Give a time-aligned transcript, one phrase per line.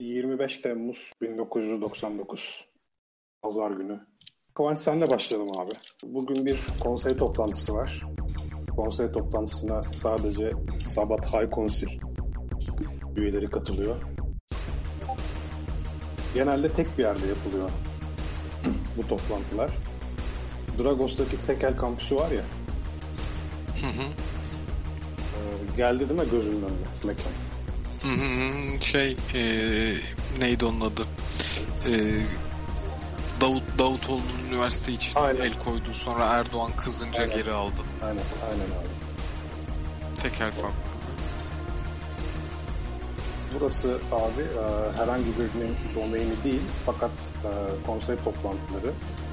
[0.00, 2.64] 25 Temmuz 1999
[3.42, 4.00] Pazar günü.
[4.54, 5.70] Kıvanç senle başlayalım abi.
[6.04, 8.06] Bugün bir konsey toplantısı var.
[8.76, 10.50] Konsey toplantısına sadece
[10.86, 11.88] Sabat High Council
[13.16, 14.02] üyeleri katılıyor.
[16.34, 17.70] Genelde tek bir yerde yapılıyor
[18.96, 19.70] bu toplantılar.
[20.78, 22.42] Dragos'taki tekel kampüsü var ya.
[23.80, 24.08] Hı hı.
[25.36, 27.47] e, geldi değil mi gözünün önüne mekan?
[28.08, 28.82] Hı.
[28.84, 29.40] Şey e,
[30.40, 31.02] neydi onun adı?
[31.86, 31.92] E,
[33.40, 35.40] Davut Davutoğlu'nun üniversite için Aynen.
[35.40, 35.92] el koydu.
[35.92, 37.36] Sonra Erdoğan kızınca Aynen.
[37.36, 37.80] geri aldı.
[38.02, 40.20] Aynen, aynen abi.
[40.22, 40.88] Tekel fabrika.
[43.54, 47.10] Burası abi e, herhangi birinin domaini değil fakat
[47.44, 47.50] e,
[47.86, 48.92] konsey toplantıları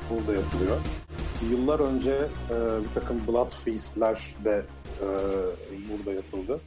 [0.09, 0.77] burada yapılıyor.
[1.49, 2.11] Yıllar önce
[2.49, 4.66] e, bir takım Blood Feast'ler de
[5.02, 5.07] e,
[5.89, 6.59] burada yapıldı.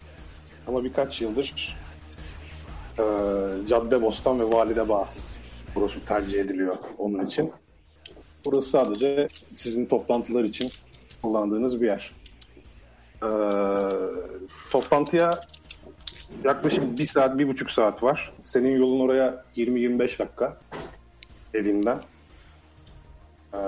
[0.67, 1.77] Ama birkaç yıldır
[2.99, 3.05] e,
[3.69, 5.09] Caddebostan ve Validebağ
[5.75, 7.53] burası tercih ediliyor onun için.
[8.45, 10.71] Burası sadece sizin toplantılar için
[11.23, 12.13] kullandığınız bir yer.
[13.23, 13.31] E,
[14.71, 15.41] toplantıya
[16.45, 18.33] Yaklaşık bir saat, bir buçuk saat var.
[18.45, 20.57] Senin yolun oraya 20-25 dakika
[21.55, 22.03] evinden.
[23.55, 23.59] Ee,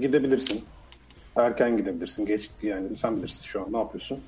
[0.00, 0.64] gidebilirsin.
[1.36, 2.26] Erken gidebilirsin.
[2.26, 4.20] Geç yani sen bilirsin şu an ne yapıyorsun.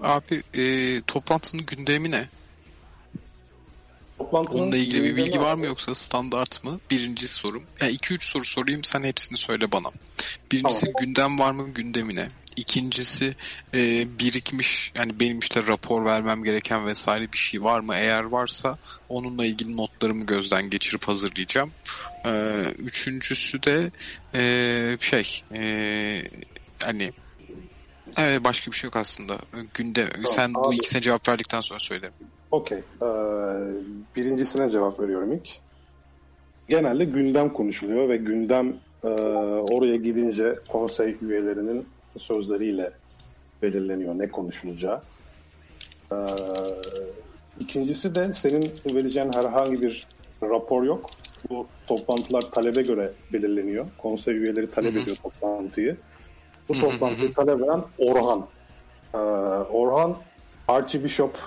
[0.00, 2.28] Abi e, toplantının gündemi ne?
[4.18, 6.80] Toplantının Onunla ilgili bir bilgi var mı yoksa standart mı?
[6.90, 7.64] Birinci sorum.
[7.80, 9.88] Yani 2-3 soru sorayım sen hepsini söyle bana.
[10.52, 12.28] Birincisi gündem var mı gündemine?
[12.56, 13.34] İkincisi
[13.74, 17.94] e, birikmiş yani benim işte rapor vermem gereken vesaire bir şey var mı?
[17.94, 21.72] Eğer varsa onunla ilgili notlarımı gözden geçirip hazırlayacağım.
[22.26, 23.90] E, üçüncüsü de
[24.34, 25.62] e, şey e,
[26.82, 27.12] hani
[28.18, 29.38] Evet başka bir şey yok aslında.
[29.74, 30.76] Günde sen bu abi.
[30.76, 32.14] ikisine cevap verdikten sonra söylerim.
[32.50, 32.78] Okey.
[32.78, 33.06] Ee,
[34.16, 35.48] birincisine cevap veriyorum ilk.
[36.68, 39.08] Genelde gündem konuşuluyor ve gündem e,
[39.70, 41.86] oraya gidince konsey üyelerinin
[42.18, 42.92] sözleriyle
[43.62, 45.00] belirleniyor ne konuşulacağı.
[46.12, 46.16] Ee,
[47.60, 50.06] ikincisi de senin vereceğin herhangi bir
[50.42, 51.10] rapor yok.
[51.50, 53.86] Bu toplantılar talebe göre belirleniyor.
[53.98, 55.96] Konsey üyeleri talep ediyor toplantıyı.
[56.68, 58.46] Bu toplantıyı talep eden Orhan.
[59.14, 59.18] Ee,
[59.72, 60.16] Orhan
[60.68, 61.38] Archbishop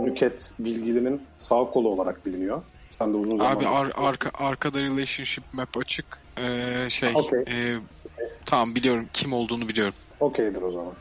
[0.00, 2.62] Nüket bilgilerinin sağ kolu olarak biliniyor.
[2.98, 3.38] Sen de uzun.
[3.38, 6.20] Abi ar- arka arkada relationship map açık.
[6.38, 7.38] Ee, şey Okey.
[7.38, 7.76] e,
[8.44, 9.94] tamam biliyorum kim olduğunu biliyorum.
[10.20, 10.92] Okeydir o zaman.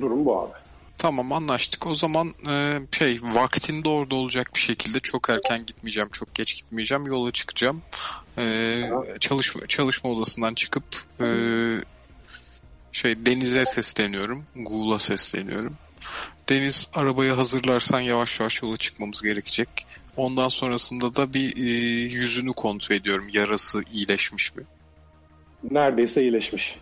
[0.00, 0.52] Durum bu abi.
[0.98, 1.86] Tamam anlaştık.
[1.86, 7.06] O zaman e, şey vaktinde orada olacak bir şekilde çok erken gitmeyeceğim, çok geç gitmeyeceğim.
[7.06, 7.82] Yola çıkacağım.
[8.38, 8.82] E,
[9.20, 10.84] çalışma çalışma odasından çıkıp
[11.20, 11.26] e,
[12.92, 14.44] şey Deniz'e sesleniyorum.
[14.56, 15.72] Google'a sesleniyorum.
[16.48, 19.86] Deniz arabayı hazırlarsan yavaş yavaş yola çıkmamız gerekecek.
[20.16, 21.70] Ondan sonrasında da bir e,
[22.14, 23.28] yüzünü kontrol ediyorum.
[23.32, 24.62] Yarası iyileşmiş mi?
[25.70, 26.76] Neredeyse iyileşmiş.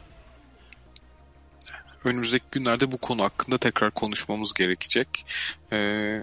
[2.05, 5.27] önümüzdeki günlerde bu konu hakkında tekrar konuşmamız gerekecek.
[5.73, 6.23] Ee,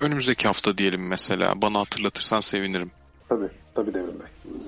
[0.00, 1.62] önümüzdeki hafta diyelim mesela.
[1.62, 2.90] Bana hatırlatırsan sevinirim.
[3.28, 4.58] Tabii, tabii Devrim Bey.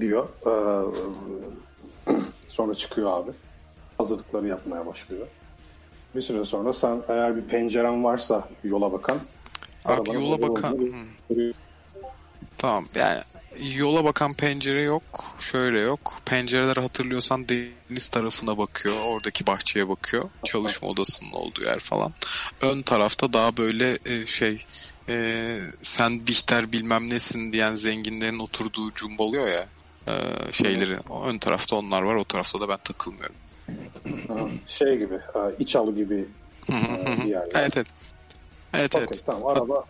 [0.00, 0.28] Diyor.
[0.46, 2.12] Ee,
[2.48, 3.30] sonra çıkıyor abi.
[3.98, 5.26] Hazırlıkları yapmaya başlıyor.
[6.14, 9.20] Bir süre sonra sen eğer bir penceren varsa yola bakan
[9.84, 10.78] Abi yola bakan...
[11.30, 11.54] görüyor.
[12.58, 13.20] tamam yani
[13.76, 15.24] yola bakan pencere yok.
[15.38, 16.20] Şöyle yok.
[16.24, 18.94] Pencereler hatırlıyorsan deniz tarafına bakıyor.
[19.04, 20.30] Oradaki bahçeye bakıyor.
[20.44, 22.12] Çalışma odasının olduğu yer falan.
[22.60, 24.64] Ön tarafta daha böyle e, şey
[25.08, 29.64] e, sen Bihter bilmem nesin diyen zenginlerin oturduğu cumba oluyor ya
[30.08, 30.14] e,
[30.52, 30.98] şeyleri.
[31.24, 32.14] Ön tarafta onlar var.
[32.14, 33.36] O tarafta da ben takılmıyorum.
[34.66, 36.28] Şey gibi, e, iç alı gibi
[36.68, 36.72] e,
[37.24, 37.48] bir yer.
[37.54, 37.86] Evet evet.
[38.74, 39.22] Evet Okey, evet.
[39.26, 39.84] tamam araba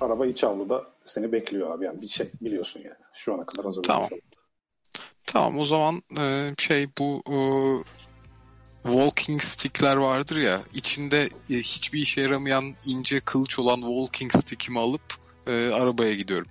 [0.00, 4.08] araba iç avluda seni bekliyor abi yani bir şey biliyorsun yani şu ana kadar hazırlamış
[4.08, 4.08] Tamam.
[5.26, 7.38] Tamam o zaman e, şey bu e,
[8.82, 15.14] walking stickler vardır ya içinde e, hiçbir işe yaramayan ince kılıç olan walking stick'imi alıp
[15.46, 16.48] e, arabaya gidiyorum.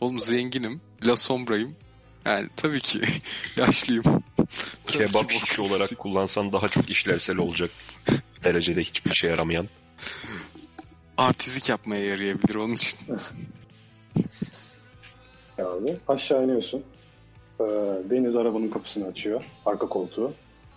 [0.00, 0.80] Oğlum zenginim.
[1.02, 1.76] La Sombra'yım.
[2.24, 3.00] Yani tabii ki
[3.56, 4.04] yaşlıyım.
[4.86, 7.70] Kebap işçi olarak kullansan daha çok işlevsel olacak
[8.44, 9.68] derecede hiçbir işe yaramayan.
[11.18, 12.98] Artistlik yapmaya yarayabilir onun için.
[15.58, 16.84] Abi aşağı iniyorsun.
[17.60, 17.64] Ee,
[18.10, 19.44] Deniz arabanın kapısını açıyor.
[19.66, 20.32] Arka koltuğu.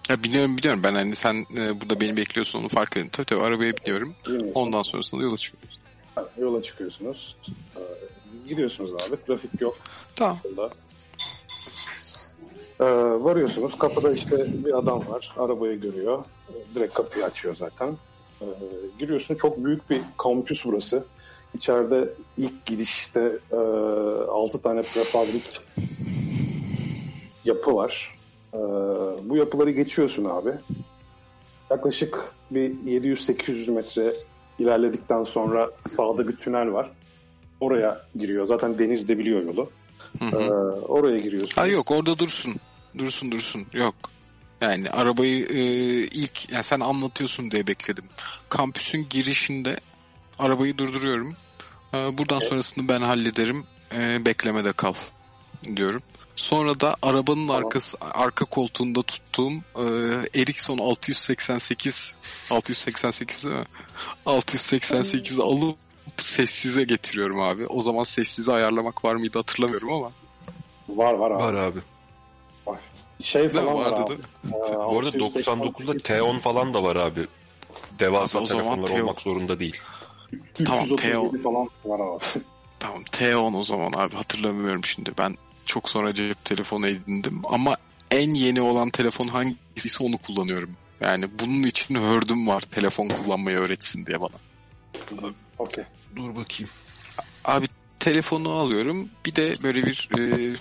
[0.10, 3.10] Ya biliyorum biliyorum ben hani sen e, burada beni bekliyorsun onu fark ettim.
[3.12, 4.16] Tabii tabii arabaya biniyorum.
[4.28, 4.52] İniyorsun.
[4.56, 5.80] Ondan sonrasında yola çıkıyoruz.
[6.16, 7.36] Ha, Yola çıkıyorsunuz.
[7.76, 7.80] Ee,
[8.48, 9.26] gidiyorsunuz abi.
[9.28, 9.78] Trafik yok.
[10.16, 10.40] Tamam.
[12.80, 12.86] Ee,
[13.24, 13.78] varıyorsunuz.
[13.78, 15.34] Kapıda işte bir adam var.
[15.38, 16.24] Arabayı görüyor.
[16.76, 17.98] Direkt kapıyı açıyor zaten.
[18.42, 18.46] Ee,
[19.00, 21.04] giriyorsun çok büyük bir kampüs burası.
[21.56, 25.62] İçeride ilk girişte e, 6 tane prefabrik
[27.46, 28.16] yapı var.
[28.54, 28.58] Ee,
[29.30, 30.50] bu yapıları geçiyorsun abi.
[31.70, 34.14] Yaklaşık bir 700-800 metre
[34.60, 36.92] ilerledikten sonra sağda bir tünel var.
[37.60, 38.46] Oraya giriyor.
[38.48, 39.70] Zaten deniz de biliyor yolu.
[40.20, 40.52] Hı Ee, hı.
[40.88, 41.62] oraya giriyorsun.
[41.62, 42.56] Ha yok orada dursun.
[42.98, 43.68] Dursun dursun.
[43.74, 43.96] Yok.
[44.62, 45.62] Yani arabayı e,
[46.08, 48.06] ilk yani sen anlatıyorsun diye bekledim.
[48.50, 49.80] Kampüsün girişinde
[50.40, 51.36] arabayı durduruyorum.
[51.94, 53.66] E, buradan sonrasını ben hallederim.
[53.92, 54.94] E, beklemede kal
[55.76, 56.02] diyorum.
[56.36, 57.66] Sonra da arabanın Tamam.
[57.66, 59.84] arkası arka koltuğunda tuttuğum e,
[60.42, 62.18] Ericsson 688
[62.50, 63.66] 688 değil mi?
[64.26, 65.78] 688'i alıp
[66.18, 67.68] sessize getiriyorum abi.
[67.68, 70.12] O zaman sessize ayarlamak var mıydı hatırlamıyorum ama.
[70.90, 71.44] Var var abi.
[71.44, 71.80] Var abi.
[73.20, 73.26] Var.
[73.26, 74.08] Şey falan var Vardı abi.
[74.10, 74.26] değil mi?
[74.46, 77.28] Ee, Bu arada 688 99'da T10 falan da var abi.
[78.00, 79.02] Devasa Abi telefonlar T10.
[79.02, 79.78] olmak zorunda değil.
[80.66, 82.24] Tamam, 337 falan var abi.
[82.80, 85.12] Tamam T10 o zaman abi hatırlamıyorum şimdi.
[85.18, 87.76] Ben çok sonra cep telefonu edindim ama
[88.12, 90.70] en yeni olan telefon hangisiyse onu kullanıyorum.
[91.02, 94.32] Yani bunun için hördüm var telefon kullanmayı öğretsin diye bana.
[95.60, 95.84] Okey.
[96.16, 96.70] Dur bakayım.
[97.46, 97.68] Abi
[98.00, 100.56] telefonu alıyorum bir de böyle bir e,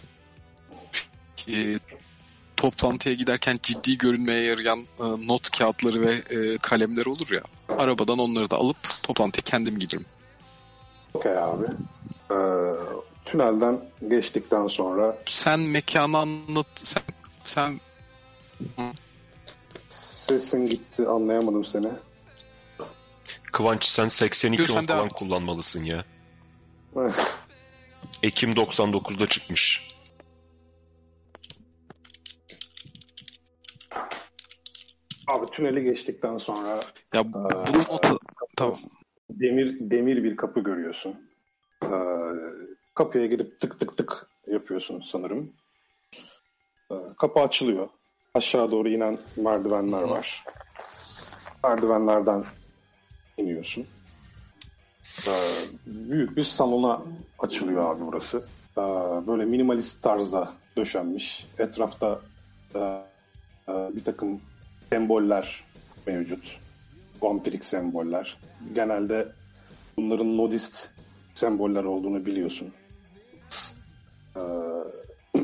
[1.53, 1.79] e,
[2.57, 7.43] toplantıya giderken ciddi görünmeye yarayan e, not kağıtları ve e, kalemler olur ya.
[7.79, 10.07] Arabadan onları da alıp toplantıya kendim giderim.
[11.15, 11.67] Okey abi.
[12.31, 12.37] Ee,
[13.25, 17.03] tünelden geçtikten sonra Sen mekanı anlat sen
[17.45, 17.81] sen
[19.89, 21.89] sesin gitti anlayamadım seni.
[23.53, 25.13] Kıvanç sen 82 Dur, sen on devam falan et.
[25.13, 26.05] kullanmalısın ya.
[28.23, 29.96] Ekim 99'da çıkmış.
[35.27, 36.81] Abi tüneli geçtikten sonra
[37.15, 38.19] ya bunun nota
[38.57, 38.79] tamam.
[39.31, 41.15] demir demir bir kapı görüyorsun.
[41.85, 41.89] Ee,
[42.95, 45.53] kapıya gidip tık tık tık yapıyorsun sanırım.
[46.91, 47.89] Ee, kapı açılıyor.
[48.35, 50.45] Aşağı doğru inen merdivenler var.
[51.65, 52.45] Merdivenlerden
[53.37, 53.87] iniyorsun.
[55.29, 55.33] Ee,
[55.87, 57.03] büyük bir salona
[57.39, 58.45] açılıyor abi burası.
[58.79, 58.81] Ee,
[59.27, 61.47] böyle minimalist tarzda döşenmiş.
[61.59, 62.21] Etrafta
[62.75, 62.79] e,
[63.69, 64.41] e, bir takım
[64.91, 65.65] semboller
[66.07, 66.59] mevcut.
[67.23, 68.39] Vampirik semboller.
[68.75, 69.29] Genelde
[69.97, 70.91] bunların nodist
[71.35, 72.73] semboller olduğunu biliyorsun.
[74.37, 74.41] Ee,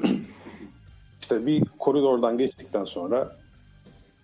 [1.20, 3.36] işte bir koridordan geçtikten sonra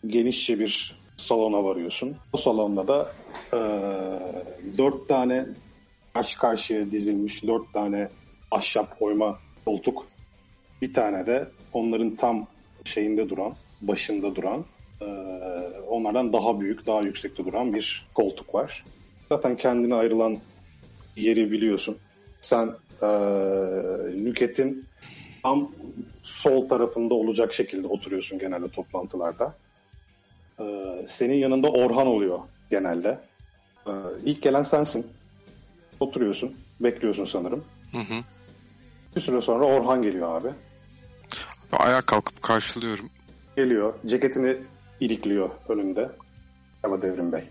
[0.06, 2.16] genişçe bir salona varıyorsun.
[2.32, 3.12] O salonda da
[3.52, 3.58] e,
[4.78, 5.46] dört tane
[6.14, 8.08] karşı karşıya dizilmiş dört tane
[8.50, 10.06] ahşap oyma koltuk.
[10.82, 12.46] Bir tane de onların tam
[12.84, 14.64] şeyinde duran, başında duran,
[15.88, 18.84] onlardan daha büyük, daha yüksekte duran bir koltuk var.
[19.28, 20.38] Zaten kendine ayrılan
[21.16, 21.96] yeri biliyorsun.
[22.40, 23.08] Sen e,
[24.24, 24.86] Nüket'in
[25.42, 25.72] tam
[26.22, 29.54] sol tarafında olacak şekilde oturuyorsun genelde toplantılarda.
[30.60, 30.64] E,
[31.08, 32.38] senin yanında Orhan oluyor
[32.70, 33.18] genelde.
[33.86, 33.92] E,
[34.24, 35.06] ilk gelen sensin.
[36.00, 37.64] Oturuyorsun, bekliyorsun sanırım.
[37.92, 38.24] Hı hı.
[39.16, 40.48] Bir süre sonra Orhan geliyor abi.
[41.72, 43.10] Ayağa kalkıp karşılıyorum.
[43.56, 44.56] Geliyor, ceketini
[45.00, 46.10] ilikliyor önünde.
[46.84, 47.44] Merhaba Devrim Bey.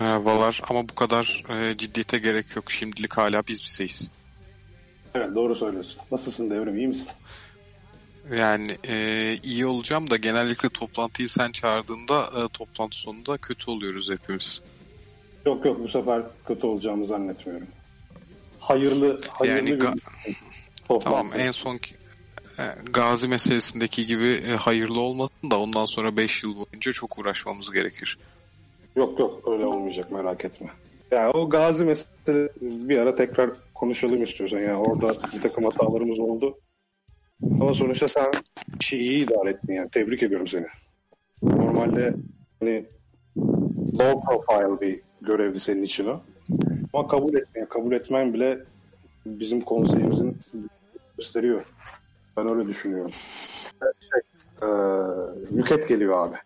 [0.00, 2.70] Merhabalar ama bu kadar e, ciddiyete gerek yok.
[2.70, 4.10] Şimdilik hala biz bizeyiz.
[5.14, 6.00] Evet doğru söylüyorsun.
[6.12, 7.10] Nasılsın Devrim, iyi misin?
[8.32, 14.62] Yani e, iyi olacağım da genellikle toplantıyı sen çağırdığında e, toplantı sonunda kötü oluyoruz hepimiz.
[15.46, 17.66] Yok yok bu sefer kötü olacağımı zannetmiyorum.
[18.60, 19.86] Hayırlı, hayırlı Yani bir
[20.88, 21.04] toplantı.
[21.04, 21.78] Tamam en son
[22.92, 28.18] Gazi meselesindeki gibi e, hayırlı olmasın da ondan sonra 5 yıl boyunca çok uğraşmamız gerekir.
[28.96, 30.68] Yok yok öyle olmayacak merak etme.
[31.10, 34.58] Yani o Gazi mesele bir ara tekrar konuşalım istiyorsan.
[34.58, 36.58] Yani orada bir takım hatalarımız oldu.
[37.60, 38.30] Ama sonuçta sen
[38.80, 39.90] işi iyi idare ettin yani.
[39.90, 40.66] Tebrik ediyorum seni.
[41.42, 42.14] Normalde
[42.60, 42.84] hani
[43.98, 46.20] low profile bir görevdi senin için o.
[46.92, 47.66] Ama kabul ettin.
[47.66, 48.58] Kabul etmen bile
[49.26, 50.36] bizim konseyimizin
[51.18, 51.64] gösteriyor.
[52.38, 53.12] Ben öyle düşünüyorum.
[54.00, 54.20] Şey,
[54.62, 54.68] e,
[55.50, 56.36] Nüket geliyor abi.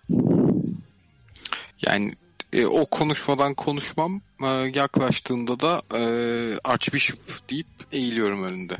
[1.86, 2.12] Yani
[2.52, 6.02] e, o konuşmadan konuşmam e, yaklaştığında da e,
[6.64, 7.18] Archbishop
[7.50, 8.76] deyip eğiliyorum önünde.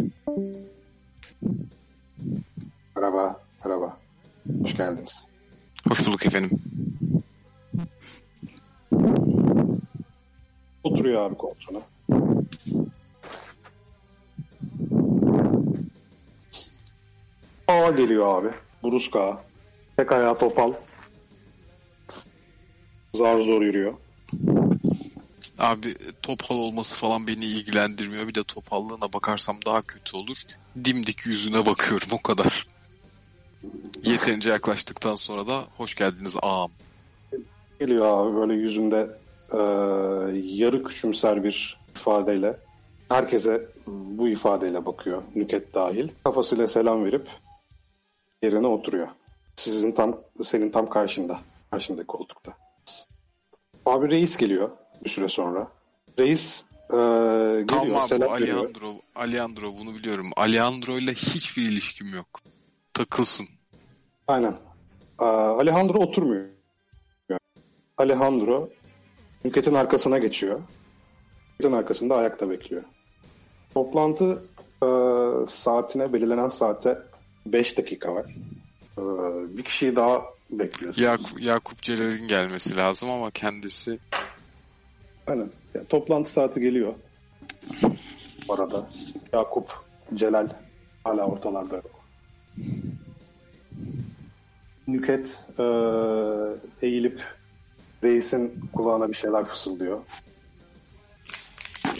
[2.97, 3.97] Merhaba, merhaba.
[4.63, 5.25] Hoş geldiniz.
[5.89, 6.51] Hoş bulduk efendim.
[10.85, 11.81] Oturuyor abi koltuğuna.
[17.73, 18.49] Ağa geliyor abi.
[18.83, 19.45] Buruska ağa.
[19.97, 20.73] Tek ayağı topal.
[23.15, 23.95] Zar zor yürüyor.
[25.59, 28.29] Abi topal olması falan beni ilgilendirmiyor.
[28.29, 30.37] Bir de topallığına bakarsam daha kötü olur.
[30.85, 32.67] Dimdik yüzüne bakıyorum o kadar.
[34.05, 36.71] Yeterince yaklaştıktan sonra da hoş geldiniz ağam.
[37.81, 39.11] Geliyor abi böyle yüzünde
[39.53, 39.59] e,
[40.35, 42.57] yarı küçümser bir ifadeyle.
[43.09, 45.23] Herkese bu ifadeyle bakıyor.
[45.35, 46.09] Nüket dahil.
[46.25, 47.27] Kafasıyla selam verip
[48.43, 49.09] yerine oturuyor.
[49.57, 51.41] Sizin tam senin tam karşında.
[51.71, 52.53] Karşındaki koltukta.
[53.87, 54.71] Abi reis geliyor
[55.05, 55.69] bir süre sonra.
[56.19, 58.57] Reis e, geliyor Tamam selam bu veriyor.
[58.59, 60.31] Alejandro, Alejandro bunu biliyorum.
[60.37, 62.41] Alejandro ile hiçbir ilişkim yok.
[62.95, 63.47] Takılsın.
[64.29, 64.55] Aynen.
[65.21, 66.49] Ee, Alejandro oturmuyor.
[67.97, 68.69] Alejandro
[69.45, 70.61] Nüket'in arkasına geçiyor.
[71.53, 72.83] Nüket'in arkasında ayakta bekliyor.
[73.75, 74.43] Toplantı
[74.83, 74.87] e,
[75.47, 77.03] saatine, belirlenen saate
[77.47, 78.27] 5 dakika var.
[78.99, 79.03] E,
[79.57, 80.99] bir kişiyi daha bekliyoruz.
[80.99, 83.99] Yakup, Yakup Celal'in gelmesi lazım ama kendisi
[85.27, 85.51] Aynen.
[85.75, 86.95] Yani toplantı saati geliyor.
[88.49, 88.89] Bu arada
[89.33, 89.85] Yakup,
[90.15, 90.49] Celal
[91.05, 92.01] hala ortalarda yok.
[94.89, 95.65] Nüket e,
[96.87, 97.25] eğilip
[98.05, 100.01] reisin kulağına bir şeyler fısıldıyor.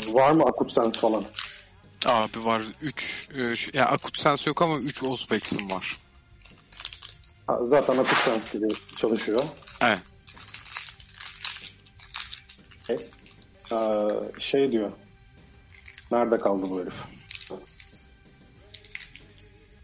[0.09, 1.25] Var mı akut sens falan?
[2.07, 5.99] Abi var 3 ya akut sens yok ama 3 Ozbek'sim var.
[7.65, 9.41] Zaten akut sens gibi çalışıyor.
[9.83, 10.03] Evet.
[13.73, 14.09] Ee,
[14.41, 14.93] şey diyor.
[16.11, 16.95] Nerede kaldı bu herif?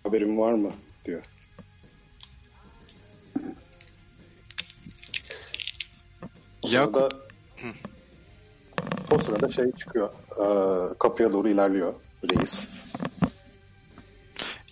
[0.02, 0.68] Haberin var mı?
[1.04, 1.22] diyor.
[6.62, 7.16] O Yakup sırada,
[9.10, 10.12] o sırada şey çıkıyor.
[10.30, 11.94] Ee, kapıya doğru ilerliyor
[12.24, 12.64] reis.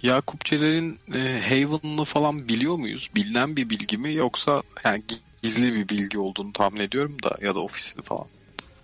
[0.02, 3.10] Yakup Celal'in e, Haven'ını falan biliyor muyuz?
[3.16, 5.02] Bilinen bir bilgi mi yoksa yani
[5.42, 8.24] gizli bir bilgi olduğunu tahmin ediyorum da ya da ofisini falan.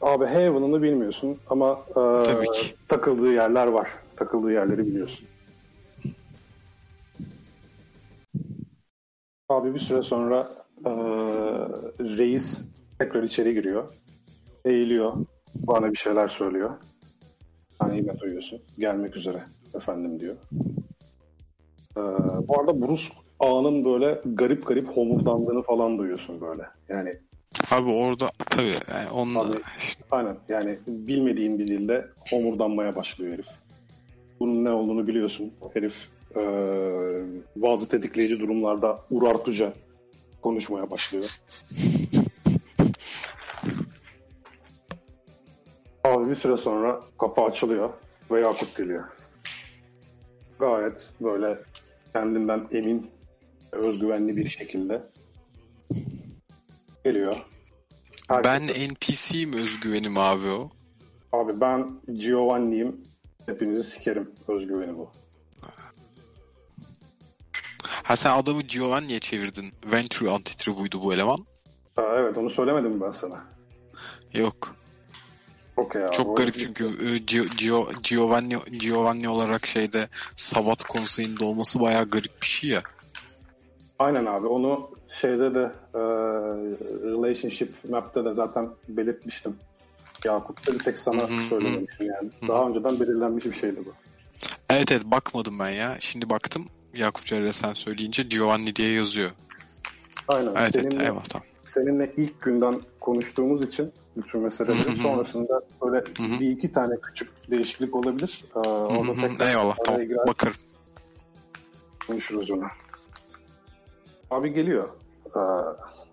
[0.00, 2.74] Abi Haven'ını bilmiyorsun ama e, Tabii ki.
[2.88, 3.88] takıldığı yerler var.
[4.16, 5.26] Takıldığı yerleri biliyorsun.
[9.48, 10.90] Abi bir süre sonra e,
[12.00, 12.64] reis
[12.98, 13.84] tekrar içeri giriyor.
[14.64, 15.12] Eğiliyor.
[15.54, 16.70] Bana bir şeyler söylüyor.
[17.90, 18.60] İyi duyuyorsun.
[18.78, 19.42] Gelmek üzere
[19.74, 20.36] efendim diyor.
[21.96, 22.00] E,
[22.48, 23.04] bu arada Bruce
[23.40, 26.62] ağanın böyle garip garip homurdandığını falan duyuyorsun böyle.
[26.88, 27.16] Yani
[27.70, 29.56] Abi orada tabii yani onunla Abi,
[30.10, 33.46] aynen yani bilmediğin bir dilde homurdanmaya başlıyor herif.
[34.40, 35.52] Bunun ne olduğunu biliyorsun.
[35.74, 36.42] Herif e,
[37.56, 39.72] bazı tetikleyici durumlarda urartuca
[40.42, 41.40] konuşmaya başlıyor.
[46.04, 47.90] Abi bir süre sonra kapı açılıyor
[48.30, 49.04] ve Yakup geliyor.
[50.58, 51.58] Gayet böyle
[52.12, 53.10] kendinden emin,
[53.72, 55.02] özgüvenli bir şekilde
[57.04, 57.36] geliyor.
[58.30, 60.70] ben Herkes- NPC'yim özgüvenim abi o.
[61.32, 63.00] Abi ben Giovanni'yim.
[63.46, 64.30] Hepinizi sikerim.
[64.48, 65.10] Özgüveni bu.
[67.84, 69.72] Ha sen adamı Giovanni'ye çevirdin.
[69.92, 71.38] Venture Antitribu'ydu bu eleman.
[71.96, 73.44] Ha, evet onu söylemedim ben sana?
[74.34, 74.76] Yok.
[76.12, 82.10] Çok O- garip çünkü e, Gio- Gio- Giovanni, Giovanni olarak şeyde Sabat konseyinde olması bayağı
[82.10, 82.82] garip bir şey ya.
[83.98, 84.46] Aynen abi.
[84.46, 86.00] Onu şeyde de e,
[87.04, 89.56] Relationship Map'te de zaten belirtmiştim.
[90.24, 92.30] Yakup'ta bir tek sana Hı hı, söylememiştim yani.
[92.48, 93.92] Daha önceden belirlenmiş bir şeydi bu.
[94.70, 95.96] Evet evet bakmadım ben ya.
[96.00, 99.30] Şimdi baktım Yakup Cerre sen söyleyince Giovanni diye yazıyor.
[100.28, 100.54] Aynen.
[100.56, 101.46] Evet evet eyvallah tamam.
[101.64, 104.96] Seninle ilk günden konuştuğumuz için bütün meseleleri Hı hı.
[104.96, 106.04] sonrasında böyle
[106.40, 108.44] bir iki tane küçük değişiklik olabilir.
[108.56, 110.18] Ee, orada tekrar eyvallah tamam girer.
[112.06, 112.64] Konuşuruz onu.
[114.30, 114.88] Abi geliyor.
[115.36, 115.40] Ee,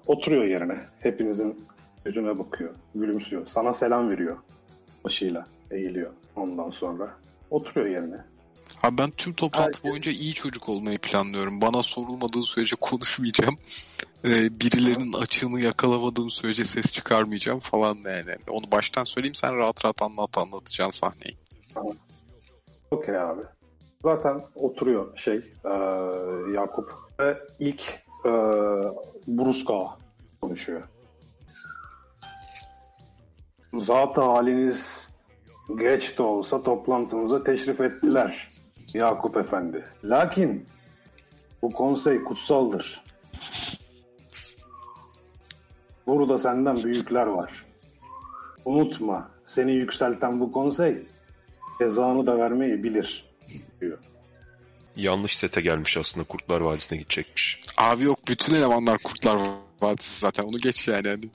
[0.08, 0.80] oturuyor yerine.
[1.00, 1.66] Hepinizin
[2.06, 2.70] yüzüne bakıyor.
[2.96, 3.48] Gülümsüyor.
[3.48, 4.38] Sana selam veriyor.
[5.04, 7.10] Başıyla eğiliyor ondan sonra.
[7.50, 8.18] Oturuyor yerine.
[8.84, 11.62] Abi ben tüm toplantı Herkes- boyunca iyi çocuk olmayı planlıyorum.
[11.62, 13.58] Bana sorulmadığı sürece konuşmayacağım.
[14.26, 18.36] Ee, birilerinin açığını yakalamadığım sürece ses çıkarmayacağım falan yani.
[18.50, 21.38] Onu baştan söyleyeyim sen rahat rahat anlat anlatacaksın sahneyi.
[22.92, 23.42] Okey abi.
[24.04, 25.36] Zaten oturuyor şey
[25.66, 25.74] e,
[26.54, 26.94] Yakup.
[27.20, 27.82] Ve ilk
[28.26, 28.32] e,
[29.28, 29.98] Bruska
[30.42, 30.82] konuşuyor.
[33.74, 35.08] Zat haliniz
[35.80, 38.48] geç de olsa toplantımıza teşrif ettiler
[38.94, 39.86] Yakup Efendi.
[40.04, 40.66] Lakin
[41.62, 43.04] bu konsey kutsaldır.
[46.10, 47.66] Burada senden büyükler var.
[48.66, 50.98] Unutma seni yükselten bu konsey
[51.80, 53.26] cezanı da vermeyi bilir
[53.82, 53.98] diyor.
[54.96, 57.62] Yanlış sete gelmiş aslında Kurtlar Vadisi'ne gidecekmiş.
[57.78, 59.40] Abi yok bütün elemanlar Kurtlar
[59.82, 61.08] Vadisi zaten onu geç yani.
[61.08, 61.30] Hani.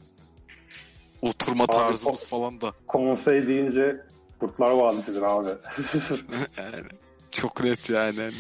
[1.23, 2.73] oturma Abi, tarzımız falan da.
[2.87, 4.01] Konsey deyince
[4.41, 5.49] Kurtlar Vadisi'dir abi.
[6.59, 6.87] Yani
[7.31, 8.21] çok net yani.
[8.21, 8.33] Hani.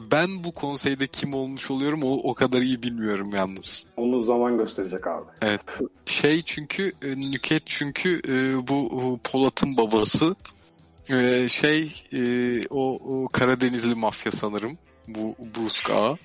[0.00, 3.86] Ben bu konseyde kim olmuş oluyorum o, o kadar iyi bilmiyorum yalnız.
[3.96, 5.26] Onu zaman gösterecek abi.
[6.06, 10.36] Şey çünkü e, Nüket çünkü e, bu Polat'ın babası
[11.10, 11.92] E, şey
[12.70, 14.78] o, o Karadenizli mafya sanırım.
[15.08, 16.16] Bu Brusk Ağa.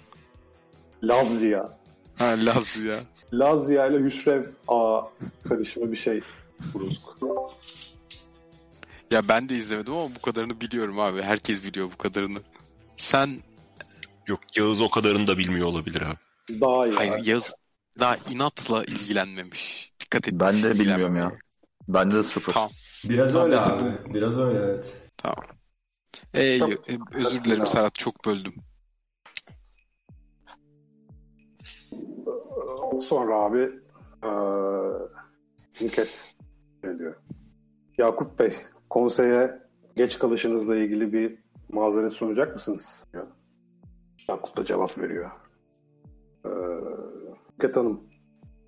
[1.04, 1.70] Lazia.
[2.18, 3.00] Ha Laz ya.
[3.34, 5.02] Lazia ile Hüsrev A
[5.50, 6.22] karışımı bir şey.
[6.74, 7.02] Brusk.
[9.12, 11.22] Ya ben de izlemedim ama bu kadarını biliyorum abi.
[11.22, 12.40] Herkes biliyor bu kadarını.
[12.98, 13.30] Sen
[14.28, 16.62] Yok Yağız o kadarını da bilmiyor olabilir abi.
[16.62, 16.96] Daha iyi.
[16.96, 17.30] hayır abi.
[17.30, 17.54] Yaz
[18.00, 19.94] daha inatla ilgilenmemiş.
[20.00, 20.34] Dikkat et.
[20.40, 21.32] Ben de bilmiyorum ya.
[21.88, 22.54] Bende de sıfır.
[22.54, 22.70] Tamam.
[23.10, 24.14] Biraz Tamam, öyle abi.
[24.14, 25.02] Biraz öyle evet.
[25.18, 25.46] Tamam.
[26.34, 28.54] Ee, Çok- e, özür dilerim Serhat çok böldüm.
[33.02, 33.70] Sonra abi
[34.24, 35.08] eee
[35.82, 36.34] Nüket
[36.84, 37.16] ne diyor?
[37.98, 38.56] Yakup Bey,
[38.90, 39.60] konseye
[39.96, 41.38] geç kalışınızla ilgili bir
[41.70, 43.06] mazeret sunacak mısınız?
[43.14, 43.28] diyor.
[44.30, 45.32] Yakup da cevap veriyor.
[47.54, 48.04] Nüket Hanım,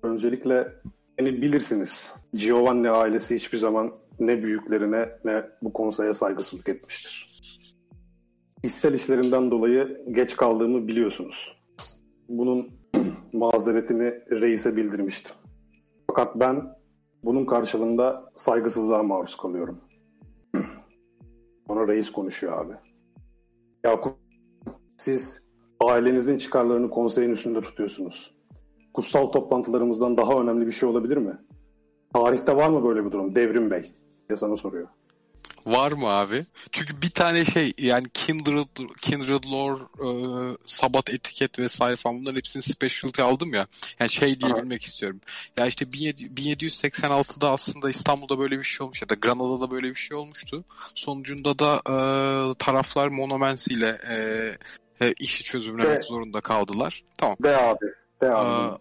[0.02, 0.72] öncelikle
[1.18, 2.16] beni bilirsiniz.
[2.34, 7.28] Giovanni ailesi hiçbir zaman ne büyüklerine ne bu konseye saygısızlık etmiştir.
[8.64, 11.56] Hissel işlerinden dolayı geç kaldığımı biliyorsunuz.
[12.28, 12.70] Bunun
[13.32, 15.34] mazeretini reise bildirmiştim.
[16.06, 16.78] Fakat ben
[17.24, 19.80] bunun karşılığında saygısızlığa maruz kalıyorum.
[21.68, 22.74] Ona reis konuşuyor abi.
[23.84, 24.14] Yakup,
[24.96, 25.47] siz
[25.80, 28.34] ailenizin çıkarlarını konseyin üstünde tutuyorsunuz.
[28.94, 31.38] Kutsal toplantılarımızdan daha önemli bir şey olabilir mi?
[32.14, 33.34] Tarihte var mı böyle bir durum?
[33.34, 33.92] Devrim Bey
[34.28, 34.88] diye sana soruyor.
[35.66, 36.46] Var mı abi?
[36.72, 40.08] Çünkü bir tane şey yani Kindred, Kindred Lore, e,
[40.64, 43.66] Sabat etiket vesaire falan bunların hepsini specialty aldım ya.
[44.00, 45.20] Yani şey diyebilmek istiyorum.
[45.56, 49.94] Ya işte 1700 1786'da aslında İstanbul'da böyle bir şey olmuş ya da Granada'da böyle bir
[49.94, 50.64] şey olmuştu.
[50.94, 51.94] Sonucunda da e,
[52.54, 54.16] taraflar Monomens ile e,
[55.00, 57.04] e, işi çözümlemek zorunda kaldılar.
[57.18, 57.36] Tamam.
[57.42, 57.86] De abi.
[58.22, 58.48] De abi.
[58.48, 58.78] Aa,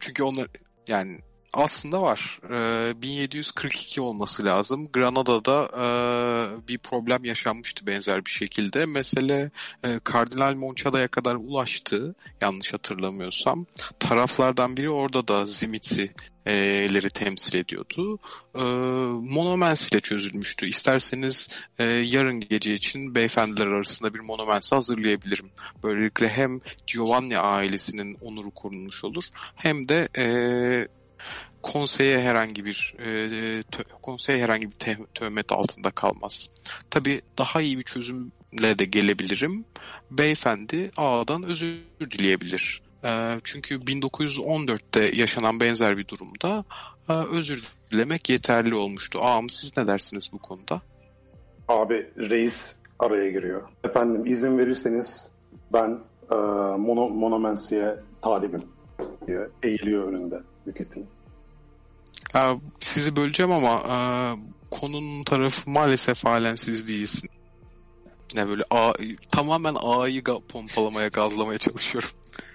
[0.00, 0.48] çünkü onlar
[0.88, 1.18] yani
[1.52, 2.40] aslında var.
[2.50, 4.88] Ee, 1742 olması lazım.
[4.92, 8.86] Granada'da e, bir problem yaşanmıştı benzer bir şekilde.
[8.86, 9.50] Mesele
[9.84, 12.14] e, Kardinal Monçada'ya kadar ulaştı.
[12.40, 13.66] Yanlış hatırlamıyorsam.
[13.98, 18.18] Taraflardan biri orada da Zimit'leri temsil ediyordu.
[18.54, 18.62] E,
[19.32, 20.66] Monomens ile çözülmüştü.
[20.66, 25.50] İsterseniz e, yarın gece için beyefendiler arasında bir Monomens hazırlayabilirim.
[25.82, 29.24] Böylelikle hem Giovanni ailesinin onuru korunmuş olur
[29.56, 30.88] hem de e,
[31.62, 33.06] konseye herhangi bir e,
[33.60, 36.50] tö- konseye herhangi bir te- töhmet altında kalmaz.
[36.90, 39.64] Tabii daha iyi bir çözümle de gelebilirim.
[40.10, 42.82] Beyefendi ağadan özür dileyebilir.
[43.04, 46.64] E, çünkü 1914'te yaşanan benzer bir durumda
[47.08, 49.18] e, özür dilemek yeterli olmuştu.
[49.22, 50.82] Ağam siz ne dersiniz bu konuda?
[51.68, 53.68] Abi reis araya giriyor.
[53.84, 55.30] Efendim izin verirseniz
[55.72, 55.98] ben
[56.30, 56.34] e,
[56.78, 58.62] mono, Monomensi'ye talibim
[59.26, 61.06] diye eğiliyor önünde Nüket'in.
[62.34, 62.40] E,
[62.80, 63.96] sizi böleceğim ama e,
[64.70, 67.30] konunun tarafı maalesef halen siz değilsin.
[68.34, 68.92] Ne böyle ağ,
[69.30, 72.08] tamamen A'yı pompalamaya, gazlamaya çalışıyorum.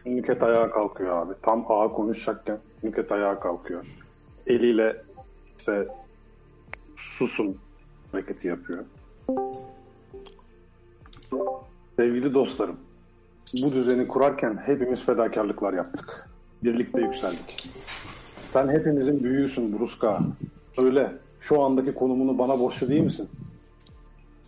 [0.05, 1.33] Nüket ayağa kalkıyor abi.
[1.41, 3.85] Tam ağa konuşacakken Nüket ayağa kalkıyor.
[4.47, 5.03] Eliyle
[5.57, 5.87] işte
[6.95, 7.57] susun
[8.11, 8.85] hareketi yapıyor.
[11.95, 12.77] Sevgili dostlarım,
[13.61, 16.29] bu düzeni kurarken hepimiz fedakarlıklar yaptık.
[16.63, 17.69] Birlikte yükseldik.
[18.53, 20.19] Sen hepimizin büyüğüsün Bruska.
[20.77, 21.17] Öyle.
[21.39, 23.29] Şu andaki konumunu bana borçlu değil misin?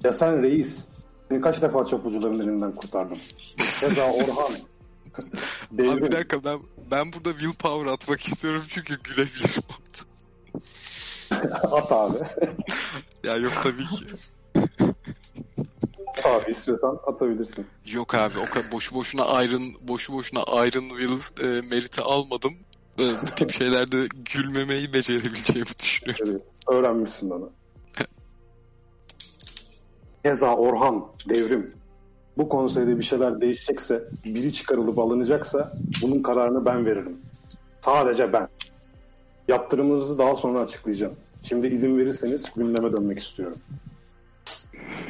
[0.03, 0.85] Ya sen reis.
[1.29, 3.17] Seni kaç defa çapucuların elinden kurtardım.
[3.57, 4.53] Keza Orhan.
[5.73, 6.59] Abi bir dakika ben
[6.91, 9.63] ben burada willpower atmak istiyorum çünkü gülebilirim.
[11.71, 12.17] At abi.
[13.23, 14.05] ya yok tabii ki.
[16.25, 17.67] Abi istiyorsan atabilirsin.
[17.85, 22.53] Yok abi o kadar boşu boşuna Iron boşu boşuna Iron Will e, meriti almadım.
[22.99, 26.25] Bu tip şeylerde gülmemeyi becerebileceğimi düşünüyorum.
[26.29, 27.49] Evet, öğrenmişsin onu.
[30.23, 31.73] Keza Orhan, Devrim.
[32.37, 37.17] Bu konseyde bir şeyler değişecekse, biri çıkarılıp alınacaksa bunun kararını ben veririm.
[37.81, 38.47] Sadece ben.
[39.47, 41.13] Yaptırımınızı daha sonra açıklayacağım.
[41.43, 43.57] Şimdi izin verirseniz gündeme dönmek istiyorum.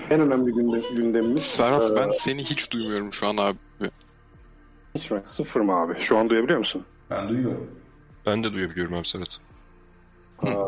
[0.10, 1.44] En önemli günde, gündemimiz...
[1.44, 3.58] Serhat e, ben seni hiç duymuyorum şu an abi.
[4.96, 5.22] Hiç mi?
[5.24, 6.00] Sıfır mı abi?
[6.00, 6.86] Şu an duyabiliyor musun?
[7.10, 7.72] Ben duyuyorum.
[8.26, 9.38] Ben de duyabiliyorum abi Serhat.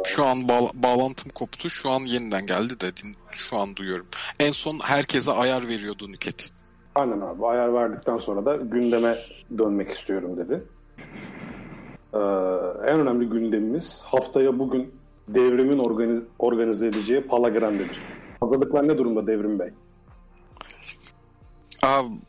[0.06, 1.69] Şu an bağla- bağlantım koptu.
[1.69, 3.15] Şu an yeniden geldi de din-
[3.50, 4.06] şu an duyuyorum.
[4.39, 6.50] En son herkese ayar veriyordu Nüket.
[6.95, 7.45] Aynen abi.
[7.45, 9.17] Ayar verdikten sonra da gündeme
[9.58, 10.63] dönmek istiyorum dedi.
[12.13, 12.19] Ee, Ee,
[12.91, 14.91] en önemli gündemimiz haftaya bugün
[15.28, 18.02] devrimin organiz- organize edeceği Pala Grande'dir.
[18.39, 19.69] Hazırlıklar ne durumda Devrim Bey?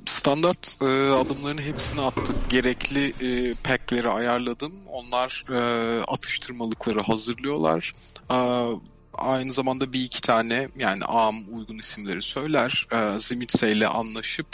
[0.07, 2.51] Standart e, adımların hepsini attık.
[2.51, 4.73] Gerekli e, pack'leri ayarladım.
[4.93, 5.59] Onlar e,
[6.03, 7.95] atıştırmalıkları hazırlıyorlar.
[8.29, 8.73] Aa,
[9.19, 12.87] aynı zamanda bir iki tane yani am uygun isimleri söyler.
[12.93, 14.47] E, Zimitse ile anlaşıp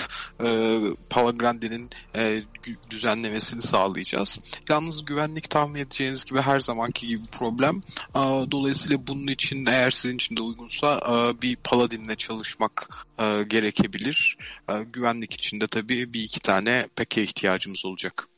[0.44, 0.78] e,
[1.10, 2.42] Palagrande'nin e,
[2.90, 4.38] düzenlemesini sağlayacağız.
[4.68, 7.82] Yalnız güvenlik tahmin edeceğiniz gibi her zamanki gibi problem.
[8.14, 14.38] Aa, dolayısıyla bunun için eğer sizin için de uygunsa e, bir Paladin'le çalışmak e, gerekebilir.
[14.68, 18.28] E, güvenlik için de tabii bir iki tane peke ihtiyacımız olacak.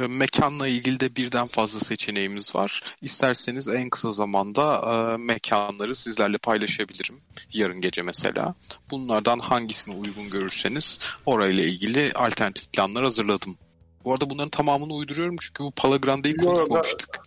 [0.00, 2.82] E, Mekanla ilgili de birden fazla seçeneğimiz var.
[3.02, 7.20] İsterseniz en kısa zamanda e, mekanları sizlerle paylaşabilirim.
[7.52, 8.54] Yarın gece mesela.
[8.90, 13.56] Bunlardan hangisini uygun görürseniz orayla ilgili alternatif planlar hazırladım.
[14.04, 17.20] Bu arada bunların tamamını uyduruyorum çünkü bu Palagrande'yi konuşmamıştık.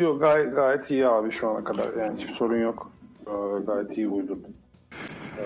[0.00, 2.02] Yok gayet, gayet iyi abi şu ana kadar.
[2.02, 2.92] Yani hiçbir sorun yok.
[3.26, 4.54] Ee, gayet iyi uydurdum.
[5.38, 5.44] Ee,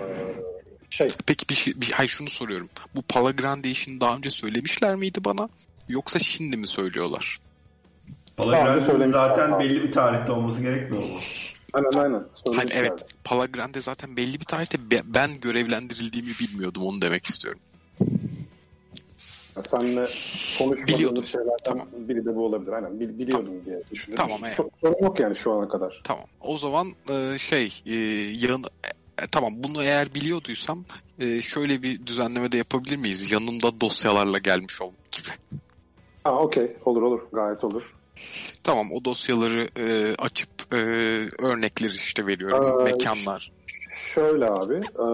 [0.91, 2.69] şey, Peki bir şey, bir, hayır şunu soruyorum.
[2.95, 5.49] Bu Palagrande işini daha önce söylemişler miydi bana?
[5.89, 7.39] Yoksa şimdi mi söylüyorlar?
[8.39, 9.13] Daha Pala önce Grande'nin söylemişler.
[9.29, 11.19] zaten belli bir tarihte olması gerekmiyor mu?
[11.73, 12.25] aynen aynen.
[12.47, 12.81] Söylemişler.
[12.81, 13.07] evet.
[13.25, 17.61] Palagrande zaten belli bir tarihte be- ben görevlendirildiğimi bilmiyordum onu demek istiyorum.
[19.65, 20.09] Senle
[20.59, 21.89] konuşmadığımız şeylerden Tamam.
[21.93, 22.73] biri de bu olabilir.
[22.73, 24.25] Aynen bil- biliyordum diye düşünüyorum.
[24.27, 24.57] Tamam, evet.
[24.57, 26.01] Çok sorun yok yani şu ana kadar.
[26.05, 26.25] Tamam.
[26.41, 27.95] O zaman e, şey e,
[28.47, 28.65] yan
[29.23, 30.85] e, tamam bunu eğer biliyorduysam
[31.19, 33.31] e, şöyle bir düzenleme de yapabilir miyiz?
[33.31, 35.29] Yanımda dosyalarla gelmiş ol gibi.
[36.27, 36.77] Ha okey.
[36.85, 37.21] Olur olur.
[37.33, 37.83] Gayet olur.
[38.65, 40.77] Tamam o dosyaları e, açıp e,
[41.47, 42.81] örnekleri işte veriyorum.
[42.81, 43.53] Ee, Mekanlar.
[44.15, 44.75] Şöyle abi.
[44.75, 45.07] e,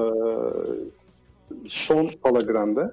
[1.68, 2.90] son Palagrande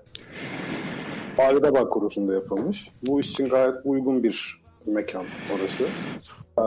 [1.38, 2.90] Ağrıdabağ Korusu'nda yapılmış.
[3.08, 5.84] Bu iş için gayet uygun bir mekan orası.
[6.58, 6.64] E,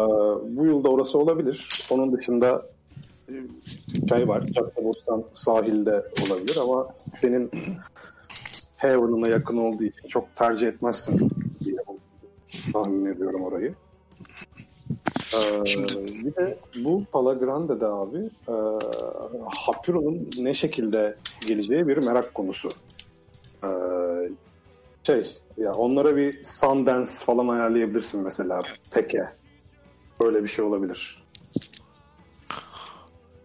[0.56, 1.86] bu yılda orası olabilir.
[1.90, 2.66] Onun dışında
[3.28, 3.34] e,
[4.08, 4.46] şey var.
[4.46, 6.86] Caddebostan sahilde olabilir ama
[7.20, 7.50] senin
[8.82, 11.30] Haven'ına yakın olduğu için çok tercih etmezsin
[11.64, 11.76] diye
[12.72, 13.74] tahmin ediyorum orayı.
[15.34, 18.18] Ee, Şimdi- bir de bu Palagrande'de abi
[18.48, 18.54] e,
[19.58, 21.16] Hapiro'nun ne şekilde
[21.46, 22.68] geleceği bir merak konusu.
[23.64, 23.68] Ee,
[25.06, 29.28] şey ya onlara bir Sundance falan ayarlayabilirsin mesela peke.
[30.20, 31.24] Böyle bir şey olabilir.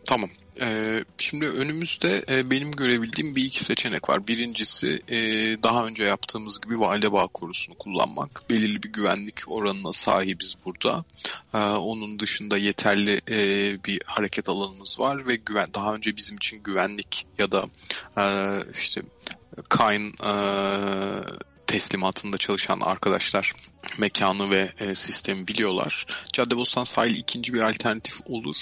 [0.06, 0.30] Tamam.
[0.62, 4.28] Ee, şimdi önümüzde e, benim görebildiğim bir iki seçenek var.
[4.28, 5.18] Birincisi e,
[5.64, 8.44] daha önce yaptığımız gibi valide bağ korusunu kullanmak.
[8.50, 11.06] Belirli bir güvenlik oranına sahibiz burada.
[11.54, 13.38] Ee, onun dışında yeterli e,
[13.84, 17.68] bir hareket alanımız var ve güven daha önce bizim için güvenlik ya da
[18.80, 19.02] işte
[19.70, 20.32] Kain e,
[21.68, 23.54] teslimatında çalışan arkadaşlar
[23.98, 26.06] mekanı ve e, sistemi biliyorlar.
[26.34, 28.56] Caddebostan sahil ikinci bir alternatif olur.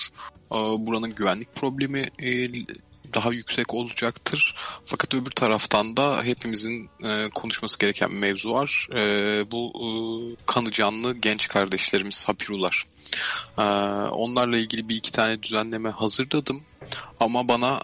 [0.51, 2.49] E, buranın güvenlik problemi e,
[3.13, 4.55] daha yüksek olacaktır.
[4.86, 8.88] Fakat öbür taraftan da hepimizin e, konuşması gereken bir mevzu var.
[8.95, 9.01] E,
[9.51, 9.88] bu e,
[10.45, 12.84] kanı canlı genç kardeşlerimiz Hapirular.
[14.12, 16.63] Onlarla ilgili bir iki tane düzenleme hazırladım.
[17.19, 17.81] Ama bana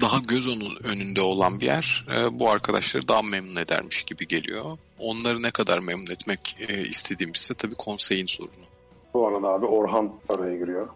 [0.00, 4.78] daha göz onu- önünde olan bir yer bu arkadaşları daha memnun edermiş gibi geliyor.
[4.98, 8.71] Onları ne kadar memnun etmek e, istediğimizse tabii konseyin sorunu.
[9.14, 10.88] Bu arada abi Orhan araya giriyor.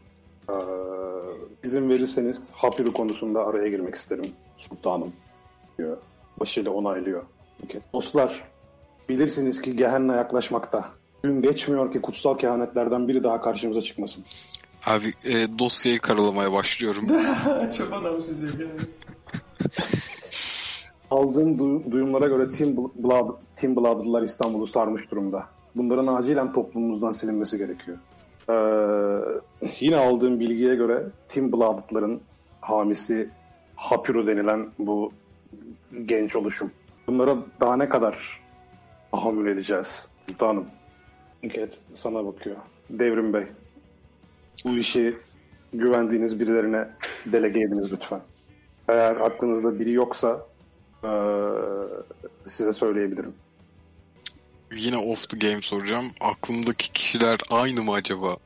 [0.51, 0.53] Ee,
[1.65, 5.13] izin verirseniz Hapiru konusunda araya girmek isterim sultanım
[5.79, 5.97] diyor.
[6.41, 7.23] Başıyla onaylıyor.
[7.65, 7.81] Okey.
[7.93, 8.45] Dostlar
[9.09, 10.85] bilirsiniz ki Gehenna yaklaşmakta.
[11.23, 14.25] Gün geçmiyor ki kutsal kehanetlerden biri daha karşımıza çıkmasın.
[14.87, 17.07] Abi e, dosyayı karalamaya başlıyorum.
[17.79, 18.49] Çok adam sizi.
[21.11, 25.45] Aldığım du- duyumlara göre Team, Blood, Team Blood'lılar İstanbul'u sarmış durumda.
[25.75, 27.99] Bunların acilen toplumumuzdan silinmesi gerekiyor.
[28.51, 28.55] Ee,
[29.81, 32.21] yine aldığım bilgiye göre Team Blood'lıların
[32.61, 33.31] hamisi
[33.77, 35.13] Hapiro denilen bu
[36.05, 36.71] genç oluşum.
[37.07, 38.41] Bunlara daha ne kadar
[39.11, 40.09] tahammül edeceğiz?
[40.29, 40.67] Sultanım.
[41.43, 42.57] Nüket sana bakıyor.
[42.91, 43.47] Devrim Bey.
[44.65, 45.17] Bu işi
[45.73, 46.89] güvendiğiniz birilerine
[47.27, 48.21] delege ediniz lütfen.
[48.89, 50.47] Eğer aklınızda biri yoksa
[51.05, 51.11] eee,
[52.47, 53.35] size söyleyebilirim.
[54.73, 56.07] Yine off the game soracağım.
[56.21, 58.37] Aklımdaki kişiler aynı mı acaba?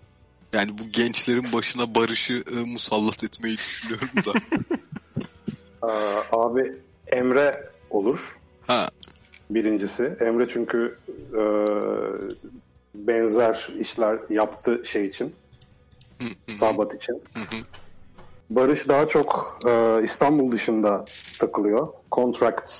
[0.52, 4.32] Yani bu gençlerin başına barışı e, musallat etmeyi düşünüyorum da.
[5.88, 6.72] Eee, abi
[7.06, 8.88] Emre olur ha,
[9.50, 10.16] birincisi.
[10.20, 10.98] Emre çünkü
[11.34, 12.36] eee,
[12.94, 15.34] benzer işler yaptı şey için,
[16.60, 17.22] Sabat için.
[18.50, 21.04] Barış daha çok eee, İstanbul dışında
[21.38, 21.88] takılıyor.
[22.12, 22.72] Contract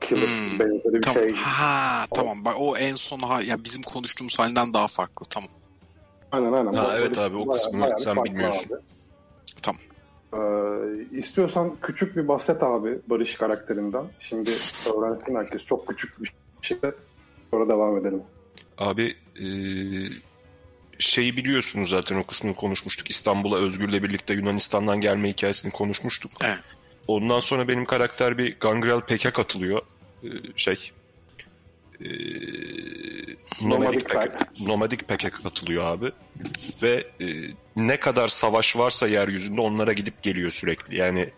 [0.00, 1.22] killer Hmm, benzeri bir Tamam.
[1.22, 1.32] şey.
[1.36, 2.44] Ha tamam.
[2.44, 5.26] Bak o en son ha ya bizim konuştuğumuz halinden daha farklı.
[5.30, 5.48] Tamam.
[6.32, 6.74] Aynen aynen.
[6.74, 8.70] Ha, evet abi, o kısmını bayağı sen farklı bilmiyorsun.
[8.74, 8.82] abi.
[9.62, 9.80] Tamam.
[10.34, 14.04] Ee, istiyorsan küçük bir bahset abi Barış karakterinden.
[14.18, 14.50] Şimdi
[14.86, 15.64] öğrensin herkes.
[15.64, 16.78] Çok küçük bir şey.
[17.50, 18.22] Sonra devam edelim.
[18.78, 20.10] Abi eee,
[20.98, 23.10] şeyi biliyorsunuz zaten o kısmını konuşmuştuk.
[23.10, 26.30] İstanbul'a Özgür'le birlikte Yunanistan'dan gelme hikayesini konuşmuştuk.
[26.44, 26.58] Evet.
[27.08, 29.82] Ondan sonra benim karakter bir Gangrel Pek'e katılıyor.
[30.22, 30.90] Eee, şey
[32.00, 34.60] eee Nomadic Nomadic Pek'e Pack.
[34.60, 36.12] Nomadic Pack'e katılıyor abi.
[36.82, 40.96] Ve eee, ne kadar savaş varsa yeryüzünde onlara gidip geliyor sürekli.
[40.96, 41.30] Yani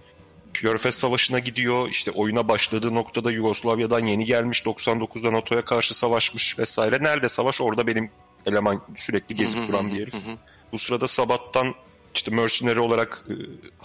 [0.55, 1.89] Körfez Savaşı'na gidiyor.
[1.89, 4.63] işte oyuna başladığı noktada Yugoslavya'dan yeni gelmiş.
[4.67, 6.99] 99'da NATO'ya karşı savaşmış vesaire.
[7.03, 8.11] Nerede savaş orada benim
[8.47, 10.15] eleman sürekli gezip duran bir herif.
[10.73, 11.75] Bu sırada Sabat'tan
[12.15, 13.35] işte mercenary olarak e,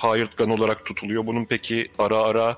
[0.08, 1.26] hired gun olarak tutuluyor.
[1.26, 2.58] Bunun peki ara ara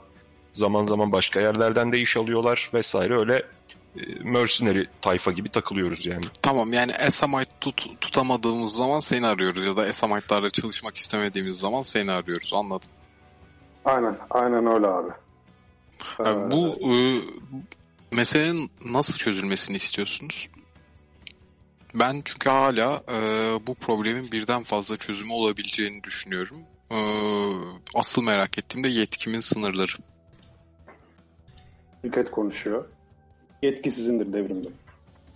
[0.54, 3.43] zaman zaman başka yerlerden de iş alıyorlar vesaire öyle
[3.97, 6.25] e, mercenary tayfa gibi takılıyoruz yani.
[6.41, 12.12] Tamam yani Esamite tut, tutamadığımız zaman seni arıyoruz ya da Esamite'larla çalışmak istemediğimiz zaman seni
[12.12, 12.89] arıyoruz anladım.
[13.86, 14.17] Aynen.
[14.30, 15.12] Aynen öyle abi.
[16.25, 16.95] Yani Ee, bu e,
[18.12, 20.49] meselenin nasıl çözülmesini istiyorsunuz?
[21.95, 23.17] Ben çünkü hala e,
[23.67, 26.58] bu problemin birden fazla çözümü olabileceğini düşünüyorum.
[26.91, 26.97] E,
[27.95, 29.91] asıl merak ettiğim de yetkimin sınırları.
[32.01, 32.86] Şirket konuşuyor.
[33.63, 34.67] Yetki sizindir devrimde.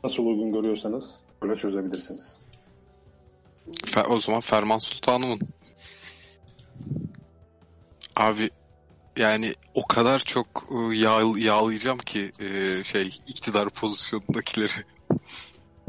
[0.03, 2.41] Nasıl uygun görüyorsanız böyle çözebilirsiniz.
[3.71, 5.39] Fe- o zaman Ferman Sultanımın.
[8.15, 8.49] Abi
[9.17, 14.83] yani o kadar çok e, yağ, yağlayacağım ki e, şey iktidar pozisyonundakileri.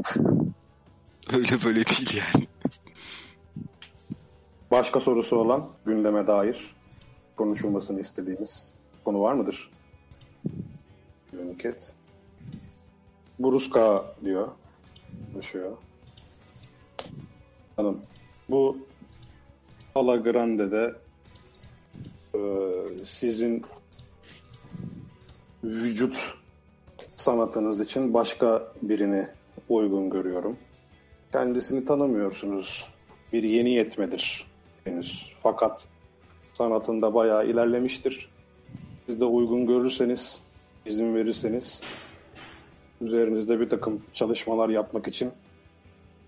[1.33, 2.47] Öyle böyle değil yani.
[4.71, 6.75] Başka sorusu olan gündeme dair
[7.35, 8.73] konuşulmasını istediğimiz
[9.05, 9.71] konu var mıdır?
[11.33, 11.93] Yöniket.
[13.39, 14.47] Buruska diyor.
[15.33, 15.77] Konuşuyor.
[17.75, 18.01] Hanım.
[18.49, 18.77] Bu
[19.95, 20.95] Ala Grande'de
[22.35, 22.39] e,
[23.05, 23.65] sizin
[25.63, 26.33] vücut
[27.15, 29.27] sanatınız için başka birini
[29.69, 30.57] uygun görüyorum.
[31.31, 32.89] Kendisini tanımıyorsunuz.
[33.33, 34.47] Bir yeni yetmedir
[34.83, 35.33] henüz.
[35.37, 35.87] Fakat
[36.53, 38.29] sanatında bayağı ilerlemiştir.
[39.05, 40.39] Siz de uygun görürseniz,
[40.85, 41.81] izin verirseniz
[43.01, 45.31] üzerinizde bir takım çalışmalar yapmak için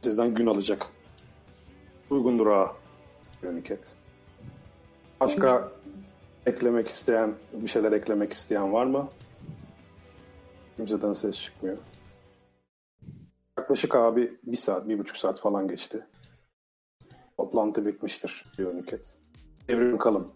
[0.01, 0.85] sizden gün alacak.
[2.09, 2.75] Uygundur ha
[3.43, 3.95] Yöniket.
[5.19, 5.71] Başka
[6.45, 9.09] eklemek isteyen, bir şeyler eklemek isteyen var mı?
[10.77, 11.77] Kimseden ses çıkmıyor.
[13.59, 16.05] Yaklaşık abi bir saat, bir buçuk saat falan geçti.
[17.37, 19.13] Toplantı bitmiştir diyor Nüket.
[19.69, 20.27] Evrim kalın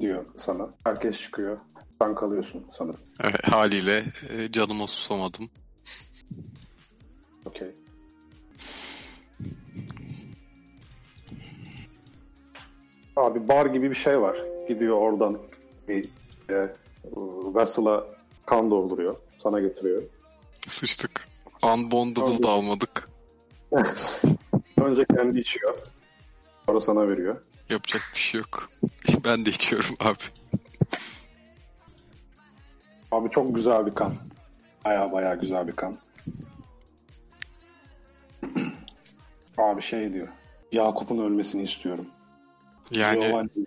[0.00, 0.70] diyor sana.
[0.84, 1.58] Herkes çıkıyor.
[2.02, 3.00] Sen kalıyorsun sanırım.
[3.22, 5.50] Evet, haliyle e, canıma susamadım.
[7.44, 7.74] Okey.
[13.16, 14.36] Abi bar gibi bir şey var.
[14.68, 15.38] Gidiyor oradan
[15.88, 16.08] bir
[16.50, 16.74] e,
[17.54, 18.06] vessel'a
[18.46, 19.16] kan dolduruyor.
[19.38, 20.02] Sana getiriyor.
[20.68, 21.29] Sıçtık.
[21.62, 23.10] Unbondable da almadık.
[24.80, 25.78] Önce kendi içiyor.
[26.66, 27.40] Sonra sana veriyor.
[27.70, 28.70] Yapacak bir şey yok.
[29.24, 30.18] Ben de içiyorum abi.
[33.12, 34.12] Abi çok güzel bir kan.
[34.84, 35.98] Baya baya güzel bir kan.
[39.58, 40.28] Abi şey diyor.
[40.72, 42.06] Yakup'un ölmesini istiyorum.
[42.90, 43.66] Yani Giovanni'yi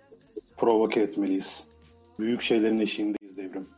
[0.56, 1.64] provoke etmeliyiz.
[2.18, 3.68] Büyük şeylerin eşiğindeyiz devrim.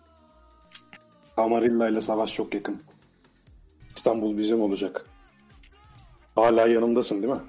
[1.37, 2.83] Camarilla ile savaş çok yakın.
[4.07, 5.07] İstanbul bizim olacak.
[6.35, 7.41] Hala yanımdasın değil mi?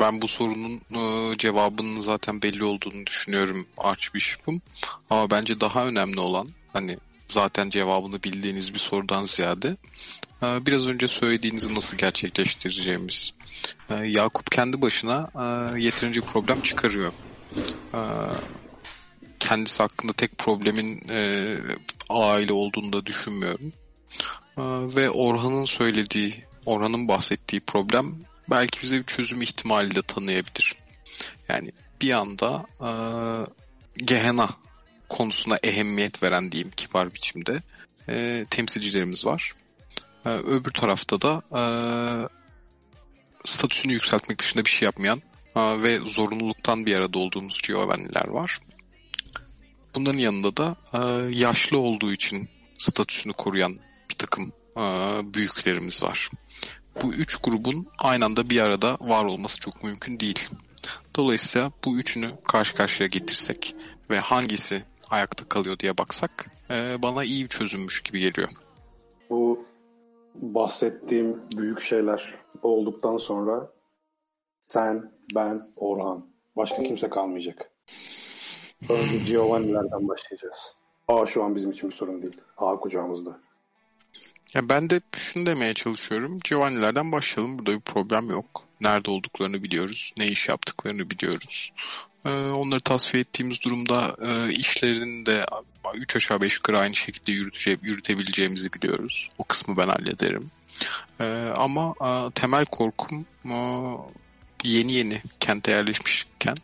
[0.00, 4.62] Ben bu sorunun e, cevabının zaten belli olduğunu düşünüyorum Archbishop'um.
[5.10, 9.76] Ama bence daha önemli olan hani zaten cevabını bildiğiniz bir sorudan ziyade
[10.42, 13.32] e, biraz önce söylediğinizi nasıl gerçekleştireceğimiz.
[13.90, 15.28] E, Yakup kendi başına
[15.78, 17.12] yeterince problem çıkarıyor.
[19.40, 21.02] Kendisi hakkında tek problemin
[22.10, 23.72] aile olduğunu da düşünmüyorum.
[24.58, 24.62] E,
[24.96, 28.14] Ve Orhan'ın söylediği, Orhan'ın bahsettiği problem
[28.50, 30.76] belki bize bir çözüm ihtimali de tanıyabilir.
[31.48, 32.90] Yani bir anda e,
[34.04, 34.48] Gehenna
[35.08, 37.62] konusuna ehemmiyet veren diyeyim kibar biçimde
[38.08, 39.52] e, temsilcilerimiz var.
[40.26, 41.62] E, öbür tarafta da e,
[43.44, 45.22] statüsünü yükseltmek dışında bir şey yapmayan
[45.56, 48.60] e, ve zorunluluktan bir arada olduğumuz Giovanni'ler var.
[49.94, 50.98] Bunların yanında da e,
[51.34, 53.78] yaşlı olduğu için statüsünü koruyan
[54.10, 54.84] bir takım e,
[55.34, 56.30] büyüklerimiz var
[57.02, 60.48] bu üç grubun aynı anda bir arada var olması çok mümkün değil.
[61.16, 63.76] Dolayısıyla bu üçünü karşı karşıya getirsek
[64.10, 68.48] ve hangisi ayakta kalıyor diye baksak e, bana iyi bir çözümmüş gibi geliyor.
[69.30, 69.64] Bu
[70.34, 73.70] bahsettiğim büyük şeyler olduktan sonra
[74.68, 75.02] sen,
[75.34, 76.26] ben, Orhan.
[76.56, 77.70] Başka kimse kalmayacak.
[78.88, 80.76] Önce Giovanni'lerden başlayacağız.
[81.08, 82.36] A şu an bizim için bir sorun değil.
[82.56, 83.40] A kucağımızda.
[84.54, 86.38] Ya ben de şunu demeye çalışıyorum.
[86.44, 87.58] Giovanni'lerden başlayalım.
[87.58, 88.64] Burada bir problem yok.
[88.80, 90.12] Nerede olduklarını biliyoruz.
[90.18, 91.72] Ne iş yaptıklarını biliyoruz.
[92.24, 95.46] Ee, onları tasfiye ettiğimiz durumda e, işlerini de
[95.94, 99.30] 3 aşağı 5 yukarı aynı şekilde yürütece, yürütebileceğimizi biliyoruz.
[99.38, 100.50] O kısmı ben hallederim.
[101.20, 103.56] Ee, ama e, temel korkum e,
[104.64, 106.56] yeni yeni kente yerleşmişken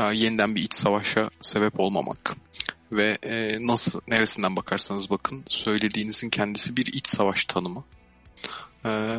[0.00, 2.36] e, yeniden bir iç savaşa sebep olmamak
[2.92, 7.84] ve e, nasıl neresinden bakarsanız bakın söylediğinizin kendisi bir iç savaş tanımı.
[8.84, 9.16] E,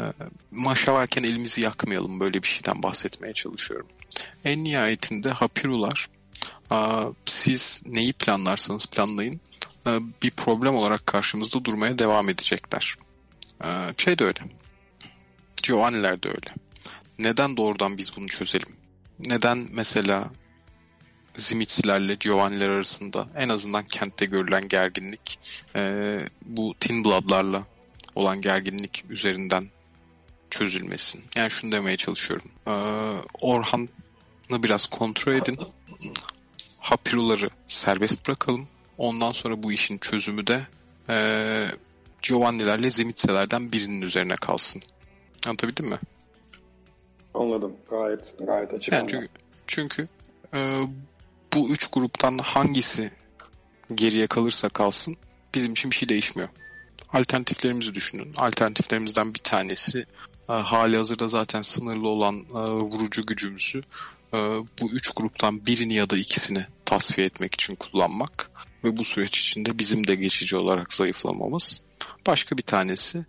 [0.51, 3.87] maşa varken elimizi yakmayalım böyle bir şeyden bahsetmeye çalışıyorum.
[4.43, 6.09] En nihayetinde hapirular
[6.71, 6.77] e,
[7.25, 9.41] siz neyi planlarsanız planlayın
[9.87, 12.95] e, bir problem olarak karşımızda durmaya devam edecekler.
[13.63, 14.41] E, şey de öyle.
[15.63, 16.55] Giovanni'ler de öyle.
[17.19, 18.75] Neden doğrudan biz bunu çözelim?
[19.19, 20.29] Neden mesela
[21.37, 25.39] Zimitzlerle Giovanni'ler arasında en azından kentte görülen gerginlik
[25.75, 27.63] e, bu Tin Blood'larla
[28.15, 29.67] olan gerginlik üzerinden
[30.49, 31.23] çözülmesin.
[31.37, 32.51] Yani şunu demeye çalışıyorum.
[32.67, 32.73] E,
[33.41, 35.57] Orhan'ı biraz kontrol edin.
[36.77, 38.67] Hapiruları serbest bırakalım.
[38.97, 40.67] Ondan sonra bu işin çözümü de
[41.09, 41.67] e,
[42.21, 44.81] Giovanni'lerle Zimitselerden birinin üzerine kalsın.
[45.45, 45.99] Anlatabildim mi?
[47.33, 47.73] Anladım.
[47.89, 48.93] Gayet gayet açık.
[48.93, 49.27] Yani çünkü,
[49.67, 50.07] çünkü
[50.53, 50.81] e,
[51.53, 53.11] bu üç gruptan hangisi
[53.95, 55.17] geriye kalırsa kalsın
[55.55, 56.49] bizim için bir şey değişmiyor.
[57.13, 58.33] Alternatiflerimizi düşünün.
[58.37, 60.05] Alternatiflerimizden bir tanesi
[60.49, 63.83] e, hali hazırda zaten sınırlı olan e, vurucu gücümüzü
[64.33, 64.37] e,
[64.81, 68.51] bu üç gruptan birini ya da ikisini tasfiye etmek için kullanmak
[68.83, 71.81] ve bu süreç içinde bizim de geçici olarak zayıflamamız.
[72.27, 73.25] Başka bir tanesi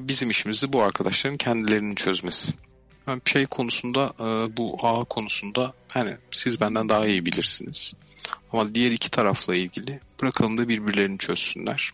[0.00, 2.52] bizim işimizi bu arkadaşların kendilerinin çözmesi.
[3.06, 4.12] Yani şey konusunda
[4.56, 7.92] bu ağ konusunda hani siz benden daha iyi bilirsiniz.
[8.52, 11.90] Ama diğer iki tarafla ilgili bırakalım da birbirlerini çözsünler.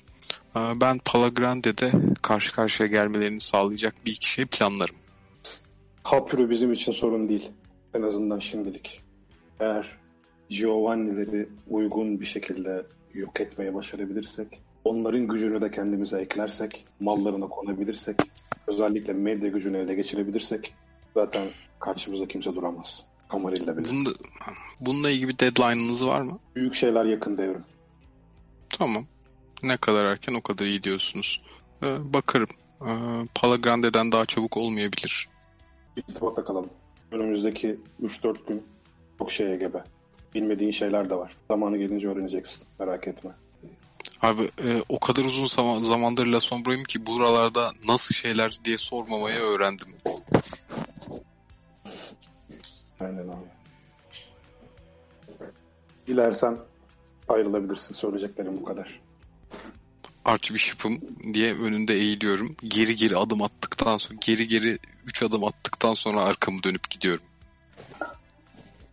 [0.54, 1.92] Ben Palagrande'de
[2.22, 4.96] karşı karşıya gelmelerini sağlayacak bir iki şey planlarım.
[6.02, 7.50] Hapürü bizim için sorun değil.
[7.94, 9.02] En azından şimdilik.
[9.60, 9.96] Eğer
[10.50, 18.16] Giovanni'leri uygun bir şekilde yok etmeye başarabilirsek, onların gücünü de kendimize eklersek, mallarına konabilirsek,
[18.66, 20.74] özellikle medya gücünü ele geçirebilirsek
[21.14, 21.48] zaten
[21.80, 23.04] karşımızda kimse duramaz.
[23.28, 23.90] Kamarilla bile.
[23.90, 24.10] Bunda,
[24.80, 26.38] bununla ilgili bir deadline'ınız var mı?
[26.56, 27.64] Büyük şeyler yakın devrim.
[28.70, 29.04] Tamam.
[29.62, 31.42] Ne kadar erken o kadar iyi diyorsunuz.
[31.82, 32.48] Ee, bakarım.
[32.82, 32.88] Ee,
[33.34, 35.28] Palagrande'den daha çabuk olmayabilir.
[35.96, 36.70] İrtibatta kalalım.
[37.12, 38.62] Önümüzdeki 3-4 gün
[39.18, 39.84] çok şeye gebe.
[40.34, 41.36] Bilmediğin şeyler de var.
[41.48, 42.64] Zamanı gelince öğreneceksin.
[42.78, 43.30] Merak etme.
[44.22, 49.36] Abi e, o kadar uzun zaman, zamandır La Sombra'yım ki buralarda nasıl şeyler diye sormamayı
[49.36, 49.88] öğrendim.
[53.00, 53.48] Aynen abi.
[56.06, 56.58] Dilersen
[57.28, 57.94] ayrılabilirsin.
[57.94, 59.00] Söyleyeceklerim bu kadar.
[60.24, 61.00] Archbishop'ım
[61.34, 62.56] diye önünde eğiliyorum.
[62.68, 67.24] Geri geri adım attıktan sonra geri geri 3 adım attıktan sonra arkamı dönüp gidiyorum.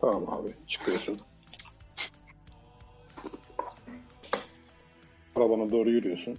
[0.00, 0.54] Tamam abi.
[0.68, 1.20] Çıkıyorsun.
[5.36, 6.38] Arabana doğru yürüyorsun.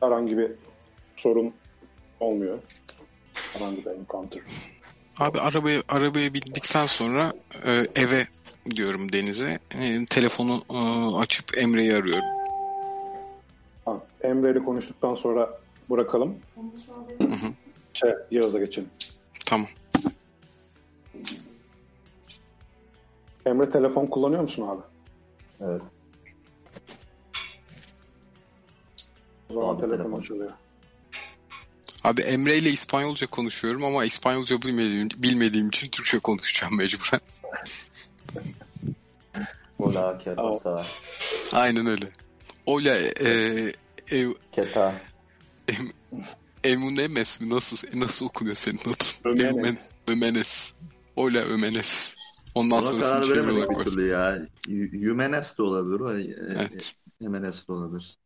[0.00, 0.52] Herhangi bir
[1.16, 1.54] sorun
[2.20, 2.58] olmuyor.
[3.34, 4.42] Herhangi bir encounter.
[5.18, 7.32] Abi arabaya arabaya bindikten sonra
[7.64, 8.26] e, eve
[8.70, 9.58] diyorum Deniz'e.
[9.70, 10.76] E, telefonu e,
[11.16, 12.24] açıp Emre'yi arıyorum.
[13.84, 16.34] Ha, Emre ile konuştuktan sonra bırakalım.
[17.92, 18.90] Şey, Yağız'a geçelim.
[19.46, 19.68] Tamam.
[23.46, 24.82] Emre telefon kullanıyor musun abi?
[25.60, 25.82] Evet.
[29.50, 30.52] O zaman Abi, telefon telefon.
[32.04, 32.20] Abi.
[32.22, 37.20] Emre ile İspanyolca konuşuyorum ama İspanyolca bilmediğim, bilmediğim için Türkçe konuşacağım mecburen.
[39.78, 40.86] Hola, ¿qué pasa?
[41.52, 42.08] Aynen öyle.
[42.64, 43.72] Hola, e,
[44.10, 44.92] e, ¿Qué tal?
[45.68, 45.92] em,
[46.64, 47.50] Emunemes mi?
[47.50, 48.94] Nasıl, nasıl okunuyor senin adın?
[49.24, 49.80] Ömenes.
[50.08, 50.72] Ömenes.
[51.14, 52.14] Hola Ömenes.
[52.54, 54.38] Ondan Ona sonrasını karar çeviri olarak bir türlü ya.
[54.68, 56.94] Y- Yumenes de olabilir e, Evet.
[57.22, 58.18] Jimenez de olabilir.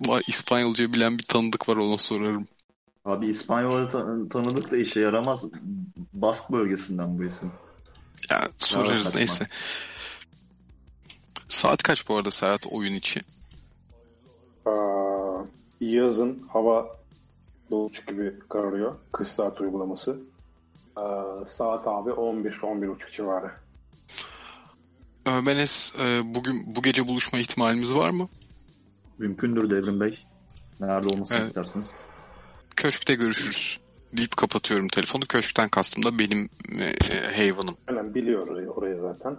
[0.00, 2.48] Var, İspanyolca bilen bir tanıdık var ona sorarım.
[3.04, 5.44] Abi İspanyolca ta- tanıdık da işe yaramaz.
[6.14, 7.52] Bask bölgesinden bu isim.
[8.30, 9.46] Ya sorarız neyse.
[11.48, 13.20] Saat kaç bu arada Serhat oyun içi?
[14.66, 15.44] Aa,
[15.80, 16.96] yazın hava
[17.70, 18.94] doğuçuk gibi kararıyor.
[19.12, 20.18] Kış saat uygulaması.
[20.96, 23.50] Aa, saat abi 11-11.30 civarı.
[25.26, 28.28] Ömenes e, bugün bu gece buluşma ihtimalimiz var mı?
[29.18, 30.18] Mümkündür Devrim Bey.
[30.80, 31.46] Nerede olmasını Evet.
[31.46, 31.90] istersiniz?
[32.76, 33.80] Köşkte görüşürüz.
[34.16, 35.26] Deyip kapatıyorum telefonu.
[35.26, 36.48] Köşkten kastım da benim
[36.80, 36.92] e,
[37.36, 37.76] Haven'ım.
[37.88, 39.36] Aynen biliyor orayı, orayı zaten.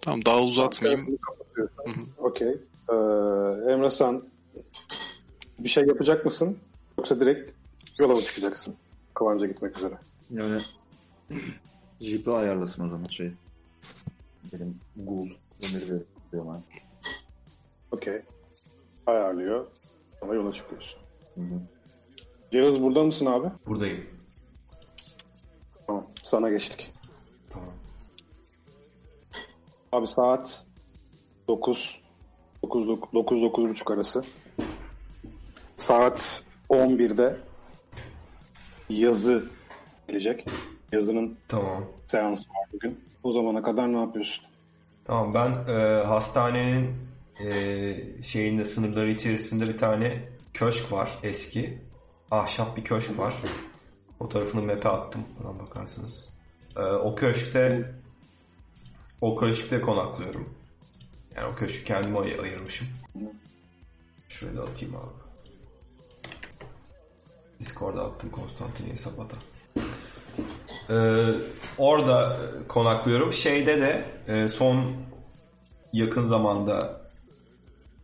[0.00, 1.18] Tamam daha uzatmayayım.
[2.18, 2.48] Okey.
[2.88, 2.94] Ee,
[3.72, 4.22] Emre sen
[5.58, 6.58] bir şey yapacak mısın?
[6.98, 7.52] Yoksa direkt
[7.98, 8.76] yola mı çıkacaksın?
[9.14, 9.94] Kıvanç'a gitmek üzere.
[10.30, 10.60] Yani
[12.00, 13.32] Jeep'i ayarlasın o zaman şey.
[14.52, 15.28] Benim Ghoul
[15.62, 16.62] emir veriyor bana.
[17.90, 18.22] Okey.
[19.06, 19.66] Ayarlıyor.
[20.20, 21.00] Sonra yola çıkıyorsun.
[21.34, 21.60] Hı hı.
[22.52, 23.48] Yağız burada mısın abi?
[23.66, 24.06] Buradayım.
[25.86, 26.06] Tamam.
[26.22, 26.92] Sana geçtik.
[27.50, 27.68] Tamam.
[29.92, 30.66] Abi saat
[31.48, 32.00] 9
[32.62, 34.22] 9 9 9.30 arası.
[35.76, 37.36] Saat 11'de
[38.88, 39.44] yazı
[40.08, 40.46] gelecek.
[40.92, 41.84] Yazının Tamam.
[42.08, 43.00] seansı var bugün.
[43.22, 44.44] O zamana kadar ne yapıyorsun?
[45.04, 46.94] Tamam ben e, hastanenin
[47.40, 51.78] e, şeyinde sınırları içerisinde bir tane köşk var eski.
[52.32, 53.34] Ahşap bir köşk var.
[54.18, 55.24] Fotoğrafını map'e attım.
[55.38, 56.28] Buradan bakarsınız.
[56.76, 57.92] E, o köşkte
[59.20, 60.54] o köşkte konaklıyorum.
[61.36, 62.88] Yani o köşkü kendime ay- ayırmışım.
[64.28, 65.22] Şöyle atayım abi.
[67.60, 69.36] Discord'a attım Konstantiniye Sabata.
[70.90, 71.26] Ee,
[71.78, 73.32] orada e, konaklıyorum.
[73.32, 74.92] Şeyde de e, son
[75.92, 77.00] yakın zamanda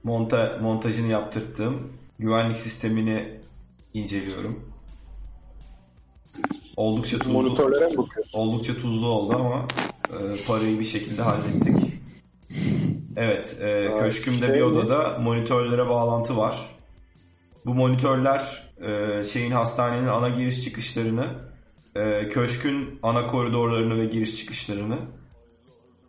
[0.04, 3.37] monta montajını yaptırttığım güvenlik sistemini
[3.94, 4.72] inceliyorum.
[6.76, 7.32] Oldukça tuzlu.
[7.32, 8.38] Monitörlere mi bakıyorsun?
[8.38, 9.68] Oldukça tuzlu oldu ama
[10.10, 11.76] e, parayı bir şekilde hallettik.
[13.16, 14.64] Evet, e, köşkümde şey bir mi?
[14.64, 16.78] odada monitörlere bağlantı var.
[17.66, 21.24] Bu monitörler e, şeyin hastanenin ana giriş çıkışlarını,
[21.94, 24.96] e, köşkün ana koridorlarını ve giriş çıkışlarını,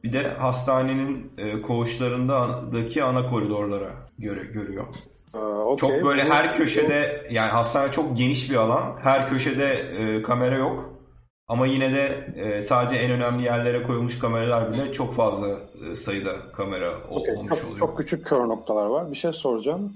[0.03, 4.87] bir de hastanenin e, koğuşlarındaki ana koridorlara göre görüyor.
[5.35, 5.89] Ee, okey.
[5.89, 8.97] Çok böyle her köşede yani hastane çok geniş bir alan.
[9.03, 10.99] Her köşede e, kamera yok.
[11.47, 15.59] Ama yine de e, sadece en önemli yerlere koyulmuş kameralar bile çok fazla
[15.91, 17.77] e, sayıda kamera Okey, olmuş çok, oluyor.
[17.77, 19.11] çok küçük kör noktalar var.
[19.11, 19.93] Bir şey soracağım.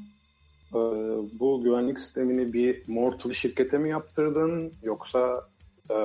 [0.72, 0.78] Ee,
[1.40, 5.48] bu güvenlik sistemini bir mortal şirkete mi yaptırdın yoksa
[5.90, 5.96] e,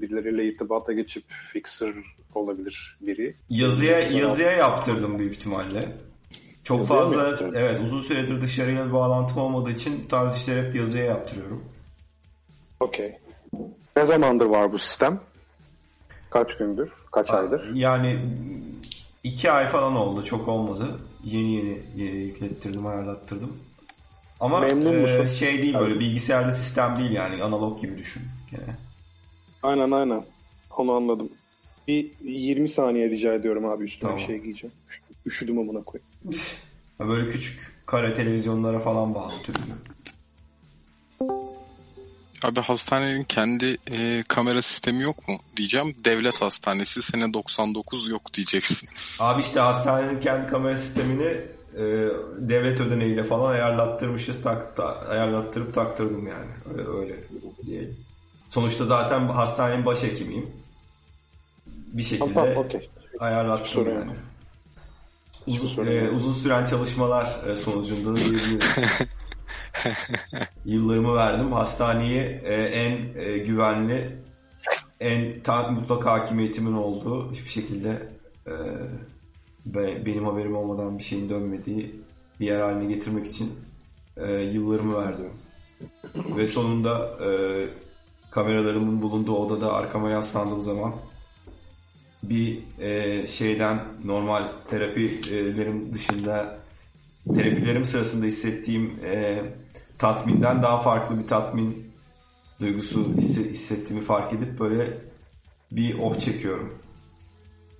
[0.00, 1.94] birileriyle irtibata geçip fixer
[2.34, 3.34] olabilir biri?
[3.50, 5.88] Yazıya yazıya yaptırdım büyük ihtimalle.
[6.68, 10.74] Çok Yazıya fazla evet uzun süredir dışarıya bir bağlantım olmadığı için bu tarz işleri hep
[10.74, 11.64] yazıya yaptırıyorum.
[12.80, 13.18] Okey.
[13.96, 15.20] Ne zamandır var bu sistem?
[16.30, 16.92] Kaç gündür?
[17.12, 17.74] Kaç aydır?
[17.74, 18.18] Yani
[19.24, 20.24] iki ay falan oldu.
[20.24, 21.00] Çok olmadı.
[21.24, 23.56] Yeni yeni e, yüklettirdim, ayarlattırdım.
[24.40, 25.26] Ama Memnun e, musun?
[25.26, 28.22] şey değil böyle bilgisayarlı sistem değil yani analog gibi düşün.
[28.50, 28.76] Gene.
[29.62, 30.24] Aynen aynen.
[30.76, 31.28] Onu anladım.
[31.88, 34.16] Bir 20 saniye rica ediyorum abi üstüne Tamam.
[34.18, 34.74] bir şey giyeceğim.
[34.88, 36.07] Üş- Üşüdüm amına koyayım.
[36.98, 39.58] Ha, Böyle küçük kare televizyonlara falan bağlı türlü.
[42.42, 45.94] Abi hastanenin kendi e, kamera sistemi yok mu diyeceğim.
[46.04, 48.88] Devlet hastanesi sene 99 yok diyeceksin.
[49.18, 51.24] Abi işte hastanenin kendi kamera sistemini
[51.74, 51.82] e,
[52.38, 54.42] devlet ödeneğiyle falan ayarlattırmışız.
[54.42, 56.50] Tak, ta- ayarlattırıp taktırdım yani.
[56.78, 57.16] Öyle, öyle
[57.66, 57.96] diyelim.
[58.50, 60.50] Sonuçta zaten hastanenin başhekimiyim.
[61.66, 62.90] Bir şekilde Tamam okey.
[63.20, 64.06] ayarlattım Sorun yani.
[64.06, 64.16] yok.
[65.48, 68.76] Uzun, e, uzun süren çalışmalar e, sonucunda da diyebiliriz.
[70.64, 71.52] Yıllarımı verdim.
[71.52, 74.16] Hastaneyi e, en e, güvenli,
[75.00, 78.08] en ta, mutlak hakimiyetimin olduğu hiçbir şekilde
[78.46, 78.52] e,
[79.66, 82.00] be- benim haberim olmadan bir şeyin dönmediği
[82.40, 83.52] bir yer haline getirmek için
[84.16, 85.30] e, yıllarımı verdim.
[86.36, 87.28] Ve sonunda e,
[88.30, 90.94] kameralarımın bulunduğu odada arkama yaslandığım zaman
[92.22, 96.58] bir e, şeyden normal terapilerim dışında
[97.34, 99.42] terapilerim sırasında hissettiğim e,
[99.98, 101.92] tatminden daha farklı bir tatmin
[102.60, 104.98] duygusu hisse- hissettiğimi fark edip böyle
[105.72, 106.78] bir oh çekiyorum.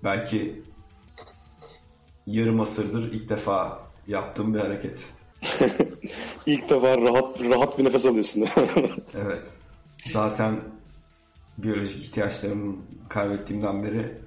[0.05, 0.62] Belki
[2.26, 5.07] yarım asırdır ilk defa yaptığım bir hareket.
[6.47, 8.47] İlk defa rahat rahat bir nefes alıyorsun.
[9.24, 9.45] Evet.
[10.05, 10.61] Zaten
[11.59, 12.76] biyolojik ihtiyaçlarımı
[13.09, 14.18] kaybettiğimden beri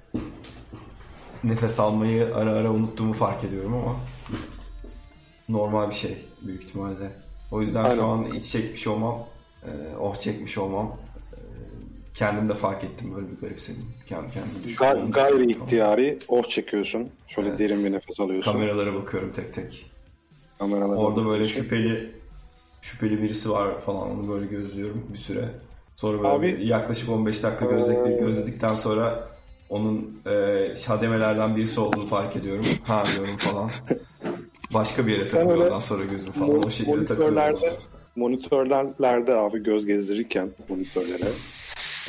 [1.44, 3.96] nefes almayı ara ara unuttuğumu fark ediyorum ama
[5.48, 7.10] normal bir şey büyük ihtimalle.
[7.50, 7.94] O yüzden Aynen.
[7.96, 9.26] şu an iç çekmiş olmam,
[9.64, 9.70] e,
[10.00, 10.96] oh çekmiş olmam
[11.32, 11.38] e,
[12.14, 13.86] kendim de fark ettim böyle bir garipsedim.
[14.06, 17.08] Kendi kendime düşün- Ga- gayri ihtiyari oh çekiyorsun.
[17.28, 17.58] Şöyle Evet.
[17.58, 18.52] derin bir nefes alıyorsun.
[18.52, 19.90] Kameralara bakıyorum tek tek.
[20.58, 21.62] Kameralara Orada böyle bakıyorsun.
[21.62, 22.12] şüpheli
[22.82, 25.48] şüpheli birisi var falan onu böyle gözlüyorum bir süre.
[25.96, 29.28] Sonra böyle Abi- yaklaşık 15 dakika gözledik, gözledikten sonra
[29.72, 32.64] onun e, hademelerden birisi olduğunu fark ediyorum.
[32.84, 33.70] Ha diyorum falan.
[34.74, 36.64] Başka bir yere takılıyor ondan sonra gözüm falan.
[36.64, 37.32] O şekilde takılıyor.
[37.32, 37.76] monitörlerde,
[38.16, 41.28] monitörlerde abi göz gezdirirken monitörlere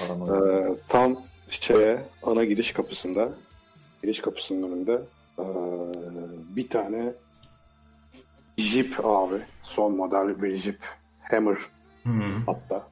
[0.06, 0.38] Arama.
[0.38, 1.18] Ee, tam
[1.50, 3.30] şeye ana giriş kapısında
[4.02, 5.02] giriş kapısının önünde
[5.40, 5.44] ee,
[6.56, 7.14] bir tane
[8.58, 10.80] Jeep abi son model bir Jeep
[11.32, 11.58] Hammer
[12.04, 12.10] Hı.
[12.46, 12.88] hatta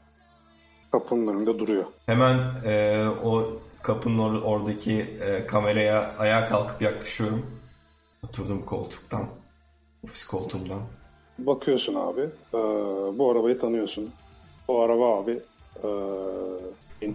[0.92, 1.86] kapının önünde duruyor.
[2.06, 7.46] Hemen e, o kapının or- oradaki e, kameraya ayağa kalkıp yaklaşıyorum.
[8.24, 9.26] Oturdum koltuktan.
[10.04, 10.82] Ofis koltuğumdan.
[11.40, 12.58] Bakıyorsun abi ee,
[13.18, 14.10] bu arabayı tanıyorsun.
[14.68, 15.40] O araba abi
[15.84, 17.08] ee,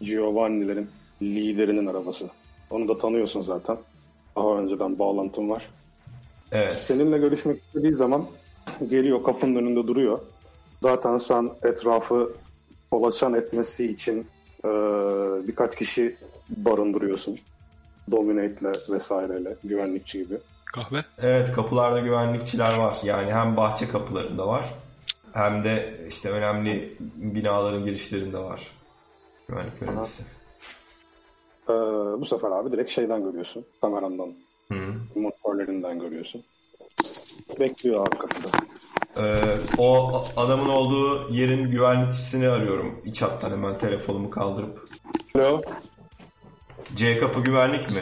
[0.00, 0.90] Giovanni'lerin
[1.22, 2.30] liderinin arabası.
[2.70, 3.76] Onu da tanıyorsun zaten.
[4.36, 5.68] Daha önceden bağlantım var.
[6.52, 6.72] Evet.
[6.72, 8.26] Seninle görüşmek istediği zaman
[8.90, 10.18] geliyor kapının önünde duruyor.
[10.80, 12.32] Zaten sen etrafı
[12.90, 14.26] kolaçan etmesi için
[14.66, 14.68] e,
[15.48, 16.16] birkaç kişi
[16.48, 17.36] barındırıyorsun.
[18.10, 20.38] Dominate'le vesaireyle, güvenlikçi gibi.
[20.64, 21.04] Kahve.
[21.18, 22.96] Evet kapılarda güvenlikçiler var.
[23.04, 24.74] Yani hem bahçe kapılarında var
[25.36, 28.60] hem de işte önemli binaların girişlerinde var.
[29.48, 30.22] Güvenlik görevlisi.
[31.68, 31.72] E,
[32.20, 33.64] bu sefer abi direkt şeyden görüyorsun.
[33.80, 34.34] Kamerandan,
[34.72, 34.78] Hı.
[35.14, 36.44] monitörlerinden görüyorsun.
[37.60, 38.48] Bekliyor abi kapıda.
[39.20, 43.00] Ee, o adamın olduğu yerin güvenlikçisini arıyorum.
[43.04, 44.88] İç hattan hemen telefonumu kaldırıp.
[45.36, 45.62] Alo.
[46.94, 48.00] C kapı güvenlik mi?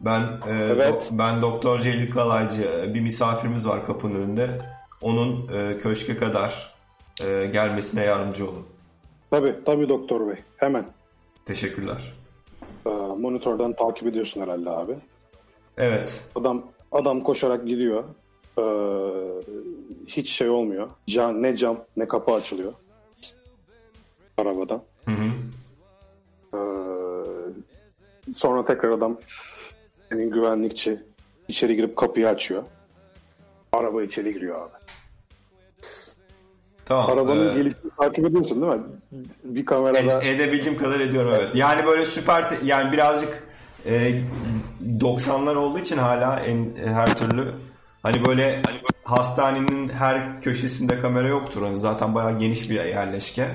[0.00, 0.88] Ben e, Evet.
[1.12, 2.90] do- ben Doktor Celil Kalaycı.
[2.94, 4.58] Bir misafirimiz var kapının önünde.
[5.00, 6.74] Onun e, köşke kadar
[7.24, 8.66] e, gelmesine yardımcı olun.
[9.30, 10.36] Tabii, tabii doktor bey.
[10.56, 10.86] Hemen.
[11.46, 12.12] Teşekkürler.
[12.86, 14.96] E, monitörden takip ediyorsun herhalde abi.
[15.78, 16.24] Evet.
[16.34, 16.62] Adam
[16.92, 18.04] adam koşarak gidiyor.
[18.58, 18.62] Ee,
[20.06, 20.90] hiç şey olmuyor.
[21.06, 22.72] Cam, ne cam ne kapı açılıyor.
[24.38, 24.82] Arabadan.
[25.04, 25.32] Hı hı.
[26.54, 26.58] Ee,
[28.36, 29.18] sonra tekrar adam
[30.08, 31.00] senin güvenlikçi
[31.48, 32.62] içeri girip kapıyı açıyor.
[33.72, 34.82] Araba içeri giriyor abi.
[36.84, 37.10] Tamam.
[37.10, 38.82] Arabanın ee, gelişini takip ediyorsun değil mi?
[39.44, 41.48] Bir kamerada Ed- edebildiğim kadar ediyorum evet.
[41.54, 43.48] Yani böyle süper yani birazcık
[43.86, 44.22] e,
[45.00, 47.54] 90'lar olduğu için hala en her türlü
[48.02, 48.62] hani böyle
[49.04, 51.62] hastanenin her köşesinde kamera yoktur.
[51.62, 53.48] Hani zaten bayağı geniş bir yerleşke.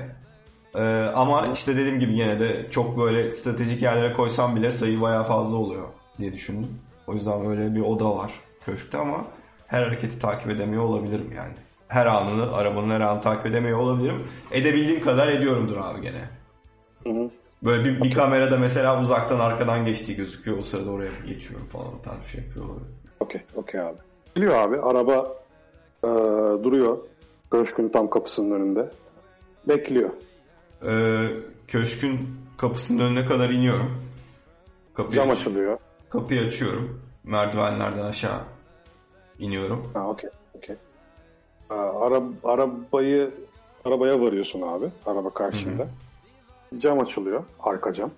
[0.74, 0.82] E,
[1.14, 5.56] ama işte dediğim gibi yine de çok böyle stratejik yerlere koysam bile sayı bayağı fazla
[5.56, 5.86] oluyor
[6.18, 6.68] diye düşündüm.
[7.06, 8.32] O yüzden öyle bir oda var
[8.66, 9.24] köşkte ama
[9.66, 11.52] her hareketi takip edemiyor olabilirim yani.
[11.88, 14.26] Her anını, arabanın her anını takip edemiyor olabilirim.
[14.50, 16.20] Edebildiğim kadar ediyorumdur abi gene.
[17.04, 17.30] Hı hı.
[17.62, 20.58] Böyle bir, bir kamerada mesela uzaktan arkadan geçtiği gözüküyor.
[20.58, 22.02] O sırada oraya geçiyorum falan.
[22.04, 22.88] Tarz bir şey yapıyor olabilir.
[23.20, 23.98] Okey, okey abi.
[24.34, 24.80] Geliyor abi.
[24.80, 25.37] Araba
[26.04, 26.08] e,
[26.64, 26.98] duruyor.
[27.50, 28.90] Köşkün tam kapısının önünde.
[29.68, 30.10] Bekliyor.
[30.86, 31.26] Ee,
[31.68, 32.28] köşkün
[32.58, 34.02] kapısının önüne kadar iniyorum.
[34.94, 35.78] Kapıyı, Cam aç- açılıyor.
[36.10, 37.00] kapıyı açıyorum.
[37.24, 38.40] Merdivenlerden aşağı
[39.38, 39.90] iniyorum.
[39.94, 40.76] Ha, okey, okey.
[41.70, 43.30] Aa, Ara, arabayı
[43.84, 44.86] arabaya varıyorsun abi.
[45.06, 45.86] Araba karşında.
[46.78, 47.44] Cam açılıyor.
[47.60, 48.10] Arka cam.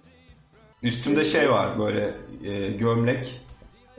[0.83, 2.15] Üstümde şey var böyle
[2.45, 3.41] e, gömlek,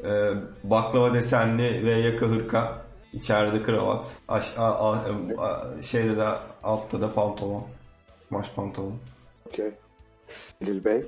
[0.03, 0.29] e,
[0.63, 2.85] baklava desenli ve yaka hırka.
[3.13, 4.15] İçeride kravat.
[4.27, 5.05] Aş, a, a-
[5.37, 6.27] a- şeyde de
[6.63, 7.63] altta da pantolon.
[8.29, 8.95] Maş pantolon.
[9.47, 9.71] Okey.
[10.61, 11.05] Lil Bey.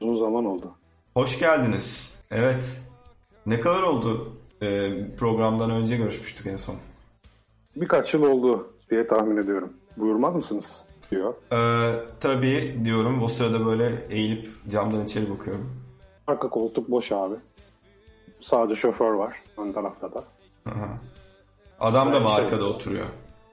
[0.00, 0.70] Uzun zaman oldu.
[1.14, 2.18] Hoş geldiniz.
[2.30, 2.82] Evet.
[3.46, 4.32] Ne kadar oldu?
[4.62, 6.76] Ee, programdan önce görüşmüştük en son.
[7.76, 9.72] Birkaç yıl oldu diye tahmin ediyorum.
[9.96, 10.84] Buyurmaz mısınız?
[11.10, 11.34] diyor.
[11.52, 13.22] Ee, tabii diyorum.
[13.22, 15.76] O sırada böyle eğilip camdan içeri bakıyorum.
[16.26, 17.34] Arka koltuk boş abi.
[18.40, 20.24] Sadece şoför var ön tarafta da.
[20.66, 20.98] Aha.
[21.80, 23.04] Adam da mı şey- arkada oturuyor?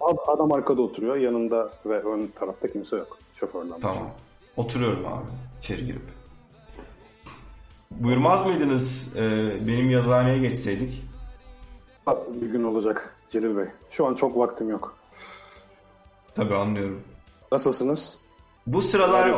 [0.01, 1.15] Ad- Adam arkada oturuyor.
[1.15, 3.17] Yanında ve ön tarafta kimse yok.
[3.39, 3.80] Şoförden.
[3.82, 4.09] Tamam.
[4.57, 5.26] Oturuyorum abi
[5.57, 6.01] içeri girip.
[7.91, 9.21] Buyurmaz mıydınız ee,
[9.67, 11.03] benim yazıhaneye geçseydik?
[12.41, 13.65] Bir gün olacak Celil Bey.
[13.91, 14.95] Şu an çok vaktim yok.
[16.36, 17.01] Tabii anlıyorum.
[17.51, 18.17] Nasılsınız?
[18.67, 19.32] Bu sıralar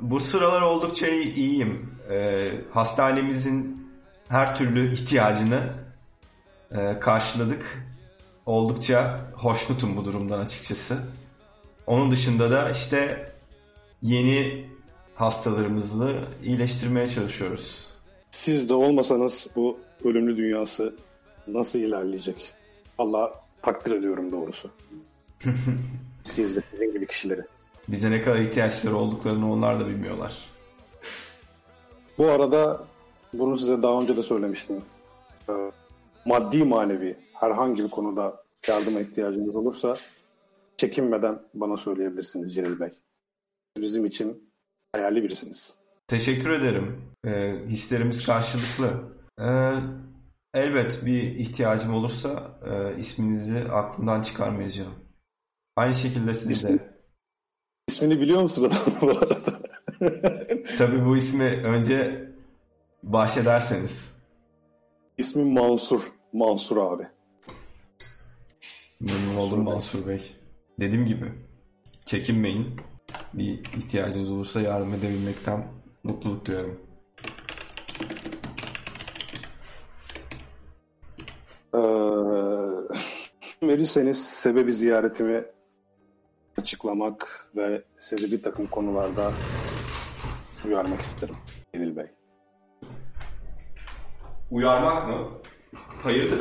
[0.00, 1.94] bu sıralar oldukça iyi- iyiyim.
[2.10, 3.88] Ee, hastanemizin
[4.28, 5.60] her türlü ihtiyacını
[6.72, 7.84] e, karşıladık.
[8.46, 10.98] Oldukça hoşnutum bu durumdan açıkçası.
[11.86, 13.28] Onun dışında da işte
[14.02, 14.66] yeni
[15.14, 17.86] hastalarımızı iyileştirmeye çalışıyoruz.
[18.30, 20.94] Siz de olmasanız bu ölümlü dünyası
[21.46, 22.52] nasıl ilerleyecek?
[22.98, 23.32] Allah
[23.62, 24.70] takdir ediyorum doğrusu.
[26.24, 27.40] Siz ve sizin gibi kişileri.
[27.88, 30.34] Bize ne kadar ihtiyaçları olduklarını onlar da bilmiyorlar.
[32.18, 32.84] Bu arada
[33.32, 34.82] bunu size daha önce de söylemiştim.
[35.48, 35.52] Ee,
[36.24, 39.96] maddi manevi herhangi bir konuda yardıma ihtiyacınız olursa
[40.76, 42.90] çekinmeden bana söyleyebilirsiniz Celil Bey.
[43.78, 44.50] Bizim için
[44.92, 45.74] hayali birisiniz.
[46.06, 47.02] Teşekkür ederim.
[47.26, 48.90] Ee, hislerimiz karşılıklı.
[49.40, 49.74] Ee,
[50.54, 54.94] Elbet bir ihtiyacım olursa e, isminizi aklımdan çıkarmayacağım.
[55.76, 56.78] Aynı şekilde siz de.
[57.88, 59.38] İsmini biliyor musun adamın bu arada?
[60.78, 62.28] Tabii bu ismi önce
[63.02, 64.22] bahşederseniz.
[65.18, 66.12] İsmi Mansur.
[66.32, 67.08] Mansur abi.
[69.00, 70.36] Memnun oldum Mansur Bey.
[70.80, 71.24] Dediğim gibi
[72.04, 72.80] çekinmeyin.
[73.34, 75.66] Bir ihtiyacınız olursa yardım edebilmekten
[76.02, 76.80] mutluluk duyarım.
[81.74, 81.78] Ee,
[83.68, 85.44] verirseniz sebebi ziyaretimi
[86.58, 89.32] açıklamak ve sizi bir takım konularda
[90.66, 91.36] uyarmak isterim
[91.74, 92.06] Celil Bey.
[94.50, 95.28] Uyarmak mı?
[96.02, 96.40] Hayırdır?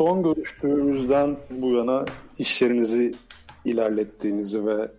[0.00, 2.04] Son görüştüğümüzden bu yana
[2.38, 3.14] işlerinizi
[3.64, 4.90] ilerlettiğinizi ve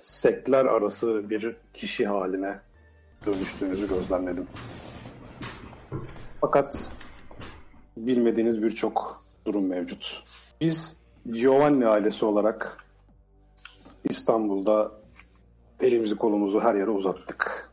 [0.00, 2.60] sektler arası bir kişi haline
[3.26, 4.46] dönüştüğünüzü gözlemledim.
[6.40, 6.90] Fakat
[7.96, 10.22] bilmediğiniz birçok durum mevcut.
[10.60, 10.96] Biz
[11.32, 12.86] Giovanni ailesi olarak
[14.04, 14.92] İstanbul'da
[15.80, 17.70] elimizi kolumuzu her yere uzattık.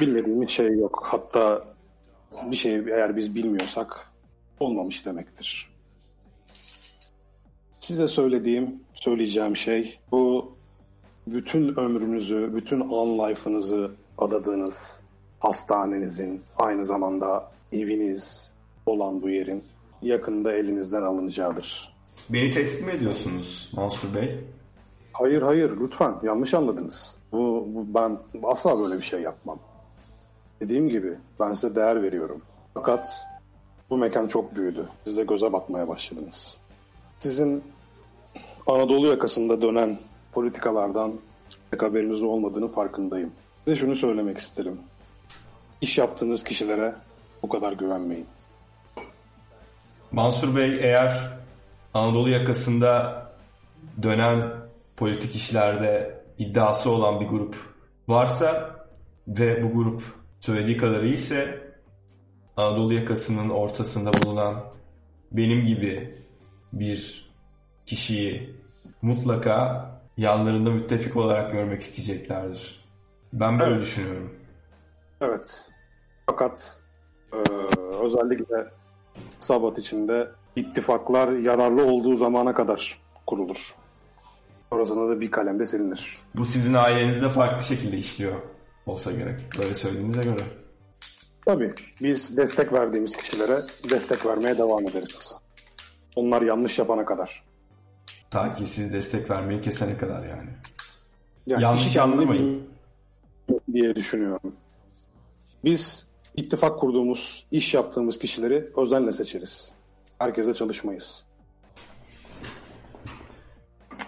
[0.00, 1.02] Bilmediğimiz şey yok.
[1.06, 1.64] Hatta
[2.50, 4.13] bir şey eğer biz bilmiyorsak
[4.60, 5.74] olmamış demektir.
[7.80, 10.52] Size söylediğim, söyleyeceğim şey bu
[11.26, 15.00] bütün ömrünüzü, bütün on life'ınızı adadığınız
[15.40, 18.52] hastanenizin, aynı zamanda eviniz
[18.86, 19.64] olan bu yerin
[20.02, 21.94] yakında elinizden alınacağıdır.
[22.30, 24.40] Beni tehdit mi ediyorsunuz Mansur Bey?
[25.12, 27.18] Hayır hayır lütfen yanlış anladınız.
[27.32, 29.58] Bu, bu ben asla böyle bir şey yapmam.
[30.60, 32.42] Dediğim gibi ben size değer veriyorum.
[32.74, 33.08] Fakat
[33.94, 34.88] bu mekan çok büyüdü.
[35.04, 36.58] Siz de göze batmaya başladınız.
[37.18, 37.64] Sizin
[38.66, 39.98] Anadolu yakasında dönen
[40.32, 41.12] politikalardan
[41.70, 43.32] pek haberiniz olmadığını farkındayım.
[43.64, 44.80] Size şunu söylemek isterim.
[45.80, 46.94] İş yaptığınız kişilere
[47.42, 48.26] bu kadar güvenmeyin.
[50.12, 51.30] Mansur Bey eğer
[51.94, 53.22] Anadolu yakasında
[54.02, 54.50] dönen
[54.96, 57.56] politik işlerde iddiası olan bir grup
[58.08, 58.76] varsa
[59.28, 60.02] ve bu grup
[60.40, 61.63] söylediği kadar iyiyse
[62.56, 64.64] Anadolu yakasının ortasında bulunan
[65.32, 66.18] benim gibi
[66.72, 67.30] bir
[67.86, 68.54] kişiyi
[69.02, 69.84] mutlaka
[70.16, 72.84] yanlarında müttefik olarak görmek isteyeceklerdir.
[73.32, 73.82] Ben böyle Evet.
[73.82, 74.34] düşünüyorum.
[75.20, 75.68] Evet.
[76.26, 76.78] Fakat
[77.32, 77.36] e,
[78.04, 78.66] özellikle
[79.40, 83.74] Sabat içinde ittifaklar yararlı olduğu zamana kadar kurulur.
[84.70, 86.18] Orasında da bir kalemde silinir.
[86.34, 88.34] Bu sizin ailenizde farklı şekilde işliyor
[88.86, 89.40] olsa gerek.
[89.58, 90.42] Böyle söylediğinize göre.
[91.46, 95.36] Tabii biz destek verdiğimiz kişilere destek vermeye devam ederiz.
[96.16, 97.44] Onlar yanlış yapana kadar.
[98.30, 100.50] Ta ki siz destek vermeyi kesene kadar yani.
[101.46, 102.68] Yani Yanlış anlamayın.
[103.72, 104.56] diye düşünüyorum.
[105.64, 109.72] Biz ittifak kurduğumuz, iş yaptığımız kişileri özenle seçeriz.
[110.18, 111.24] Herkese çalışmayız.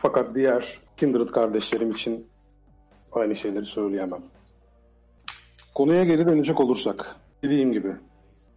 [0.02, 2.26] Fakat diğer Kindred kardeşlerim için
[3.12, 4.22] aynı şeyleri söyleyemem.
[5.74, 7.96] Konuya geri dönecek olursak, dediğim gibi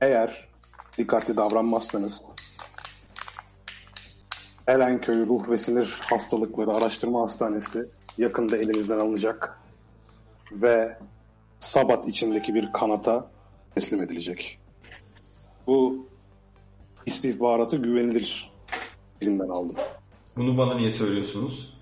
[0.01, 0.47] eğer
[0.97, 2.21] dikkatli davranmazsanız
[4.67, 7.85] Erenköy Ruh ve Sinir Hastalıkları Araştırma Hastanesi
[8.17, 9.59] yakında elimizden alınacak
[10.51, 10.97] ve
[11.59, 13.31] Sabat içindeki bir kanata
[13.75, 14.59] teslim edilecek.
[15.67, 16.07] Bu
[17.05, 18.51] istihbaratı güvenilir
[19.21, 19.75] birinden aldım.
[20.37, 21.77] Bunu bana niye söylüyorsunuz?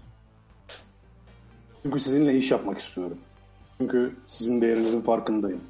[1.84, 3.18] Çünkü sizinle iş yapmak istiyorum.
[3.78, 5.62] Çünkü sizin değerinizin farkındayım.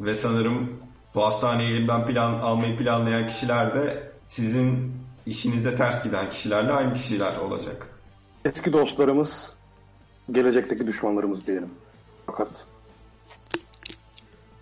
[0.00, 0.80] Ve sanırım
[1.14, 4.92] bu hastaneyi elimden plan almayı planlayan kişiler de sizin
[5.26, 7.88] işinize ters giden kişilerle aynı kişiler olacak.
[8.44, 9.56] Eski dostlarımız,
[10.32, 11.70] gelecekteki düşmanlarımız diyelim.
[12.26, 12.66] Fakat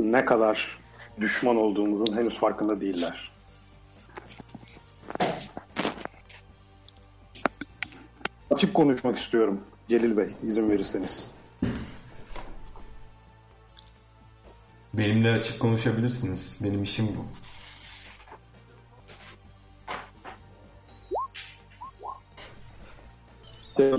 [0.00, 0.78] ne kadar
[1.20, 3.30] düşman olduğumuzun henüz farkında değiller.
[8.50, 11.30] Açık konuşmak istiyorum Celil Bey, izin verirseniz.
[14.94, 16.60] Benimle açık konuşabilirsiniz.
[16.64, 17.24] Benim işim bu.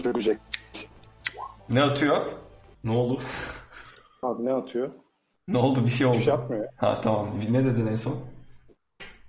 [0.03, 0.37] Çökecek.
[1.69, 2.25] Ne atıyor?
[2.83, 3.21] Ne oldu?
[4.23, 4.91] Abi ne atıyor?
[5.47, 5.85] ne oldu?
[5.85, 6.17] Bir şey oldu.
[6.17, 6.67] Bir şey yapmıyor.
[6.75, 7.27] Ha tamam.
[7.49, 8.15] Ne dedin en son?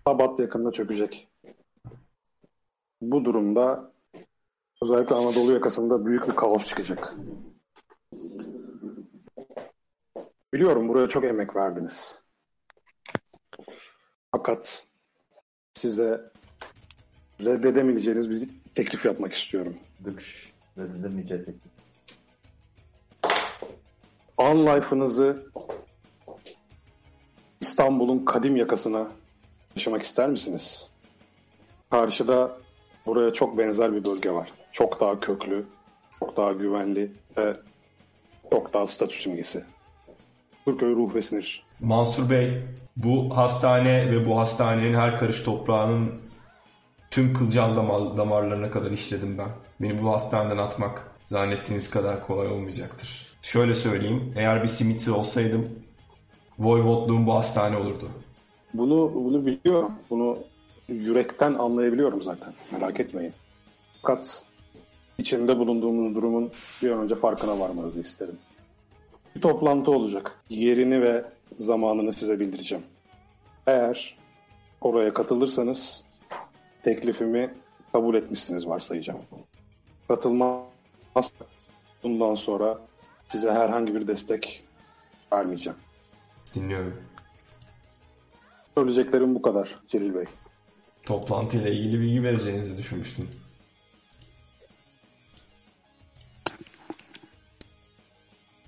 [0.07, 1.29] Sabat yakında çökecek.
[3.01, 3.93] Bu durumda
[4.83, 7.17] özellikle Anadolu yakasında büyük bir kaos çıkacak.
[10.53, 12.23] Biliyorum buraya çok emek verdiniz.
[14.33, 14.87] Fakat
[15.75, 16.31] size
[17.41, 19.77] reddedemeyeceğiniz bir teklif yapmak istiyorum.
[20.05, 20.53] Dükş.
[20.79, 21.73] Reddedemeyeceği teklif.
[24.39, 25.47] An life'ınızı
[27.61, 29.09] İstanbul'un kadim yakasına
[29.77, 30.89] yaşamak ister misiniz?
[31.91, 32.59] Karşıda
[33.07, 34.53] buraya çok benzer bir bölge var.
[34.73, 35.67] Çok daha köklü,
[36.19, 37.57] çok daha güvenli ve
[38.51, 39.65] çok daha statü simgesi.
[40.65, 41.65] Türköy ruh ve sinir.
[41.81, 42.51] Mansur Bey,
[42.97, 46.13] bu hastane ve bu hastanenin her karış toprağının
[47.11, 49.49] tüm kılcal damar, damarlarına kadar işledim ben.
[49.81, 53.27] Beni bu hastaneden atmak zannettiğiniz kadar kolay olmayacaktır.
[53.43, 55.69] Şöyle söyleyeyim, eğer bir simitçi olsaydım
[56.59, 58.09] Voyvodluğum bu hastane olurdu.
[58.75, 59.93] Bunu bunu biliyorum.
[60.11, 60.39] Bunu
[60.89, 62.53] yürekten anlayabiliyorum zaten.
[62.73, 63.33] Merak etmeyin.
[64.03, 64.45] Fakat
[65.19, 66.51] içinde bulunduğumuz durumun
[66.83, 68.39] bir an önce farkına varmanızı isterim.
[69.37, 70.39] Bir toplantı olacak.
[70.49, 71.25] Yerini ve
[71.57, 72.85] zamanını size bildireceğim.
[73.67, 74.17] Eğer
[74.81, 76.05] oraya katılırsanız
[76.83, 77.55] teklifimi
[77.93, 79.21] kabul etmişsiniz varsayacağım.
[80.09, 80.63] Katılmaz
[82.03, 82.79] bundan sonra
[83.29, 84.65] size herhangi bir destek
[85.33, 85.79] vermeyeceğim.
[86.55, 86.97] Dinliyorum.
[88.75, 90.25] Söyleyeceklerim bu kadar Celil Bey.
[91.03, 93.29] Toplantıyla ilgili bilgi vereceğinizi düşünmüştüm.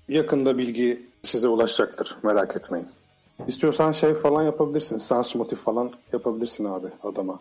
[0.09, 2.17] Yakında bilgi size ulaşacaktır.
[2.23, 2.87] Merak etmeyin.
[3.47, 4.97] İstiyorsan şey falan yapabilirsin.
[4.97, 7.39] Sans motif falan yapabilirsin abi adama.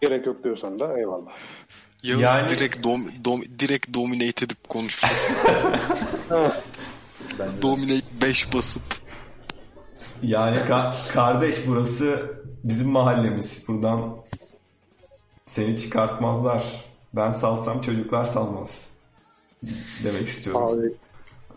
[0.00, 1.30] Gerek yok diyorsan da eyvallah.
[2.02, 5.06] Yağız Yani- direkt dom, dom, direkt dominate edip konuştu.
[7.62, 8.82] Dominate 5 basıp.
[10.22, 12.32] Yani ka- kardeş burası
[12.64, 13.68] bizim mahallemiz.
[13.68, 14.16] Buradan
[15.46, 16.64] seni çıkartmazlar.
[17.14, 18.91] Ben salsam çocuklar salmaz.
[20.04, 20.62] Demek istiyorum.
[20.62, 20.92] Abi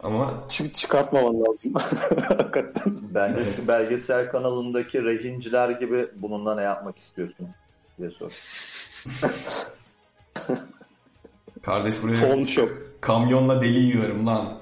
[0.03, 1.73] Ama çı- çıkartmaman lazım.
[2.27, 2.97] Hakikaten.
[3.13, 7.47] Ben de şu belgesel kanalındaki rehinciler gibi bununla ne yapmak istiyorsun
[7.99, 8.31] diye sor.
[11.63, 12.69] kardeş buraya Phone shop.
[13.01, 14.57] kamyonla deli yiyorum lan.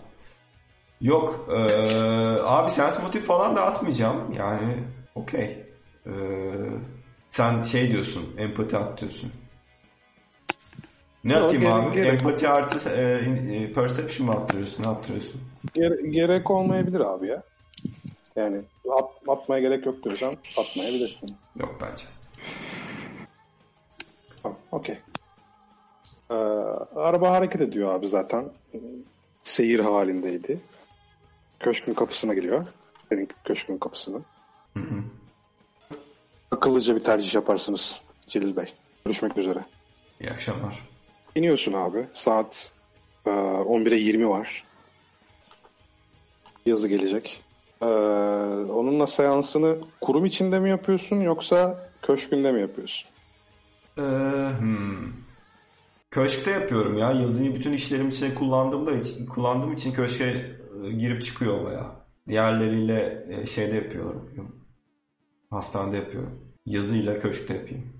[1.01, 1.49] Yok.
[1.51, 4.33] eee, abi sens motif falan da atmayacağım.
[4.37, 4.77] Yani
[5.15, 5.65] okey.
[6.05, 6.13] Eee,
[7.29, 8.35] sen şey diyorsun.
[8.37, 9.31] Empati at diyorsun.
[11.23, 11.95] Ne Yok, atayım gerek- abi?
[11.95, 13.01] gerek- Empati artı e,
[13.55, 14.83] e, perception mı attırıyorsun?
[14.83, 15.41] Ne attırıyorsun?
[15.73, 17.43] Gere- gerek olmayabilir abi ya.
[18.35, 18.61] Yani
[18.97, 21.35] at- atmaya gerek yok diyorsan atmayabilirsin.
[21.59, 22.03] Yok bence.
[24.43, 24.99] Tamam, okey.
[26.31, 26.33] Ee,
[26.95, 28.45] araba hareket ediyor abi zaten.
[29.43, 30.59] Seyir halindeydi.
[31.59, 32.65] Köşkün kapısına geliyor.
[33.09, 34.17] Senin köşkün kapısına.
[36.51, 38.73] Akıllıca bir tercih yaparsınız Celil Bey.
[39.05, 39.65] Görüşmek üzere.
[40.21, 40.92] İyi akşamlar.
[41.35, 42.07] İniyorsun abi.
[42.13, 42.71] Saat
[43.25, 44.63] e, 11'e 20 var.
[46.65, 47.43] Yazı gelecek.
[47.81, 47.85] Ee,
[48.69, 53.09] onunla seansını kurum içinde mi yapıyorsun yoksa köşkünde mi yapıyorsun?
[53.97, 54.01] Ee,
[54.59, 55.13] hmm.
[56.11, 57.11] Köşkte yapıyorum ya.
[57.11, 58.91] Yazıyı bütün işlerim için kullandığımda
[59.29, 61.85] kullandığım için köşke e, girip çıkıyor baya.
[62.27, 64.55] Diğerleriyle e, şeyde yapıyorum.
[65.49, 66.39] Hastanede yapıyorum.
[66.65, 67.93] Yazıyla köşkte yapayım.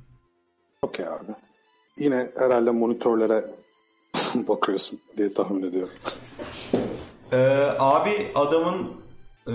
[0.82, 1.32] Okey abi.
[1.98, 3.46] Yine herhalde monitörlere
[4.36, 5.94] bakıyorsun diye tahmin ediyorum.
[7.32, 7.38] Ee,
[7.80, 8.92] abi adamın
[9.48, 9.54] e,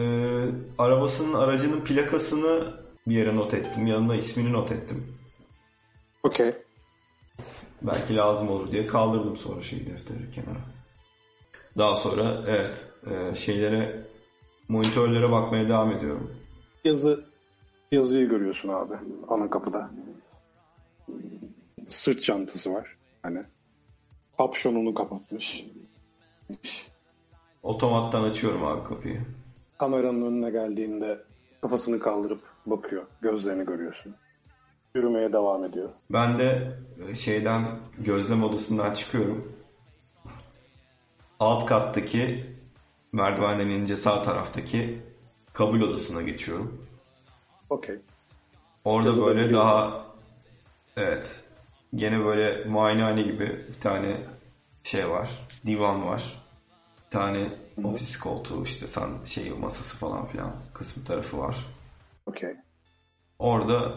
[0.78, 2.74] arabasının aracının plakasını
[3.06, 3.86] bir yere not ettim.
[3.86, 5.14] Yanına ismini not ettim.
[6.22, 6.54] Okey.
[7.82, 10.60] Belki lazım olur diye kaldırdım sonra şey defteri kenara.
[11.78, 14.06] Daha sonra evet e, şeylere
[14.68, 16.36] monitörlere bakmaya devam ediyorum.
[16.84, 17.24] Yazı
[17.92, 18.94] yazıyı görüyorsun abi
[19.28, 19.90] ana kapıda.
[21.88, 22.96] Sırt çantası var.
[23.22, 23.42] Hani
[24.38, 25.64] kapşonunu kapatmış.
[27.62, 29.20] Otomattan açıyorum abi kapıyı.
[29.78, 31.18] Kameranın önüne geldiğinde
[31.62, 33.06] kafasını kaldırıp bakıyor.
[33.22, 34.14] Gözlerini görüyorsun.
[34.94, 35.88] Yürümeye devam ediyor.
[36.10, 36.72] Ben de
[37.08, 37.64] e, şeyden
[37.98, 39.52] gözlem odasından çıkıyorum.
[41.40, 42.46] Alt kattaki
[43.12, 44.98] merdivenden inince sağ taraftaki
[45.52, 46.86] kabul odasına geçiyorum.
[47.70, 47.96] Okey.
[48.84, 50.04] Orada Yazıda böyle daha
[50.96, 51.44] evet
[51.94, 54.16] gene böyle muayenehane gibi bir tane
[54.84, 55.30] şey var.
[55.66, 56.42] Divan var.
[57.06, 57.48] Bir tane
[57.84, 61.56] ofis koltuğu işte san şey masası falan filan kısmı tarafı var.
[62.26, 62.50] Okey.
[63.38, 63.94] Orada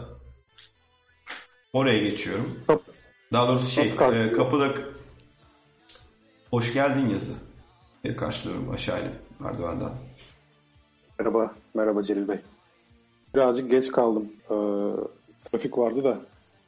[1.72, 2.60] oraya geçiyorum.
[2.66, 2.82] Kap-
[3.32, 4.68] Daha doğrusu şey e, kapıda
[6.50, 7.32] hoş geldin yazı
[8.04, 9.92] diye karşılıyorum aşağı inip merdivenden.
[11.18, 12.40] Merhaba, merhaba Celil Bey.
[13.34, 14.32] Birazcık geç kaldım.
[14.50, 14.54] Ee,
[15.50, 16.20] trafik vardı da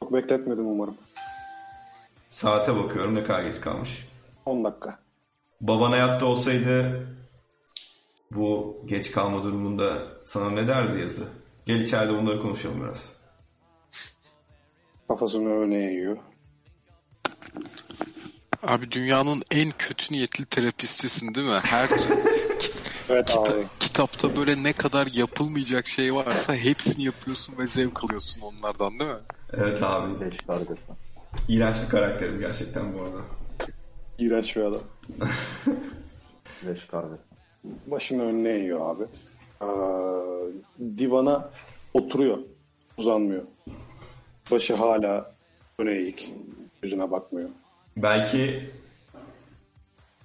[0.05, 0.97] çok bekletmedim umarım.
[2.29, 4.07] Saate bakıyorum ne kadar geç kalmış.
[4.45, 4.99] 10 dakika.
[5.61, 7.07] Baban hayatta olsaydı
[8.31, 11.23] bu geç kalma durumunda sana ne derdi yazı?
[11.65, 13.13] Gel içeride bunları konuşalım biraz.
[15.07, 16.17] Kafasını öne eğiyor.
[18.63, 21.59] Abi dünyanın en kötü niyetli terapistisin değil mi?
[21.63, 21.89] Her
[23.09, 23.49] Evet abi.
[23.49, 29.11] kita- kitapta böyle ne kadar yapılmayacak şey varsa hepsini yapıyorsun ve zevk alıyorsun onlardan değil
[29.11, 29.17] mi?
[29.53, 30.19] Evet abi.
[30.21, 30.81] Beş kargası.
[31.47, 33.17] İğrenç bir karakterim gerçekten bu arada.
[34.19, 34.81] İğrenç bir adam.
[36.67, 37.23] Beş kargası.
[37.87, 39.03] Başını önüne eğiyor abi.
[39.61, 39.67] Ee,
[40.97, 41.49] divana
[41.93, 42.37] oturuyor.
[42.97, 43.43] Uzanmıyor.
[44.51, 45.31] Başı hala
[45.79, 46.33] öne eğik.
[46.83, 47.49] Yüzüne bakmıyor.
[47.97, 48.69] Belki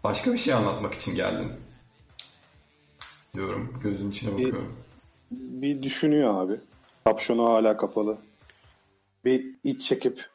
[0.05, 1.53] başka bir şey anlatmak için geldin.
[3.35, 3.75] Diyorum.
[3.83, 4.73] Gözün içine bakıyorum.
[5.31, 6.61] Bir düşünüyor abi.
[7.05, 8.17] Kapşonu hala kapalı.
[9.25, 10.27] Bir iç çekip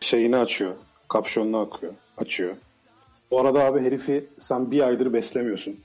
[0.00, 0.74] şeyini açıyor.
[1.08, 1.92] Kapşonunu akıyor.
[2.18, 2.56] Açıyor.
[3.30, 5.80] Bu arada abi herifi sen bir aydır beslemiyorsun.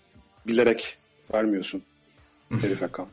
[0.48, 0.98] Bilerek
[1.34, 1.82] vermiyorsun.
[2.50, 3.08] Herife kan.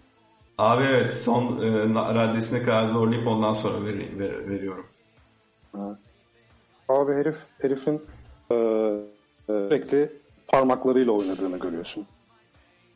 [0.58, 4.86] Abi evet son e, raddesine kadar zorlayıp ondan sonra ver- ver- veriyorum.
[6.88, 8.02] Abi herif herifin
[8.50, 8.98] e, e,
[9.48, 10.12] sürekli
[10.48, 12.06] parmaklarıyla oynadığını görüyorsun.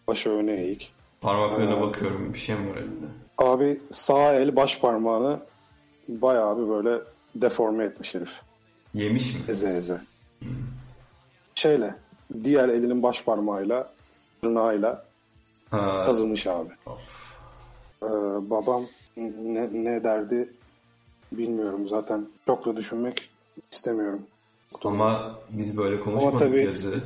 [0.08, 0.92] Başı öne eğik.
[1.20, 2.34] Parmaklarına bakıyorum.
[2.34, 3.06] Bir şey mi var elinde?
[3.38, 5.40] Abi sağ el baş parmağını
[6.08, 7.02] bayağı bir böyle
[7.34, 8.30] deforme etmiş herif.
[8.94, 9.40] Yemiş mi?
[9.48, 10.00] Eze eze.
[11.54, 11.94] Şeyle
[12.44, 13.92] diğer elinin baş parmağıyla
[14.42, 15.04] tırnağıyla
[15.70, 16.68] Ha, kazımış abi.
[18.02, 18.06] Ee,
[18.50, 18.86] babam
[19.16, 20.48] ne, ne derdi
[21.32, 22.26] bilmiyorum zaten.
[22.46, 23.30] Çok da düşünmek
[23.72, 24.22] istemiyorum.
[24.84, 27.02] ama biz böyle konuşmadık tabii- yazı.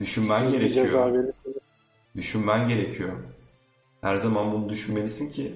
[0.00, 0.86] Düşünmen bir gerekiyor.
[0.86, 1.56] ceza verirseniz
[2.16, 3.16] Düşünmen gerekiyor.
[4.00, 5.54] Her zaman bunu düşünmelisin ki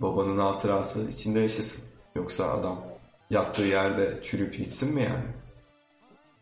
[0.00, 1.84] babanın hatırası içinde yaşasın.
[2.14, 2.84] Yoksa adam
[3.30, 5.24] yattığı yerde çürüyüp gitsin mi yani?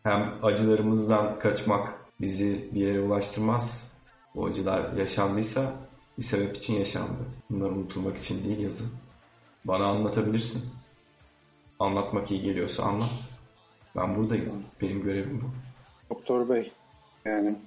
[0.03, 3.93] Hem acılarımızdan kaçmak bizi bir yere ulaştırmaz.
[4.35, 5.73] Bu acılar yaşandıysa
[6.17, 7.19] bir sebep için yaşandı.
[7.49, 8.85] Bunları unutulmak için değil yazı.
[9.65, 10.63] Bana anlatabilirsin.
[11.79, 13.23] Anlatmak iyi geliyorsa anlat.
[13.95, 14.63] Ben buradayım.
[14.81, 15.49] Benim görevim bu.
[16.15, 16.71] Doktor Bey,
[17.25, 17.59] yani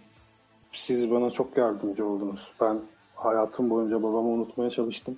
[0.72, 2.52] siz bana çok yardımcı oldunuz.
[2.60, 2.80] Ben
[3.14, 5.16] hayatım boyunca babamı unutmaya çalıştım.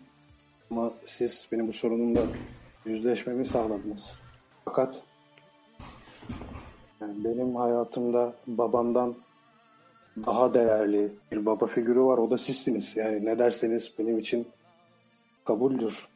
[0.70, 2.20] Ama siz benim bu sorunumla
[2.86, 4.12] yüzleşmemi sağladınız.
[4.64, 5.02] Fakat
[7.00, 9.14] yani benim hayatımda babamdan
[10.26, 12.18] daha değerli bir baba figürü var.
[12.18, 12.96] O da sizsiniz.
[12.96, 14.46] Yani ne derseniz benim için
[15.44, 16.08] kabuldür.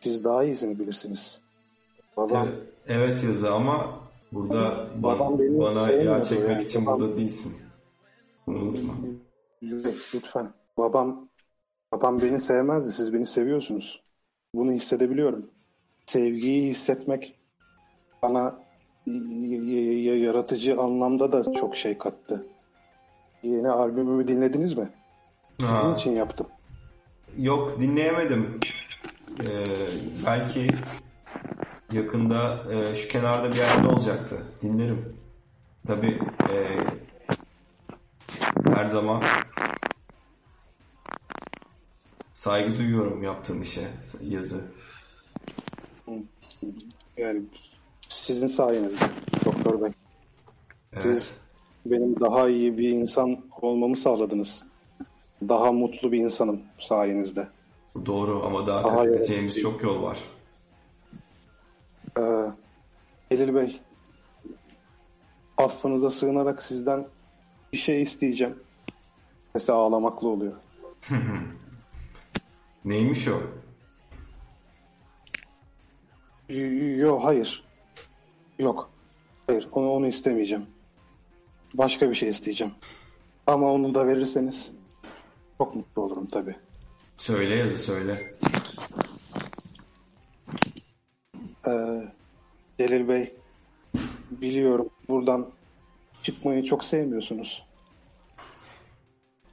[0.00, 1.40] Siz daha iyisini bilirsiniz.
[2.16, 3.86] Babam Evet, evet yazı ama
[4.32, 6.62] burada Babam bana, beni bana yağ çekmek yani.
[6.62, 7.52] için Babam- burada değilsin.
[8.46, 8.92] Unutma.
[10.14, 10.52] Lütfen.
[10.78, 11.28] Babam
[11.92, 12.92] babam beni sevmezdi.
[12.92, 14.02] Siz beni seviyorsunuz.
[14.54, 15.50] Bunu hissedebiliyorum.
[16.06, 17.38] Sevgiyi hissetmek
[18.22, 18.58] bana
[19.06, 22.46] yaratıcı anlamda da çok şey kattı.
[23.42, 24.88] Yeni albümümü dinlediniz mi?
[25.60, 26.46] Sizin Ha, için yaptım.
[27.38, 28.60] yok dinleyemedim.
[29.40, 29.66] Ee,
[30.26, 30.68] belki
[31.92, 34.42] yakında e, şu kenarda bir yerde olacaktı.
[34.62, 35.16] Dinlerim.
[35.86, 36.18] Tabii
[36.50, 36.78] e,
[38.74, 39.22] her zaman
[42.32, 43.88] saygı duyuyorum yaptığın işe
[44.22, 44.64] yazı.
[47.16, 47.42] Yani
[48.08, 49.04] sizin sayenizde
[49.44, 49.92] Doktor Bey.
[50.92, 51.02] Evet.
[51.02, 51.40] Siz
[51.86, 54.64] benim daha iyi bir insan olmamı sağladınız.
[55.48, 57.48] Daha mutlu bir insanım sayenizde.
[58.06, 60.18] Doğru ama daha Aha, kat edeceğimiz çok yol var.
[62.18, 62.22] Ee,
[63.30, 63.80] Elil Bey,
[65.56, 67.06] affınıza sığınarak sizden
[67.72, 68.63] bir şey isteyeceğim.
[69.54, 70.52] Mesela ağlamaklı oluyor.
[72.84, 73.40] Neymiş o?
[76.48, 77.64] Y- Yo, hayır.
[78.58, 78.90] Yok.
[79.46, 80.66] Hayır, onu, onu istemeyeceğim.
[81.74, 82.74] Başka bir şey isteyeceğim.
[83.46, 84.70] Ama onu da verirseniz
[85.58, 86.56] çok mutlu olurum tabii.
[87.16, 88.34] Söyle yazı söyle.
[91.66, 92.02] Ee,
[92.78, 93.34] Celil Bey,
[94.30, 95.46] biliyorum buradan
[96.22, 97.64] çıkmayı çok sevmiyorsunuz.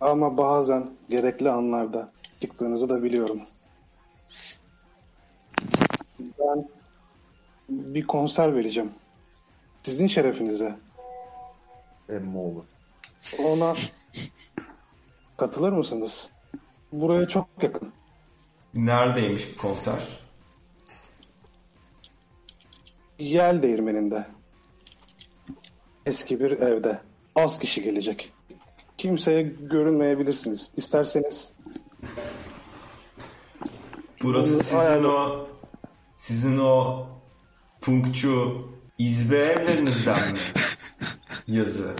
[0.01, 3.41] Ama bazen gerekli anlarda çıktığınızı da biliyorum.
[6.19, 6.69] Ben
[7.69, 8.91] bir konser vereceğim.
[9.83, 10.75] Sizin şerefinize.
[12.09, 12.65] Emmoğlu.
[13.45, 13.75] Ona
[15.37, 16.29] katılır mısınız?
[16.91, 17.93] Buraya çok yakın.
[18.73, 20.07] Neredeymiş bu konser?
[23.19, 24.27] Yel değirmeninde.
[26.05, 27.01] Eski bir evde.
[27.35, 28.33] Az kişi gelecek.
[29.05, 30.69] Kimseye görünmeyebilirsiniz.
[30.77, 31.53] İsterseniz
[34.23, 35.47] Burası sizin ayarla- o
[36.15, 37.05] sizin o
[37.81, 38.61] punkçu
[38.97, 40.39] izbe evlerinizden mi?
[41.47, 41.95] Yazı.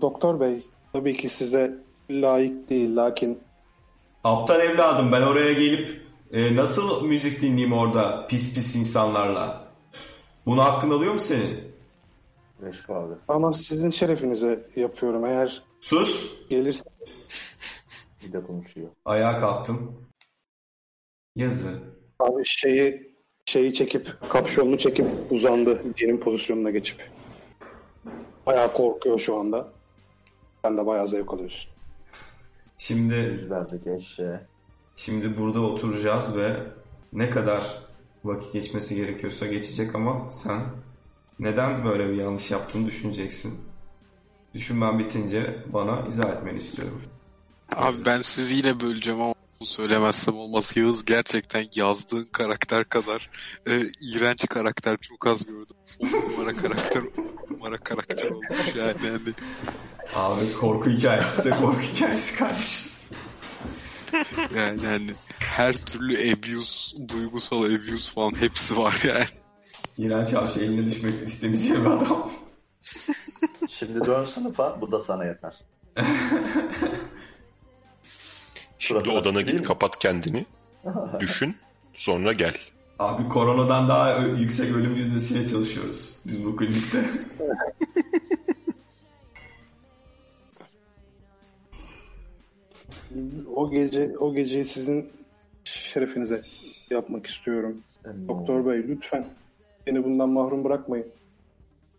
[0.00, 1.78] doktor bey tabii ki size
[2.10, 3.38] layık değil lakin
[4.24, 6.02] Aptal evladım ben oraya gelip
[6.32, 9.68] e, nasıl müzik dinleyeyim orada pis pis insanlarla?
[10.46, 11.73] Bunu hakkın alıyor mu senin?
[12.64, 12.76] Beş
[13.28, 16.48] ama sizin şerefinize yapıyorum eğer Sus.
[16.48, 16.82] gelirse
[18.26, 18.88] Bir de konuşuyor.
[19.04, 20.06] Ayağa kalktım.
[21.36, 21.82] Yazı.
[22.18, 23.14] Abi şeyi
[23.46, 27.10] şeyi çekip kapşonunu çekip uzandı Cin'in pozisyonuna geçip.
[28.46, 29.72] Bayağı korkuyor şu anda.
[30.62, 31.70] Sen de bayağı zevk alıyorsun.
[32.78, 34.46] Şimdi Yüzlerdeki eşeğe.
[34.96, 36.56] Şimdi burada oturacağız ve
[37.12, 37.82] ne kadar
[38.24, 40.60] vakit geçmesi gerekiyorsa geçecek ama sen
[41.38, 43.60] neden böyle bir yanlış yaptığını düşüneceksin.
[44.54, 47.02] Düşünmen bitince bana izah etmeni istiyorum.
[47.76, 50.72] Abi ben sizi yine böleceğim ama söylemezsem olmaz.
[50.76, 53.30] Yağız gerçekten yazdığın karakter kadar
[53.68, 55.76] e, iğrenç karakter çok az gördüm.
[56.30, 57.02] Numara karakter
[57.50, 59.06] numara karakter olmuş yani.
[59.06, 59.34] yani.
[60.14, 62.92] Abi korku hikayesi de korku hikayesi kardeşim.
[64.56, 69.43] Yani hani her türlü abuse, duygusal abuse falan hepsi var yani.
[69.98, 72.30] İğrenç abi şey eline düşmek istemeyeceğim bir adam.
[73.70, 74.80] Şimdi dön sınıfa.
[74.80, 75.54] Bu da sana yeter.
[78.78, 80.46] Şimdi odana git kapat kendini.
[81.20, 81.56] Düşün.
[81.94, 82.54] Sonra gel.
[82.98, 87.04] Abi koronadan daha yüksek ölüm yüzdesiyle çalışıyoruz biz bu klinikte.
[93.54, 95.12] O gece o geceyi sizin
[95.64, 96.42] şerefinize
[96.90, 97.76] yapmak istiyorum.
[98.28, 99.26] Doktor Bey lütfen
[99.86, 101.06] beni bundan mahrum bırakmayın.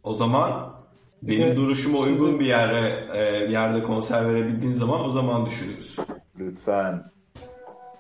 [0.04, 0.74] O zaman
[1.22, 5.98] benim Size- duruşuma uygun bir yere e, bir yerde konser verebildiğin zaman o zaman düşünürüz.
[6.40, 7.04] Lütfen.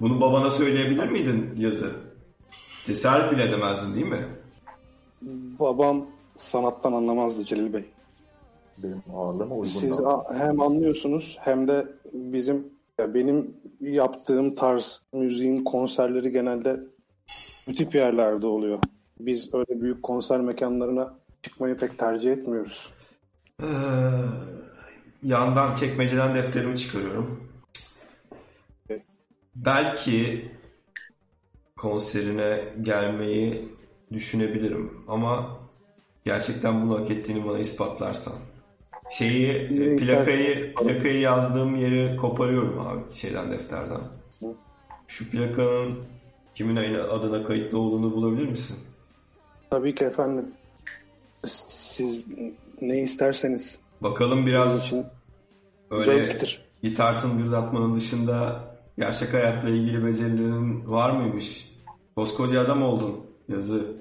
[0.02, 1.92] Bunu babana söyleyebilir miydin yazı?
[2.86, 4.26] Cesaret bile edemezdin değil mi?
[5.60, 6.06] Babam
[6.36, 7.86] sanattan anlamazdı Celil Bey.
[8.84, 9.68] Benim ağırlığıma uygun.
[9.68, 10.00] Siz
[10.38, 12.68] hem anlıyorsunuz hem de bizim
[13.00, 16.80] ya benim yaptığım tarz müziğin konserleri genelde
[17.68, 18.80] bu tip yerlerde oluyor.
[19.20, 22.90] Biz öyle büyük konser mekanlarına çıkmayı pek tercih etmiyoruz.
[23.62, 23.66] Ee,
[25.24, 27.50] yandan çekmeceden defterimi çıkarıyorum.
[29.56, 30.52] Belki
[31.78, 33.70] konserine gelmeyi
[34.14, 35.58] düşünebilirim ama
[36.26, 38.34] gerçekten bunu hak ettiğini bana ispatlarsan.
[39.10, 44.02] Şeyi Yine plakayı plakayı yazdığım yeri koparıyorum abi şeyden defterden.
[45.08, 46.00] Şu plakanın
[46.56, 48.78] kimin adına kayıtlı olduğunu bulabilir misin?
[49.70, 50.46] Tabii ki efendim.
[51.46, 52.26] Siz
[52.82, 55.04] ne isterseniz Bakalım biraz için
[55.92, 56.66] öyle zevktir.
[56.84, 58.64] gitar tıngırdatmanın dışında
[58.98, 61.72] gerçek hayatla ilgili becerilerin var mıymış?
[62.16, 63.96] Koskoca adam oldun yazı.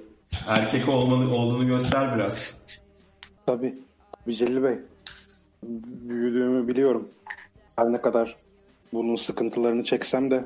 [0.47, 2.65] Erkek olmanı, olduğunu göster biraz.
[3.45, 3.73] Tabii.
[4.29, 4.77] Celil Bey.
[6.09, 7.09] Büyüdüğümü biliyorum.
[7.75, 8.35] Her ne kadar
[8.93, 10.45] bunun sıkıntılarını çeksem de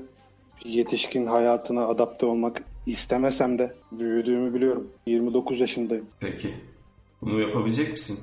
[0.65, 4.91] yetişkin hayatına adapte olmak istemesem de büyüdüğümü biliyorum.
[5.05, 6.07] 29 yaşındayım.
[6.19, 6.53] Peki.
[7.21, 8.19] Bunu yapabilecek misin?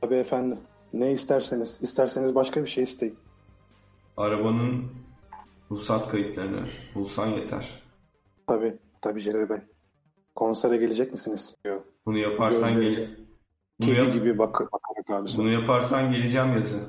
[0.00, 0.58] Tabii efendim.
[0.92, 1.78] Ne isterseniz.
[1.80, 3.16] isterseniz başka bir şey isteyin.
[4.16, 4.84] Arabanın
[5.70, 7.82] ruhsat kayıtlarını bulsan yeter.
[8.46, 8.76] Tabii.
[9.00, 9.58] Tabii Celil Bey.
[10.34, 11.56] Konsere gelecek misiniz?
[11.66, 11.84] Yok.
[12.06, 13.16] Bunu yaparsan Gözleri- gel.
[13.80, 15.30] Bunu, Kedi yap- gibi bak bakarak abi.
[15.36, 16.80] bunu yaparsan geleceğim yazı.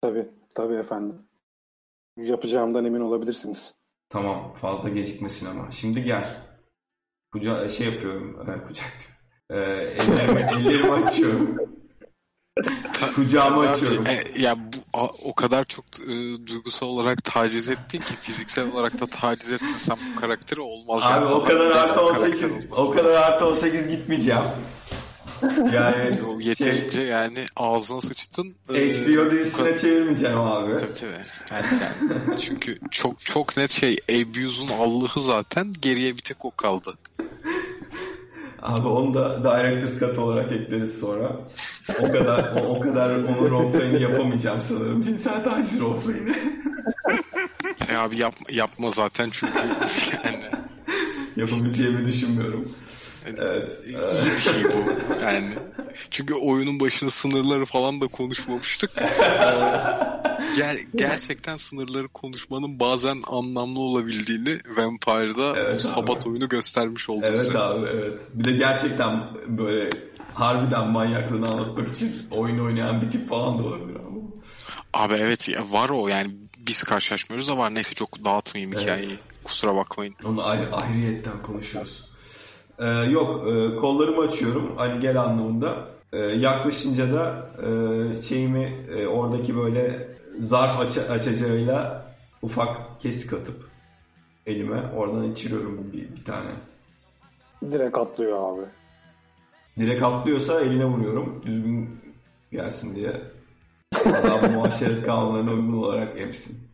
[0.00, 0.28] Tabii.
[0.54, 1.18] Tabii efendim.
[2.16, 3.74] Yapacağımdan emin olabilirsiniz.
[4.10, 5.70] Tamam fazla gecikmesin ama.
[5.72, 6.36] Şimdi gel.
[7.32, 8.40] Kuca şey yapıyorum.
[8.50, 9.16] E, kucak diyorum.
[9.50, 11.56] E, ellerimi, ellerimi açıyorum.
[13.14, 14.06] Kucağımı açıyorum.
[14.06, 19.00] E, ya bu a- o kadar çok e, duygusal olarak taciz ettin ki fiziksel olarak
[19.00, 21.02] da taciz etmesem bu karakteri olmaz.
[21.04, 21.34] Abi yani.
[21.34, 24.42] o kadar artı bir karakter 18 olması o kadar artı 18 gitmeyeceğim.
[25.74, 28.54] Yani Yo, şey, yeterince yani ağzına sıçtın.
[28.74, 30.72] e, HBO dizisine kadar- çevirmeyeceğim abi.
[30.72, 31.10] Tabii tabii.
[31.50, 36.94] Yani, yani çünkü çok çok net şey Abuse'un Allah'ı zaten geriye bir tek o kaldı.
[38.62, 41.32] Abi onu da Director's Cut olarak ekleriz sonra.
[42.00, 45.00] O kadar o, o kadar onun roleplay'ini yapamayacağım sanırım.
[45.00, 46.36] Cinsel taciz roleplay'ini.
[47.88, 49.52] E abi yapma, yapma zaten çünkü
[50.24, 50.44] yani
[51.36, 52.72] Yapabileceğimi düşünmüyorum.
[53.38, 53.80] Evet.
[53.86, 53.96] iyi
[54.36, 55.50] bir şey bu yani.
[56.10, 58.90] Çünkü oyunun başına sınırları falan da konuşmamıştık.
[60.56, 65.94] Ger gerçekten sınırları konuşmanın bazen anlamlı olabildiğini Vampire'da Evet bu abi.
[65.94, 67.58] sabat oyunu göstermiş oldu Evet bize.
[67.58, 68.20] abi evet.
[68.34, 69.90] Bir de gerçekten böyle
[70.34, 74.20] harbiden manyaklığını anlatmak için oyun oynayan bir tip falan da olabilir ama.
[74.94, 78.82] Abi evet ya var o yani biz karşılaşmıyoruz da var neyse çok dağıtmayayım Evet.
[78.82, 79.18] hikayeyi.
[79.44, 80.14] Kusura bakmayın.
[80.24, 82.04] Onu ayrı, ayrıyetten konuşuyoruz.
[82.78, 85.76] Ee, yok e, kollarımı açıyorum hani gel anlamında.
[86.12, 87.68] Ee, yaklaşınca da e,
[88.18, 90.08] şeyimi e, oradaki böyle
[90.38, 92.06] zarf aç açacağıyla
[92.42, 93.70] ufak kesik atıp
[94.46, 96.50] elime oradan içiriyorum bir, bir tane.
[97.72, 98.66] Direkt atlıyor abi.
[99.78, 102.00] Direkt atlıyorsa eline vuruyorum düzgün
[102.52, 103.20] gelsin diye.
[104.04, 106.65] Adam muhaşeret kanunlarına uygun olarak emsin.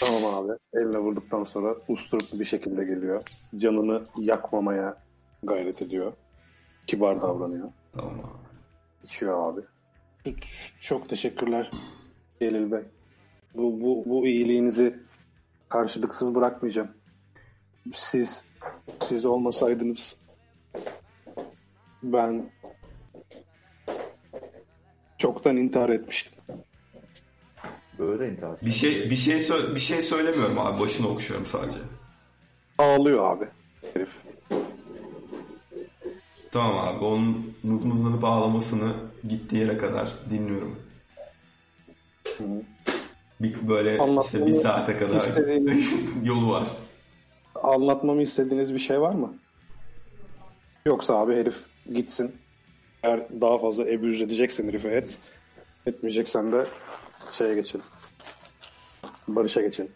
[0.00, 0.52] Tamam abi.
[0.74, 3.22] Eline vurduktan sonra usturuplu bir şekilde geliyor.
[3.56, 4.96] Canını yakmamaya
[5.42, 6.12] gayret ediyor.
[6.86, 7.68] Kibar davranıyor.
[7.92, 9.04] Tamam abi.
[9.04, 9.60] İçiyor abi.
[10.80, 11.70] Çok teşekkürler
[12.40, 12.82] Celil Bey.
[13.54, 14.98] Bu, bu, bu iyiliğinizi
[15.68, 16.90] karşılıksız bırakmayacağım.
[17.94, 18.44] Siz
[19.02, 20.16] siz olmasaydınız
[22.02, 22.50] ben
[25.18, 26.39] çoktan intihar etmiştim.
[28.00, 28.60] Böyle intihar.
[28.62, 30.80] Bir şey bir şey sö- bir şey söylemiyorum abi.
[30.80, 31.78] Başını okşuyorum sadece.
[32.78, 33.44] Ağlıyor abi
[33.94, 34.18] herif.
[36.52, 37.04] Tamam abi.
[37.04, 38.92] Onun mızmızlanıp ağlamasını
[39.28, 40.78] gittiği yere kadar dinliyorum.
[43.40, 45.94] Bir, böyle işte Anlatmamı bir saate kadar istediğiniz-
[46.24, 46.68] yolu var.
[47.62, 49.34] Anlatmamı istediğiniz bir şey var mı?
[50.86, 52.32] Yoksa abi herif gitsin.
[53.02, 55.18] Eğer daha fazla ebüz edeceksen herife et.
[55.86, 56.64] Etmeyeceksen de
[57.34, 57.84] şeye geçelim.
[59.28, 59.92] Barış'a geçelim.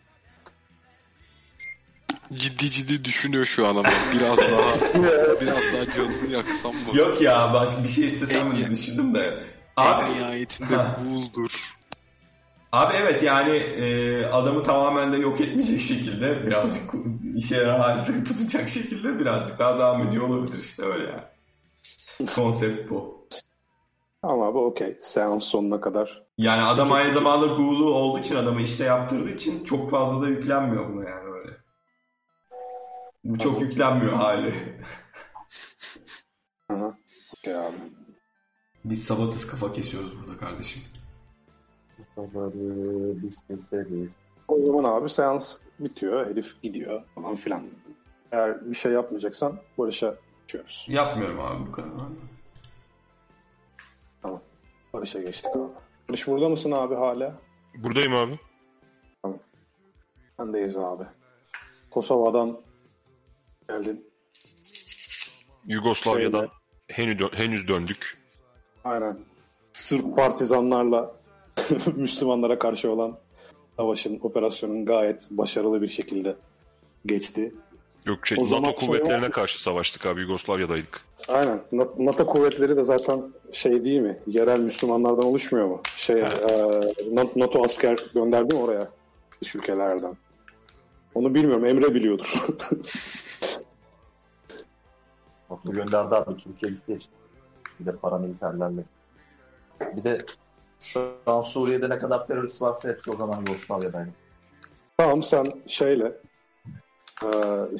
[2.34, 4.94] Ciddi ciddi düşünüyor şu an ama biraz daha
[5.40, 6.80] biraz daha canını yaksam mı?
[6.98, 9.40] Yok ya başka bir şey istesem mi düşündüm de.
[9.76, 10.92] Abi, En nihayetinde Ha.
[10.98, 11.74] ghoul'dur.
[12.72, 16.82] abi evet yani e, adamı tamamen de yok etmeyecek şekilde birazcık
[17.36, 21.22] işe yarar halde tutacak şekilde birazcık daha devam ediyor olabilir işte öyle yani.
[22.34, 23.13] Konsept bu.
[24.24, 24.98] Ama abi okey.
[25.02, 26.22] Seans sonuna kadar.
[26.38, 30.92] Yani adam aynı zamanda Google'u olduğu için adamı işte yaptırdığı için çok fazla da yüklenmiyor
[30.92, 31.56] buna yani öyle.
[33.24, 34.54] Bu çok yüklenmiyor hali.
[36.68, 36.98] Aha.
[37.38, 37.76] Okey abi.
[38.84, 40.82] Biz sabatız kafa kesiyoruz burada kardeşim.
[42.16, 44.12] Biz keseriz.
[44.48, 46.26] O zaman abi seans bitiyor.
[46.26, 47.62] Herif gidiyor falan filan.
[48.32, 50.86] Eğer bir şey yapmayacaksan Barış'a geçiyoruz.
[50.88, 51.90] Yapmıyorum abi bu kadar.
[55.04, 55.04] Tamam.
[55.04, 55.72] Barış'a geçtik abi.
[56.08, 57.34] Barış burada mısın abi hala?
[57.78, 58.38] Buradayım abi.
[60.38, 61.04] Bendeyiz abi.
[61.90, 62.60] Kosova'dan
[63.68, 64.10] geldin.
[65.66, 66.48] Yugoslavya'dan
[66.88, 68.18] henüz, dö- henüz döndük.
[68.84, 69.18] Aynen.
[69.72, 71.16] Sırp partizanlarla
[71.96, 73.18] Müslümanlara karşı olan
[73.76, 76.36] savaşın, operasyonun gayet başarılı bir şekilde
[77.06, 77.54] geçti.
[78.04, 81.00] Yok şey, O zaman NATO kuvvetlerine şey karşı savaştık abi Yugoslavya'daydık.
[81.28, 81.60] Aynen.
[81.72, 84.18] Na- NATO kuvvetleri de zaten şey değil mi?
[84.26, 85.80] Yerel Müslümanlardan oluşmuyor mu?
[85.96, 86.26] Şey, e,
[87.10, 88.90] Na- NATO asker gönderdi mi oraya?
[89.42, 90.16] Dış ülkelerden.
[91.14, 91.64] Onu bilmiyorum.
[91.64, 92.46] Emre biliyordur.
[95.50, 96.98] Mutlu gönderdi abi Türkiye gitti.
[97.80, 98.84] Bir de paramiliterlerle.
[99.80, 100.18] Bir de
[100.80, 104.10] şu an Suriye'de ne kadar terörist varsa hepsi o zaman Yugoslavya'daydı.
[104.96, 106.12] tamam sen şeyle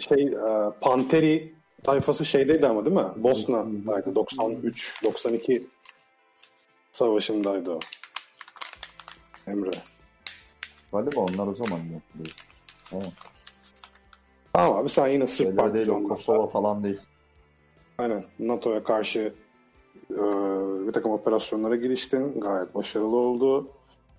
[0.00, 3.06] şey e, Panteri tayfası şeydeydi ama değil mi?
[3.16, 4.14] Bosna'daydı.
[4.14, 5.66] 93 92
[6.92, 7.78] savaşındaydı o.
[9.46, 9.70] Emre.
[10.92, 11.08] Mi?
[11.16, 12.34] Onlar o zaman yaptı.
[12.92, 13.12] Evet.
[14.52, 17.00] Tamam abi sen yine Sırp Şeyler değil o Kosova falan değil.
[17.98, 18.24] Aynen.
[18.38, 19.34] NATO'ya karşı
[20.10, 20.22] e,
[20.86, 22.40] bir takım operasyonlara giriştin.
[22.40, 23.68] Gayet başarılı oldu.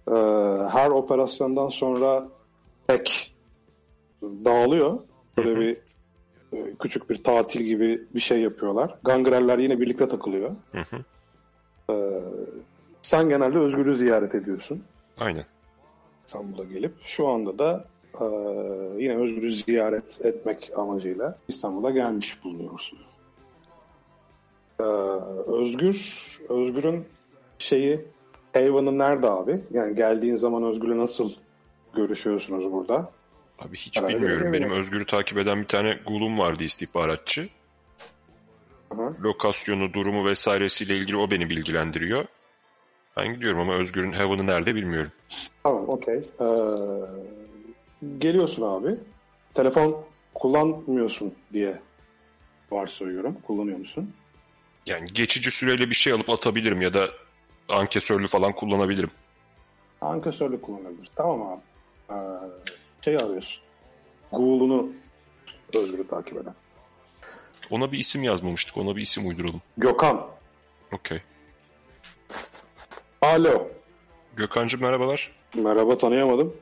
[0.08, 0.16] E,
[0.70, 2.28] her operasyondan sonra
[2.88, 3.35] tek
[4.22, 5.00] dağılıyor.
[5.38, 5.78] Böyle bir
[6.54, 8.98] e, küçük bir tatil gibi bir şey yapıyorlar.
[9.04, 10.52] Gangreller yine birlikte takılıyor.
[10.72, 10.98] Hı hı.
[11.94, 12.22] E,
[13.02, 14.84] sen genelde Özgür'ü ziyaret ediyorsun.
[15.18, 15.46] Aynen.
[16.26, 17.86] İstanbul'a gelip şu anda da
[18.22, 18.26] e,
[19.04, 23.00] yine Özgür'ü ziyaret etmek amacıyla İstanbul'a gelmiş bulunuyorsun.
[24.80, 24.84] E,
[25.48, 27.06] Özgür, Özgür'ün
[27.58, 28.06] şeyi
[28.54, 29.64] Haven'ı nerede abi?
[29.72, 31.32] Yani geldiğin zaman Özgür'le nasıl
[31.94, 33.12] görüşüyorsunuz burada?
[33.60, 34.54] Abi hiç Herhalde bilmiyorum.
[34.54, 34.76] Benim mi?
[34.76, 37.50] Özgür'ü takip eden bir tane gulum vardı istihbaratçı.
[38.92, 39.14] Aha.
[39.22, 42.26] Lokasyonu, durumu vesairesiyle ilgili o beni bilgilendiriyor.
[43.18, 45.12] Ben gidiyorum ama Özgür'ün Heaven'ı nerede bilmiyorum.
[45.64, 46.16] Tamam, okey.
[46.16, 46.48] E,
[48.18, 48.96] geliyorsun abi.
[49.54, 51.82] Telefon kullanmıyorsun diye
[52.72, 53.34] varsayıyorum.
[53.42, 54.14] Kullanıyor musun?
[54.86, 57.10] Yani geçici süreyle bir şey alıp atabilirim ya da
[57.70, 59.12] ankesörlü falan kullanabilirim.
[60.02, 61.10] Ankesörlü kullanılır.
[61.16, 61.62] Tamam abi.
[62.10, 62.16] Ee,
[63.06, 63.64] şey arıyorsun.
[64.32, 64.90] Google'unu
[65.74, 66.54] Özgür'ü takip eden.
[67.70, 68.78] Ona bir isim yazmamıştık.
[68.78, 69.62] Ona bir isim uyduralım.
[69.78, 70.28] Gökhan.
[70.94, 71.22] Okey.
[73.22, 73.68] Alo.
[74.36, 75.32] Gökhan'cığım merhabalar.
[75.56, 76.56] Merhaba tanıyamadım.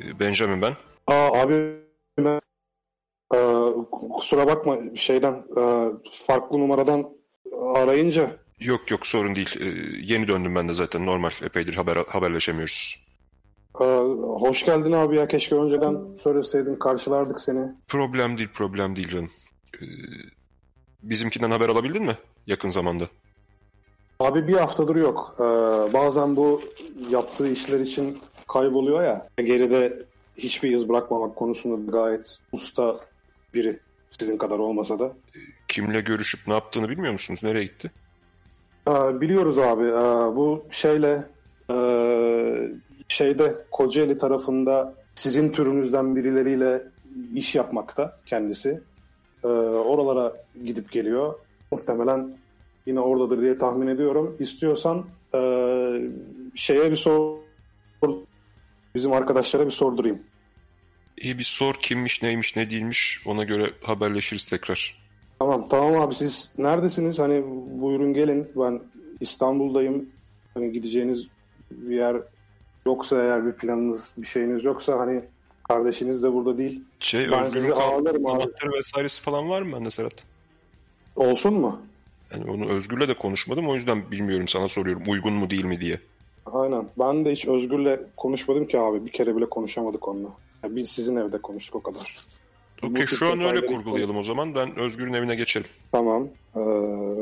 [0.00, 0.72] Ee, Benjamin ben.
[1.06, 1.76] Aa abi
[2.18, 2.40] ben
[3.34, 5.62] Ee, kusura bakma şeyden e,
[6.26, 7.08] farklı numaradan
[7.74, 9.56] arayınca Yok yok sorun değil.
[9.60, 9.64] Ee,
[10.02, 11.30] yeni döndüm ben de zaten normal.
[11.42, 13.09] Epeydir haber haberleşemiyoruz.
[13.80, 13.84] E,
[14.40, 17.68] hoş geldin abi ya keşke önceden söyleseydin karşılardık seni.
[17.88, 19.30] Problem değil problem değil canım.
[19.82, 19.86] Ee,
[21.02, 22.16] bizimkinden haber alabildin mi
[22.46, 23.04] yakın zamanda?
[24.20, 25.36] Abi bir haftadır yok.
[25.38, 25.42] Ee,
[25.92, 26.60] bazen bu
[27.10, 29.28] yaptığı işler için kayboluyor ya.
[29.36, 30.02] Geride
[30.36, 32.96] hiçbir iz bırakmamak konusunda gayet usta
[33.54, 33.80] biri.
[34.10, 35.12] Sizin kadar olmasa da.
[35.68, 37.40] Kimle görüşüp ne yaptığını bilmiyor musunuz?
[37.42, 37.90] Nereye gitti?
[38.88, 39.84] Ee, biliyoruz abi.
[39.84, 41.24] Ee, bu şeyle
[41.70, 41.74] e,
[43.10, 46.82] şeyde Kocaeli tarafında sizin türünüzden birileriyle
[47.34, 48.80] iş yapmakta kendisi.
[49.44, 51.34] Ee, oralara gidip geliyor.
[51.72, 52.38] Muhtemelen
[52.86, 54.36] yine oradadır diye tahmin ediyorum.
[54.38, 55.40] İstiyorsan e,
[56.54, 57.38] şeye bir sor
[58.94, 60.18] bizim arkadaşlara bir sordurayım.
[61.16, 63.22] İyi bir sor kimmiş, neymiş, ne değilmiş.
[63.26, 65.00] Ona göre haberleşiriz tekrar.
[65.38, 67.18] Tamam tamam abi siz neredesiniz?
[67.18, 67.44] Hani
[67.80, 68.52] buyurun gelin.
[68.56, 68.80] Ben
[69.20, 70.08] İstanbul'dayım.
[70.54, 71.26] Hani gideceğiniz
[71.70, 72.16] bir yer
[72.86, 75.22] yoksa eğer bir planınız bir şeyiniz yoksa hani
[75.68, 76.80] kardeşiniz de burada değil.
[77.00, 78.44] Şey, Ben sizi ağlarım abi.
[78.78, 80.24] vesairesi falan var mı bende Serhat?
[81.16, 81.80] Olsun mu?
[82.32, 83.68] Yani onu Özgür'le de konuşmadım.
[83.68, 85.02] O yüzden bilmiyorum sana soruyorum.
[85.08, 86.00] Uygun mu değil mi diye.
[86.46, 86.84] Aynen.
[86.98, 89.06] Ben de hiç Özgür'le konuşmadım ki abi.
[89.06, 90.28] Bir kere bile konuşamadık onunla.
[90.62, 92.16] Ya biz sizin evde konuştuk o kadar.
[92.82, 94.54] Okey şu an öyle kurgulayalım o zaman.
[94.54, 95.66] Ben Özgür'ün evine geçelim.
[95.92, 96.28] Tamam.
[96.56, 96.60] Ee,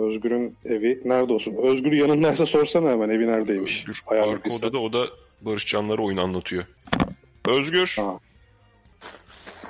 [0.00, 1.54] Özgür'ün evi nerede olsun?
[1.62, 3.88] Özgür yanındaysa sorsana hemen evi neredeymiş.
[3.88, 5.06] Özgür arka odada o da
[5.40, 6.64] Barış Canlar'a oyun anlatıyor.
[7.46, 8.18] Özgür Ha.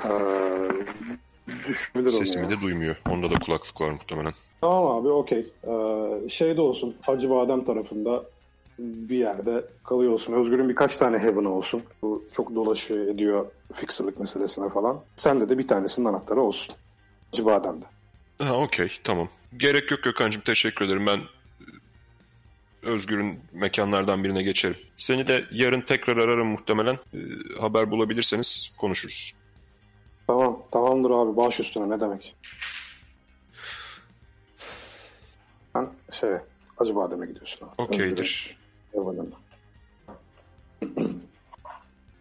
[0.04, 2.96] Ee, sesimi de duymuyor.
[3.10, 4.32] Onda da kulaklık var muhtemelen.
[4.60, 5.46] Tamam abi okey.
[5.64, 8.24] Ee, şeyde olsun Hacıbadem tarafında
[8.78, 10.32] bir yerde kalıyorsun.
[10.32, 11.82] Özgür'ün birkaç tane heaven'ı olsun.
[12.02, 15.00] Bu çok dolaşıyor ediyor fixer'lık meselesine falan.
[15.16, 16.74] Sende de bir tanesinin anahtarı olsun.
[17.32, 17.84] Hacıbadem'de.
[18.38, 19.28] Ha okey tamam.
[19.56, 21.06] Gerek yok Gökhan'cığım teşekkür ederim.
[21.06, 21.20] Ben
[22.82, 24.76] Özgür'ün mekanlardan birine geçerim.
[24.96, 26.98] Seni de yarın tekrar ararım muhtemelen.
[27.14, 27.18] Ee,
[27.60, 29.34] haber bulabilirseniz konuşuruz.
[30.26, 32.36] Tamam tamamdır abi baş üstüne ne demek.
[35.72, 36.30] Sen şey
[36.76, 37.72] Hacıbadem'e gidiyorsun abi.
[37.78, 38.56] Okeydir.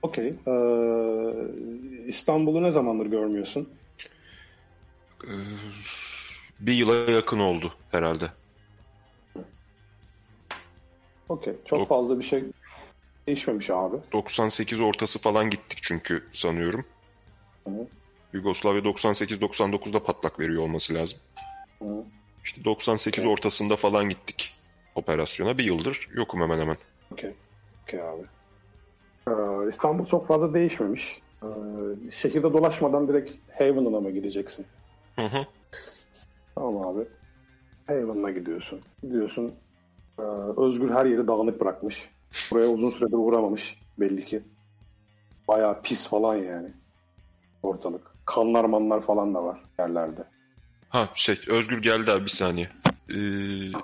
[0.01, 0.33] Okey.
[0.47, 1.33] Ee,
[2.07, 3.69] İstanbul'u ne zamandır görmüyorsun?
[5.23, 5.27] Ee,
[6.59, 8.31] bir yıla yakın oldu herhalde.
[11.29, 11.55] Okey.
[11.65, 12.43] Çok Dok- fazla bir şey
[13.27, 13.97] değişmemiş abi.
[14.13, 16.85] 98 ortası falan gittik çünkü sanıyorum.
[17.67, 17.87] Hı.
[18.33, 21.19] Yugoslavya 98-99'da patlak veriyor olması lazım.
[21.83, 22.05] Hı.
[22.43, 24.53] İşte 98 ortasında falan gittik
[24.95, 25.57] operasyona.
[25.57, 26.77] Bir yıldır yokum hemen hemen.
[27.11, 27.35] Okey.
[27.83, 28.27] Okey abi.
[29.29, 31.21] Ee, İstanbul çok fazla değişmemiş.
[31.43, 31.47] Ee,
[32.11, 34.67] şehirde dolaşmadan direkt Haven'ına mı gideceksin?
[35.19, 35.45] Hı hı.
[36.55, 37.07] Tamam abi.
[37.87, 38.81] Haven'ına gidiyorsun.
[39.03, 39.55] Gidiyorsun.
[40.19, 40.21] Ee,
[40.57, 42.09] Özgür her yeri dağınık bırakmış.
[42.51, 44.43] Buraya uzun süredir uğramamış belli ki.
[45.47, 46.73] Bayağı pis falan yani.
[47.63, 48.01] Ortalık.
[48.25, 50.23] Kanlar manlar falan da var yerlerde.
[50.89, 52.69] Ha şey Özgür geldi abi bir saniye.
[53.09, 53.15] Ee...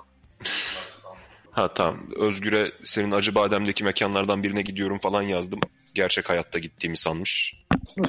[1.54, 2.00] Ha tamam.
[2.16, 5.60] Özgür'e senin Acıbadem'deki mekanlardan birine gidiyorum falan yazdım.
[5.94, 7.64] Gerçek hayatta gittiğimi sanmış.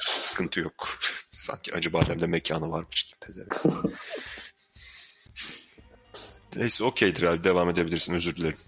[0.00, 0.88] Sıkıntı yok.
[1.30, 3.12] Sanki Acıbadem'de mekanı varmış.
[6.56, 8.58] Neyse okeydir abi devam edebilirsin özür dilerim.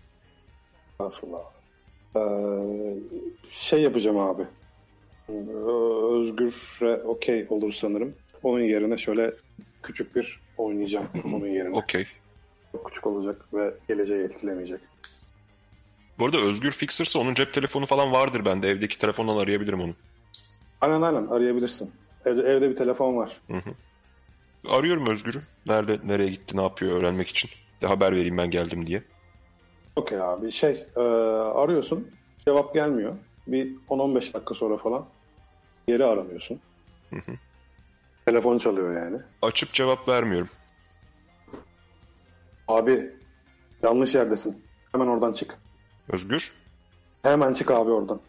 [0.92, 1.42] Estağfurullah.
[2.16, 2.20] Ee,
[3.50, 4.42] şey yapacağım abi.
[5.28, 5.32] Ee,
[6.12, 8.14] Özgür'e okey olur sanırım.
[8.42, 9.34] Onun yerine şöyle
[9.82, 11.76] küçük bir oynayacağım onun yerine.
[11.76, 12.06] Okey.
[12.86, 14.80] Küçük olacak ve geleceği etkilemeyecek.
[16.18, 18.68] Bu arada Özgür Fixer'sa onun cep telefonu falan vardır bende.
[18.68, 19.94] Evdeki telefondan arayabilirim onu.
[20.80, 21.92] Aynen aynen arayabilirsin.
[22.26, 23.40] Evde, evde bir telefon var.
[23.50, 23.70] Hı hı.
[24.68, 25.42] Arıyorum Özgür'ü.
[25.66, 27.50] Nerede, nereye gitti, ne yapıyor öğrenmek için.
[27.82, 29.02] De haber vereyim ben geldim diye.
[29.96, 30.52] Okey abi.
[30.52, 32.10] Şey e, arıyorsun.
[32.44, 33.14] Cevap gelmiyor.
[33.46, 35.06] Bir 10-15 dakika sonra falan
[35.88, 36.60] geri aramıyorsun.
[37.10, 37.32] Hı hı.
[38.26, 39.18] Telefon çalıyor yani.
[39.42, 40.48] Açıp cevap vermiyorum.
[42.68, 43.10] Abi
[43.82, 44.64] yanlış yerdesin.
[44.92, 45.58] Hemen oradan çık.
[46.08, 46.52] Özgür,
[47.22, 48.20] Hemen çık abi oradan.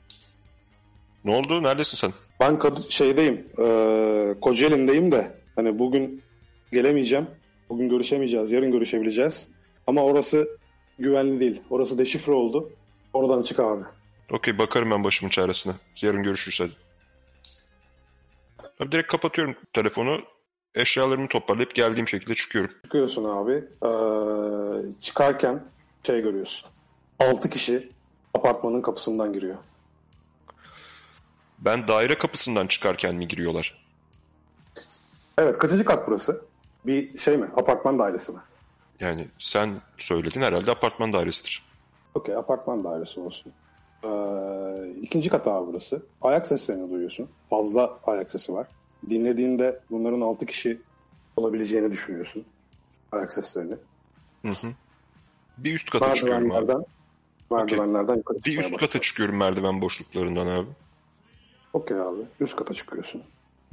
[1.25, 1.63] ne oldu?
[1.63, 2.11] Neredesin sen?
[2.39, 3.47] Ben kad- şeydeyim.
[3.59, 5.39] E, Kocaeli'ndeyim de.
[5.55, 6.23] Hani bugün
[6.71, 7.27] gelemeyeceğim.
[7.73, 8.51] Bugün görüşemeyeceğiz.
[8.51, 9.47] Yarın görüşebileceğiz.
[9.87, 10.47] Ama orası
[10.99, 11.61] güvenli değil.
[11.69, 12.71] Orası deşifre oldu.
[13.13, 13.83] Oradan çık abi.
[14.31, 15.73] Okey, bakarım ben başımın çaresine.
[16.01, 16.71] Yarın görüşürüz hadi.
[18.79, 20.21] Abi direkt kapatıyorum telefonu.
[20.75, 22.71] Eşyalarımı toparlayıp geldiğim şekilde çıkıyorum.
[22.83, 23.63] Çıkıyorsun abi.
[23.85, 25.63] Ee, çıkarken
[26.03, 26.69] şey görüyorsun.
[27.19, 27.91] 6 kişi
[28.33, 29.57] apartmanın kapısından giriyor.
[31.59, 33.85] Ben daire kapısından çıkarken mi giriyorlar?
[35.37, 36.52] Evet kaçıncı kat burası?
[36.85, 37.47] Bir şey mi?
[37.57, 38.39] Apartman dairesi mi?
[38.99, 41.63] Yani sen söyledin herhalde apartman dairesidir.
[42.15, 43.51] Okey apartman dairesi olsun.
[44.03, 46.01] Ee, ikinci kat abi burası.
[46.21, 47.29] Ayak seslerini duyuyorsun.
[47.49, 48.67] Fazla ayak sesi var.
[49.09, 50.81] Dinlediğinde bunların 6 kişi
[51.37, 52.45] olabileceğini düşünüyorsun.
[53.11, 53.75] Ayak seslerini.
[54.41, 54.67] Hı hı.
[55.57, 56.53] Bir üst kata çıkıyorum abi.
[56.53, 56.85] Merdivenlerden,
[57.51, 58.99] merdivenlerden yukarı Bir üst kata başlıyorsun.
[58.99, 60.67] çıkıyorum merdiven boşluklarından abi.
[61.73, 62.21] Okey abi.
[62.39, 63.23] Üst kata çıkıyorsun.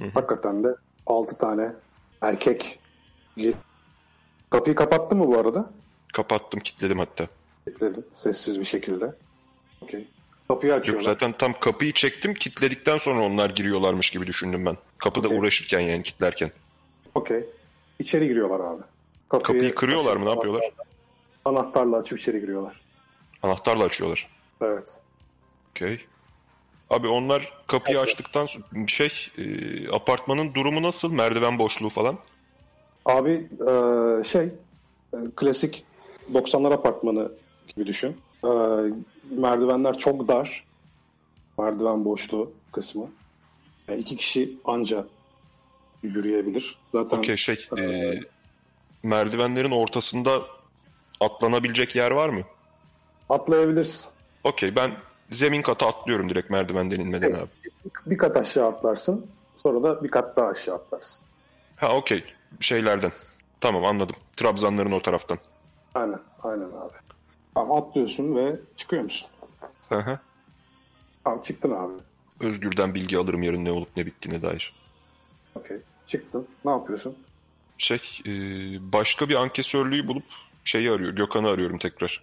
[0.00, 0.10] Hı hı.
[0.14, 0.74] Hakikaten de
[1.06, 1.72] 6 tane
[2.20, 2.79] erkek
[4.50, 5.70] Kapıyı kapattın mı bu arada?
[6.12, 7.26] Kapattım, kilitledim hatta.
[7.64, 8.04] Kilitledin.
[8.14, 9.14] Sessiz bir şekilde.
[9.80, 10.08] Okey.
[10.48, 11.04] Kapıyı Yok açıyorlar.
[11.04, 14.76] zaten tam kapıyı çektim, kilitledikten sonra onlar giriyorlarmış gibi düşündüm ben.
[14.98, 15.38] Kapıda Okey.
[15.38, 16.50] uğraşırken yani kilitlerken.
[17.14, 17.44] Okey.
[17.98, 18.82] İçeri giriyorlar abi.
[19.28, 20.70] Kapıyı kırıyorlar mı, ne yapıyorlar?
[21.44, 22.80] Anahtarla açıp içeri giriyorlar.
[23.42, 24.28] Anahtarla açıyorlar.
[24.62, 24.88] Evet.
[25.70, 26.06] Okey.
[26.90, 29.44] Abi onlar kapıyı açtıktan sonra şey e,
[29.92, 31.12] apartmanın durumu nasıl?
[31.12, 32.18] Merdiven boşluğu falan.
[33.16, 34.44] Abi e, şey
[35.12, 35.84] e, klasik
[36.32, 37.32] 90'lar apartmanı
[37.76, 38.16] gibi düşün.
[38.44, 38.48] E,
[39.30, 40.64] merdivenler çok dar.
[41.58, 43.06] Merdiven boşluğu kısmı.
[43.88, 45.06] Yani iki kişi anca
[46.02, 46.78] yürüyebilir.
[46.92, 48.20] Zaten Okey şey e, Ee,
[49.02, 50.30] merdivenlerin ortasında
[51.20, 52.40] atlanabilecek yer var mı?
[53.28, 54.08] atlayabilirsin.
[54.44, 54.90] Okey ben
[55.30, 57.48] zemin kata atlıyorum direkt merdivenden inmeden abi.
[58.06, 59.26] Bir kat aşağı atlarsın.
[59.56, 61.24] Sonra da bir kat daha aşağı atlarsın.
[61.76, 62.24] Ha okey
[62.60, 63.12] şeylerden.
[63.60, 64.16] Tamam anladım.
[64.36, 65.38] Trabzanların o taraftan.
[65.94, 66.20] Aynen.
[66.42, 66.92] Aynen abi.
[67.54, 69.30] Tamam atlıyorsun ve çıkıyor musun?
[69.88, 70.18] Hı hı.
[71.24, 72.02] Tamam çıktın abi.
[72.40, 74.74] Özgür'den bilgi alırım yarın ne olup ne bittiğine dair.
[75.54, 75.82] Okey.
[76.06, 76.48] Çıktın.
[76.64, 77.26] Ne yapıyorsun?
[77.78, 78.32] Şey e,
[78.92, 80.24] başka bir ankesörlüğü bulup
[80.64, 81.12] şeyi arıyor.
[81.12, 82.22] Gökhan'ı arıyorum tekrar.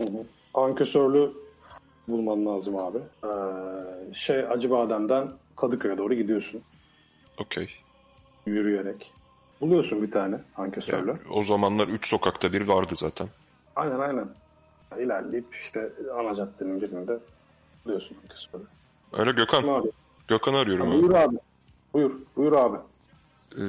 [0.00, 0.26] Hı hı.
[0.54, 1.34] Ankesörlü
[2.08, 2.98] bulman lazım abi.
[2.98, 6.64] Ee, şey Acıbadem'den Kadıköy'e doğru gidiyorsun.
[7.38, 7.70] Okey.
[8.46, 9.14] Yürüyerek.
[9.60, 11.08] Buluyorsun bir tane ankesörlü.
[11.08, 13.28] Yani o zamanlar 3 sokakta bir vardı zaten.
[13.76, 14.28] Aynen aynen.
[14.98, 17.18] İlerleyip işte ana caddenin birinde
[17.84, 18.64] buluyorsun ankesörlü.
[19.12, 19.66] Öyle Gökhan.
[19.66, 19.88] Ne abi?
[20.28, 21.02] Gökhan'ı arıyorum abi.
[21.02, 21.36] Buyur abi.
[21.94, 22.12] Buyur.
[22.36, 22.76] Buyur abi.
[23.58, 23.62] Ee,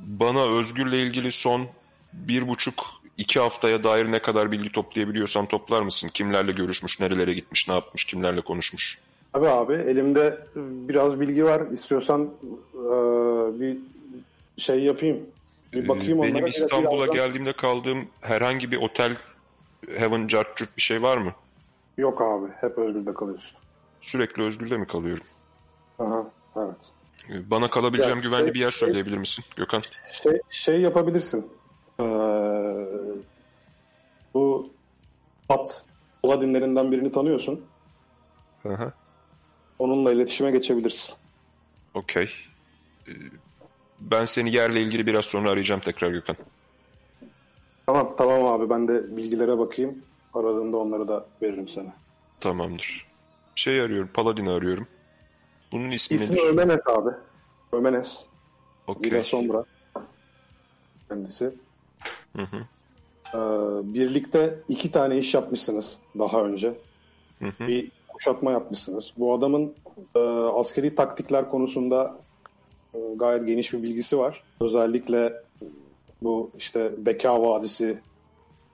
[0.00, 1.66] bana Özgür'le ilgili son
[2.12, 2.74] bir buçuk
[3.18, 6.10] iki haftaya dair ne kadar bilgi toplayabiliyorsan toplar mısın?
[6.14, 8.98] Kimlerle görüşmüş, nerelere gitmiş, ne yapmış, kimlerle konuşmuş?
[9.34, 11.62] Abi abi elimde biraz bilgi var.
[11.72, 12.22] İstiyorsan
[12.74, 12.80] e,
[13.60, 13.76] bir
[14.60, 15.20] şey yapayım.
[15.72, 16.34] Bir Ee, bakayım onlara.
[16.34, 19.16] Benim İstanbul'a Birazdan- geldiğimde kaldığım herhangi bir otel
[19.96, 21.32] Heaven Jartcurt bir şey var mı?
[21.98, 22.52] Yok abi.
[22.60, 23.58] Hep Özgür'de kalıyorsun.
[24.00, 25.24] Sürekli Özgür'de mi kalıyorum?
[25.98, 26.90] Aha, evet.
[27.30, 29.82] Ee, Bana kalabileceğim Ya, güvenli şey- bir yer söyleyebilir misin Gökhan?
[30.12, 31.46] Şey, şey yapabilirsin.
[32.00, 32.04] Ee,
[34.34, 34.70] bu
[35.48, 35.84] Pat
[36.22, 37.64] Paladinlerinden birini tanıyorsun.
[38.62, 38.92] Hı.
[39.78, 41.14] Onunla iletişime geçebilirsin.
[41.94, 42.30] Okey.
[44.00, 46.36] Ben seni yerle ilgili biraz sonra arayacağım tekrar Gökhan.
[47.86, 50.02] Tamam tamam abi ben de bilgilere bakayım.
[50.34, 51.92] Aradığında onları da veririm sana.
[52.40, 53.06] Tamamdır.
[53.54, 54.86] Şey arıyorum, Paladin'i arıyorum.
[55.72, 56.46] Bunun ismi, İsmi nedir?
[56.46, 57.10] Ömenes abi.
[57.72, 58.24] Ömenes.
[58.86, 59.10] Okey.
[59.10, 59.64] Villa Sombra.
[61.08, 61.54] Kendisi.
[62.36, 62.56] Hı hı.
[63.34, 63.38] Ee,
[63.94, 66.74] birlikte iki tane iş yapmışsınız daha önce.
[67.38, 67.68] Hı hı.
[67.68, 69.12] Bir kuşatma yapmışsınız.
[69.16, 69.74] Bu adamın
[70.14, 70.18] e,
[70.54, 72.16] askeri taktikler konusunda
[73.16, 74.42] gayet geniş bir bilgisi var.
[74.60, 75.42] Özellikle
[76.22, 77.98] bu işte Beka Vadisi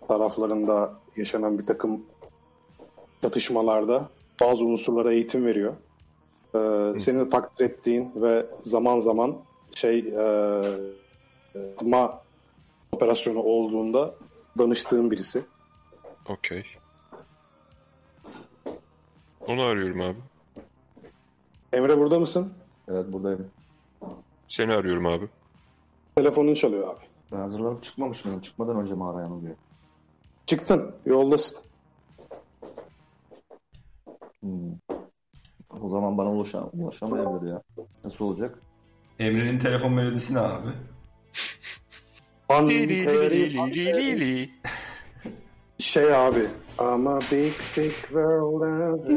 [0.09, 2.06] taraflarında yaşanan bir takım
[3.22, 4.09] çatışmalarda
[4.40, 5.74] bazı unsurlara eğitim veriyor.
[6.55, 9.36] Ee, senin de takdir ettiğin ve zaman zaman
[9.74, 10.22] şey e,
[11.76, 12.22] atma
[12.93, 14.14] operasyonu olduğunda
[14.59, 15.44] danıştığın birisi.
[16.28, 16.64] Okey.
[19.47, 20.18] Onu arıyorum abi.
[21.72, 22.52] Emre burada mısın?
[22.88, 23.51] Evet buradayım.
[24.48, 25.28] Seni arıyorum abi.
[26.16, 27.05] Telefonun çalıyor abi.
[27.32, 28.40] Ben hazırlanıp çıkmamış mıyım?
[28.40, 29.56] Çıkmadan önce mi arayan oluyor?
[30.47, 31.59] Çıktın, yoldasın.
[34.40, 34.73] Hmm.
[35.81, 37.62] O zaman bana ulaşa ulaşamayabilir ya.
[38.05, 38.59] Nasıl olacak?
[39.18, 40.68] Emre'nin telefon melodisi ne abi?
[45.78, 46.47] Şey abi.
[46.81, 49.06] I'm a big big world.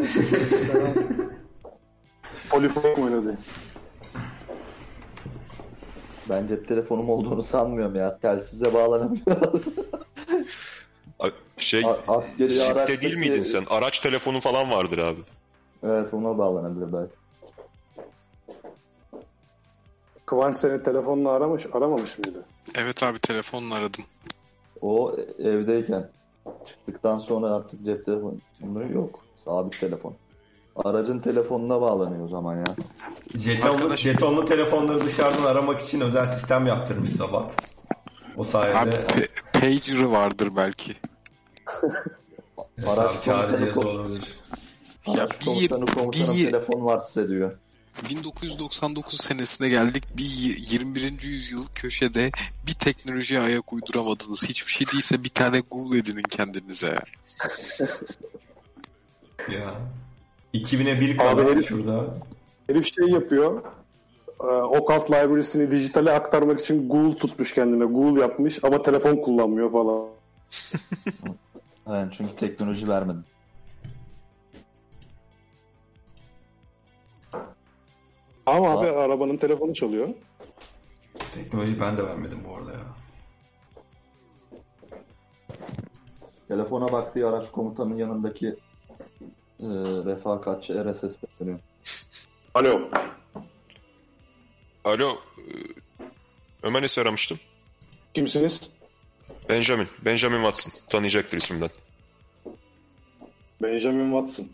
[2.50, 3.38] Polifon melodi.
[6.30, 8.18] Ben cep telefonum olduğunu sanmıyorum ya.
[8.20, 9.24] Telsize bağlanamıyor.
[11.20, 13.64] A- Şey, A- askeri araçtaki- değil miydin sen?
[13.70, 15.20] Araç telefonu falan vardır abi.
[15.84, 17.14] evet ona bağlanabilir belki.
[20.26, 22.46] Kıvanç seni telefonla aramış, aramamış mıydı?
[22.76, 24.04] Evet abi telefonla aradım.
[24.82, 26.10] O evdeyken.
[26.66, 28.38] Çıktıktan sonra artık cep telefonu
[28.94, 29.26] yok.
[29.36, 30.16] Sabit telefon.
[30.86, 32.64] Aracın telefonuna bağlanıyor o zaman ya.
[33.36, 37.56] Jetonlu, Arkadaş- jetonlu telefonları dışarıdan aramak için özel sistem yaptırmış Sabat.
[38.38, 40.96] O sayede Abi pe- pager'ı vardır belki.
[42.88, 44.24] Araç ko- olabilir.
[45.08, 47.58] Ya bir- komutanı bir- telefon var size diyor.
[48.10, 50.04] 1999 senesine geldik.
[50.18, 51.28] Bir y- 21.
[51.28, 52.32] yüzyıl köşede
[52.68, 54.44] bir teknolojiye ayak uyduramadınız.
[54.44, 57.00] Hiçbir şey değilse bir tane Google edinin kendinize.
[59.52, 59.74] ya.
[60.54, 60.62] Ya.
[60.62, 62.06] 2000'e bir kaldı herif- şurada.
[62.70, 63.64] Herif şey yapıyor.
[64.40, 67.86] e, Occult Library'sini dijitale aktarmak için Google tutmuş kendine.
[67.86, 70.06] Google yapmış ama telefon kullanmıyor falan.
[71.92, 73.24] Evet, çünkü teknoloji vermedim.
[78.46, 78.80] Ama Aa.
[78.80, 80.08] abi arabanın telefonu çalıyor.
[81.34, 82.80] Teknoloji ben de vermedim bu arada ya.
[86.48, 88.56] Telefona baktığı araç komutanın yanındaki
[89.60, 89.66] e,
[90.06, 91.60] refakatçi RSS dönüyor.
[92.54, 92.90] Alo.
[94.84, 95.18] Alo.
[95.38, 95.42] e,
[96.64, 97.40] Ömer Eser aramıştım.
[98.14, 98.70] Kimsiniz?
[99.50, 99.88] Benjamin.
[100.06, 100.74] Benjamin Watson.
[100.90, 101.70] Tanıyacaktır ismimden.
[103.62, 104.48] Benjamin Watson.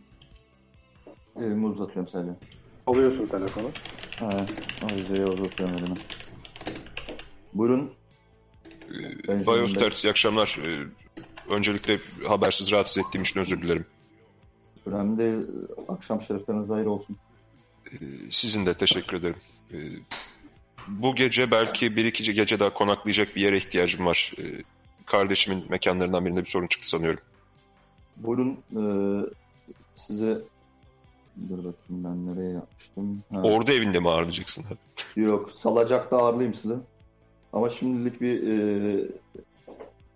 [1.39, 2.31] Elimi uzatıyorum sadece.
[2.87, 3.71] Alıyorsun telefonu.
[4.19, 4.45] Ha,
[4.83, 5.95] Avize'ye uzatıyorum elimi.
[7.53, 7.91] Buyurun.
[9.27, 9.73] Benjamin Bayos.
[9.73, 10.59] Ters, iyi akşamlar.
[10.65, 10.87] E,
[11.49, 13.85] Öncelikle habersiz rahatsız ettiğim için özür dilerim.
[14.85, 15.67] Önemli değil.
[15.87, 17.17] Akşam şerefleriniz hayır olsun.
[17.91, 17.97] E,
[18.31, 19.35] Sizin de teşekkür ederim.
[19.73, 19.77] E,
[20.87, 24.33] Bu gece belki bir iki gece daha konaklayacak bir yere ihtiyacım var.
[24.39, 24.43] E,
[25.05, 27.19] Kardeşimin mekanlarından birinde bir sorun çıktı sanıyorum.
[28.17, 28.57] Buyurun.
[28.75, 28.83] E,
[29.95, 30.41] size
[31.49, 33.23] Dur bakayım ben nereye yapmıştım.
[33.33, 33.41] Ha.
[33.41, 34.65] Orada evinde mi ağırlayacaksın?
[35.15, 36.75] Yok, salacakta ağırlayayım sizi.
[37.53, 39.07] Ama şimdilik bir e,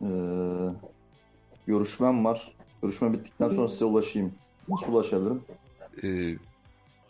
[0.01, 0.09] e,
[1.67, 2.51] görüşmem var.
[2.81, 4.33] Görüşme bittikten sonra size ulaşayım.
[4.69, 5.41] Nasıl ulaşabilirim?
[6.03, 6.37] E,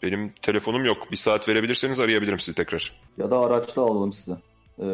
[0.03, 1.11] Benim telefonum yok.
[1.11, 2.93] Bir saat verebilirseniz arayabilirim sizi tekrar.
[3.17, 4.31] Ya da araçla alalım sizi.
[4.79, 4.85] E,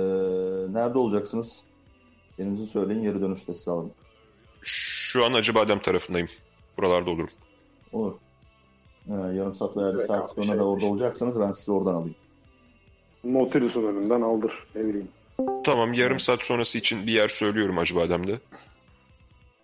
[0.74, 1.62] nerede olacaksınız?
[2.38, 3.92] Yerinizi söyleyin, geri dönüşte size alalım.
[4.62, 6.28] Şu an Acıbadem tarafındayım.
[6.78, 7.30] Buralarda olurum.
[7.94, 8.14] Olur.
[9.10, 11.02] E, yarım saat veya bir Evet saat sonra şey da orada olmuş.
[11.02, 12.16] olacaksanız ben sizi oradan alayım.
[13.24, 14.54] Nautilus'un önünden aldır.
[14.76, 15.08] Ne bileyim.
[15.66, 18.40] Tamam yarım saat sonrası için bir yer söylüyorum Acıbadem'de.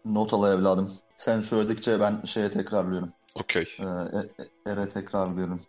[0.05, 0.93] Not al evladım.
[1.25, 3.13] Sen söyledikçe ben şeye tekrarlıyorum.
[3.35, 3.67] Okey.
[3.79, 5.61] E, e, e, Ere tekrarlıyorum.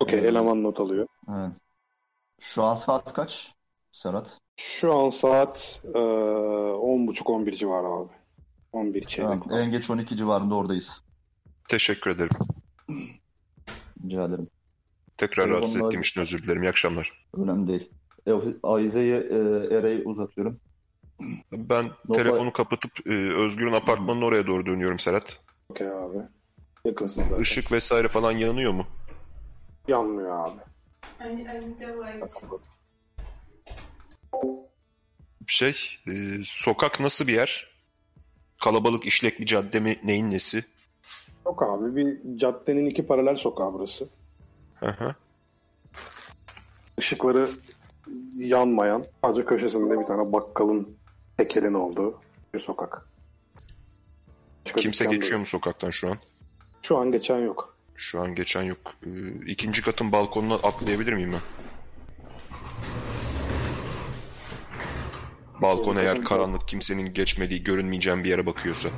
[0.00, 1.06] Okey eleman not alıyor.
[1.28, 1.52] Evet.
[2.40, 3.54] Şu an saat kaç?
[3.92, 4.38] Serhat.
[4.56, 8.12] Şu an saat e, 10.30-11 civarı abi.
[8.72, 9.30] 11 çeyrek.
[9.30, 11.02] Tamam, en geç 12 civarında oradayız.
[11.68, 12.36] Teşekkür ederim.
[14.04, 14.48] Rica ederim.
[15.16, 16.62] Tekrar Telefonla- rahatsız ettiğim için özür dilerim.
[16.62, 17.26] İyi akşamlar.
[17.34, 17.90] Önemli değil.
[18.26, 18.32] E,
[18.62, 19.36] Ayize'ye e,
[19.74, 20.60] Ere'yi uzatıyorum.
[21.52, 25.38] Ben No telefonu kapatıp e, Özgür'ün apartmanının oraya doğru dönüyorum Serhat.
[25.68, 26.18] Okey abi.
[26.84, 27.42] Yakınsın zaten.
[27.42, 28.86] Işık vesaire falan yanıyor mu?
[29.88, 30.60] Yanmıyor abi.
[31.20, 32.32] I, I need the light.
[35.46, 35.76] Şey,
[36.06, 37.70] e, sokak nasıl bir yer?
[38.60, 40.00] Kalabalık işlek bir cadde mi?
[40.04, 40.64] Neyin nesi?
[41.46, 44.08] Yok abi bir caddenin iki paralel sokağı burası.
[44.74, 45.14] Hı hı.
[46.98, 47.50] Işıkları
[48.36, 50.99] yanmayan, sadece köşesinde bir tane bakkalın
[51.40, 52.20] tekelin olduğu
[52.54, 53.06] bir sokak.
[54.66, 55.40] Başka Kimse geçiyor yok.
[55.40, 56.18] mu sokaktan şu an?
[56.82, 57.76] Şu an geçen yok.
[57.96, 58.78] Şu an geçen yok.
[59.06, 59.08] E,
[59.46, 61.40] ikinci katın balkonuna atlayabilir miyim ben?
[65.62, 68.88] Balkon eğer karanlık kimsenin geçmediği görünmeyeceğim bir yere bakıyorsa.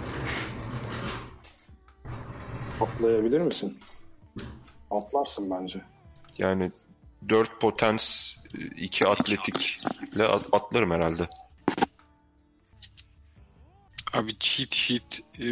[2.80, 3.78] Atlayabilir misin?
[4.90, 5.80] Atlarsın bence.
[6.38, 6.70] Yani
[7.28, 8.34] 4 potens,
[8.76, 11.28] 2 atletikle at- atlarım herhalde.
[14.12, 15.46] Abi cheat sheet e,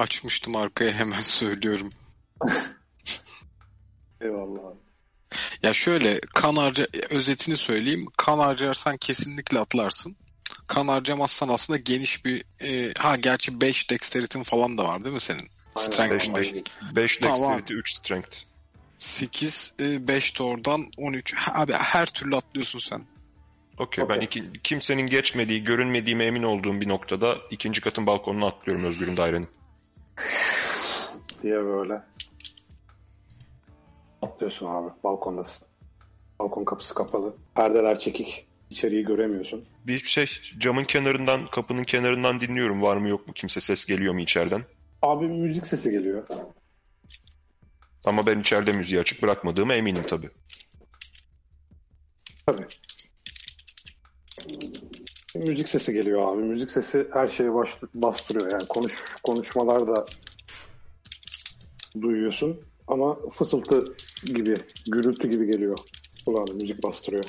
[0.00, 1.90] açmıştım arkaya hemen söylüyorum.
[4.20, 4.78] Eyvallah abi.
[5.62, 8.06] Ya şöyle kan harca özetini söyleyeyim.
[8.16, 10.16] Kan harcarsan kesinlikle atlarsın.
[10.66, 15.20] Kan harcamazsan aslında geniş bir e, ha gerçi 5 dexterity'in falan da var değil mi
[15.20, 15.48] senin?
[15.76, 16.64] Aynen, Strength beş, aynen.
[16.64, 16.64] beş.
[16.96, 17.38] 5 Tamam.
[17.52, 18.36] dexterity, 3 strength.
[18.98, 21.34] 8 5 de oradan 13.
[21.34, 23.06] Ha, Abi her türlü atlıyorsun sen.
[23.82, 24.24] Okey ben Okey.
[24.24, 29.48] iki, kimsenin geçmediği, görünmediğime emin olduğum bir noktada ikinci katın balkonuna atlıyorum Özgür'ün dairenin.
[31.42, 32.02] diye böyle.
[34.22, 34.90] Atlıyorsun abi.
[35.04, 35.68] Balkondasın.
[36.40, 37.34] Balkon kapısı kapalı.
[37.54, 38.46] Perdeler çekik.
[38.70, 39.64] İçeriği göremiyorsun.
[39.86, 40.26] Bir şey
[40.58, 44.64] camın kenarından, kapının kenarından dinliyorum var mı yok mu kimse ses geliyor mu içeriden.
[45.02, 46.26] Abi bir müzik sesi geliyor.
[48.04, 50.30] Ama ben içeride müziği açık bırakmadığıma eminim tabii.
[52.46, 52.66] Tabii.
[55.34, 56.42] Müzik sesi geliyor abi.
[56.42, 58.52] Müzik sesi her şeyi baş, bastırıyor.
[58.52, 60.06] Yani konuş konuşmalar da
[62.00, 62.60] duyuyorsun.
[62.88, 63.84] Ama fısıltı
[64.24, 64.56] gibi,
[64.86, 65.78] gürültü gibi geliyor.
[66.26, 67.24] Kulağına müzik bastırıyor.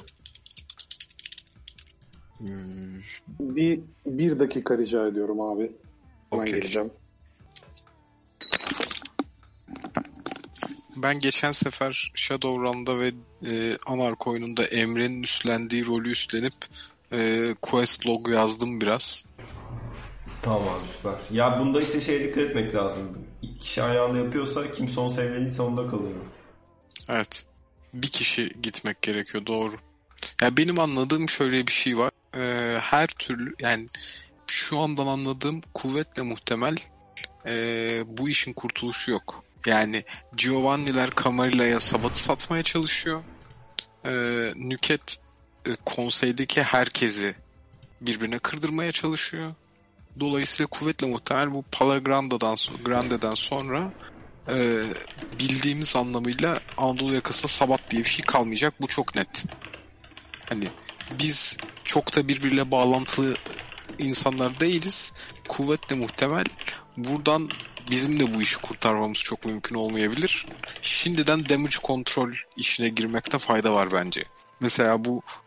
[3.40, 5.72] Bir, bir dakika rica ediyorum abi.
[6.30, 6.54] Hemen Okey.
[6.54, 6.92] geleceğim.
[10.96, 13.12] Ben geçen sefer Shadowrun'da ve
[13.46, 16.54] e, Anark oyununda Emre'nin üstlendiği rolü üstlenip
[17.14, 19.26] e, quest log yazdım biraz.
[20.42, 21.14] Tamam abi süper.
[21.32, 23.18] Ya bunda işte şeye dikkat etmek lazım.
[23.42, 26.16] İki kişi aynı anda yapıyorsa kim son seviyeliyse onda kalıyor.
[27.10, 27.46] Evet.
[27.94, 29.76] Bir kişi gitmek gerekiyor doğru.
[30.42, 32.12] Ya benim anladığım şöyle bir şey var.
[32.36, 33.88] Ee, her türlü yani
[34.48, 36.78] şu andan anladığım kuvvetle muhtemel
[37.46, 39.44] ee, bu işin kurtuluşu yok.
[39.66, 40.04] Yani
[40.36, 43.24] Giovanni'ler Camarilla'ya sabatı satmaya çalışıyor.
[44.06, 45.23] Ee, Nüket e,
[45.86, 47.36] konseydeki herkesi
[48.02, 49.54] birbirine kırdırmaya çalışıyor.
[50.20, 53.92] Dolayısıyla kuvvetle muhtemel bu Palagranda'dan Grande'den sonra
[54.50, 54.84] e,
[55.40, 58.82] bildiğimiz anlamıyla Anadolu yakasında Sabat diye bir şey kalmayacak.
[58.82, 59.46] Bu çok net.
[60.50, 60.68] Hani
[61.20, 63.36] biz çok da birbiriyle bağlantılı
[64.00, 65.14] insanlar değiliz.
[65.48, 66.46] Kuvvetle muhtemel
[66.98, 67.50] buradan
[67.92, 70.46] bizim de bu işi kurtarmamız çok mümkün olmayabilir.
[70.82, 74.26] Şimdiden damage kontrol işine girmekte fayda var bence.
[74.60, 75.43] Mesela bu e,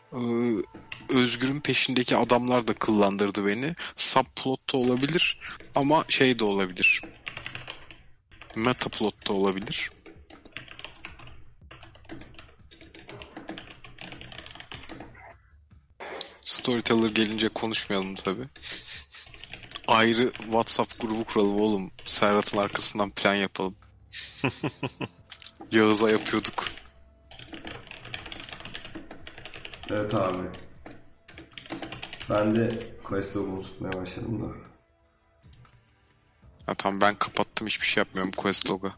[1.08, 3.74] Özgür'ün peşindeki adamlar da kıllandırdı beni.
[3.96, 5.40] Subplot da olabilir
[5.74, 7.02] ama şey de olabilir.
[8.56, 9.90] Metaplot da olabilir.
[16.40, 18.42] Storyteller gelince konuşmayalım tabi.
[19.88, 21.90] Ayrı WhatsApp grubu kuralım oğlum.
[22.04, 23.76] Serhat'ın arkasından plan yapalım.
[25.72, 26.64] Yağız'a yapıyorduk.
[29.90, 30.42] Evet abi.
[32.30, 32.68] Ben de
[33.04, 34.46] quest logumu tutmaya başladım da.
[36.66, 38.92] Ha, tamam ben kapattım hiçbir şey yapmıyorum quest log'a.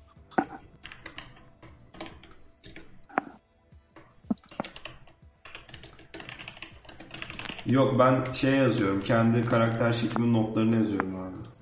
[7.66, 9.00] Yok ben şey yazıyorum.
[9.04, 11.57] Kendi karakter şeklimin notlarını yazıyorum abi.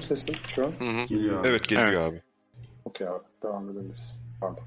[0.00, 0.72] Mu sesim şu an?
[0.78, 1.04] Hı hı.
[1.06, 1.48] Geliyor abi.
[1.48, 2.22] Evet geliyor abi.
[2.84, 3.24] Okey abi.
[3.42, 4.16] Devam edebiliriz.
[4.40, 4.64] Pardon.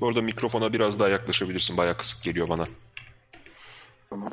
[0.00, 1.76] Bu arada mikrofona biraz daha yaklaşabilirsin.
[1.76, 2.66] Bayağı kısık geliyor bana.
[4.10, 4.30] Tamam.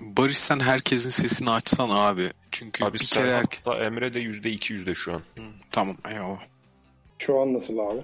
[0.00, 2.30] Barış sen herkesin sesini açsan abi.
[2.52, 3.66] Çünkü Abi bir kere herkes...
[3.66, 5.22] Emre de %2 yüzde şu an.
[5.70, 6.40] Tamam eyvallah.
[7.18, 8.00] Şu an nasıl abi?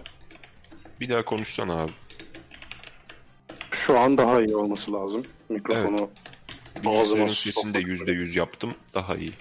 [1.01, 1.93] Bir daha konuşsana abi.
[3.71, 5.23] Şu an daha iyi olması lazım.
[5.49, 6.11] Mikrofonu
[6.77, 7.87] Bilgisayarın Ağzıma sesini de sokmak.
[7.87, 8.75] yüzde yüz yaptım.
[8.95, 9.33] Daha iyi.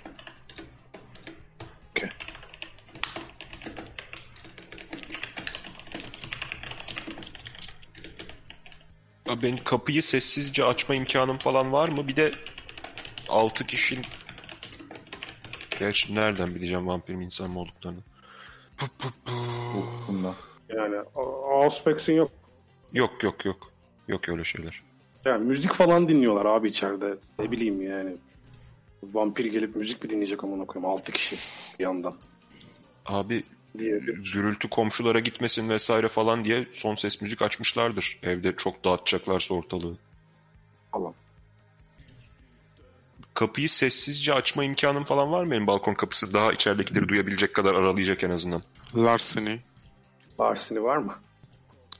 [9.35, 12.07] Abi benim kapıyı sessizce açma imkanım falan var mı?
[12.07, 12.31] Bir de
[13.29, 14.05] 6 kişinin...
[15.79, 17.99] Gerçi nereden bileceğim vampir mi insan mı olduklarını?
[20.07, 20.35] Bundan.
[20.69, 20.95] yani
[21.51, 22.31] Auspex'in yok.
[22.93, 23.71] Yok yok yok.
[24.07, 24.83] Yok öyle şeyler.
[25.25, 27.17] Yani müzik falan dinliyorlar abi içeride.
[27.39, 28.15] Ne bileyim yani.
[29.03, 30.91] Vampir gelip müzik mi dinleyecek amına koyayım?
[30.91, 31.37] 6 kişi
[31.79, 32.15] bir yandan.
[33.05, 33.43] Abi
[33.79, 33.99] Diye
[34.33, 38.19] gürültü komşulara gitmesin vesaire falan diye son ses müzik açmışlardır.
[38.23, 39.97] Evde çok dağıtacaklarsa ortalığı.
[40.91, 41.13] falan.
[43.33, 46.33] Kapıyı sessizce açma imkanım falan var mı benim balkon kapısı?
[46.33, 48.61] Daha içeridekileri duyabilecek kadar aralayacak en azından.
[48.95, 49.57] Larceny.
[50.39, 51.15] Varsini var mı?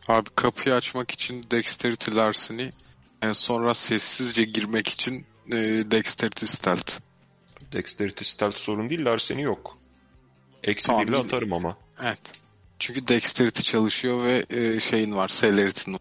[0.08, 2.70] Abi kapıyı açmak için Dexterity Larceny.
[3.22, 5.54] e, sonra sessizce girmek için e,
[5.92, 6.92] Dexterity Stealth.
[7.74, 9.78] Dexterity stealth sorun değil, Larsen'i yok.
[10.66, 11.78] Eksi Tamam, birle atarım ama.
[12.04, 12.20] Evet.
[12.80, 15.28] Çünkü Dexterity çalışıyor ve e, şeyin var.
[15.28, 16.00] Celerity'nin.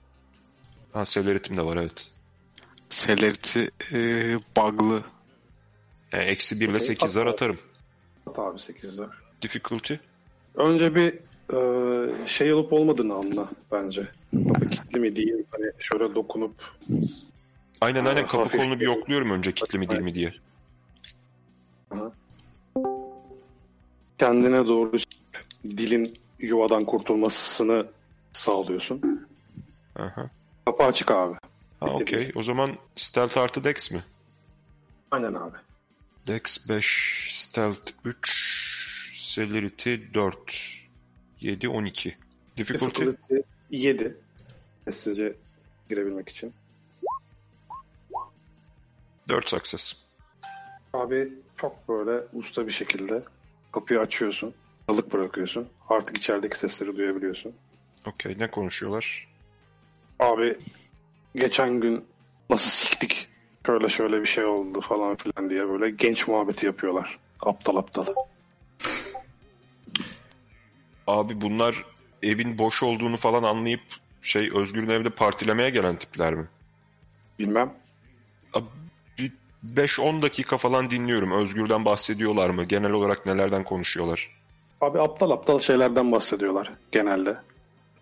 [0.93, 2.11] Ha Celerity'm de var evet.
[2.91, 3.61] Celerity
[3.93, 3.99] e,
[4.57, 5.03] bug'lı.
[6.12, 7.59] Yani eksi birle Okey, 8'ler hatta- atarım.
[8.27, 9.09] At abi 8'ler.
[9.43, 9.95] Difficulty?
[10.55, 11.15] Önce bir
[11.55, 14.07] e, şey olup olmadığını anla bence.
[14.49, 15.45] Kapı kilitli mi değil mi?
[15.51, 16.55] Hani şöyle dokunup
[17.81, 20.35] Aynen aynen kapı kolunu bir yokluyorum önce kitli mi değil mi diye.
[24.19, 24.93] Kendine doğru
[25.65, 27.86] dilin yuvadan kurtulmasını
[28.32, 29.28] sağlıyorsun.
[29.97, 30.31] Aha.
[30.65, 31.35] Kapı açık abi.
[31.81, 32.32] Ha okey.
[32.35, 34.03] O zaman stealth artı dex mi?
[35.11, 35.57] Aynen abi.
[36.27, 40.39] Dex 5, stealth 3, celerity 4,
[41.41, 42.16] 7, 12.
[42.57, 43.03] Difficulty?
[43.03, 43.35] Difficulty
[43.70, 44.16] 7.
[44.85, 45.36] Sessizce
[45.89, 46.53] girebilmek için.
[49.28, 50.05] 4 success.
[50.93, 53.23] Abi çok böyle usta bir şekilde
[53.75, 54.55] kapıyı açıyorsun.
[54.89, 55.69] Alık bırakıyorsun.
[55.89, 57.53] Artık içerideki sesleri duyabiliyorsun.
[58.07, 59.29] Okey ne konuşuyorlar?
[60.21, 60.59] Abi
[61.37, 62.05] geçen gün
[62.51, 63.29] nasıl siktik
[63.67, 67.19] şöyle şöyle bir şey oldu falan filan diye böyle genç muhabbeti yapıyorlar.
[67.41, 68.07] Aptal aptal.
[71.07, 71.85] Abi bunlar
[72.23, 73.83] evin boş olduğunu falan anlayıp
[74.23, 76.47] şey Özgür'ün evde partilemeye gelen tipler mi?
[77.39, 77.75] Bilmem.
[78.53, 78.67] Abi,
[79.73, 81.32] 5-10 dakika falan dinliyorum.
[81.32, 82.65] Özgür'den bahsediyorlar mı?
[82.65, 84.31] Genel olarak nelerden konuşuyorlar?
[84.81, 87.36] Abi aptal aptal şeylerden bahsediyorlar genelde.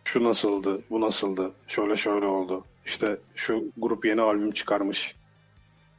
[0.05, 2.65] Şu nasıldı, bu nasıldı, şöyle şöyle oldu.
[2.87, 5.15] İşte şu grup yeni albüm çıkarmış.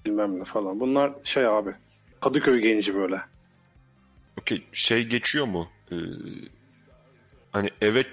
[0.05, 0.79] Bilmem ne falan.
[0.79, 1.75] Bunlar şey abi.
[2.19, 3.21] Kadıköy genci böyle.
[4.41, 5.67] Okey şey geçiyor mu?
[5.91, 5.95] Ee,
[7.51, 8.05] hani eve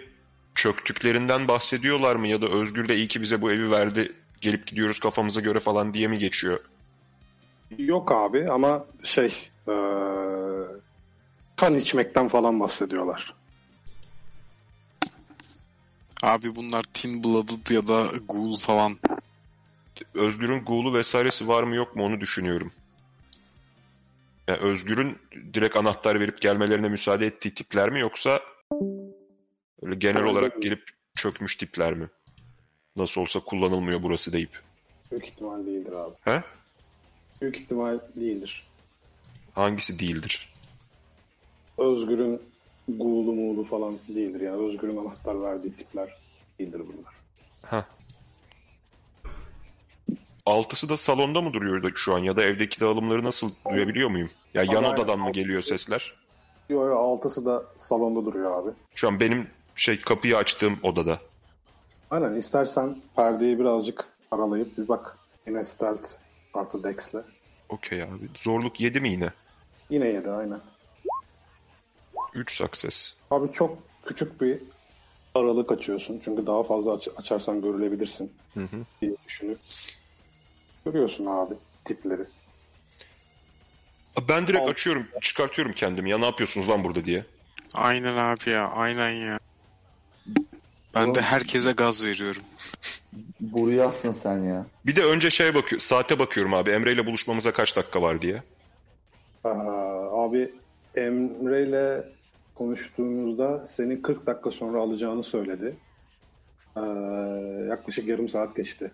[0.55, 2.29] çöktüklerinden bahsediyorlar mı?
[2.29, 4.13] Ya da Özgür de iyi ki bize bu evi verdi.
[4.41, 6.61] Gelip gidiyoruz kafamıza göre falan diye mi geçiyor?
[7.79, 9.75] Yok abi ama şey eee
[11.57, 13.35] kan içmekten falan bahsediyorlar.
[16.23, 18.99] Abi bunlar Tin Blooded ya da Ghoul falan.
[20.15, 22.73] Özgür'ün Ghoul'u vesairesi var mı yok mu onu düşünüyorum.
[24.49, 25.19] Yani Özgür'ün
[25.55, 28.41] direkt anahtar verip gelmelerine müsaade ettiği tipler mi yoksa
[29.83, 30.83] öyle genel olarak gelip
[31.17, 32.09] çökmüş tipler mi?
[32.97, 34.61] Nasıl olsa kullanılmıyor burası deyip.
[35.11, 36.15] Büyük ihtimal değildir abi.
[36.21, 36.43] He?
[37.41, 38.67] Büyük ihtimal değildir.
[39.55, 40.53] Hangisi değildir?
[41.79, 42.43] Özgür'ün
[42.89, 44.41] Guğulu muğlu falan değildir.
[44.41, 46.17] Yani Özgür'ün anahtar verdiği tipler
[46.59, 47.15] değildir bunlar.
[47.63, 47.87] Ha.
[50.47, 54.31] Altısı da salonda mı duruyor şu an ya da evdeki dağılımları nasıl duyabiliyor muyum?
[54.55, 54.95] Ya yan Aynen.
[54.95, 56.15] odadan mı geliyor sesler?
[56.69, 58.71] Yo yo altısı da salonda duruyor abi.
[58.95, 61.19] Şu an benim şey kapıyı açtığım odada.
[62.11, 65.19] Aynen istersen perdeyi birazcık aralayıp bir bak.
[65.47, 66.09] Yine Stealth
[66.55, 67.15] artı Dex'le.
[67.69, 68.29] Okey abi.
[68.39, 69.33] Zorluk 7 mi yine?
[69.91, 70.61] Yine yedi aynen.
[72.35, 73.13] 3 success.
[73.31, 74.63] Abi çok küçük bir
[75.35, 76.21] aralık açıyorsun.
[76.25, 78.77] Çünkü daha fazla aç- açarsan görülebilirsin Hı hı.
[79.03, 79.59] diye düşünüp.
[80.85, 81.55] Görüyorsun abi
[81.85, 82.23] tipleri.
[84.29, 86.11] Ben direkt Alt- açıyorum, çıkartıyorum kendimi.
[86.11, 87.27] Ya ne yapıyorsunuz lan burada diye.
[87.75, 89.39] Aynen abi ya aynen ya.
[90.95, 92.43] Ben de herkese gaz veriyorum.
[93.41, 94.67] Buruyasın sen ya.
[94.87, 96.71] Bir de önce şeye bakıyor, saate bakıyorum abi.
[96.71, 98.43] Emre ile buluşmamıza kaç dakika var diye.
[99.45, 100.55] Aa, abi
[100.97, 102.05] Emre ile
[102.55, 105.77] konuştuğumuzda seni 40 dakika sonra alacağını söyledi.
[106.77, 106.81] Ee,
[107.69, 108.91] yaklaşık yarım saat geçti.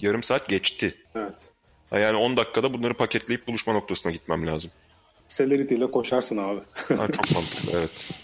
[0.00, 0.94] Yarım saat geçti.
[1.14, 1.50] Evet.
[1.90, 4.70] Ha, yani 10 dakikada bunları paketleyip buluşma noktasına gitmem lazım.
[5.28, 6.60] Celerity ile koşarsın abi.
[6.74, 8.10] Ha, çok mantıklı evet.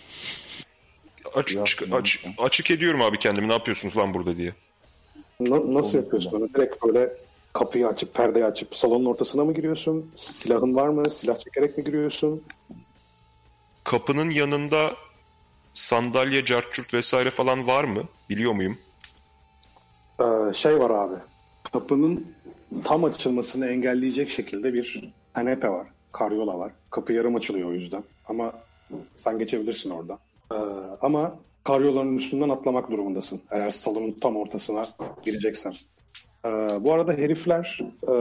[1.35, 4.55] Aç, çık- aç, açık ediyorum abi kendimi ne yapıyorsunuz lan burada diye.
[5.41, 6.49] Na- nasıl Olur, yapıyorsun onu?
[6.55, 7.13] Direkt böyle
[7.53, 10.11] kapıyı açıp perdeyi açıp salonun ortasına mı giriyorsun?
[10.17, 11.11] Silahın var mı?
[11.11, 12.43] Silah çekerek mi giriyorsun?
[13.85, 14.95] Kapının yanında
[15.75, 18.03] sandalye, carçurt vesaire falan var mı?
[18.31, 18.79] Biliyor muyum?
[20.21, 21.17] Ee, şey var abi.
[21.73, 22.27] Kapının
[22.85, 25.87] tam açılmasını engelleyecek şekilde bir kanepe var.
[26.13, 26.73] Karyola var.
[26.91, 28.05] Kapı yarım açılıyor o yüzden.
[28.29, 28.53] Ama
[29.17, 30.19] sen geçebilirsin orada.
[30.53, 30.57] Ee,
[31.01, 31.35] ama
[31.71, 33.41] karyolanın üstünden atlamak durumundasın.
[33.51, 34.89] Eğer salonun tam ortasına
[35.25, 35.75] gireceksen.
[36.45, 36.49] Ee,
[36.81, 37.79] bu arada herifler
[38.09, 38.15] e,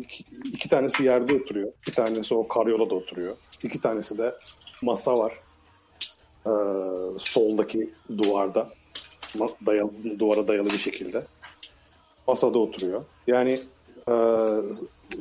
[0.00, 1.72] iki, iki tanesi yerde oturuyor.
[1.86, 3.36] Bir tanesi o karyolada oturuyor.
[3.62, 4.34] İki tanesi de
[4.82, 5.32] masa var.
[6.46, 6.50] Ee,
[7.18, 8.68] soldaki duvarda.
[9.66, 11.26] Dayalı, duvara dayalı bir şekilde.
[12.26, 13.04] Masada oturuyor.
[13.26, 13.58] Yani
[14.08, 14.14] e,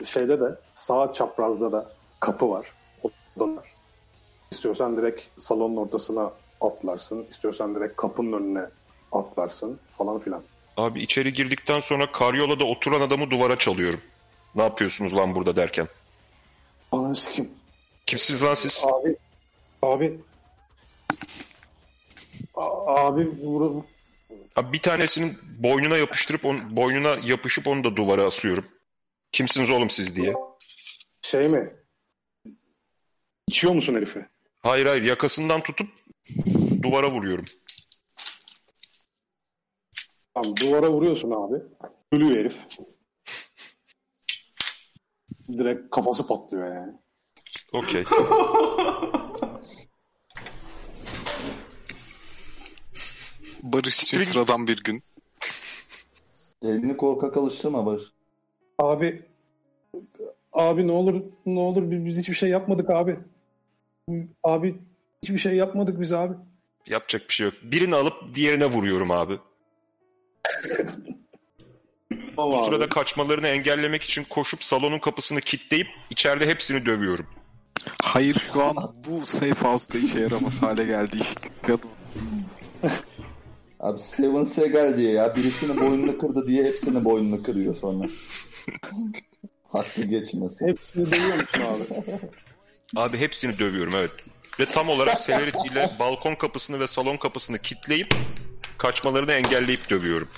[0.03, 2.67] şeyde de sağ çaprazda da kapı var.
[3.03, 3.71] Odalar.
[4.51, 6.31] İstiyorsan direkt salonun ortasına
[6.61, 7.27] atlarsın.
[7.29, 8.65] İstiyorsan direkt kapının önüne
[9.11, 10.43] atlarsın falan filan.
[10.77, 14.01] Abi içeri girdikten sonra karyolada oturan adamı duvara çalıyorum.
[14.55, 15.87] Ne yapıyorsunuz lan burada derken.
[16.91, 17.51] Ananı sikeyim.
[18.05, 18.83] Kimsiniz lan siz?
[18.85, 19.15] Abi.
[19.81, 20.19] Abi.
[22.55, 23.83] A- Abi vur-
[24.55, 28.65] Abi bir tanesinin boynuna yapıştırıp on, boynuna yapışıp onu da duvara asıyorum.
[29.31, 30.33] Kimsiniz oğlum siz diye.
[31.21, 31.69] şey mi?
[33.47, 34.25] İçiyor musun herifi?
[34.63, 35.89] Hayır hayır yakasından tutup
[36.83, 37.45] duvara vuruyorum.
[40.33, 41.63] Tamam duvara vuruyorsun abi.
[42.11, 42.67] Ölüyor herif.
[45.47, 46.93] Direkt kafası patlıyor yani.
[47.73, 48.03] Okey.
[53.63, 55.03] Barış için sıradan bir gün.
[56.61, 58.03] Elini korkak alıştırma Barış.
[58.79, 59.25] Abi
[60.53, 63.19] abi ne olur ne olur biz, biz hiçbir şey yapmadık abi.
[64.43, 64.75] Abi
[65.23, 66.33] hiçbir şey yapmadık biz abi.
[66.87, 67.53] Yapacak bir şey yok.
[67.63, 69.39] Birini alıp diğerine vuruyorum abi.
[72.35, 72.65] Tamam Bu abi.
[72.65, 77.27] sırada kaçmalarını engellemek için koşup salonun kapısını kilitleyip içeride hepsini dövüyorum.
[78.03, 78.75] Hayır şu an
[79.07, 81.27] bu safe house'da işe yaramaz hale geldi iş.
[83.79, 88.07] Abi Steven Seagal diye ya birisinin boynunu kırdı diye hepsinin boynunu kırıyor sonra.
[89.69, 90.67] Hakkı geçmesin.
[90.67, 91.83] Hepsini dövüyor musun abi?
[92.95, 94.11] Abi hepsini dövüyorum evet.
[94.59, 98.07] Ve tam olarak Severity ile balkon kapısını ve salon kapısını kitleyip
[98.77, 100.29] kaçmalarını engelleyip dövüyorum.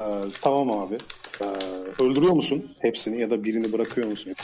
[0.00, 0.04] Ee,
[0.42, 0.98] tamam abi.
[1.42, 1.44] Ee,
[2.02, 4.34] öldürüyor musun hepsini ya da birini bırakıyor musun?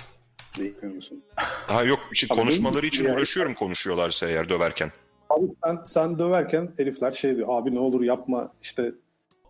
[0.59, 1.25] Bırakıyor musun?
[1.67, 4.93] Ha yok işte Abi, konuşmaları için yani- uğraşıyorum konuşuyorlarsa eğer döverken.
[5.31, 7.49] Abi sen, sen döverken herifler şey diyor.
[7.51, 8.93] Abi ne olur yapma işte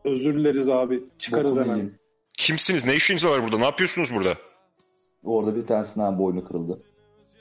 [0.04, 1.76] özür dileriz abi çıkarız Bokunu hemen.
[1.76, 1.98] yiyeyim.
[2.38, 2.84] Kimsiniz?
[2.84, 3.58] Ne işiniz var burada?
[3.58, 4.34] Ne yapıyorsunuz burada?
[5.24, 6.82] Orada bir tanesinin boynu kırıldı.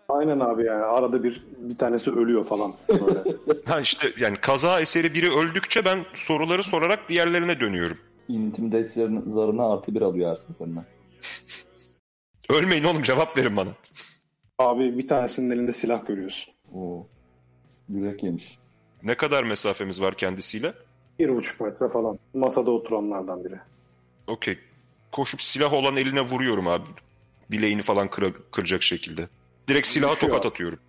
[0.10, 2.74] Aynen abi yani arada bir bir tanesi ölüyor falan.
[2.90, 3.24] Böyle.
[3.66, 7.98] Ha işte yani kaza eseri biri öldükçe ben soruları sorarak diğerlerine dönüyorum.
[8.28, 10.80] Intimidation zarına artı bir alıyor her seferinde.
[12.50, 13.70] Ölmeyin oğlum cevap verin bana.
[14.60, 16.54] abi bir tanesinin elinde silah görüyorsun.
[16.74, 17.08] Oo.
[17.90, 18.58] Yürek yemiş.
[19.04, 20.74] Ne kadar mesafemiz var kendisiyle?
[21.20, 22.20] Bir buçuk metre falan.
[22.34, 23.60] Masada oturanlardan biri.
[24.28, 24.58] Okey.
[25.12, 26.88] Koşup silah olan eline vuruyorum abi.
[27.52, 29.28] Bileğini falan kıra- kıracak şekilde.
[29.68, 30.52] Direkt silaha Düşüyor tokat abi.
[30.54, 30.80] atıyorum.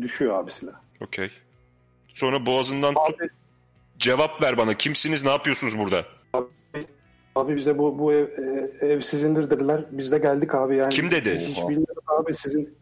[0.00, 0.72] Düşüyor abi silah.
[1.00, 1.30] Okey.
[2.08, 3.20] Sonra boğazından tut.
[3.20, 3.28] Abi,
[3.98, 4.74] Cevap ver bana.
[4.74, 5.24] Kimsiniz?
[5.24, 6.04] Ne yapıyorsunuz burada?
[7.34, 8.26] abi bize bu, bu ev,
[8.82, 9.84] e, ev sizindir dediler.
[9.90, 10.90] Biz de geldik abi yani.
[10.94, 11.38] Kim dedi?
[11.48, 11.68] Hiç Oha.
[11.68, 12.74] bilmiyorum abi sizin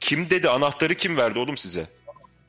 [0.00, 0.48] Kim dedi?
[0.48, 1.86] Anahtarı kim verdi oğlum size?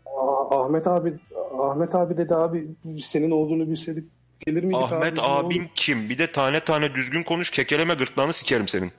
[0.06, 1.14] Aa, Ahmet abi
[1.60, 2.68] Ahmet abi dedi abi
[3.02, 4.04] senin olduğunu bilseydik
[4.40, 4.96] gelir miydik abi?
[4.96, 6.10] Ahmet Ne abin kim?
[6.10, 7.50] Bir de tane tane düzgün konuş.
[7.50, 8.92] Kekeleme gırtlağını sikerim senin.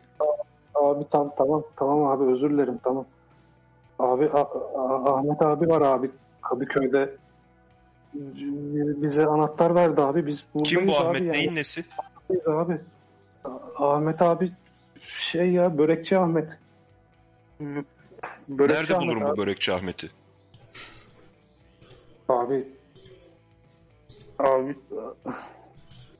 [1.01, 3.05] Abi tam tamam tamam abi özür dilerim tamam.
[3.98, 4.40] Abi A-
[4.78, 6.10] A- Ahmet abi var abi
[6.43, 7.16] Kadıköy'de
[9.02, 11.20] bize anahtar verdi abi biz Kim bu abi Ahmet?
[11.20, 11.32] yani.
[11.32, 11.85] Neyin nesi?
[12.28, 12.81] Buradayız abi.
[13.77, 14.52] Ahmet abi
[15.18, 16.59] şey ya börekçi Ahmet.
[17.60, 19.32] Börekçi Nerede Ahmet bulurum abi.
[19.32, 20.10] bu börekçi Ahmet'i?
[22.28, 22.68] Abi
[24.39, 24.77] abi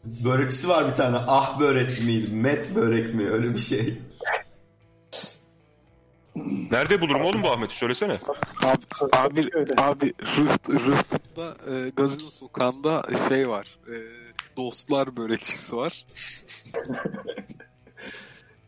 [0.05, 1.17] Börekçisi var bir tane.
[1.27, 2.35] Ah börek miydi?
[2.35, 3.31] Met börek mi?
[3.31, 3.99] Öyle bir şey.
[6.71, 7.77] Nerede bulurum oğlum bu Ahmet'i?
[7.77, 8.19] Söylesene.
[8.63, 8.83] Abi,
[9.13, 13.79] abi, abi Rıht, Rıhtım'da e, Gazino Sokağı'nda şey var.
[13.89, 13.95] E,
[14.57, 16.07] dostlar börekçisi var.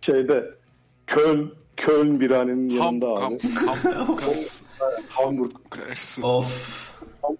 [0.00, 0.54] şeyde
[1.06, 3.38] Köln Köln biranenin Ham, yanında ham, abi.
[3.94, 4.64] ham, karşısı,
[5.08, 6.26] Hamburg karşısı.
[6.26, 6.92] Of.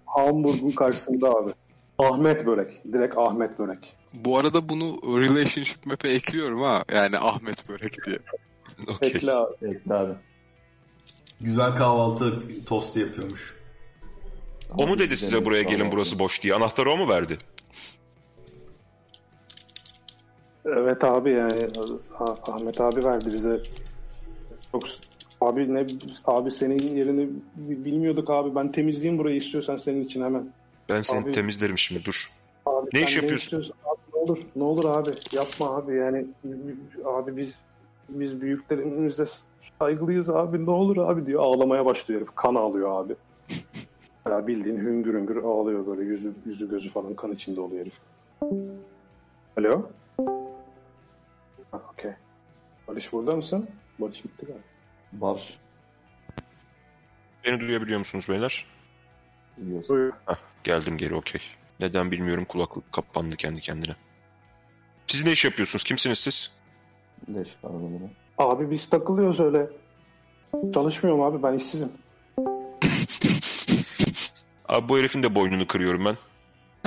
[0.05, 1.51] Hamburg'un karşısında abi.
[1.97, 2.81] Ahmet börek.
[2.93, 3.95] Direkt Ahmet börek.
[4.13, 6.83] Bu arada bunu relationship map'e ekliyorum ha.
[6.93, 8.19] Yani Ahmet Börek diye.
[8.87, 9.09] Okey.
[9.09, 9.53] Ekle abi.
[9.61, 10.13] Ekle abi.
[11.43, 13.55] Güzel kahvaltı tostu yapıyormuş.
[14.77, 16.53] O mu dedi size buraya gelin burası boş diye?
[16.53, 17.37] Anahtarı o mu verdi?
[20.65, 21.67] Evet abi yani
[22.19, 23.61] Ah- Ahmet abi verdi bize.
[24.71, 24.83] Çok
[25.41, 25.87] abi ne
[26.25, 28.55] abi senin yerini bilmiyorduk abi.
[28.55, 30.53] Ben temizleyeyim burayı istiyorsan senin için hemen.
[30.89, 32.31] Ben seni Abi- temizlerim şimdi dur.
[32.65, 33.43] Abi Ne iş yapıyorsun?
[33.43, 36.25] istiyorsan Abi ne olur ne olur abi yapma abi yani
[37.05, 37.53] abi biz
[38.19, 39.25] biz büyüklerimize
[39.79, 43.15] saygılıyız abi ne olur abi diyor ağlamaya başlıyor herif kan ağlıyor abi.
[44.29, 47.99] Ya bildiğin hüngür hüngür ağlıyor böyle yüzü yüzü gözü falan kan içinde oluyor herif.
[49.57, 49.89] Alo?
[51.73, 52.11] Okey.
[52.87, 53.67] Barış burada mısın?
[53.99, 54.63] Barış gitti galiba.
[55.11, 55.59] Barış.
[57.45, 58.65] Beni duyabiliyor musunuz beyler?
[59.57, 59.95] Biliyorsun.
[59.95, 60.13] Buyur.
[60.63, 61.41] Geldim geri okey.
[61.79, 63.95] Neden bilmiyorum kulaklık kapandı kendi kendine.
[65.07, 65.83] Siz ne iş yapıyorsunuz?
[65.83, 66.51] Kimsiniz siz?
[67.29, 68.09] Leş arabaları.
[68.37, 69.69] Abi biz takılıyoruz öyle.
[70.73, 71.89] Çalışmıyorum abi ben işsizim.
[74.69, 76.17] Abi bu herifin de boynunu kırıyorum ben.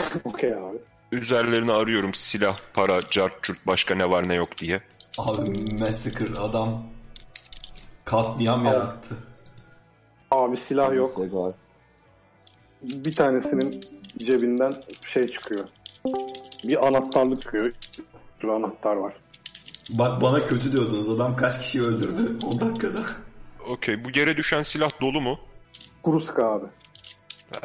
[0.24, 0.78] Okey abi.
[1.12, 4.80] Üzerlerini arıyorum silah, para, cart, çurt başka ne var ne yok diye.
[5.18, 6.82] Abi massacre adam
[8.04, 9.16] katliam yarattı.
[10.30, 11.20] Abi silah yok.
[12.82, 13.80] Bir tanesinin
[14.18, 14.72] cebinden
[15.06, 15.68] şey çıkıyor.
[16.64, 17.72] Bir anahtarlık çıkıyor.
[18.42, 19.14] Bir anahtar var.
[19.90, 21.10] Bak bana kötü diyordunuz.
[21.10, 23.00] Adam kaç kişi öldürdü 10 dakikada.
[23.66, 25.38] Okey bu yere düşen silah dolu mu?
[26.02, 26.66] Kuru sıkı abi.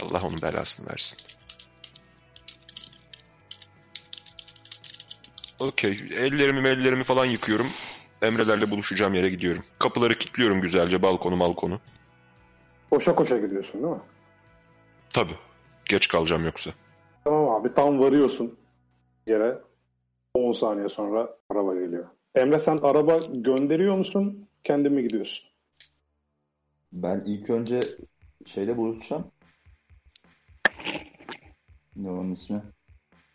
[0.02, 1.18] Allah onun belasını versin.
[5.60, 5.92] Okey.
[6.16, 7.68] Ellerimi ellerimi falan yıkıyorum.
[8.22, 9.64] Emrelerle buluşacağım yere gidiyorum.
[9.80, 11.80] Kapıları kilitliyorum güzelce balkonu balkonu.
[12.92, 14.02] Koşa koşa gidiyorsun değil mi?
[15.10, 15.36] Tabii.
[15.86, 16.72] Geç kalacağım yoksa.
[17.24, 18.58] Tamam abi tam varıyorsun
[19.28, 19.58] yere.
[20.52, 22.06] 10 saniye sonra araba geliyor.
[22.36, 24.48] Emre sen araba gönderiyor musun?
[24.64, 25.50] Kendin mi gidiyorsun?
[26.94, 27.80] Ben ilk önce
[28.46, 29.24] şeyle buluşacağım.
[31.96, 32.62] Ne onun ismi?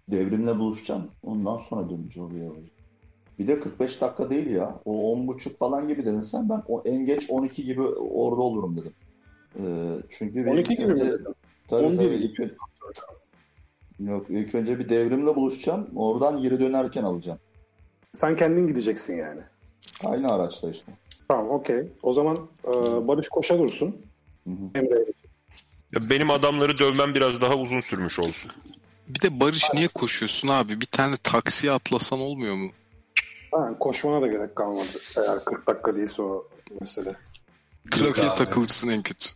[0.09, 1.11] Devrimle buluşacağım.
[1.23, 2.51] Ondan sonra döneceğim oraya.
[3.39, 4.81] Bir de 45 dakika değil ya.
[4.85, 6.49] O 10.30 falan gibi dedin sen.
[6.49, 8.93] Ben o en geç 12 gibi orada olurum dedim.
[9.59, 11.35] Ee, çünkü bir 12 ilk gibi mi önce- dedin?
[11.69, 12.15] Tabii 11 tabii.
[12.15, 12.39] İlk,
[14.01, 15.89] Yok ilk önce bir devrimle buluşacağım.
[15.97, 17.39] Oradan geri dönerken alacağım.
[18.15, 19.41] Sen kendin gideceksin yani.
[20.05, 20.93] Aynı araçta işte.
[21.29, 21.93] Tamam okey.
[22.03, 22.73] O zaman e,
[23.09, 23.97] Barış koşa dursun.
[24.47, 24.79] Hı hı.
[24.79, 25.05] Emre
[25.93, 28.51] Ya benim adamları dövmem biraz daha uzun sürmüş olsun.
[29.09, 30.81] Bir de Barış niye koşuyorsun abi?
[30.81, 32.71] Bir tane taksiye atlasan olmuyor mu?
[33.53, 34.89] ha, koşmana da gerek kalmadı.
[35.17, 36.49] Eğer 40 dakika değilse o
[36.81, 37.11] mesele.
[37.91, 39.29] Trafiğe takılırsın en kötü.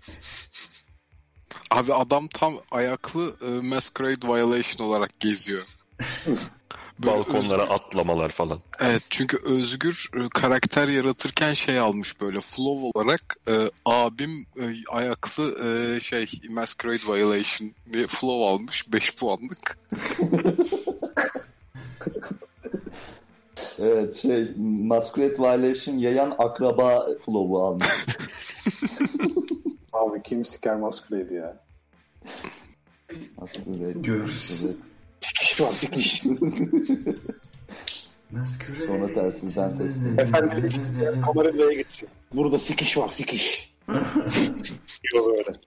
[1.70, 5.62] Abi adam tam ayaklı e, masquerade violation olarak geziyor.
[7.04, 8.60] Böyle Balkonlara Özgür- atlamalar falan.
[8.80, 15.56] Evet çünkü Özgür e, karakter yaratırken şey almış böyle flow olarak e, abim e, ayaklı
[15.68, 19.78] e, şey masquerade violation diye flow almış 5 puanlık.
[23.78, 27.88] Evet şey Masquerade Violation yayan akraba flow'u almış.
[29.92, 31.56] Abi kim siker maskuleydi ya.
[33.94, 34.66] Görürüz.
[35.20, 36.22] Sikiş var sikiş.
[38.30, 38.86] Masquerade.
[38.86, 40.20] Sonra telsizden sesli.
[40.20, 40.82] Efendim
[41.24, 42.08] kamera buraya gitsin.
[42.34, 43.74] Burada sikiş var sikiş.
[45.12, 45.60] Diyor böyle.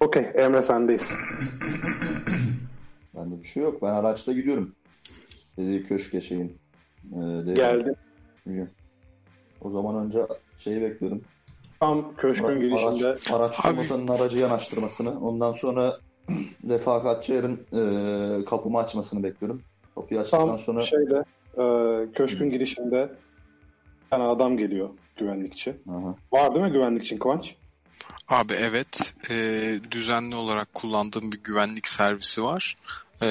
[0.00, 1.10] Okey Emre sendeyiz.
[3.14, 3.82] Bende bir şey yok.
[3.82, 4.74] Ben araçta gidiyorum.
[5.56, 6.59] Dediği köşke şeyin.
[7.12, 7.94] Ee, dediği- Geldi.
[8.46, 8.72] Biliyorum.
[9.60, 10.18] O zaman önce
[10.58, 11.22] şeyi bekliyorum.
[11.80, 15.20] Tam köşkün girişinde Araç, araç komutanın aracı yanaştırmasını.
[15.20, 15.96] Ondan sonra
[16.68, 19.62] refakatçi yarın e, kapımı açmasını bekliyorum.
[19.94, 21.24] Kapıyı açtıktan tam sonra şeyde
[21.58, 21.64] e,
[22.12, 23.08] köşkün girişinde
[24.04, 25.76] bir tane adam geliyor güvenlikçi.
[25.90, 26.14] Aha.
[26.32, 27.54] Var değil mi güvenlikçin Kıvanç?
[28.28, 29.34] Abi evet e,
[29.90, 32.76] düzenli olarak kullandığım bir güvenlik servisi var.
[33.22, 33.26] E,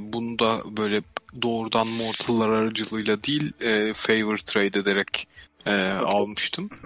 [0.00, 1.02] bunu da böyle
[1.42, 5.28] doğrudan mortallar aracılığıyla değil e, favor trade ederek
[5.66, 6.70] e, almıştım.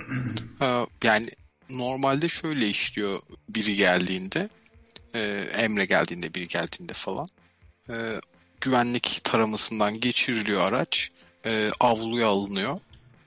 [0.62, 1.31] E, yani
[1.70, 4.48] normalde şöyle işliyor biri geldiğinde
[5.14, 5.20] e,
[5.56, 7.27] Emre geldiğinde biri geldiğinde falan
[7.90, 8.20] e,
[8.60, 11.10] güvenlik taramasından geçiriliyor araç
[11.44, 12.78] e, avluya alınıyor.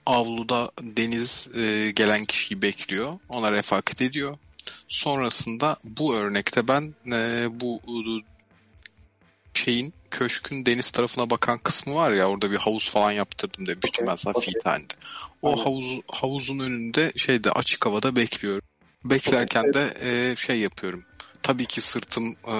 [0.06, 3.20] Avluda Deniz e, gelen kişiyi bekliyor.
[3.30, 4.38] Ona refakat ediyor.
[4.88, 8.02] Sonrasında bu örnekte ben e, bu e,
[9.54, 14.08] şeyin köşkün deniz tarafına bakan kısmı var ya orada bir havuz falan yaptırdım demiştim Okey,
[14.08, 14.54] ben sana okey.
[14.54, 14.94] fit halinde.
[15.42, 15.66] O Anladım.
[15.66, 18.62] havuz havuzun önünde şeyde açık havada bekliyorum.
[19.06, 21.04] Beklerken de e, şey yapıyorum.
[21.44, 22.56] Tabii ki sırtım e,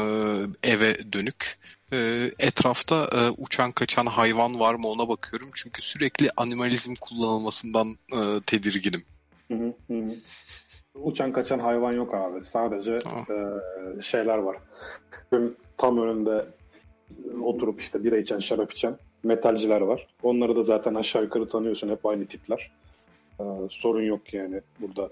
[0.72, 1.58] eve dönük.
[1.94, 5.50] E, etrafta e, uçan kaçan hayvan var mı ona bakıyorum.
[5.54, 9.04] Çünkü sürekli animalizm kullanılmasından e, tedirginim.
[9.48, 10.16] Hı hı, hı hı.
[10.94, 12.46] Uçan kaçan hayvan yok abi.
[12.46, 14.58] Sadece e, şeyler var.
[15.32, 16.46] Gün tam önünde
[17.44, 20.08] oturup işte bira içen, şarap içen metalciler var.
[20.24, 21.90] Onları da zaten aşağı yukarı tanıyorsun.
[21.90, 22.72] Hep aynı tipler.
[23.40, 25.10] E, sorun yok yani burada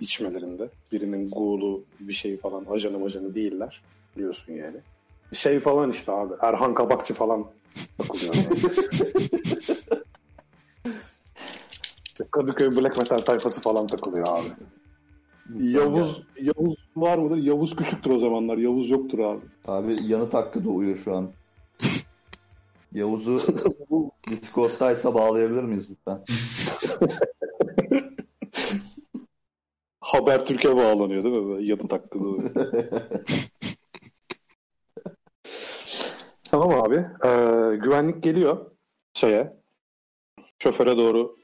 [0.00, 0.68] içmelerinde.
[0.92, 3.82] Birinin gulu bir şey falan ajanı majanı değiller.
[4.16, 4.76] Biliyorsun yani.
[5.32, 6.34] Şey falan işte abi.
[6.40, 7.46] Erhan Kabakçı falan
[7.98, 8.34] takılıyor.
[12.30, 14.48] Kadıköy Black Metal tayfası falan takılıyor abi.
[15.56, 17.36] Yavuz Yavuz var mıdır?
[17.36, 18.56] Yavuz küçüktür o zamanlar.
[18.58, 19.40] Yavuz yoktur abi.
[19.66, 21.32] Abi yanıt hakkı doğuyor şu an.
[22.92, 23.40] Yavuz'u
[24.30, 26.24] Discord'daysa bağlayabilir miyiz lütfen?
[30.00, 31.66] Haber Türkiye bağlanıyor değil mi?
[31.66, 32.50] Yanıt hakkı doğuyor.
[36.44, 36.96] tamam abi.
[36.96, 38.70] Ee, güvenlik geliyor
[39.14, 39.56] şeye.
[40.58, 41.36] Şoföre doğru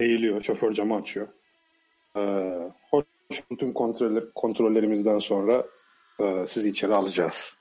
[0.00, 0.42] eğiliyor.
[0.42, 1.28] Şoför camı açıyor.
[2.16, 2.54] Ee,
[2.90, 3.04] hoş
[3.50, 5.64] bütün kontroller, kontrollerimizden sonra
[6.20, 7.52] e, sizi içeri alacağız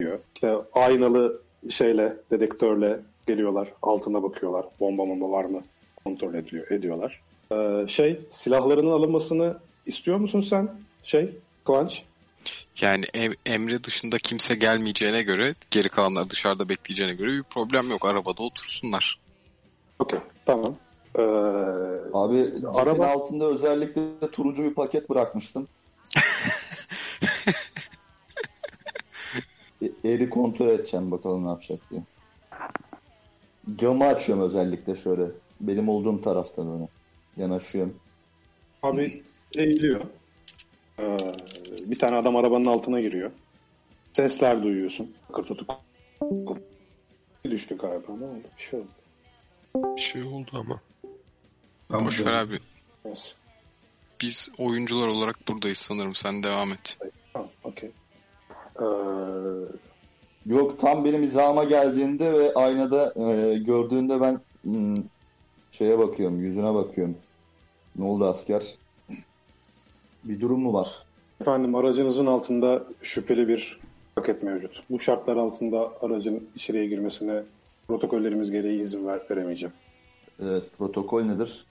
[0.00, 0.18] diyor.
[0.34, 3.68] İşte aynalı şeyle, dedektörle geliyorlar.
[3.82, 4.66] Altına bakıyorlar.
[4.80, 5.62] Bomba bomba var mı?
[6.04, 7.20] Kontrol ediyor, ediyorlar.
[7.52, 10.70] Ee, şey, silahlarının alınmasını istiyor musun sen?
[11.02, 11.30] Şey,
[11.64, 12.02] Kıvanç?
[12.80, 18.06] Yani Em- Emre dışında kimse gelmeyeceğine göre geri kalanlar dışarıda bekleyeceğine göre bir problem yok.
[18.06, 19.18] Arabada otursunlar.
[19.98, 20.76] Okey, tamam.
[21.18, 21.22] Ee,
[22.12, 25.68] Abi Araba- altında özellikle turuncu bir paket bırakmıştım.
[29.82, 32.02] E- Eri kontrol edeceğim bakalım ne yapacak diye.
[33.76, 35.26] Camı açıyorum özellikle şöyle.
[35.60, 36.88] Benim olduğum taraftan öne.
[37.36, 37.96] Yanaşıyorum.
[38.82, 39.22] abi
[39.56, 40.00] eğiliyor.
[40.98, 41.18] Ee,
[41.86, 43.30] bir tane adam arabanın altına giriyor.
[44.12, 45.14] Sesler duyuyorsun.
[45.32, 45.70] Kırtutuk.
[47.44, 48.12] Düştü galiba.
[48.18, 48.44] Ne oldu?
[48.58, 48.88] Bir şey oldu.
[49.76, 50.80] Bir şey oldu ama.
[51.92, 52.48] Ben Boş ver buradayım.
[52.48, 52.58] abi.
[54.20, 56.14] Biz oyuncular olarak buradayız sanırım.
[56.14, 56.98] Sen devam et.
[57.32, 57.90] Tamam, okey.
[58.80, 58.84] Ee,
[60.46, 64.94] Yok tam benim hizama geldiğinde ve aynada e, gördüğünde ben hmm,
[65.72, 67.16] şeye bakıyorum, yüzüne bakıyorum.
[67.96, 68.74] Ne oldu asker?
[70.24, 71.04] Bir durum mu var?
[71.40, 73.80] efendim aracınızın altında şüpheli bir
[74.16, 74.80] paket mevcut.
[74.90, 77.42] Bu şartlar altında aracın içeriye girmesine
[77.88, 79.74] protokollerimiz gereği izin ver, veremeyeceğim.
[80.42, 81.66] Evet, protokol nedir?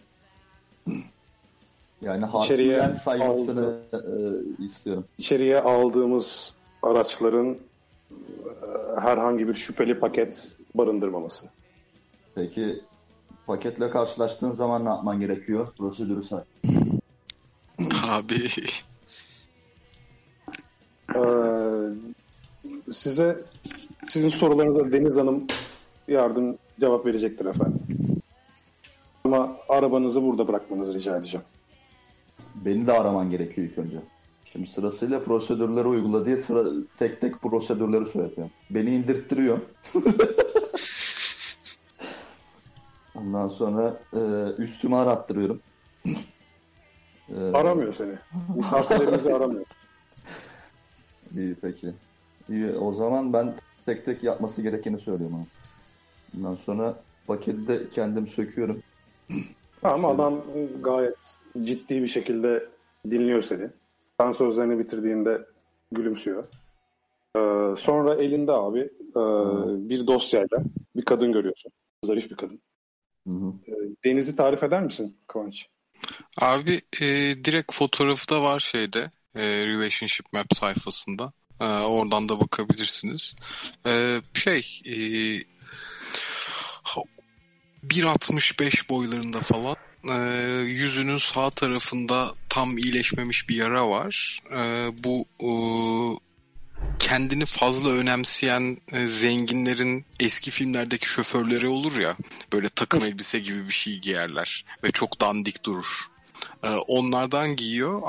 [2.02, 4.00] Yani İçeriye saymasını e,
[4.64, 5.06] istiyorum.
[5.18, 7.58] İçeriye aldığımız araçların e,
[9.02, 11.48] herhangi bir şüpheli paket barındırmaması.
[12.36, 12.82] Peki
[13.48, 15.68] paketle karşılaştığın zaman ne yapman gerekiyor?
[15.78, 16.42] Prosedürü say.
[18.10, 18.36] Abi
[21.16, 21.22] Ee,
[22.92, 23.44] size
[24.08, 25.48] sizin sorularınıza Deniz Hanım
[26.08, 27.80] yardım cevap verecektir efendim.
[29.24, 31.46] Ama arabanızı burada bırakmanızı rica edeceğim.
[32.56, 33.98] Beni de araman gerekiyor ilk önce.
[34.46, 36.70] Şimdi sırasıyla prosedürleri uygula diye sıra,
[37.00, 38.52] tek tek prosedürleri söylüyorum.
[38.70, 39.60] Beni indirttiriyor.
[43.16, 44.20] Ondan sonra e,
[44.58, 45.60] üstümü arattırıyorum.
[47.30, 48.14] E, Aramıyor seni.
[48.56, 49.66] Misafirlerimizi aramıyor.
[51.38, 51.94] İyi peki.
[52.50, 53.54] İyi, o zaman ben
[53.86, 55.46] tek tek yapması gerekeni söylüyorum ona.
[56.38, 56.96] Ondan sonra
[57.28, 58.84] paketi de kendim söküyorum.
[59.84, 60.42] Ama adam
[60.82, 62.70] gayet ciddi bir şekilde
[63.10, 63.70] dinliyor seni.
[64.20, 65.42] Sen sözlerini bitirdiğinde
[65.92, 66.46] gülümsüyor.
[67.36, 68.80] Ee, sonra elinde abi
[69.16, 69.22] e,
[69.90, 70.60] bir dosyayla
[70.96, 71.72] bir kadın görüyorsun.
[72.04, 72.60] Zarif bir kadın.
[73.28, 73.54] Hı hı.
[74.06, 75.68] Deniz'i tarif eder misin Kıvanç?
[76.42, 77.06] Abi e,
[77.46, 81.34] direkt fotoğrafı da var şeyde e, Relationship Map sayfasında.
[81.62, 83.36] E, oradan da bakabilirsiniz.
[83.86, 84.96] E, şey e,
[87.88, 89.76] 1.65 boylarında falan
[90.10, 90.16] e,
[90.62, 94.40] yüzünün sağ tarafında tam iyileşmemiş bir yara var.
[94.52, 95.50] E, bu e,
[97.00, 102.16] kendini fazla önemseyen e, zenginlerin eski filmlerdeki şoförleri olur ya
[102.54, 106.08] böyle takım elbise gibi bir şey giyerler ve çok dandik durur.
[106.64, 108.02] E, onlardan giyiyor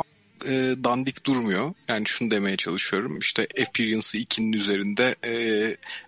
[0.46, 1.74] e, dandik durmuyor.
[1.88, 3.18] Yani şunu demeye çalışıyorum.
[3.18, 5.34] İşte Appearance'ı 2'nin üzerinde e,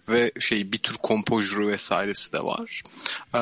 [0.09, 2.83] ve şey bir tür kompojuru vesairesi de var.
[3.35, 3.41] E,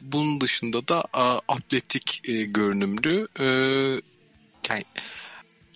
[0.00, 3.46] bunun dışında da e, atletik e, görünümlü e,
[4.68, 4.84] yani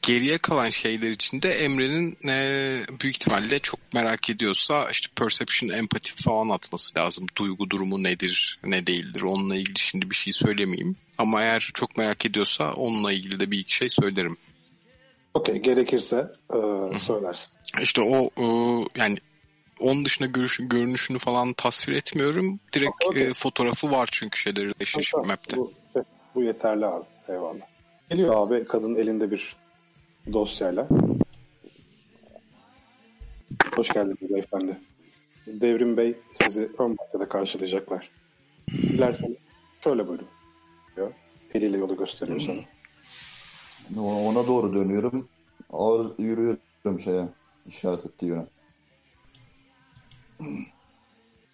[0.07, 6.49] geriye kalan şeyler içinde Emre'nin e, büyük ihtimalle çok merak ediyorsa işte perception, empati falan
[6.49, 7.27] atması lazım.
[7.37, 9.23] Duygu durumu nedir, ne değildir.
[9.23, 10.97] Onunla ilgili şimdi bir şey söylemeyeyim.
[11.19, 14.37] Ama eğer çok merak ediyorsa onunla ilgili de bir iki şey söylerim.
[15.35, 16.59] Okey gerekirse e,
[16.99, 17.55] söylersin.
[17.83, 18.45] İşte o e,
[18.97, 19.19] yani
[19.81, 22.61] onun dışında görüşün, görünüşünü falan tasvir etmiyorum.
[22.73, 23.23] Direkt Okey.
[23.23, 25.57] e, fotoğrafı var çünkü şeyleri Relationship Tamam, Map'te.
[25.57, 25.73] Bu,
[26.35, 27.05] bu yeterli abi.
[27.29, 27.67] Eyvallah.
[28.11, 29.57] Geliyor abi kadın elinde bir
[30.33, 30.89] dosyayla.
[33.77, 34.79] Hoş geldiniz beyefendi.
[35.47, 38.11] Devrim Bey sizi ön bahçede karşılayacaklar.
[38.71, 39.37] Dilerseniz
[39.85, 40.29] şöyle buyurun.
[40.97, 41.13] Diyor.
[41.55, 42.74] Eliyle yolu gösteriyor sana.
[43.99, 45.29] Ona doğru dönüyorum.
[45.73, 47.29] Ağır yürüyorum şeye.
[47.67, 48.47] işaret ettiği yöne.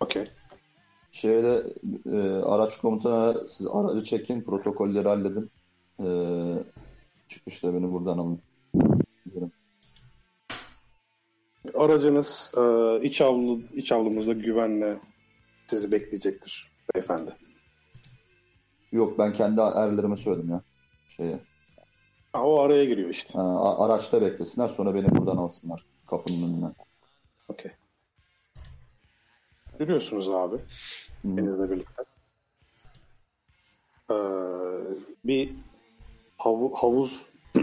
[0.00, 0.24] Okey.
[1.12, 1.66] Şeyde
[2.06, 5.50] e, araç komutanı siz aracı çekin, protokolleri halledin.
[6.00, 6.08] E,
[7.28, 8.40] çıkışta beni buradan alın.
[9.30, 9.52] Diyorum.
[11.74, 12.60] Aracınız e,
[13.02, 15.00] iç avlu iç avlumuzda güvenle
[15.66, 17.36] sizi bekleyecektir beyefendi.
[18.92, 20.62] Yok ben kendi erlerime söyledim ya.
[21.16, 21.49] Şeye.
[22.32, 23.32] Ha, o araya giriyor işte.
[23.32, 25.84] Ha, araçta beklesinler sonra beni buradan alsınlar.
[26.06, 26.72] Kapının önüne.
[27.48, 27.72] Okey.
[29.80, 30.56] Yürüyorsunuz abi.
[30.56, 31.36] Hı.
[31.36, 32.02] Deniz'le birlikte.
[34.10, 34.14] Ee,
[35.24, 35.54] bir
[36.38, 37.26] havu- havuz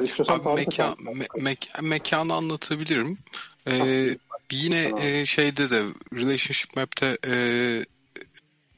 [0.00, 3.18] İstiyorsan Abi mekan, me- mek- mekanı anlatabilirim.
[3.68, 4.16] Ee,
[4.52, 5.82] yine e, şeyde de
[6.14, 7.34] Relationship Map'te e,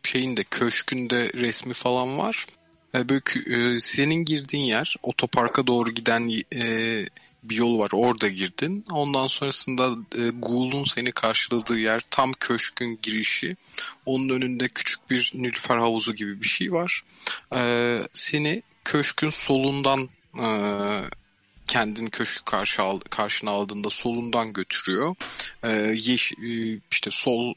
[0.02, 2.46] şeyin de köşkünde resmi falan var.
[2.94, 7.06] E, böyle e, senin girdiğin yer otoparka doğru giden e,
[7.42, 7.90] bir yol var.
[7.92, 8.84] Orada girdin.
[8.90, 13.56] Ondan sonrasında e, Ghoul'un seni karşıladığı yer tam köşkün girişi.
[14.06, 17.04] Onun önünde küçük bir nilüfer havuzu gibi bir şey var.
[17.54, 20.08] E, seni köşkün solundan
[20.42, 20.48] e,
[21.66, 25.14] kendini köşkü karşı al, karşına aldığında solundan götürüyor.
[25.62, 27.54] E, yeş, e, işte sol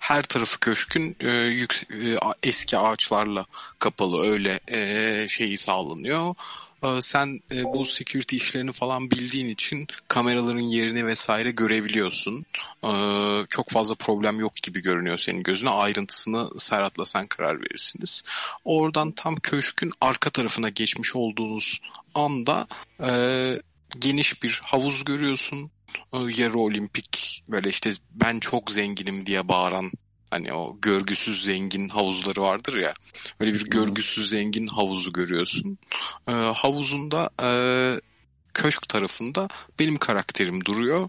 [0.00, 3.46] her tarafı köşkün e, yüks- e, eski ağaçlarla
[3.78, 6.34] kapalı öyle e, şeyi sağlanıyor.
[6.82, 12.46] E, sen e, bu security işlerini falan bildiğin için kameraların yerini vesaire görebiliyorsun.
[12.84, 12.90] E,
[13.50, 15.70] çok fazla problem yok gibi görünüyor senin gözüne.
[15.70, 18.22] Ayrıntısını Serhat'la sen karar verirsiniz.
[18.64, 21.80] Oradan tam köşkün arka tarafına geçmiş olduğunuz
[22.14, 22.66] anda
[23.98, 25.70] geniş bir havuz görüyorsun.
[26.36, 29.92] Yarı olimpik böyle işte ben çok zenginim diye bağıran
[30.30, 32.94] hani o görgüsüz zengin havuzları vardır ya.
[33.40, 35.78] Öyle bir görgüsüz zengin havuzu görüyorsun.
[36.28, 37.48] E, havuzunda e,
[38.54, 39.48] köşk tarafında
[39.78, 41.08] benim karakterim duruyor.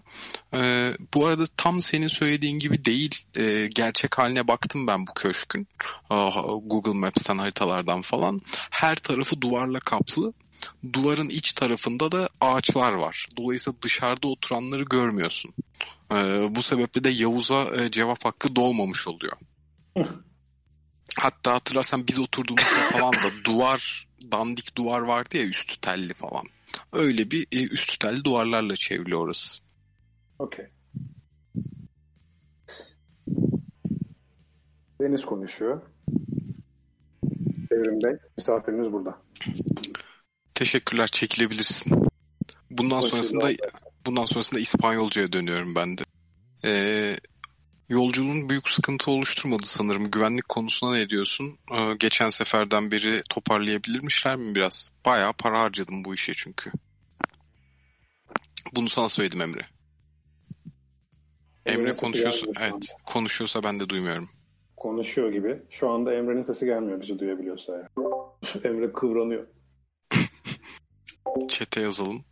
[0.54, 3.24] Ee, bu arada tam senin söylediğin gibi değil.
[3.36, 5.68] Ee, gerçek haline baktım ben bu köşkün.
[6.10, 6.30] Aa,
[6.62, 8.42] Google Maps'ten haritalardan falan.
[8.70, 10.32] Her tarafı duvarla kaplı.
[10.92, 13.26] Duvarın iç tarafında da ağaçlar var.
[13.36, 15.54] Dolayısıyla dışarıda oturanları görmüyorsun.
[16.12, 19.32] Ee, bu sebeple de Yavuz'a e, cevap hakkı doğmamış oluyor.
[21.18, 26.44] Hatta hatırlarsan biz oturduğumuzda falan da duvar, dandik duvar vardı ya üstü telli falan.
[26.92, 29.62] Öyle bir e, üstü telli duvarlarla çevrili orası.
[30.38, 30.66] Okey.
[35.00, 35.82] Deniz konuşuyor.
[37.70, 39.18] Evrim Bey, misafiriniz burada.
[40.54, 42.08] Teşekkürler, çekilebilirsin.
[42.70, 43.64] Bundan Hoş sonrasında geldin.
[44.06, 46.02] bundan sonrasında İspanyolcaya dönüyorum ben de.
[46.64, 47.16] Ee,
[47.88, 50.10] yolculuğun büyük sıkıntı oluşturmadı sanırım.
[50.10, 51.58] Güvenlik konusuna ne diyorsun?
[51.72, 54.90] Ee, geçen seferden beri toparlayabilirmişler mi biraz?
[55.06, 56.72] Bayağı para harcadım bu işe çünkü.
[58.72, 59.66] Bunu sana söyledim Emre.
[61.66, 64.28] Emre sesi konuşuyorsa, evet, konuşuyorsa ben de duymuyorum.
[64.76, 65.62] Konuşuyor gibi.
[65.70, 67.88] Şu anda Emre'nin sesi gelmiyor bizi duyabiliyorsa ya.
[68.64, 69.46] Emre kıvranıyor.
[71.48, 72.24] Çete yazalım.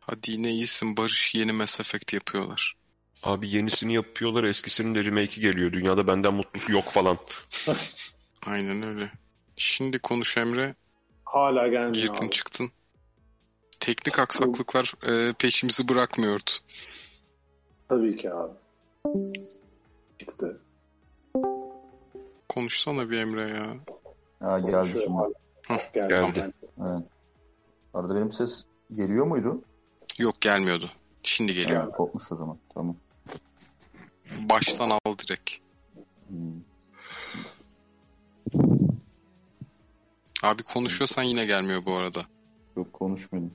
[0.00, 2.76] Hadi yine iyisin Barış yeni Mass Effect yapıyorlar.
[3.22, 5.72] Abi yenisini yapıyorlar eskisinin de remake'i geliyor.
[5.72, 7.18] Dünyada benden mutlusu yok falan.
[8.46, 9.12] Aynen öyle.
[9.56, 10.74] Şimdi konuş Emre.
[11.24, 12.30] Hala gelmiyor Girdin abi.
[12.30, 12.70] çıktın.
[13.80, 16.50] Teknik aksaklıklar e, peşimizi bırakmıyordu.
[17.94, 18.52] Tabii ki abi.
[20.18, 20.60] Çıktı.
[22.48, 23.66] Konuşsana bir Emre ya.
[24.40, 25.22] Ha geldi şimdi.
[25.68, 26.32] Hah, Geldi.
[26.34, 26.52] geldi.
[26.80, 27.02] Evet.
[27.94, 29.62] Arada benim ses geliyor muydu?
[30.18, 30.90] Yok gelmiyordu.
[31.22, 31.80] Şimdi geliyor.
[31.80, 32.58] Ha, kopmuş o zaman.
[32.74, 32.96] Tamam.
[34.38, 35.50] Baştan al direkt.
[36.28, 36.60] Hmm.
[40.42, 42.20] Abi konuşuyorsan yine gelmiyor bu arada.
[42.76, 43.50] Yok konuşmadım.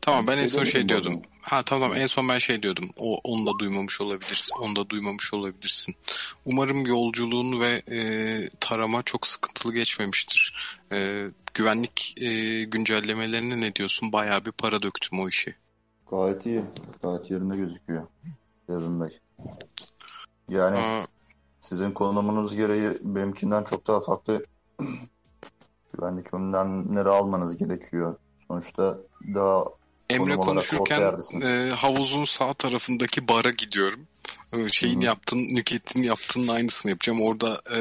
[0.00, 1.22] Tamam ben en son şey diyordum.
[1.40, 2.90] Ha tamam en son ben şey diyordum.
[2.96, 4.54] O onu da duymamış olabilirsin.
[4.60, 5.94] Onu da duymamış olabilirsin.
[6.44, 10.54] Umarım yolculuğun ve e, tarama çok sıkıntılı geçmemiştir.
[10.92, 14.12] E, güvenlik e, güncellemelerine ne diyorsun?
[14.12, 15.54] Bayağı bir para döktüm o işi.
[16.10, 16.62] Gayet iyi.
[17.02, 18.06] Gayet yerinde gözüküyor.
[18.68, 19.18] Bey.
[20.48, 21.06] Yani Aa,
[21.60, 24.44] sizin konumunuz gereği benimkinden çok daha farklı
[25.94, 28.16] güvenlik önlemleri almanız gerekiyor.
[28.48, 28.98] Sonuçta
[29.34, 29.64] daha
[30.10, 34.00] Emre konuşurken e, havuzun sağ tarafındaki bara gidiyorum.
[34.52, 35.06] E, Şeyin Hı hı.
[35.06, 37.22] yaptığın, yaptığının aynısını yapacağım.
[37.22, 37.78] Orada e,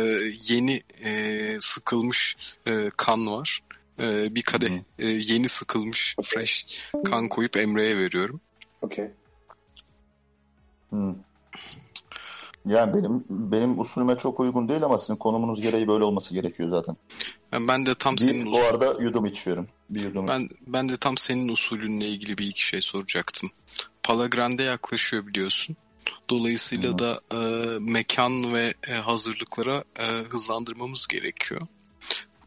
[0.49, 2.37] yeni e, sıkılmış
[2.67, 3.59] e, kan var.
[3.99, 6.67] E, bir kadeh e, yeni sıkılmış fresh
[7.05, 8.41] kan koyup Emre'ye veriyorum.
[8.81, 9.11] Okey.
[10.89, 11.15] Hmm.
[12.65, 16.97] Yani benim benim usulüme çok uygun değil ama sizin konumunuz gereği böyle olması gerekiyor zaten.
[17.51, 19.67] Ben, ben de tam senin usul, bu arada yudum içiyorum.
[19.89, 20.27] Bir yudum.
[20.27, 23.51] ben ben de tam senin usulünle ilgili bir iki şey soracaktım.
[24.03, 25.75] Palagrande yaklaşıyor biliyorsun.
[26.29, 26.99] Dolayısıyla Hı.
[26.99, 27.37] da e,
[27.79, 31.61] mekan ve e, hazırlıklara e, hızlandırmamız gerekiyor.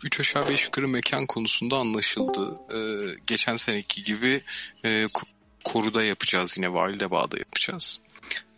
[0.04, 2.58] Üç aşağı beş yukarı mekan konusunda anlaşıldı.
[2.74, 2.78] E,
[3.26, 4.42] geçen seneki gibi
[4.84, 5.26] e, ko-
[5.64, 8.00] koruda yapacağız yine Validebağ'da yapacağız.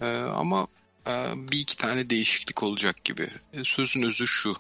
[0.01, 0.67] E, ama
[1.07, 3.31] e, bir iki tane değişiklik olacak gibi.
[3.53, 4.57] E, sözün özü şu.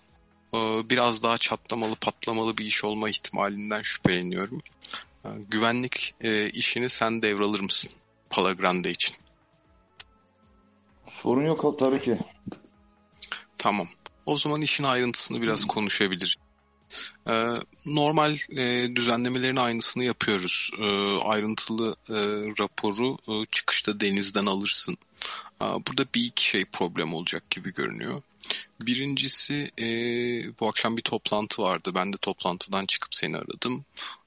[0.54, 4.62] E, biraz daha çatlamalı patlamalı bir iş olma ihtimalinden şüpheleniyorum.
[5.24, 7.92] E, güvenlik e, işini sen devralır mısın?
[8.30, 9.16] Palagrande için.
[11.08, 12.18] Sorun yok tabii ki.
[13.58, 13.88] Tamam.
[14.26, 16.34] O zaman işin ayrıntısını biraz konuşabiliriz.
[17.28, 17.54] Ee,
[17.86, 20.70] normal e, düzenlemelerin aynısını yapıyoruz.
[20.78, 22.14] Ee, ayrıntılı e,
[22.60, 24.96] raporu e, çıkışta denizden alırsın.
[25.60, 28.22] Burada bir iki şey problem olacak gibi görünüyor.
[28.80, 29.86] Birincisi e,
[30.60, 31.92] bu akşam bir toplantı vardı.
[31.94, 33.84] Ben de toplantıdan çıkıp seni aradım.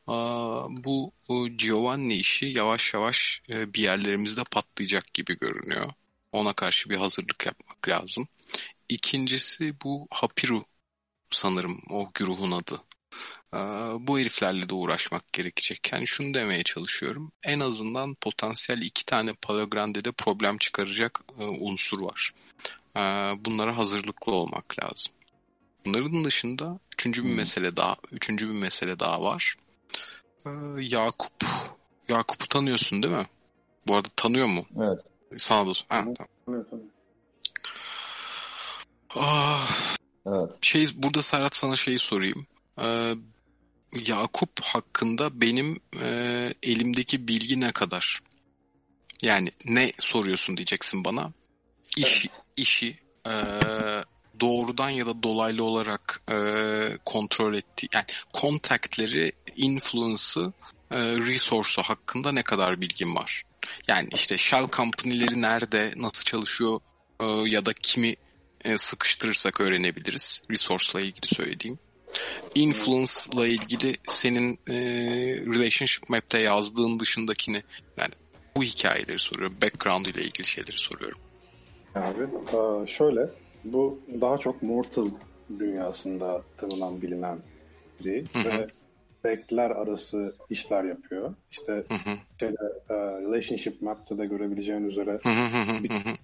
[0.07, 1.11] Aa, bu
[1.57, 5.89] Giovanni işi yavaş yavaş e, bir yerlerimizde patlayacak gibi görünüyor.
[6.31, 8.27] Ona karşı bir hazırlık yapmak lazım.
[8.89, 10.65] İkincisi bu Hapiru
[11.31, 12.81] sanırım o güruhun adı.
[13.53, 13.57] Ee,
[13.99, 15.89] bu heriflerle de uğraşmak gerekecek.
[15.93, 17.31] Yani şunu demeye çalışıyorum.
[17.43, 22.33] En azından potansiyel iki tane Palagrande'de problem çıkaracak e, unsur var.
[22.97, 25.13] Ee, bunlara hazırlıklı olmak lazım.
[25.85, 29.55] Bunların dışında üçüncü bir mesele daha, üçüncü bir mesele daha var.
[30.45, 30.49] Ee,
[30.79, 31.45] Yakup.
[32.09, 33.27] Yakup'u tanıyorsun değil mi?
[33.87, 34.65] Bu arada tanıyor mu?
[34.77, 34.99] Evet.
[35.37, 35.69] Sana da.
[35.69, 36.13] Ha, tamam.
[36.49, 36.65] Evet.
[39.15, 39.95] Ah,
[40.27, 40.49] Evet.
[40.61, 42.47] şey burada Serhat sana şeyi sorayım.
[42.81, 43.15] Ee,
[44.07, 46.07] Yakup hakkında benim e,
[46.63, 48.21] elimdeki bilgi ne kadar?
[49.21, 51.31] Yani ne soruyorsun diyeceksin bana.
[51.97, 52.41] İşi, Evet.
[52.57, 52.97] işi,
[53.27, 53.33] e,
[54.39, 56.37] doğrudan ya da dolaylı olarak e,
[57.05, 60.53] kontrol ettiği yani kontaktleri, influence'ı,
[60.91, 63.43] e, resource'u hakkında ne kadar bilgin var?
[63.87, 66.79] Yani işte shell company'leri nerede, nasıl çalışıyor
[67.19, 68.15] e, ya da kimi
[68.65, 70.41] e, sıkıştırırsak öğrenebiliriz.
[70.51, 71.79] Resource'la ilgili söylediğim.
[72.55, 74.75] Influence'la ilgili senin e,
[75.45, 77.63] relationship map'te yazdığın dışındakini
[77.97, 78.13] yani
[78.55, 79.57] bu hikayeleri soruyorum.
[79.61, 81.19] Background ile ilgili şeyleri soruyorum.
[81.99, 83.29] Abi e, şöyle
[83.63, 85.07] bu daha çok Mortal
[85.59, 87.37] dünyasında tanınan bilinen
[87.99, 88.67] biri ve
[89.25, 91.33] sektler arası işler yapıyor.
[91.51, 91.83] İşte
[92.39, 92.55] şeyde,
[92.89, 95.19] e, Relationship Map'te de görebileceğin üzere.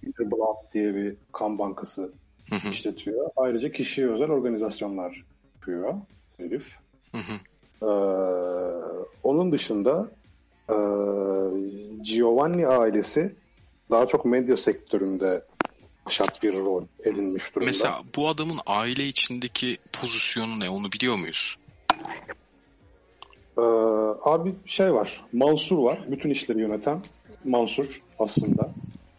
[0.02, 2.12] Peter Blood diye bir kan bankası
[2.70, 3.30] işletiyor.
[3.36, 5.24] Ayrıca kişiye özel organizasyonlar
[5.54, 5.94] yapıyor
[6.36, 6.76] herif.
[7.82, 7.86] Ee,
[9.22, 10.08] onun dışında
[10.68, 10.76] e,
[12.02, 13.34] Giovanni ailesi
[13.90, 15.44] daha çok medya sektöründe
[16.08, 17.70] şart bir rol edinmiş durumda.
[17.70, 21.56] Mesela bu adamın aile içindeki pozisyonu ne onu biliyor muyuz?
[23.58, 23.62] Ee,
[24.22, 26.04] abi şey var, Mansur var.
[26.10, 27.02] Bütün işleri yöneten
[27.44, 28.70] Mansur aslında.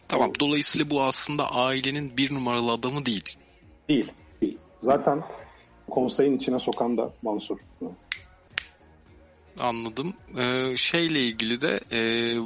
[0.08, 3.36] Tamam dolayısıyla bu aslında ailenin bir numaralı adamı değil.
[3.88, 4.12] Değil.
[4.42, 4.58] değil.
[4.82, 5.22] Zaten
[5.90, 7.58] konseyin içine sokan da Mansur.
[9.60, 10.14] Anladım.
[10.38, 11.98] Ee, şeyle ilgili de e,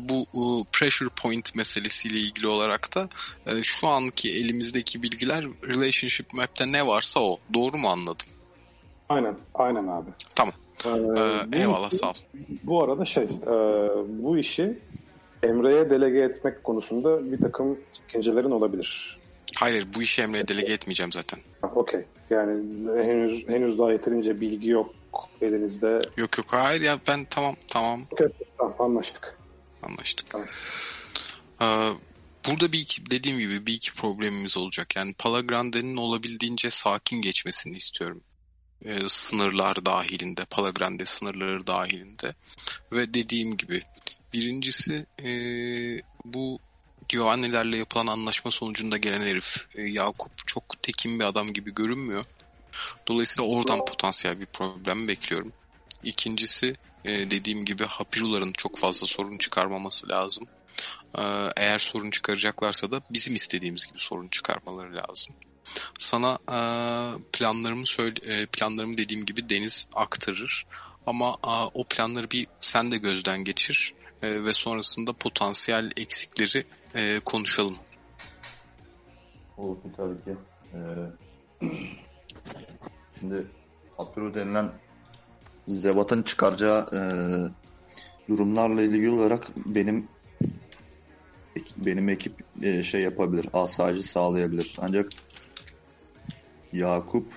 [0.09, 3.09] bu e, pressure point meselesiyle ilgili olarak da
[3.47, 7.39] e, şu anki elimizdeki bilgiler relationship map'te ne varsa o.
[7.55, 8.27] Doğru mu anladım?
[9.09, 10.11] Aynen, aynen abi.
[10.35, 10.55] Tamam.
[10.85, 10.89] Ee,
[11.57, 12.15] Ee, eyvallah işi- sağ ol.
[12.63, 13.49] Bu arada şey, e,
[14.09, 14.79] bu işi
[15.43, 19.19] Emre'ye delege etmek konusunda bir takım çekincelerin olabilir.
[19.59, 21.41] Hayır bu işi Emre'ye delege etmeyeceğim zaten.
[21.75, 22.05] Okey.
[22.31, 22.63] Yani
[23.03, 24.95] henüz henüz daha yeterince bilgi yok
[25.43, 26.03] elinizde.
[26.17, 28.07] Yok yok hayır ya ben tamam tamam
[28.59, 29.39] tamam anlaştık.
[29.83, 30.27] anlaştık.
[30.31, 30.47] Tamam.
[31.63, 31.89] Ee,
[32.47, 34.97] burada bir iki, dediğim gibi bir iki problemimiz olacak.
[34.97, 38.21] Yani Palagrande'nin olabildiğince sakin geçmesini istiyorum.
[38.85, 42.35] Ee, sınırlar dahilinde, Palagrande sınırları dahilinde.
[42.93, 43.83] Ve dediğim gibi
[44.33, 46.59] birincisi ee, bu
[47.09, 52.25] Giovanni'lerle yapılan anlaşma sonucunda gelen herif e, Yakup çok tekin bir adam gibi görünmüyor.
[53.09, 55.53] Dolayısıyla oradan potansiyel bir problem bekliyorum.
[56.03, 60.47] İkincisi e, dediğim gibi Hapiruların çok fazla sorun çıkarmaması lazım.
[61.19, 61.23] Ee,
[61.57, 65.35] Eğer sorun çıkaracaklarsa da bizim istediğimiz gibi sorun çıkarmaları lazım.
[65.99, 66.59] Sana e,
[67.33, 70.67] planlarımı söyle e, planlarımı dediğim gibi Deniz aktarır.
[71.07, 76.65] Ama e, o planları bir sen de gözden geçir e, ve sonrasında potansiyel eksikleri
[76.95, 77.77] e, konuşalım.
[79.57, 80.37] Olur ki tabii ki.
[80.75, 81.67] Ee,
[83.21, 83.47] şimdi
[83.99, 84.73] Apero denilen
[85.69, 87.01] zebatın çıkaracağı e,
[88.29, 90.09] durumlarla ilgili olarak benim
[91.77, 94.77] benim ekip e, şey yapabilir, asaycı sağlayabilir.
[94.79, 95.11] Ancak
[96.73, 97.33] Yakup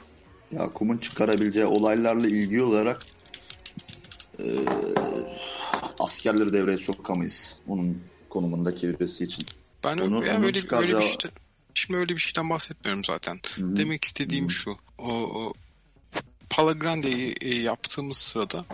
[0.51, 3.05] Yakup'un çıkarabileceği olaylarla ilgili olarak
[4.39, 4.45] e,
[5.99, 7.60] askerleri devreye sokamayız.
[7.68, 9.45] Onun konumundaki birisi için.
[9.84, 11.31] Ben Onu- öyle, yani onun öyle, çıkaracağı- öyle bir şeyden,
[11.73, 13.39] şimdi öyle bir şeyden bahsetmiyorum zaten.
[13.55, 13.76] Hı.
[13.76, 14.49] Demek istediğim Hı.
[14.49, 14.72] şu.
[14.97, 15.53] O, o
[16.55, 18.65] Palagrande'yi e, yaptığımız sırada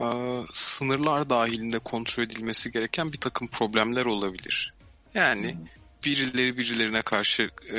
[0.00, 0.06] e,
[0.52, 4.74] sınırlar dahilinde kontrol edilmesi gereken bir takım problemler olabilir.
[5.14, 5.56] Yani
[6.04, 7.42] birileri birilerine karşı
[7.72, 7.78] e,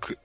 [0.00, 0.16] kı-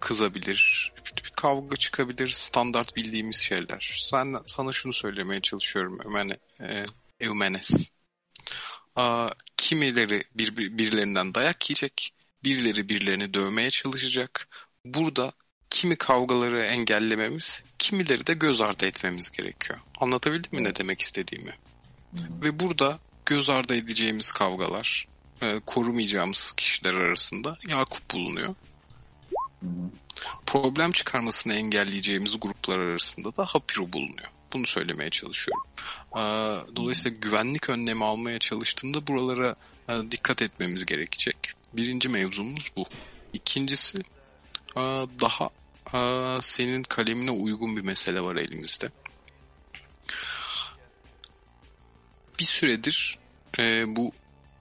[0.00, 0.92] kızabilir.
[1.16, 2.28] Bir kavga çıkabilir.
[2.28, 4.04] Standart bildiğimiz şeyler.
[4.10, 6.84] Sen, sana şunu söylemeye çalışıyorum Ömene, e,
[7.20, 7.90] Eumenes.
[8.96, 12.14] Aa, kimileri bir- birilerinden dayak yiyecek.
[12.44, 14.48] Birileri birilerini dövmeye çalışacak.
[14.84, 15.32] Burada
[15.70, 19.78] kimi kavgaları engellememiz, kimileri de göz ardı etmemiz gerekiyor.
[20.00, 21.54] Anlatabildim mi ne demek istediğimi?
[22.42, 25.08] Ve burada göz ardı edeceğimiz kavgalar,
[25.42, 28.54] e, korumayacağımız kişiler arasında Yakup bulunuyor.
[30.46, 34.28] Problem çıkarmasını engelleyeceğimiz gruplar arasında da Hapiro bulunuyor.
[34.52, 35.64] Bunu söylemeye çalışıyorum.
[36.16, 36.20] Ee,
[36.76, 39.56] Dolayısıyla güvenlik önlemi almaya çalıştığında buralara
[39.88, 41.36] e, dikkat etmemiz gerekecek.
[41.72, 42.86] Birinci mevzumuz bu.
[43.32, 44.02] İkincisi e,
[45.20, 45.50] daha
[45.94, 45.98] e,
[46.42, 48.90] senin kalemine uygun bir mesele var elimizde.
[52.38, 53.18] Bir süredir
[53.58, 54.12] e, bu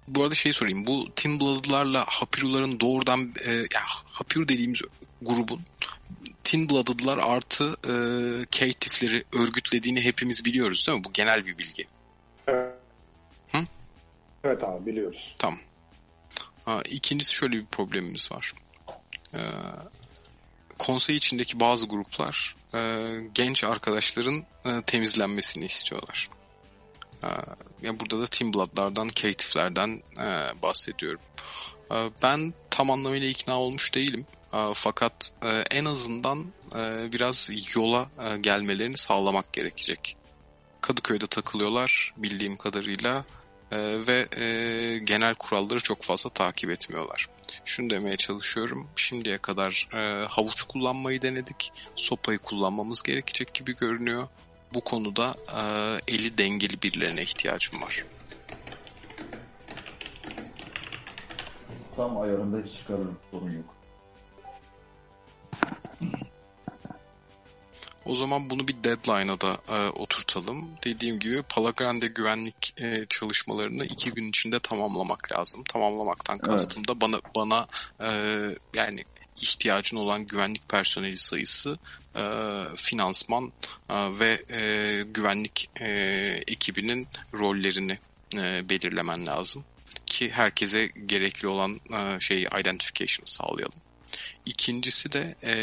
[0.07, 0.87] bu arada şey sorayım.
[0.87, 4.81] Bu Tin Blood'larla Hapiruların doğrudan e, ya Hapiru dediğimiz
[5.21, 5.61] grubun
[6.43, 7.93] Tin Blooded'lar artı e,
[8.51, 11.03] Caitiff'leri örgütlediğini hepimiz biliyoruz değil mi?
[11.03, 11.87] Bu genel bir bilgi.
[12.47, 12.73] Evet.
[13.51, 13.57] Hı?
[14.43, 15.35] Evet abi biliyoruz.
[15.37, 15.59] Tamam.
[16.65, 18.53] Ha, ikincisi şöyle bir problemimiz var.
[19.33, 19.39] Ee,
[20.80, 26.30] konsey içindeki bazı gruplar e, genç arkadaşların e, temizlenmesini istiyorlar.
[27.23, 27.27] Ee,
[27.81, 31.22] ya burada da Team Blood'lardan, Caitiff'lerden e, bahsediyorum.
[31.91, 34.26] Ee, ben tam anlamıyla ikna olmuş değilim.
[34.53, 36.45] E, fakat e, en azından
[36.76, 40.18] e, biraz yola e, gelmelerini sağlamak gerekecek.
[40.81, 43.26] Kadıköy'de takılıyorlar bildiğim kadarıyla
[43.71, 47.29] e, ve e, genel kuralları çok fazla takip etmiyorlar.
[47.65, 48.87] Şunu demeye çalışıyorum.
[48.95, 51.71] Şimdiye kadar e, havuç kullanmayı denedik.
[51.95, 54.27] Sopayı kullanmamız gerekecek gibi görünüyor.
[54.73, 55.61] Bu konuda e,
[56.13, 58.05] eli dengeli birilerine ihtiyacım var.
[61.95, 63.17] Tam ayarında hiç çıkarırım.
[63.31, 63.74] Sorun yok.
[68.06, 70.69] O zaman bunu bir deadline'a da e, oturtalım.
[70.84, 75.64] Dediğim gibi Palagrande güvenlik e, çalışmalarını iki gün içinde tamamlamak lazım.
[75.64, 77.68] Tamamlamaktan kastım da bana bana
[78.02, 78.10] e,
[78.73, 79.03] yani
[79.41, 81.77] ihtiyacın olan güvenlik personeli sayısı,
[82.15, 82.23] e,
[82.76, 83.52] finansman
[83.90, 85.88] e, ve e, güvenlik e,
[86.48, 87.99] ekibinin rollerini
[88.36, 89.65] e, belirlemen lazım
[90.06, 93.84] ki herkese gerekli olan e, şeyi identification'ı sağlayalım.
[94.45, 95.53] İkincisi de e,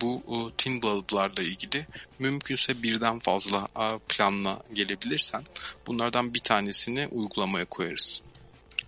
[0.00, 1.86] bu e, Tin Blood'larla ilgili
[2.18, 5.42] mümkünse birden fazla e, planla gelebilirsen
[5.86, 8.22] bunlardan bir tanesini uygulamaya koyarız.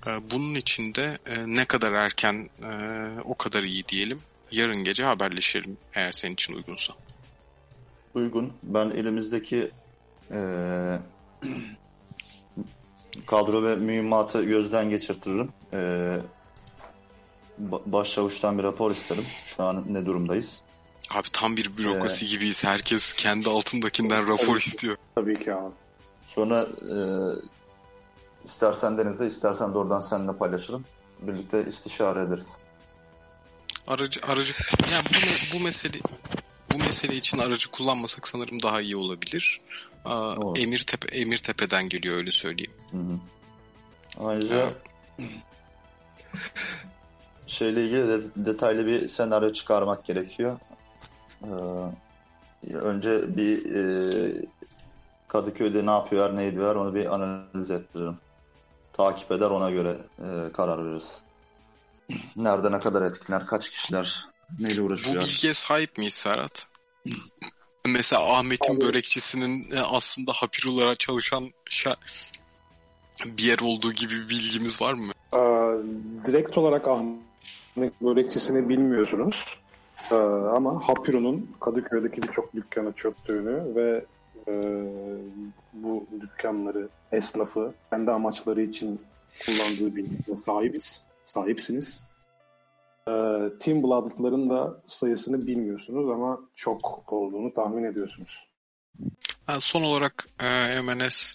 [0.07, 2.71] E, bunun için de e, ne kadar erken e,
[3.25, 4.21] o kadar iyi diyelim.
[4.53, 6.95] Yarın gece haberleşelim eğer senin için uygunsa.
[8.15, 8.53] Uygun.
[8.63, 9.71] Ben elimizdeki
[10.31, 10.99] eee,
[13.27, 15.53] kadro ve mühimmatı gözden geçirtirim.
[15.73, 16.40] Ba-
[17.87, 19.25] başçavuştan bir rapor isterim.
[19.45, 20.61] Şu an ne durumdayız?
[21.11, 22.65] Abi tam bir bürokrasi gibiyiz.
[22.65, 24.97] Herkes kendi altındakinden rapor istiyor.
[25.15, 25.75] Tabii ki abi.
[26.27, 27.43] Sonra eee
[28.45, 30.85] istersen Deniz'de istersen de oradan seninle paylaşırım.
[31.21, 32.47] Birlikte istişare ederiz.
[33.87, 34.55] Aracı aracı
[34.93, 35.99] yani bu, bu mesele
[36.73, 39.61] bu mesele için aracı kullanmasak sanırım daha iyi olabilir.
[40.05, 40.59] Aa, Olur.
[40.59, 42.73] Emirtepe Emirtepe'den geliyor öyle söyleyeyim.
[42.91, 43.19] Hı hı.
[44.27, 44.71] Ayrıca
[47.51, 50.59] şeyle ilgili de detaylı bir senaryo çıkarmak gerekiyor.
[51.45, 51.49] Ee,
[52.75, 54.45] önce bir e,
[55.29, 58.17] Kadıköy'de ne yapıyorlar, ne ediyorlar onu bir analiz ettiririm.
[58.93, 61.23] Takip eder ona göre e, karar veririz.
[62.37, 64.27] Nerede ne kadar etkiler, kaç kişiler,
[64.59, 65.25] neyle Bu uğraşıyor.
[65.25, 66.67] bilgiye sahip miyiz Serhat?
[67.87, 71.97] Mesela Ahmet'in börekçisinin e, aslında hapir olarak çalışan şa-
[73.25, 75.13] bir yer olduğu gibi bir bilgimiz var mı?
[75.35, 75.39] Ee,
[76.27, 77.30] direkt olarak Ahmet
[77.77, 79.45] Börekçisi'ni bilmiyorsunuz.
[80.11, 80.15] Ee,
[80.55, 84.05] ama Hapiro'nun Kadıköy'deki birçok dükkanı çöktüğünü ve
[84.49, 84.55] e,
[85.73, 89.01] bu dükkanları, esnafı kendi amaçları için
[89.47, 91.03] kullandığı bilgiye sahibiz.
[91.27, 92.03] Sahipsiniz.
[93.09, 93.13] Ee,
[93.61, 98.49] Team Blood'ların da sayısını bilmiyorsunuz ama çok olduğunu tahmin ediyorsunuz.
[99.47, 101.35] Ha, son olarak e, MNS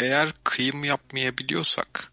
[0.00, 2.12] eğer kıyım yapmayabiliyorsak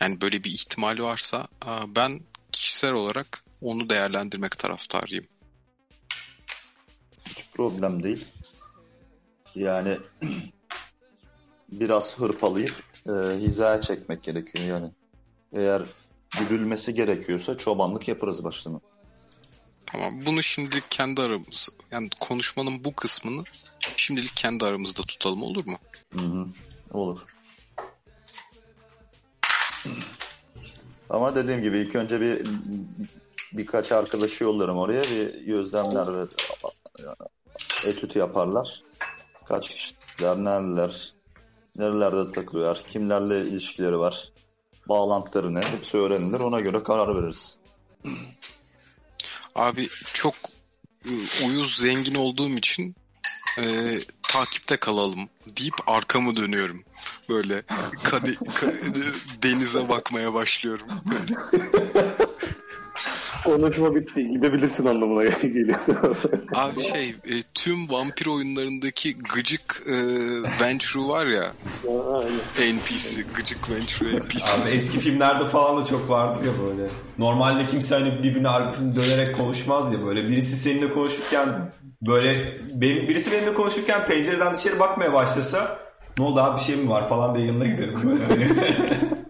[0.00, 2.20] yani böyle bir ihtimal varsa e, ben
[2.60, 5.26] kişisel olarak onu değerlendirmek taraftarıyım.
[7.24, 8.26] Hiç problem değil.
[9.54, 9.98] Yani
[11.68, 14.92] biraz hırpalayıp e, hizaya çekmek gerekiyor yani.
[15.52, 15.82] Eğer
[16.38, 18.80] güdülmesi gerekiyorsa çobanlık yaparız başlığını.
[19.86, 23.44] Tamam bunu şimdilik kendi aramız yani konuşmanın bu kısmını
[23.96, 25.78] şimdilik kendi aramızda tutalım olur mu?
[26.12, 26.46] Hı hı.
[26.90, 27.26] Olur.
[31.10, 32.48] Ama dediğim gibi ilk önce bir
[33.52, 36.26] birkaç arkadaşı yollarım oraya bir gözlemler ve
[37.86, 38.82] etüt yaparlar.
[39.44, 41.14] Kaç kişiler, nereler,
[41.76, 44.32] nerelerde takılıyorlar, kimlerle ilişkileri var,
[44.88, 47.58] bağlantıları ne hepsi öğrenilir ona göre karar veririz.
[49.54, 50.34] Abi çok
[51.04, 51.12] e,
[51.46, 52.96] uyuz zengin olduğum için
[53.58, 53.98] e,
[54.34, 55.28] takipte kalalım
[55.58, 56.84] deyip arkamı dönüyorum.
[57.28, 57.62] Böyle
[58.04, 58.74] kade- ka-
[59.42, 60.86] denize bakmaya başlıyorum.
[63.44, 64.28] Konuşma bitti.
[64.28, 65.78] Gidebilirsin anlamına geliyor.
[66.54, 69.92] Abi şey e, tüm vampir oyunlarındaki gıcık e,
[70.60, 71.52] Venture var ya.
[72.74, 74.44] NPC gıcık Venture NPC.
[74.52, 76.90] Abi eski filmlerde falan da çok vardır ya böyle.
[77.18, 80.28] Normalde kimse hani birbirine arkasını dönerek konuşmaz ya böyle.
[80.28, 85.78] Birisi seninle konuşurken böyle benim, birisi benimle konuşurken pencereden dışarı bakmaya başlasa
[86.18, 88.50] ne oldu abi bir şey mi var falan diye yanına giderim böyle.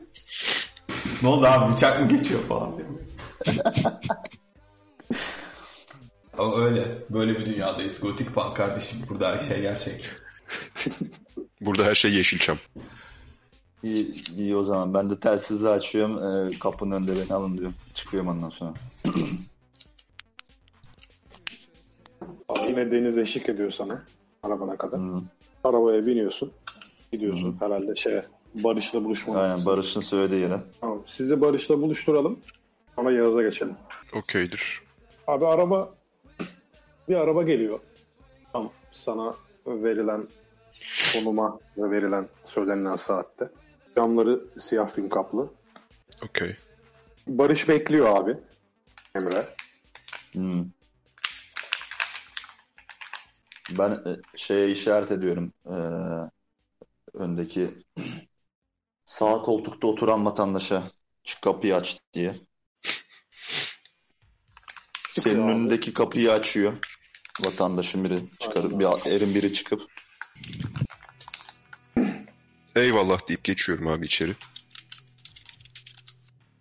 [1.22, 2.86] Ne oldu abi bıçak mı geçiyor falan diye.
[6.38, 6.98] Ama öyle.
[7.10, 8.00] Böyle bir dünyadayız.
[8.00, 8.98] Gotik punk kardeşim.
[9.08, 10.10] Burada her şey gerçek.
[11.60, 12.58] Burada her şey Yeşilçam.
[13.82, 17.74] İyi, iyi o zaman ben de telsizi açıyorum e, kapının önünde beni alın diyorum.
[17.94, 18.74] Çıkıyorum ondan sonra.
[22.68, 24.02] Yine deniz eşlik ediyor sana
[24.42, 25.00] arabana kadar.
[25.00, 25.22] Hı.
[25.64, 26.52] Arabaya biniyorsun.
[27.12, 28.24] Gidiyorsun herhalde şeye
[28.54, 29.66] Barış'la buluşmak Aynen için.
[29.66, 30.60] Barış'ın söylediği yere.
[30.80, 31.02] Tamam.
[31.06, 32.40] Sizi Barış'la buluşturalım.
[32.96, 33.76] Sonra Yağız'a geçelim.
[34.14, 34.82] Okeydir.
[35.26, 35.94] Abi araba
[37.08, 37.80] bir araba geliyor.
[38.52, 39.34] Tam sana
[39.66, 40.26] verilen
[41.12, 43.48] konuma ve verilen söylenilen saatte.
[43.96, 45.48] Camları siyah film kaplı.
[46.24, 46.56] Okey.
[47.26, 48.36] Barış bekliyor abi.
[49.14, 49.46] Emre.
[50.32, 50.64] Hmm.
[53.78, 55.52] Ben e, şeye işaret ediyorum.
[55.66, 55.74] Ee,
[57.14, 57.70] öndeki
[59.04, 60.82] sağ koltukta oturan vatandaşa
[61.24, 62.36] çık kapıyı aç diye.
[65.14, 65.52] Çıkıyor Senin abi.
[65.52, 66.72] önündeki kapıyı açıyor.
[67.40, 69.80] Vatandaşın biri çıkarıp bir erin biri çıkıp
[72.76, 74.36] Eyvallah deyip geçiyorum abi içeri.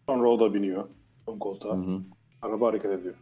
[0.05, 0.89] Sonra o da biniyor.
[1.27, 1.77] Ön koltuğa.
[1.77, 2.01] Hı hı.
[2.41, 3.15] Araba hareket ediyor.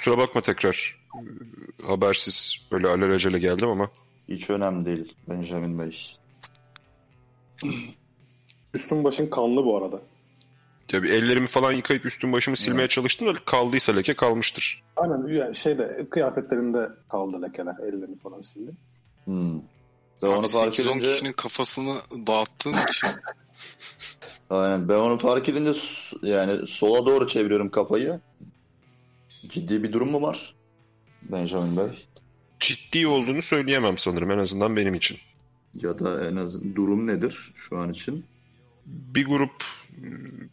[0.00, 0.98] Kusura bakma tekrar.
[1.82, 3.90] Habersiz böyle alelacele geldim ama.
[4.28, 6.16] hiç önemli değil Benjamin Bey.
[8.74, 10.00] Üstün başın kanlı bu arada.
[10.88, 14.82] Tabii ellerimi falan yıkayıp üstüm başımı silmeye çalıştım da kaldıysa leke kalmıştır.
[14.96, 17.74] Aynen yani şeyde kıyafetlerinde kaldı lekeler.
[17.82, 18.72] Ellerini falan sildi.
[19.24, 19.60] Hmm.
[20.22, 21.94] Ben onu fark 8-10 edince kişinin kafasını
[22.26, 23.08] dağıttığın için
[24.50, 25.80] aynen ben onu fark edince
[26.22, 28.20] yani sola doğru çeviriyorum kafayı.
[29.48, 30.54] Ciddi bir durum mu var?
[31.22, 32.06] Benjamin Bey.
[32.60, 35.18] Ciddi olduğunu söyleyemem sanırım en azından benim için.
[35.74, 38.24] Ya da en azından durum nedir şu an için?
[38.86, 39.64] Bir grup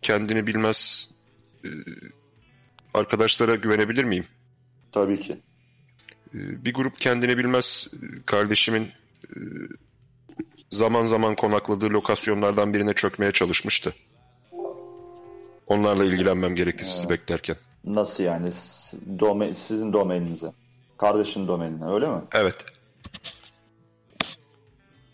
[0.02, 1.10] kendini bilmez
[1.66, 1.70] e,
[2.94, 4.26] arkadaşlara güvenebilir miyim?
[4.92, 5.34] Tabii ki.
[6.34, 8.88] E, Bir grup kendini bilmez e, kardeşimin
[10.72, 13.94] zaman zaman konakladığı lokasyonlardan birine çökmeye çalışmıştı.
[15.68, 17.10] Onlarla ilgilenmem gerekti sizi Evet.
[17.10, 17.56] beklerken.
[17.86, 18.50] Nasıl yani?
[19.20, 20.52] Dome sizin domeninize.
[20.98, 22.22] Kardeşin domenine öyle mi?
[22.34, 22.56] Evet.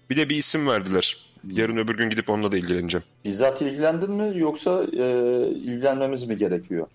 [0.10, 1.18] Bir de bir isim verdiler.
[1.52, 3.04] Yarın öbür gün gidip onunla da ilgileneceğim.
[3.26, 5.06] Bizzat ilgilendin mi yoksa e,
[5.48, 6.88] ilgilenmemiz mi gerekiyor?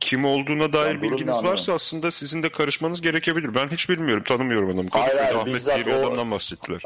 [0.00, 3.54] Kim olduğuna dair durum bilginiz varsa aslında sizin de karışmanız gerekebilir.
[3.54, 4.88] Ben hiç bilmiyorum, tanımıyorum adamı.
[4.92, 6.82] Hayır, hayır, Ahmet bizzat diye bir o- adamdan bahsettiler.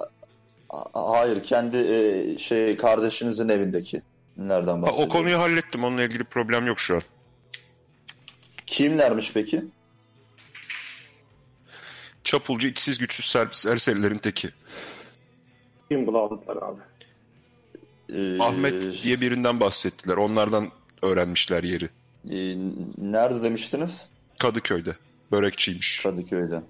[0.93, 4.03] Hayır, kendi e, şey kardeşinizin evindeki.
[4.39, 5.09] Nereden Ha, o bahsediyorsun?
[5.13, 5.85] konuyu hallettim.
[5.85, 7.03] Onunla ilgili problem yok şu an.
[8.67, 9.65] Kimlermiş peki?
[12.25, 14.51] Çapulcu, içsiz güçsüz ser- serserilerin teki.
[15.91, 16.81] Kim bulamadılar abi.
[18.13, 20.17] Ee, Ahmet diye birinden bahsettiler.
[20.17, 20.71] Onlardan
[21.03, 21.85] öğrenmişler yeri.
[22.31, 22.57] e,
[22.99, 24.09] nerede demiştiniz?
[24.39, 24.97] Kadıköy'de.
[25.33, 26.01] Börekçiymiş.
[26.03, 26.63] Kadıköy'de.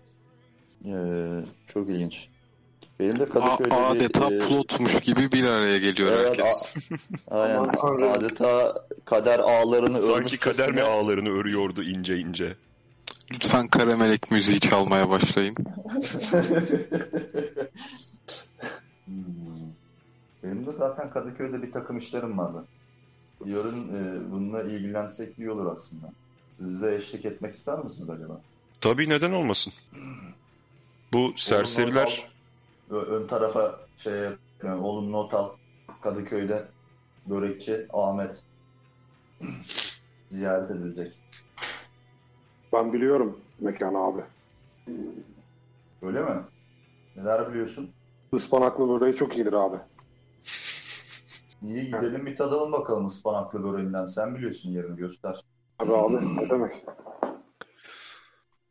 [0.85, 2.29] Ee, çok ilginç.
[3.01, 6.65] Benim de a- Kadıköy'de bir, adeta e, plotmuş gibi bir araya geliyor Evet, herkes.
[7.31, 8.09] a- aynen.
[8.11, 12.57] Adeta kader ağlarını Sanki kader mi ağlarını örüyordu ince ince.
[13.33, 15.57] Lütfen Karamelek müziği çalmaya başlayın.
[20.43, 22.65] Benim de zaten Kadıköy'de bir takım işlerim vardı.
[23.45, 26.07] Yarın e, bununla ilgilensek iyi olur aslında.
[26.59, 28.41] Siz de eşlik etmek ister misiniz acaba?
[28.81, 29.73] Tabii neden olmasın.
[31.13, 32.28] Bu serseriler
[32.91, 34.15] ön tarafa şey
[34.63, 35.51] yani oğlum not al.
[36.03, 36.69] Kadıköy'de
[37.27, 38.43] börekçi Ahmet
[40.31, 41.13] ziyaret edilecek.
[42.73, 44.21] Ben biliyorum mekanı abi.
[46.03, 46.41] Öyle mi?
[47.17, 47.91] Neler biliyorsun?
[48.33, 49.77] Ispanaklı böreği çok iyidir abi.
[51.63, 54.07] Niye gidelim bir tadalım bakalım ıspanaklı böreğinden.
[54.07, 55.45] Sen biliyorsun yerini göster.
[55.79, 56.85] Abi abi ne demek?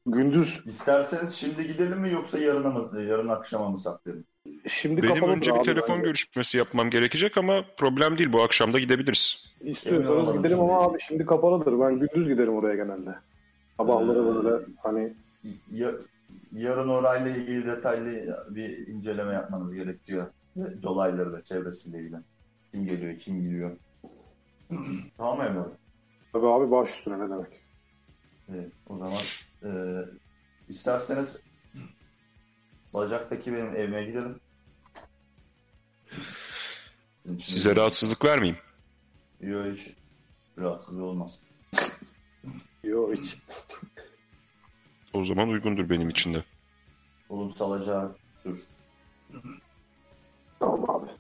[0.08, 4.26] Gündüz İsterseniz şimdi gidelim mi yoksa yarına mı, yarın akşama mı saklayalım?
[4.68, 6.06] şimdi benim önce bir telefon bence.
[6.06, 8.34] görüşmesi yapmam gerekecek ama problem değil.
[8.34, 9.56] Bu akşam da gidebiliriz.
[9.62, 11.80] İstiyorsanız gidelim ama abi şimdi kapalıdır.
[11.80, 13.16] Ben gündüz giderim oraya genelde.
[13.78, 15.14] Sabahları Ee, böyle hani
[15.72, 15.92] Ya,
[16.52, 20.28] yarın orayla ilgili detaylı bir inceleme yapmanız gerekiyor.
[20.84, 22.18] Dolayları da çevresiyle ilgili.
[22.72, 23.72] Kim geliyor, kim gidiyor.
[25.18, 25.64] tamam Emre.
[26.34, 27.67] tabii abi baş üstüne ne demek?
[28.50, 29.22] Evet, o zaman
[29.64, 29.70] e,
[30.70, 31.38] isterseniz
[32.94, 34.40] Bacak'taki benim evime gidelim.
[37.40, 38.58] Size rahatsızlık vermeyeyim.
[39.42, 39.96] Yok hiç
[40.58, 41.40] rahatsız olmaz.
[42.84, 43.38] Yok hiç.
[45.14, 46.44] O zaman uygundur benim için de.
[47.30, 48.16] Oğlum salacağı
[48.46, 48.60] dur.
[50.60, 51.12] Tamam abi.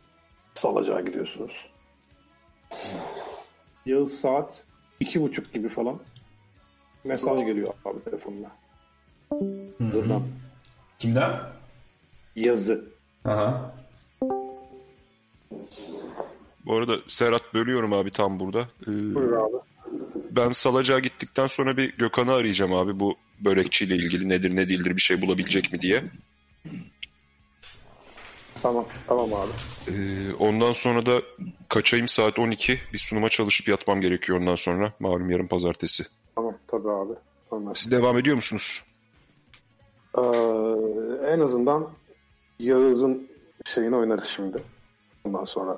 [0.53, 1.69] Salacağa gidiyorsunuz.
[3.85, 4.65] Yağız saat
[4.99, 5.99] iki buçuk gibi falan.
[7.07, 8.51] Mesaj geliyor abi telefonuna.
[9.79, 10.23] Buradan.
[10.99, 11.31] Kimden?
[12.35, 12.85] Yazı.
[13.25, 13.75] Aha.
[16.65, 18.59] Bu arada Serhat bölüyorum abi tam burada.
[18.81, 18.85] Ee,
[19.15, 19.55] Buyur abi.
[20.31, 25.01] ben Salacak'a gittikten sonra bir Gökhan'ı arayacağım abi bu börekçiyle ilgili nedir ne değildir bir
[25.01, 26.03] şey bulabilecek mi diye.
[28.61, 29.51] Tamam, tamam abi.
[29.91, 31.21] Ee, ondan sonra da
[31.69, 32.79] kaçayım saat 12.
[32.93, 34.93] Bir sunuma çalışıp yatmam gerekiyor ondan sonra.
[34.99, 36.03] Malum yarın pazartesi.
[36.37, 37.13] Tamam, tabii abi.
[37.49, 37.75] Tamam.
[37.75, 38.83] Siz devam ediyor musunuz?
[40.17, 40.21] Ee,
[41.27, 41.89] en azından
[42.59, 43.29] Yağız'ın
[43.65, 44.63] şeyini oynarız şimdi.
[45.23, 45.77] Ondan sonra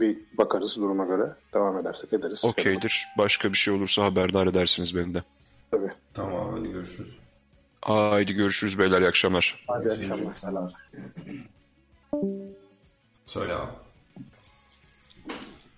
[0.00, 1.36] bir bakarız duruma göre.
[1.54, 2.44] Devam edersek ederiz.
[2.44, 3.06] Okeydir.
[3.18, 5.22] Başka bir şey olursa haberdar edersiniz beni de.
[5.70, 5.92] Tabii.
[6.14, 7.18] Tamam abi hadi görüşürüz.
[7.82, 9.00] Haydi görüşürüz beyler.
[9.00, 9.64] iyi akşamlar.
[9.68, 10.34] Hadi akşamlar.
[10.34, 10.70] Selam.
[13.26, 13.72] Söyle abi.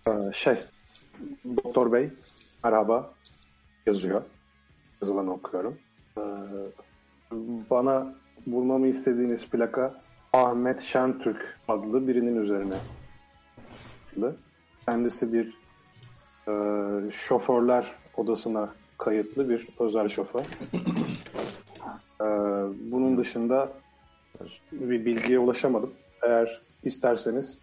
[0.09, 0.57] Ee, şey,
[1.65, 2.11] Doktor Bey,
[2.65, 3.15] merhaba
[3.87, 4.23] yazıyor.
[5.03, 5.79] Yazılanı okuyorum.
[6.19, 6.21] Ee,
[7.71, 8.15] bana
[8.47, 10.01] bulmamı istediğiniz plaka
[10.33, 12.75] Ahmet Şentürk adlı birinin üzerine.
[14.87, 15.55] Kendisi bir
[16.49, 20.45] e, şoförler odasına kayıtlı bir özel şoför.
[22.21, 22.25] Ee,
[22.93, 23.73] bunun dışında
[24.73, 25.95] bir bilgiye ulaşamadım.
[26.23, 27.59] Eğer isterseniz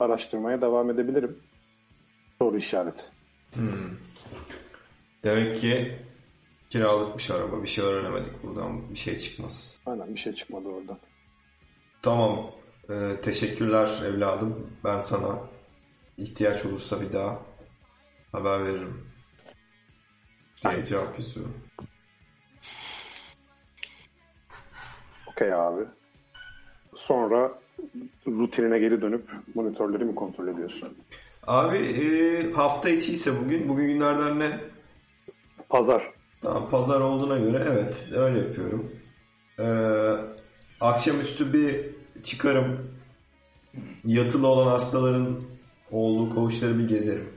[0.00, 1.38] araştırmaya devam edebilirim.
[2.38, 3.02] Soru işareti.
[5.24, 5.98] Demek ki
[6.70, 7.62] kiralıkmış araba.
[7.62, 8.90] Bir şey öğrenemedik buradan.
[8.90, 9.78] Bir şey çıkmaz.
[9.86, 10.98] Aynen bir şey çıkmadı oradan.
[12.02, 12.50] Tamam.
[12.90, 14.70] Ee, teşekkürler evladım.
[14.84, 15.38] Ben sana
[16.18, 17.42] ihtiyaç olursa bir daha
[18.32, 19.06] haber veririm.
[20.64, 21.54] Diye cevap yazıyorum.
[25.26, 25.84] Okey abi.
[26.94, 27.58] Sonra
[28.26, 30.98] rutinine geri dönüp monitörleri mi kontrol ediyorsun?
[31.46, 33.68] Abi e, hafta içi ise bugün.
[33.68, 34.73] Bugün günlerden ne?
[35.68, 36.12] Pazar.
[36.42, 38.92] Tamam, pazar olduğuna göre evet öyle yapıyorum.
[39.58, 39.64] Ee,
[40.80, 41.90] akşamüstü bir
[42.22, 42.90] çıkarım.
[44.04, 45.40] Yatılı olan hastaların
[45.90, 47.28] olduğu koğuşları bir gezerim.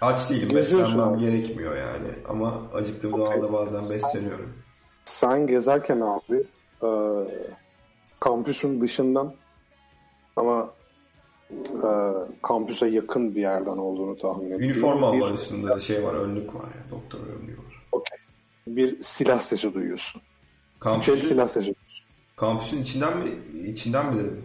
[0.00, 2.08] Aç değilim beslenmem gerekmiyor yani.
[2.28, 4.52] Ama acıktığım zaman da bazen besleniyorum.
[5.04, 6.42] Sen gezerken abi
[6.82, 6.88] e,
[8.20, 9.34] kampüsün dışından
[10.36, 10.70] ama
[11.50, 11.90] e,
[12.42, 14.64] kampüse yakın bir yerden olduğunu tahmin ediyorum.
[14.64, 18.02] Üniforma bir, var üstünde de şey var önlük var ya doktor önlüğü var.
[18.66, 20.20] bir silah sesi duyuyorsun.
[20.20, 21.74] Şey Kampüsün, silah sesi.
[22.36, 23.30] kampüsün içinden mi
[23.68, 24.44] içinden mi dedim?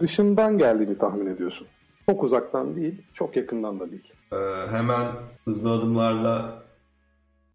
[0.00, 1.66] Dışından geldiğini tahmin ediyorsun.
[2.10, 4.12] Çok uzaktan değil, çok yakından da değil.
[4.32, 4.36] Ee,
[4.70, 5.06] hemen
[5.44, 6.62] hızlı adımlarla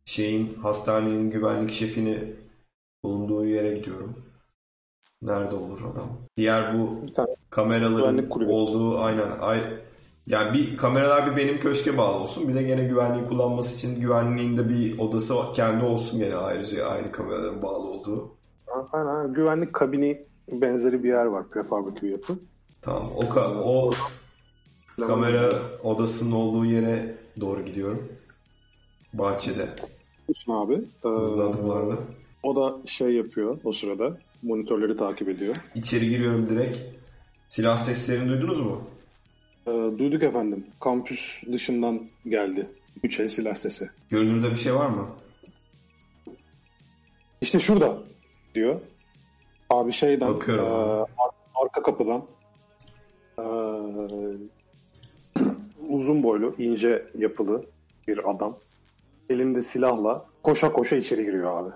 [0.06, 2.34] şeyin hastanenin güvenlik şefini
[3.04, 4.16] bulunduğu yere gidiyorum.
[5.22, 6.10] Nerede olur adam?
[6.38, 7.06] Diğer bu
[7.50, 9.60] kameraların olduğu aynen ay
[10.28, 12.48] yani bir kameralar bir benim köşke bağlı olsun.
[12.48, 17.62] Bir de gene güvenliği kullanması için güvenliğinde bir odası kendi olsun gene ayrıca aynı kameraların
[17.62, 18.32] bağlı olduğu.
[18.94, 22.34] aynen, güvenlik kabini benzeri bir yer var prefabrik bir yapı.
[22.82, 23.10] Tamam.
[23.16, 23.92] O ka- o
[25.08, 25.50] kamera
[25.84, 28.08] odasının olduğu yere doğru gidiyorum.
[29.14, 29.70] Bahçede
[30.28, 30.82] Diyorsun abi.
[31.04, 31.96] Hızlı adımlarla.
[32.44, 34.18] O da şey yapıyor o sırada.
[34.44, 35.56] Monitörleri takip ediyor.
[35.76, 36.78] İçeri giriyorum direkt.
[37.50, 38.84] Silah seslerini duydunuz mu?
[39.68, 40.66] Ee, duyduk efendim.
[40.80, 42.68] Kampüs dışından geldi.
[43.04, 43.90] Üç el silah sesi.
[44.10, 45.08] Görünürde bir şey var mı?
[47.42, 47.98] İşte şurada
[48.56, 48.82] diyor.
[49.70, 51.06] Abi şeyden Bakıyorum e,
[51.56, 52.26] arka kapıdan
[53.40, 53.44] e,
[55.90, 57.66] uzun boylu, ince yapılı
[58.08, 58.58] bir adam.
[59.30, 61.70] Elinde silahla koşa koşa içeri giriyor abi.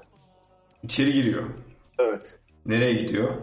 [0.83, 1.43] İçeri giriyor.
[1.99, 2.39] Evet.
[2.65, 3.33] Nereye gidiyor?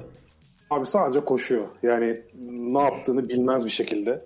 [0.70, 1.68] Abi sadece koşuyor.
[1.82, 2.20] Yani
[2.50, 4.24] ne yaptığını bilmez bir şekilde.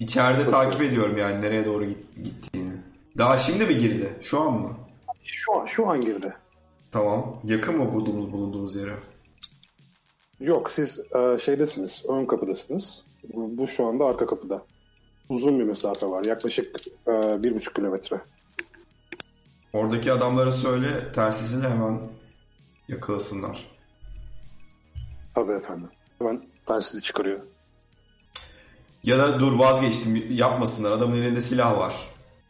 [0.00, 2.72] İçeride takip ediyorum yani nereye doğru git- gittiğini.
[3.18, 4.08] Daha şimdi mi girdi?
[4.22, 4.76] Şu an mı?
[5.24, 6.32] Şu an, şu an girdi.
[6.92, 7.40] Tamam.
[7.44, 8.92] Yakın mı bulunduğumuz, bulunduğumuz yere?
[10.40, 13.04] Yok siz e, şeydesiniz, ön kapıdasınız.
[13.34, 14.62] Bu, bu şu anda arka kapıda.
[15.28, 16.24] Uzun bir mesafe var.
[16.24, 16.76] Yaklaşık
[17.08, 18.20] e, bir buçuk kilometre.
[19.72, 22.00] Oradaki adamlara söyle tersizini hemen
[22.88, 23.77] yakalasınlar.
[25.34, 25.88] Tabii efendim.
[26.18, 27.40] Hemen tersizi çıkarıyor.
[29.04, 30.90] Ya da dur vazgeçtim yapmasınlar.
[30.92, 31.94] Adamın elinde silah var.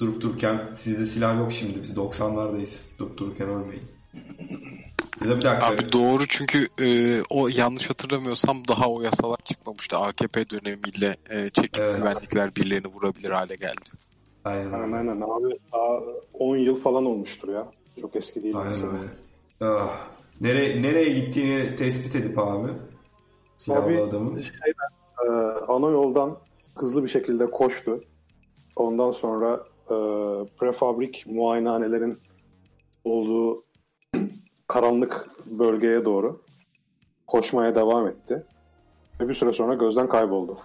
[0.00, 1.82] Durup dururken sizde silah yok şimdi.
[1.82, 2.98] Biz 90'lardayız.
[2.98, 3.82] Durup dururken ölmeyin.
[5.24, 5.66] Ya da bir dakika.
[5.66, 9.96] Abi doğru çünkü e, o yanlış hatırlamıyorsam daha o yasalar çıkmamıştı.
[9.98, 11.96] AKP dönemiyle e, çekip Evet.
[11.96, 13.90] güvenlikler birilerini vurabilir hale geldi.
[14.44, 15.58] Aynen Aynen aynen abi.
[15.72, 16.00] Daha
[16.34, 17.72] 10 yıl falan olmuş ya.
[18.00, 18.56] Çok eski değil.
[18.56, 18.92] Aynen mesela.
[18.92, 19.08] öyle.
[19.60, 20.08] Ah.
[20.40, 22.68] Nereye, nereye gittiğini tespit edip abi.
[23.56, 24.34] Silahlı Abi adamın.
[24.34, 24.90] şeyden,
[25.26, 25.30] e,
[25.68, 26.38] ana yoldan
[26.76, 28.00] hızlı bir şekilde koştu.
[28.76, 29.54] Ondan sonra
[29.84, 29.94] e,
[30.58, 32.18] prefabrik muayenehanelerin
[33.04, 33.64] olduğu
[34.68, 36.40] karanlık bölgeye doğru
[37.26, 38.46] koşmaya devam etti.
[39.20, 40.58] Ve bir süre sonra gözden kayboldu.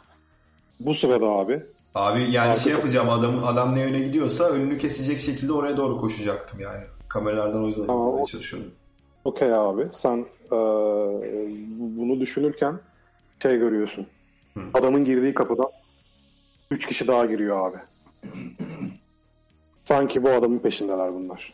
[0.79, 1.63] Bu sırada abi
[1.95, 5.97] Abi yani Arka şey yapacağım adam adam ne yöne gidiyorsa önünü kesecek şekilde oraya doğru
[5.97, 6.83] koşacaktım yani.
[7.07, 8.71] Kameralardan o yüzden izlemeye o- çalışıyordum.
[9.25, 10.57] Okey abi sen e,
[11.79, 12.79] bunu düşünürken
[13.41, 14.07] şey görüyorsun.
[14.73, 15.69] Adamın girdiği kapıdan
[16.71, 17.77] üç kişi daha giriyor abi.
[19.83, 21.53] Sanki bu adamın peşindeler bunlar.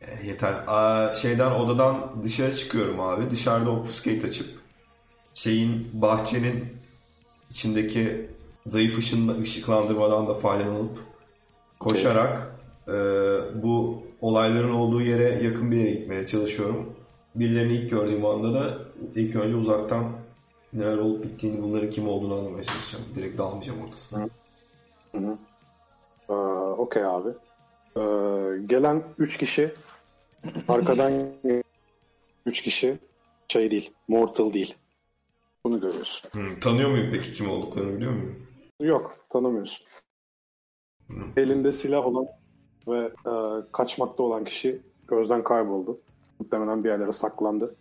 [0.00, 0.54] E, yeter.
[0.66, 3.30] Aa, şeyden odadan dışarı çıkıyorum abi.
[3.30, 4.60] Dışarıda obfuscate açıp
[5.34, 6.76] şeyin bahçenin
[7.50, 8.30] içindeki
[8.66, 10.98] zayıf ışınla, ışıklandırmadan da faydalanıp
[11.80, 12.92] koşarak e,
[13.62, 16.94] bu olayların olduğu yere yakın bir yere gitmeye çalışıyorum.
[17.34, 18.78] Birilerini ilk gördüğüm anda da
[19.14, 20.12] ilk önce uzaktan
[20.72, 23.04] neler olup bittiğini, bunların kim olduğunu anlamaya çalışacağım.
[23.14, 24.28] Direkt dalmayacağım ortasına.
[25.12, 25.38] Hı hı.
[26.28, 26.32] Ee,
[26.78, 27.28] Okey abi.
[27.96, 28.00] Ee,
[28.66, 29.74] gelen üç kişi
[30.68, 31.12] arkadan
[32.46, 32.98] üç kişi
[33.48, 34.74] şey değil, mortal değil.
[35.64, 36.30] Bunu görüyorsun.
[36.32, 38.46] Hı, Tanıyor muyum peki kim olduklarını biliyor muyum?
[38.80, 39.86] Yok, tanımıyorsun.
[41.08, 41.14] Hı.
[41.36, 42.26] Elinde silah olan
[42.88, 43.32] ve e,
[43.72, 45.98] kaçmakta olan kişi gözden kayboldu.
[46.40, 47.74] Muhtemelen bir yerlere saklandı.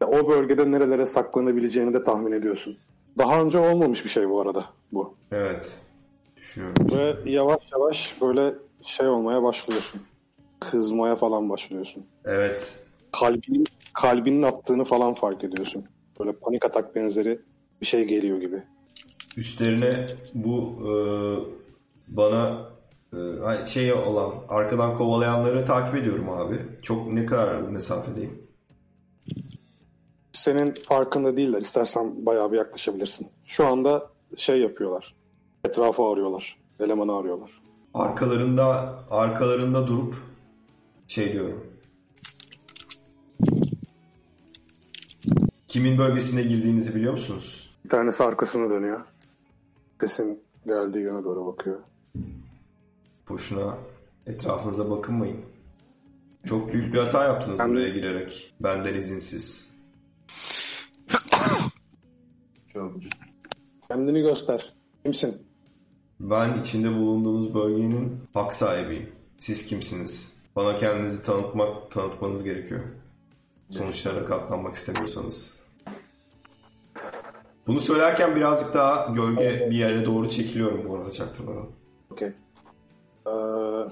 [0.00, 2.76] Ya, o bölgede nerelere saklanabileceğini de tahmin ediyorsun.
[3.18, 5.14] Daha önce olmamış bir şey bu arada bu.
[5.32, 5.82] Evet.
[6.36, 6.86] Düşünüyorum.
[6.92, 10.00] Ve yavaş yavaş böyle şey olmaya başlıyorsun.
[10.60, 12.06] Kızmaya falan başlıyorsun.
[12.24, 12.84] Evet.
[13.12, 15.84] Kalbinin, kalbinin attığını falan fark ediyorsun.
[16.20, 17.40] Böyle panik atak benzeri
[17.80, 18.62] bir şey geliyor gibi.
[19.36, 20.92] Üstlerine bu e,
[22.08, 22.68] bana
[23.12, 26.62] e, şey olan arkadan kovalayanları takip ediyorum abi.
[26.82, 28.42] Çok ne kadar mesafedeyim?
[30.32, 31.60] Senin farkında değiller.
[31.60, 33.28] İstersen bayağı bir yaklaşabilirsin.
[33.44, 35.14] Şu anda şey yapıyorlar.
[35.64, 36.58] Etrafı arıyorlar.
[36.80, 37.50] Elemanı arıyorlar.
[37.94, 40.14] Arkalarında arkalarında durup
[41.06, 41.66] şey diyorum.
[45.68, 47.70] Kimin bölgesine girdiğinizi biliyor musunuz?
[47.84, 49.00] Bir tanesi arkasını dönüyor.
[50.00, 51.78] Sesin geldiği yöne doğru bakıyor.
[53.28, 53.78] Boşuna
[54.26, 55.40] etrafınıza bakınmayın.
[56.44, 58.54] Çok büyük bir hata yaptınız Ben- buraya girerek.
[58.60, 59.78] Benden izinsiz.
[62.72, 62.92] Çok.
[63.88, 64.74] Kendini göster.
[65.02, 65.42] Kimsin?
[66.20, 69.12] Ben içinde bulunduğunuz bölgenin hak sahibiyim.
[69.38, 70.42] Siz kimsiniz?
[70.56, 72.80] Bana kendinizi tanıtmak, tanıtmanız gerekiyor.
[73.70, 75.58] Sonuçlara katlanmak istemiyorsanız.
[77.66, 81.66] Bunu söylerken birazcık daha gölge bir yere doğru çekiliyorum bu arada çaktırmadan.
[82.10, 82.32] Okey.
[83.28, 83.90] Ee,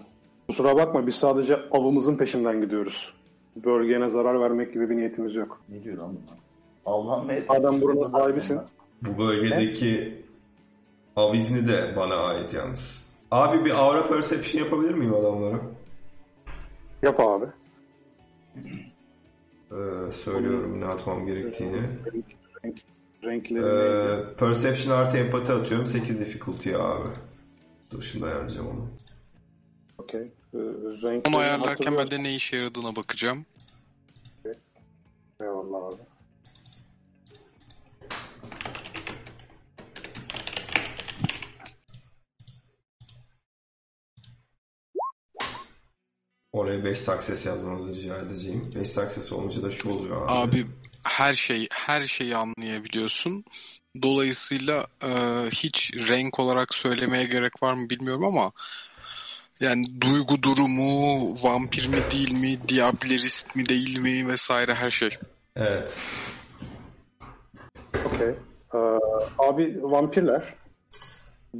[0.49, 3.13] kusura bakma biz sadece avımızın peşinden gidiyoruz.
[3.57, 5.61] Bölgene zarar vermek gibi bir niyetimiz yok.
[5.69, 6.39] Ne diyor lan bunlar?
[6.87, 7.43] Avlanmaya...
[7.49, 8.61] Adam buranın sahibisin.
[9.03, 10.23] Bu bölgedeki
[11.17, 13.11] av izni de bana ait yalnız.
[13.31, 15.61] Abi bir aura perception yapabilir miyim adamlara?
[17.03, 17.45] Yap abi.
[19.71, 21.81] Ee, söylüyorum ne atmam gerektiğini.
[22.65, 22.77] Renk,
[23.25, 24.33] renkleri neydi?
[24.33, 27.09] Ee, perception artı empati atıyorum 8 difficulty abi.
[27.91, 28.89] Dur şimdi ayarlayacağım onu.
[29.99, 30.33] Okey.
[30.55, 30.58] Ee,
[31.28, 33.47] Onu ayarlarken ben de ne işe yaradığına bakacağım.
[35.41, 36.02] Eyvallah abi.
[46.52, 48.62] Oraya 5 success yazmanızı rica edeceğim.
[48.75, 50.33] 5 success olunca da şu oluyor abi.
[50.33, 50.66] Abi
[51.05, 53.44] her şey her şeyi anlayabiliyorsun.
[54.02, 55.10] Dolayısıyla e,
[55.50, 58.52] hiç renk olarak söylemeye gerek var mı bilmiyorum ama
[59.60, 65.10] yani duygu durumu, vampir mi değil mi, diablerist mi değil mi vesaire her şey.
[65.57, 65.99] Evet.
[68.07, 68.28] Okey.
[68.75, 68.78] Ee,
[69.39, 70.43] abi vampirler.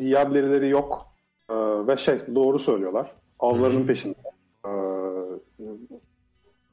[0.01, 1.07] Diablerileri yok.
[1.51, 1.55] Ee,
[1.87, 3.13] ve şey doğru söylüyorlar.
[3.41, 4.15] Avlarının peşinde.
[4.67, 4.71] Ee,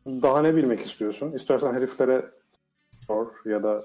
[0.07, 1.31] daha ne bilmek istiyorsun?
[1.31, 2.25] İstersen heriflere
[3.07, 3.83] sor ya da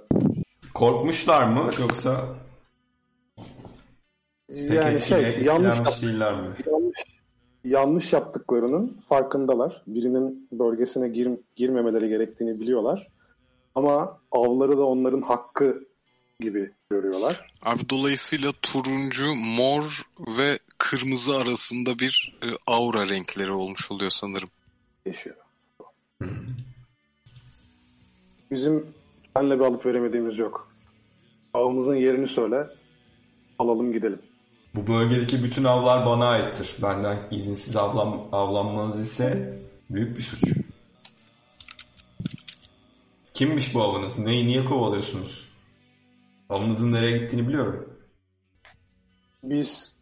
[0.74, 2.16] Korkmuşlar mı yoksa
[4.48, 6.48] pek yani şey etkile- yanlış değiller mi?
[6.66, 6.98] yanlış,
[7.64, 9.82] yanlış yaptıklarının farkındalar.
[9.86, 13.08] Birinin bölgesine gir, girmemeleri gerektiğini biliyorlar.
[13.74, 15.84] Ama avları da onların hakkı
[16.40, 17.46] gibi görüyorlar.
[17.62, 20.02] Abi dolayısıyla turuncu, mor
[20.38, 24.48] ve kırmızı arasında bir e, aura renkleri olmuş oluyor sanırım.
[25.06, 25.36] yaşıyor.
[28.50, 28.86] Bizim
[29.36, 30.72] senle bir alıp veremediğimiz yok.
[31.54, 32.66] Avımızın yerini söyle.
[33.58, 34.22] Alalım gidelim.
[34.74, 36.76] Bu bölgedeki bütün avlar bana aittir.
[36.82, 39.58] Benden izinsiz avlan, avlanmanız ise
[39.90, 40.42] büyük bir suç.
[43.34, 44.18] Kimmiş bu avınız?
[44.18, 45.52] Neyi, niye kovalıyorsunuz?
[46.48, 47.98] Avınızın nereye gittiğini biliyorum.
[49.42, 49.92] Biz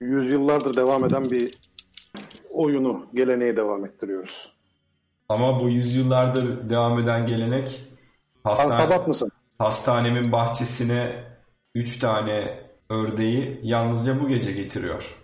[0.00, 1.54] yüzyıllardır devam eden bir
[2.50, 4.52] oyunu, geleneği devam ettiriyoruz.
[5.28, 9.30] Ama bu yüzyıllardır devam eden gelenek Sen hastane, sabat mısın?
[9.58, 11.24] hastanemin bahçesine
[11.74, 15.16] 3 tane ördeği yalnızca bu gece getiriyor.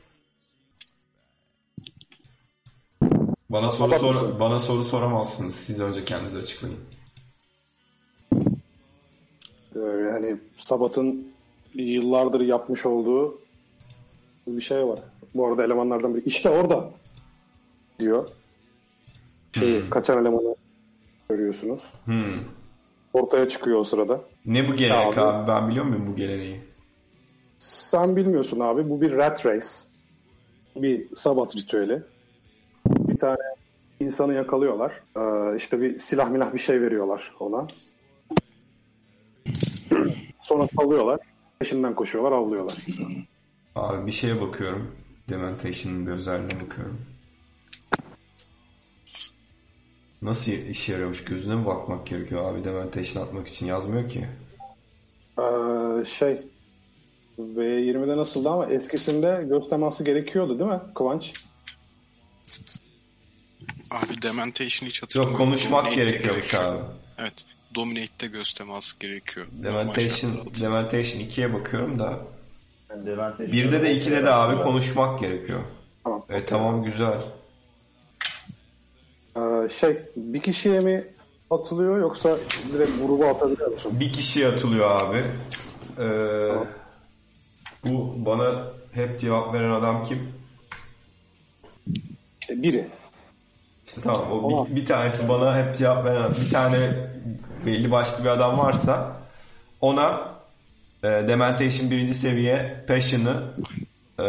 [3.50, 5.54] Bana soru sor bana soru soramazsınız.
[5.54, 6.78] Siz önce kendiniz açıklayın.
[9.76, 11.28] Ee, yani Sabat'ın
[11.74, 13.38] yıllardır yapmış olduğu
[14.46, 14.98] bir şey var.
[15.34, 16.90] Bu arada elemanlardan biri işte orada
[17.98, 18.28] diyor.
[19.58, 20.56] Şeyi, kaçan elemanı
[21.28, 21.92] görüyorsunuz.
[22.04, 22.40] Hmm.
[23.12, 24.20] Ortaya çıkıyor o sırada.
[24.46, 25.20] Ne bu gelenek Abi.
[25.20, 25.48] abi?
[25.48, 26.69] Ben biliyor muyum bu geleneği?
[27.60, 28.90] Sen bilmiyorsun abi.
[28.90, 29.68] Bu bir rat race.
[30.76, 32.02] Bir sabat ritüeli.
[32.86, 33.36] Bir tane
[34.00, 35.00] insanı yakalıyorlar.
[35.16, 37.66] Ee, işte bir silah milah bir şey veriyorlar ona.
[40.40, 41.20] Sonra salıyorlar.
[41.58, 42.86] Peşinden koşuyorlar, avlıyorlar.
[43.74, 44.94] Abi bir şeye bakıyorum.
[45.28, 47.00] Dementation'ın bir özelliğine bakıyorum.
[50.22, 51.24] Nasıl işe yarıyormuş?
[51.24, 53.66] Gözüne mi bakmak gerekiyor abi Dementation atmak için?
[53.66, 54.26] Yazmıyor ki.
[55.38, 56.42] Ee, şey
[57.56, 61.32] V20'de nasıldı ama eskisinde göz teması gerekiyordu değil mi Kıvanç?
[63.90, 65.40] Abi Dementation hiç hatırlamıyorum.
[65.40, 66.74] Yok konuşmak Dominate'de gerekiyormuş gerekiyor.
[66.74, 66.82] abi.
[67.18, 67.32] Evet.
[67.74, 69.46] Dominate'de göz teması gerekiyor.
[69.52, 70.32] Dementation.
[70.62, 72.18] Dementation 2'ye bakıyorum da.
[72.90, 75.60] Yani Dementation- Birde de 2'de de abi konuşmak gerekiyor.
[76.04, 76.24] Tamam.
[76.28, 77.18] E tamam güzel.
[79.36, 81.04] Ee, şey bir kişiye mi
[81.50, 82.36] atılıyor yoksa
[82.72, 84.00] direkt gruba atabiliyor musun?
[84.00, 85.24] Bir kişiye atılıyor abi.
[85.98, 86.04] Ee,
[87.84, 90.32] bu bana hep cevap veren adam kim?
[92.50, 92.88] Biri.
[93.86, 97.10] İşte tamam o bir, bir tanesi bana hep cevap veren bir tane
[97.66, 99.16] belli başlı bir adam varsa
[99.80, 100.34] ona
[101.02, 103.54] e, Dementation birinci seviye Passion'ı
[104.20, 104.26] e,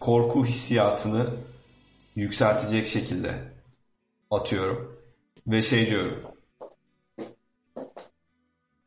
[0.00, 1.26] korku hissiyatını
[2.16, 3.34] yükseltecek şekilde
[4.30, 4.98] atıyorum.
[5.46, 6.22] Ve şey diyorum.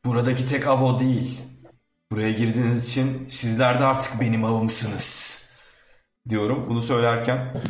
[0.06, 1.42] Buradaki tek av o değil.
[2.12, 5.42] Buraya girdiğiniz için sizler de artık benim avımsınız.
[6.30, 6.70] Diyorum.
[6.70, 7.64] Bunu söylerken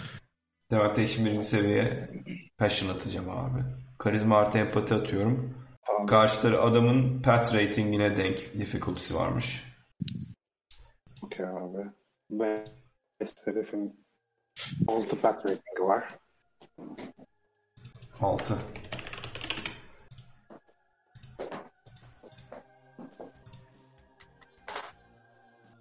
[0.72, 2.10] Dementation birinci seviye
[2.58, 3.64] Passion atacağım abi.
[3.98, 5.58] Karizma artı empati atıyorum.
[5.86, 6.06] Tamam.
[6.06, 9.64] Karşıları adamın path ratingine denk difficulty'si varmış.
[11.22, 11.90] Okey abi.
[13.20, 14.06] Best herifin
[14.88, 16.20] 6 pack ratingi var.
[18.22, 18.58] 6.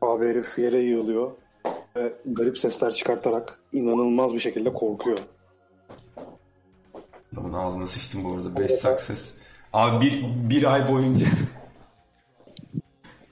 [0.02, 1.30] Abi herif yere yığılıyor
[1.96, 5.18] ve garip sesler çıkartarak inanılmaz bir şekilde korkuyor.
[7.32, 8.56] Adamın ağzına sıçtım bu arada.
[8.60, 9.38] 5 success.
[9.72, 11.26] Abi bir, bir ay boyunca.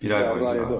[0.03, 0.77] bir ay boyunca abi.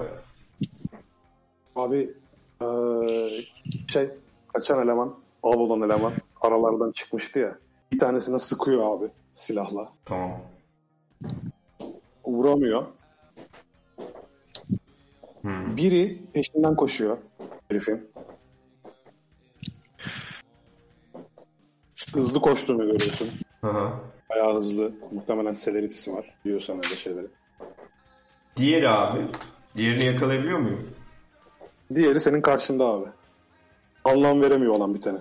[1.75, 2.13] Abi
[2.61, 3.45] eee,
[3.87, 4.09] şey
[4.53, 7.57] kaçan eleman, av olan eleman aralardan çıkmıştı ya.
[7.91, 9.89] Bir tanesine sıkıyor abi silahla.
[10.05, 10.31] Tamam.
[12.25, 12.85] Vuramıyor.
[15.41, 15.77] Hmm.
[15.77, 17.17] Biri peşinden koşuyor
[17.69, 18.09] herifin.
[22.13, 23.29] Hızlı koştuğunu görüyorsun.
[23.61, 23.91] Hı.
[24.29, 24.91] Bayağı hızlı.
[25.11, 26.35] Muhtemelen selerity'si var.
[26.45, 27.27] Biliyorsan öyle şeyleri.
[28.57, 29.19] Diğeri abi.
[29.75, 30.89] Diğerini yakalayabiliyor muyum?
[31.95, 33.09] Diğeri senin karşında abi.
[34.03, 35.19] Anlam veremiyor olan bir tane.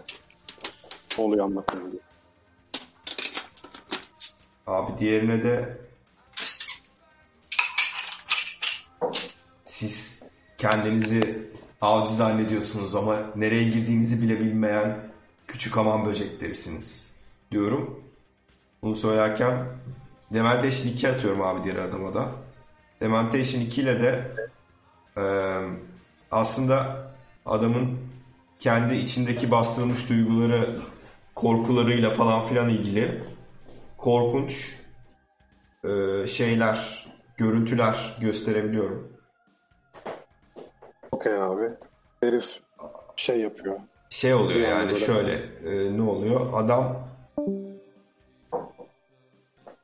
[1.18, 2.02] Ne oluyor anlatmıyor diye.
[4.66, 5.78] Abi diğerine de
[9.78, 10.22] siz
[10.58, 11.48] kendinizi
[11.80, 14.98] avcı zannediyorsunuz ama nereye girdiğinizi bile bilmeyen
[15.46, 17.16] küçük aman böceklerisiniz
[17.50, 18.04] diyorum.
[18.82, 19.66] Bunu söylerken
[20.32, 22.32] Dementation 2 atıyorum abi diğer adama da.
[23.00, 24.36] Dementation 2 ile de
[25.16, 25.68] eee,
[26.30, 27.08] aslında
[27.46, 27.98] adamın
[28.60, 30.80] kendi içindeki bastırılmış duyguları
[31.34, 33.22] korkularıyla falan filan ilgili
[33.96, 34.76] korkunç
[35.84, 39.17] e, şeyler, görüntüler gösterebiliyorum.
[41.18, 41.70] Okey abi.
[42.20, 42.44] Herif
[43.16, 43.76] şey yapıyor.
[44.10, 45.32] Şey oluyor Yani yani şöyle
[45.66, 46.40] e, ne oluyor?
[46.54, 47.08] Adam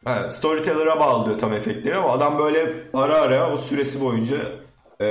[0.04, 4.36] Ha, storyteller'a bağlıyor tam efektleri ama adam böyle ara ara o süresi boyunca
[5.00, 5.06] e,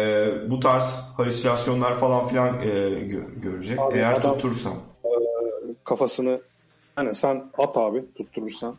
[0.49, 3.79] bu tarz halüsinasyonlar falan filan e, gö- görecek.
[3.79, 4.73] Abi Eğer adam- tutturursam.
[5.83, 6.41] Kafasını
[6.95, 8.75] hani sen at abi tutturursan.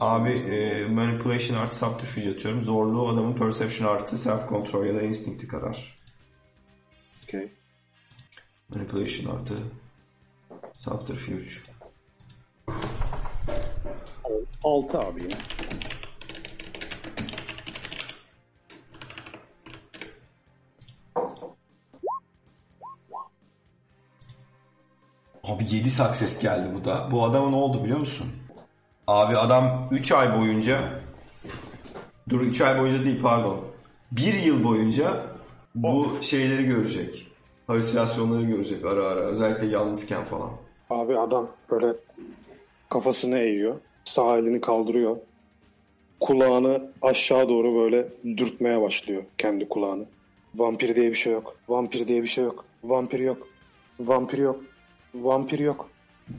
[0.00, 2.62] Abi e, manipulation artı subterfuge atıyorum.
[2.62, 5.97] Zorluğu adamın perception artı self control ya da instinct'i kadar.
[7.28, 7.52] Okey.
[8.74, 9.54] Manipulation artı
[10.72, 11.50] subterfuge.
[14.64, 15.34] 6 abi yine.
[25.44, 27.08] Abi 7 success geldi bu da.
[27.10, 28.32] Bu adama ne oldu biliyor musun?
[29.06, 31.02] Abi adam 3 ay boyunca
[32.28, 33.64] dur 3 ay boyunca değil pardon.
[34.12, 35.37] 1 yıl boyunca
[35.82, 37.26] bu şeyleri görecek.
[37.66, 39.20] Halüsinasyonları görecek ara ara.
[39.20, 40.50] Özellikle yalnızken falan.
[40.90, 41.92] Abi adam böyle
[42.88, 43.74] kafasını eğiyor.
[44.04, 45.16] Sağ elini kaldırıyor.
[46.20, 50.04] kulağını aşağı doğru böyle dürtmeye başlıyor kendi kulağını.
[50.54, 51.56] Vampir diye bir şey yok.
[51.68, 52.64] Vampir diye bir şey yok.
[52.84, 53.48] Vampir yok.
[54.00, 54.60] Vampir yok.
[55.14, 55.88] Vampir yok.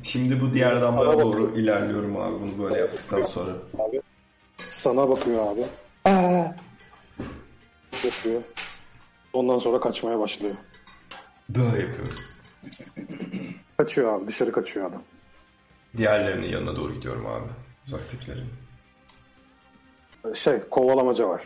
[0.03, 3.51] Şimdi bu diğer adamlara Bana doğru ilerliyorum abi bunu böyle yaptıktan sonra.
[3.79, 4.01] Abi
[4.57, 5.63] sana bakıyor abi.
[6.05, 6.55] Aa!
[8.03, 8.41] Yapıyor.
[9.33, 10.55] Ondan sonra kaçmaya başlıyor.
[11.49, 12.13] Böyle yapıyorum.
[13.77, 14.27] Kaçıyor abi.
[14.27, 15.01] Dışarı kaçıyor adam.
[15.97, 17.49] Diğerlerinin yanına doğru gidiyorum abi.
[17.87, 18.49] Uzaktakilerin.
[20.33, 21.41] Şey kovalamaca var.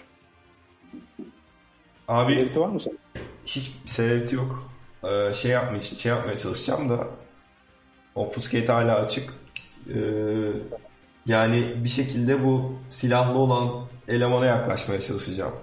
[2.08, 3.00] Abi Belirti var mı senin?
[3.46, 4.70] hiç severiti yok.
[5.04, 7.08] Ee, şey yapmaya, şey yapmaya çalışacağım da
[8.16, 9.34] Obfuscate hala açık.
[9.90, 9.94] Ee,
[11.26, 15.54] yani bir şekilde bu silahlı olan elemana yaklaşmaya çalışacağım.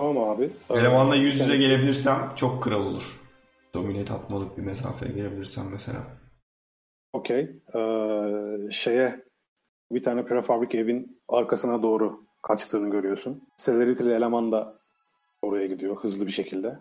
[0.00, 0.50] Tamam abi.
[0.70, 3.20] Elemanla yüz yüze gelebilirsem çok kral olur.
[3.74, 6.02] Dominate atmalık bir mesafeye gelebilirsem mesela.
[7.12, 7.40] Okey.
[7.74, 9.24] Ee, şeye
[9.92, 13.48] bir tane prefabrik evin arkasına doğru kaçtığını görüyorsun.
[13.56, 14.78] Celebrity'li eleman da
[15.42, 16.78] oraya gidiyor hızlı bir şekilde.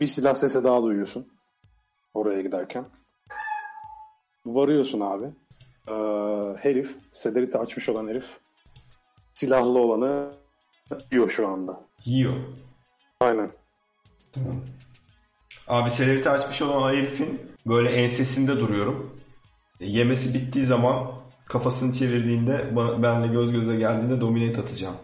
[0.00, 1.28] Bir silah sesi daha duyuyorsun
[2.14, 2.84] oraya giderken.
[4.46, 5.26] Varıyorsun abi.
[5.88, 5.92] Ee,
[6.58, 8.26] herif, Celebrity açmış olan herif
[9.34, 10.32] silahlı olanı
[11.12, 11.85] yiyor şu anda.
[12.04, 12.34] Yiyor.
[13.20, 13.50] Aynen.
[14.32, 14.60] Tamam.
[15.66, 19.20] Abi selerite açmış olan herifin böyle ensesinde duruyorum.
[19.80, 21.12] E, Yemesi bittiği zaman
[21.46, 24.96] kafasını çevirdiğinde benle göz göze geldiğinde dominate atacağım.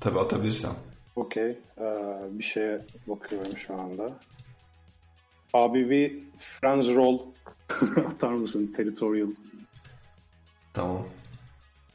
[0.00, 0.72] Tabi atabilirsem.
[1.16, 1.58] Okey.
[1.78, 1.84] Ee,
[2.30, 4.18] bir şeye bakıyorum şu anda.
[5.54, 7.18] Abi bir Friends Roll
[8.06, 8.72] atar mısın?
[8.76, 9.28] Territorial
[10.72, 11.06] Tamam.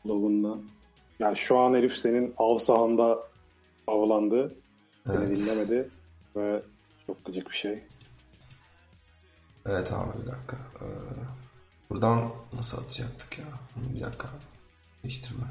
[0.05, 0.57] logunla.
[1.21, 3.19] Yani şu an herif senin av sahanda
[3.87, 4.55] avlandı.
[5.09, 5.27] Evet.
[5.27, 5.89] dinlemedi.
[6.35, 6.61] Ve
[7.07, 7.83] çok gıcık bir şey.
[9.65, 10.57] Evet abi bir dakika.
[10.81, 10.85] Ee,
[11.89, 13.45] buradan nasıl atacaktık ya?
[13.75, 14.27] Bir dakika.
[15.03, 15.43] Değiştirme.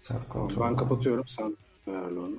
[0.00, 0.60] Self control.
[0.66, 1.28] Ben kapatıyorum.
[1.28, 2.38] Sen ayarla onu.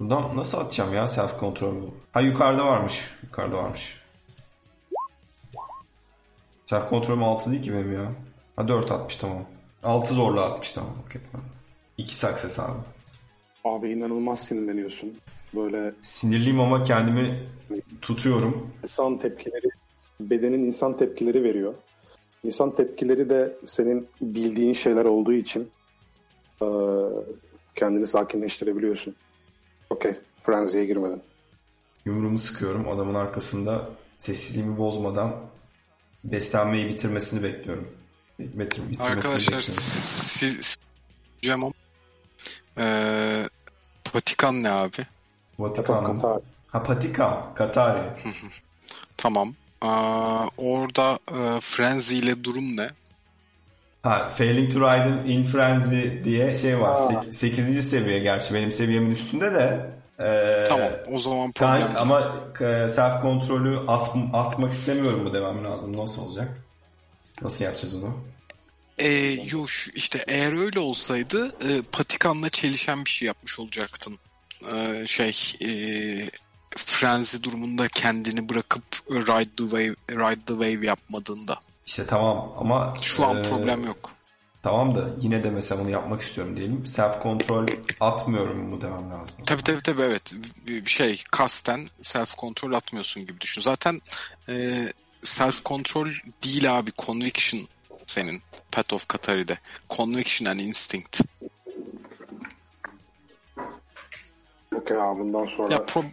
[0.00, 1.82] Buradan nasıl atacağım ya self control?
[2.12, 3.10] Ha yukarıda varmış.
[3.22, 3.99] Yukarıda varmış.
[6.70, 8.12] Self control'üm 6 değil ki benim ya.
[8.56, 9.44] Ha 4 atmış tamam.
[9.82, 10.92] 6 zorla atmış tamam.
[11.06, 11.20] Okey.
[11.98, 12.78] 2 success abi.
[13.64, 15.18] Abi inanılmaz sinirleniyorsun.
[15.54, 17.46] Böyle Sinirliyim ama kendimi
[18.02, 18.70] tutuyorum.
[18.82, 19.68] insan tepkileri,
[20.20, 21.74] bedenin insan tepkileri veriyor.
[22.44, 25.70] İnsan tepkileri de senin bildiğin şeyler olduğu için
[27.74, 29.14] kendini sakinleştirebiliyorsun.
[29.90, 30.14] Okey.
[30.42, 31.22] Frenzy'ye girmedin.
[32.04, 32.88] Yumruğumu sıkıyorum.
[32.88, 35.32] Adamın arkasında sessizliğimi bozmadan
[36.24, 37.88] beslenmeyi bitirmesini bekliyorum.
[38.38, 39.62] Bitir, bitirmesini Arkadaşlar bekliyorum.
[39.68, 40.76] siz
[41.42, 41.72] diyeceğim ama
[42.78, 43.44] Ee,
[44.14, 45.06] Vatikan ne abi?
[45.58, 46.14] Vatikan?
[46.16, 46.38] Katar.
[46.68, 48.02] Ha Patika, Katari.
[49.16, 49.54] Tamam.
[49.80, 52.88] Aa, orada e, Frenzy ile durum ne?
[54.02, 57.14] Ha, Failing to Ride in Frenzy diye şey var.
[57.14, 57.22] Aa.
[57.32, 57.90] 8.
[57.90, 59.90] seviye gerçi benim seviyemin üstünde de.
[60.20, 62.00] Ee, Tamam o zaman kan- problem değil.
[62.00, 65.96] ama e, self kontrolü at, atmak istemiyorum mu demem lazım.
[65.96, 66.48] Nasıl olacak?
[67.42, 68.14] Nasıl yapacağız onu?
[68.98, 69.08] Ee,
[69.52, 74.18] yo şu- işte eğer öyle olsaydı e, patikanla çelişen bir şey yapmış olacaktın.
[74.74, 75.70] Ee, şey e,
[76.76, 79.94] frenzy durumunda kendini bırakıp ride the wave
[80.30, 81.56] ride the wave yapmadığında.
[81.86, 84.10] İşte tamam ama Şu an e, problem yok.
[84.62, 86.86] Tamam da yine de mesela bunu yapmak istiyorum diyelim.
[86.86, 87.66] Self kontrol
[88.00, 89.36] atmıyorum mu demem lazım.
[89.46, 90.34] Tabii tabii tabii evet.
[90.66, 93.62] Bir şey kasten self kontrol atmıyorsun gibi düşün.
[93.62, 94.02] Zaten
[94.48, 94.86] e,
[95.22, 96.08] self kontrol
[96.44, 97.68] değil abi conviction
[98.06, 99.58] senin Path of Katari'de.
[99.90, 101.20] Conviction and instinct.
[104.76, 106.04] Okey abi bundan sonra Ya pro-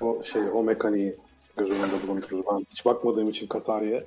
[0.00, 1.16] o şey o mekaniği
[1.56, 2.44] göz önünde bulundururuz.
[2.52, 4.04] Ben hiç bakmadığım için Katar'ya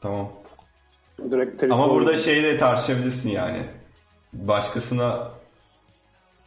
[0.00, 0.32] Tamam.
[1.30, 3.66] direkt Ama burada şeyi de tartışabilirsin yani.
[4.32, 5.30] Başkasına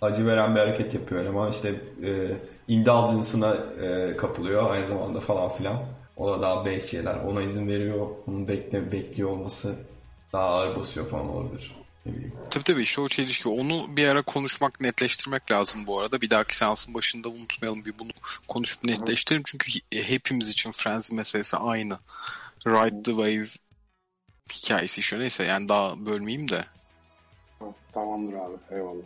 [0.01, 5.85] acı veren bir hareket yapıyor ama işte e, indulgence'ına e, kapılıyor aynı zamanda falan filan.
[6.17, 7.15] O da daha base şeyler.
[7.15, 8.07] Ona izin veriyor.
[8.27, 9.75] Onun bekle, bekliyor olması
[10.33, 11.75] daha ağır basıyor falan olabilir.
[12.05, 12.33] Ne bileyim.
[12.49, 13.49] Tabii tabii işte o çelişki.
[13.49, 16.21] Onu bir ara konuşmak, netleştirmek lazım bu arada.
[16.21, 18.11] Bir dahaki seansın başında unutmayalım bir bunu
[18.47, 19.43] konuşup netleştirelim.
[19.45, 21.97] Çünkü he- hepimiz için Frenzy meselesi aynı.
[22.67, 23.47] Ride the Wave
[24.53, 26.65] hikayesi işte neyse yani daha bölmeyeyim de.
[27.93, 29.05] Tamamdır abi eyvallah.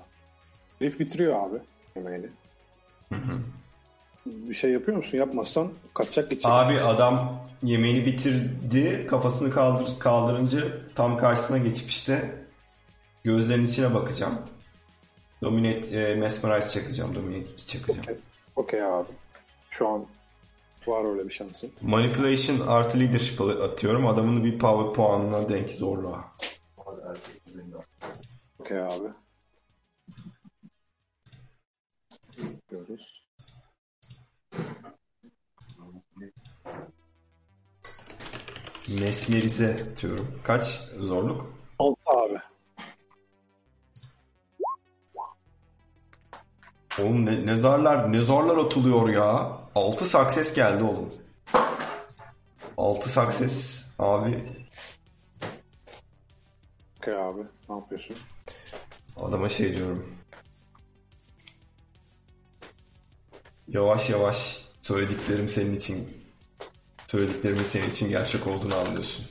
[0.80, 1.58] Herif bitiriyor abi
[1.95, 2.27] yemeğini.
[4.26, 5.18] Bir şey yapıyor musun?
[5.18, 6.52] Yapmazsan kaçacak gidecek.
[6.52, 9.08] Abi adam yemeğini bitirdi.
[9.10, 10.61] Kafasını kaldır, kaldırınca
[10.95, 12.36] tam karşısına geçip işte
[13.24, 14.42] gözlerinin içine bakacağım.
[15.42, 17.16] Dominate, e, Mesmerize çakacağım.
[17.16, 18.18] Dominate 2 çakacağım.
[18.56, 19.08] Okey abi.
[19.69, 20.06] Şu an
[20.88, 21.72] var öyle bir şansın.
[21.82, 24.07] Manipulation artı leadership atıyorum.
[24.07, 26.35] Adamın bir power puanına denk zorluğa.
[28.59, 29.07] Okey abi.
[32.72, 33.24] Görüyoruz.
[38.99, 40.27] Mesmerize atıyorum.
[40.43, 40.66] Kaç
[40.99, 41.53] zorluk?
[41.80, 42.40] 6 abi.
[47.00, 49.58] Oğlum ne, ne zarlar ne zorlar atılıyor ya.
[49.76, 51.14] 6 success geldi oğlum.
[52.77, 54.43] 6 success abi
[56.98, 57.42] Okey abi.
[57.69, 58.17] Ne yapıyorsun?
[59.19, 60.06] adama şey diyorum.
[63.67, 66.17] Yavaş yavaş söylediklerim senin için
[67.08, 69.26] söylediklerimin senin için gerçek olduğunu anlıyorsun.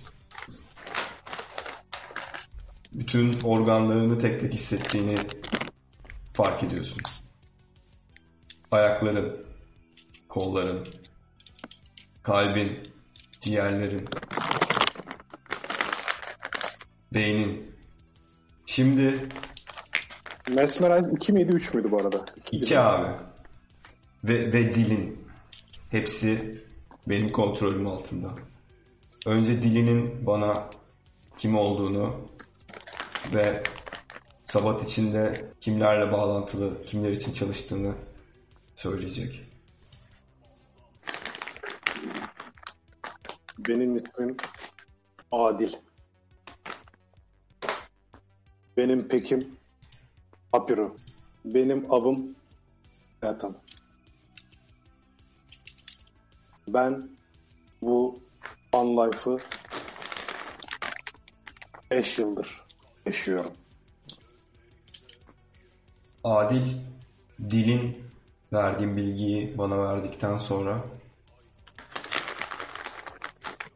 [2.92, 5.16] Bütün organlarını tek tek hissettiğini
[6.32, 7.02] fark ediyorsun.
[8.70, 9.46] Ayakların,
[10.28, 10.86] kolların,
[12.22, 12.78] kalbin,
[13.40, 14.08] ciğerlerin,
[17.14, 17.76] beynin.
[18.66, 19.28] Şimdi
[20.48, 22.24] Mesmerize 2 miydi 3 müydü bu arada?
[22.52, 23.12] iki abi
[24.24, 25.28] ve, ve dilin
[25.90, 26.58] hepsi
[27.06, 28.30] benim kontrolüm altında.
[29.26, 30.70] Önce dilinin bana
[31.38, 32.28] kim olduğunu
[33.34, 33.62] ve
[34.44, 37.94] Sabat içinde kimlerle bağlantılı, kimler için çalıştığını
[38.76, 39.40] söyleyecek.
[43.58, 44.36] Benim ismim
[45.32, 45.72] Adil.
[48.76, 49.58] Benim pekim
[50.52, 50.96] Apiru.
[51.44, 52.36] Benim avım
[53.22, 53.56] Ertan.
[56.68, 57.08] Ben
[57.82, 58.20] bu
[58.72, 59.38] Fun Life'ı
[61.90, 62.62] 5 yıldır
[63.06, 63.52] yaşıyorum.
[66.24, 66.66] Adil
[67.50, 68.05] dilin
[68.52, 70.84] verdiğim bilgiyi bana verdikten sonra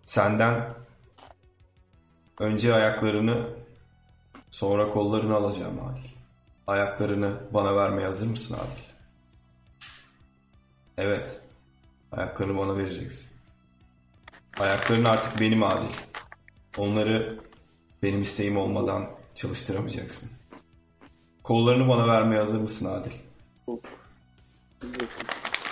[0.06, 0.74] senden
[2.38, 3.46] önce ayaklarını
[4.50, 6.10] sonra kollarını alacağım Adil.
[6.66, 8.84] Ayaklarını bana vermeye hazır mısın Adil?
[10.98, 11.40] Evet.
[12.12, 13.30] Ayaklarını bana vereceksin.
[14.58, 15.94] Ayakların artık benim Adil.
[16.78, 17.40] Onları
[18.02, 20.30] benim isteğim olmadan çalıştıramayacaksın.
[21.42, 23.12] Kollarını bana vermeye hazır mısın Adil?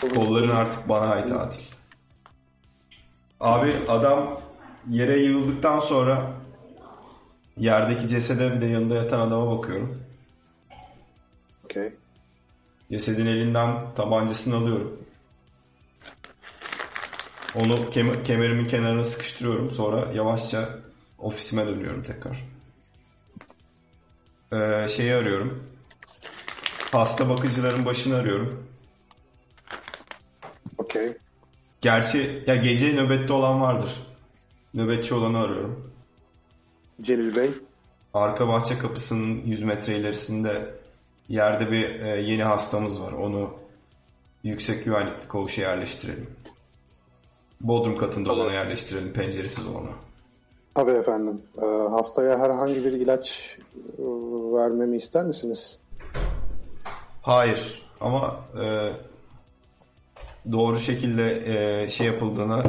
[0.00, 1.62] Kolların artık bana ait Adil.
[3.40, 4.40] Abi adam
[4.88, 6.32] yere yığıldıktan sonra
[7.56, 10.02] yerdeki cesede bir de yanında yatan adama bakıyorum.
[11.64, 11.92] Okey.
[12.90, 14.98] Cesedin elinden tabancasını alıyorum.
[17.54, 19.70] Onu kem- kemerimin kenarına sıkıştırıyorum.
[19.70, 20.68] Sonra yavaşça
[21.18, 22.44] ofisime dönüyorum tekrar.
[24.52, 25.62] Ee, şeyi arıyorum.
[26.92, 28.67] Hasta bakıcıların başını arıyorum.
[30.78, 31.16] Okey.
[31.80, 34.06] Gerçi ya gece nöbette olan vardır.
[34.74, 35.92] Nöbetçi olanı arıyorum.
[37.02, 37.50] Celil Bey.
[38.14, 40.74] Arka bahçe kapısının 100 metre ilerisinde
[41.28, 43.12] yerde bir e, yeni hastamız var.
[43.12, 43.50] Onu
[44.44, 46.30] yüksek güvenlikli koğuşa yerleştirelim.
[47.60, 49.90] Bodrum katında olana yerleştirelim, penceresiz olana.
[50.74, 51.42] Tabii efendim.
[51.62, 53.56] Ee, hastaya herhangi bir ilaç
[53.98, 54.02] e,
[54.52, 55.78] vermemi ister misiniz?
[57.22, 58.92] Hayır ama e,
[60.52, 62.62] doğru şekilde e, şey yapıldığına,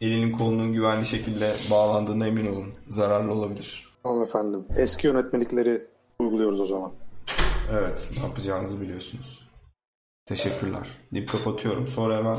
[0.00, 2.74] elinin kolunun güvenli şekilde bağlandığına emin olun.
[2.88, 3.88] Zararlı olabilir.
[4.02, 4.64] Tamam efendim.
[4.76, 5.86] Eski yönetmelikleri
[6.18, 6.92] uyguluyoruz o zaman.
[7.72, 9.48] Evet, ne yapacağınızı biliyorsunuz.
[10.26, 10.88] Teşekkürler.
[11.14, 11.88] Dip kapatıyorum.
[11.88, 12.38] Sonra hemen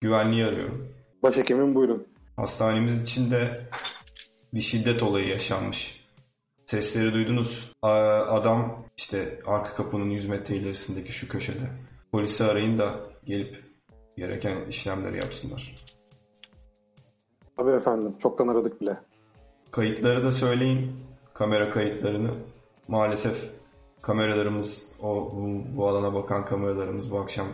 [0.00, 0.88] güvenliği arıyorum.
[1.22, 2.06] Başhekimim buyurun.
[2.36, 3.60] Hastanemiz içinde
[4.54, 6.06] bir şiddet olayı yaşanmış.
[6.66, 7.72] Sesleri duydunuz.
[7.82, 11.64] Adam işte arka kapının 100 metre ilerisindeki şu köşede.
[12.12, 13.65] Polisi arayın da gelip
[14.16, 15.74] gereken işlemleri yapsınlar.
[17.56, 18.14] Tabii efendim.
[18.18, 18.96] Çoktan aradık bile.
[19.70, 20.92] Kayıtları da söyleyin.
[21.34, 22.30] Kamera kayıtlarını.
[22.88, 23.50] Maalesef
[24.02, 27.46] kameralarımız, o bu, bu alana bakan kameralarımız bu akşam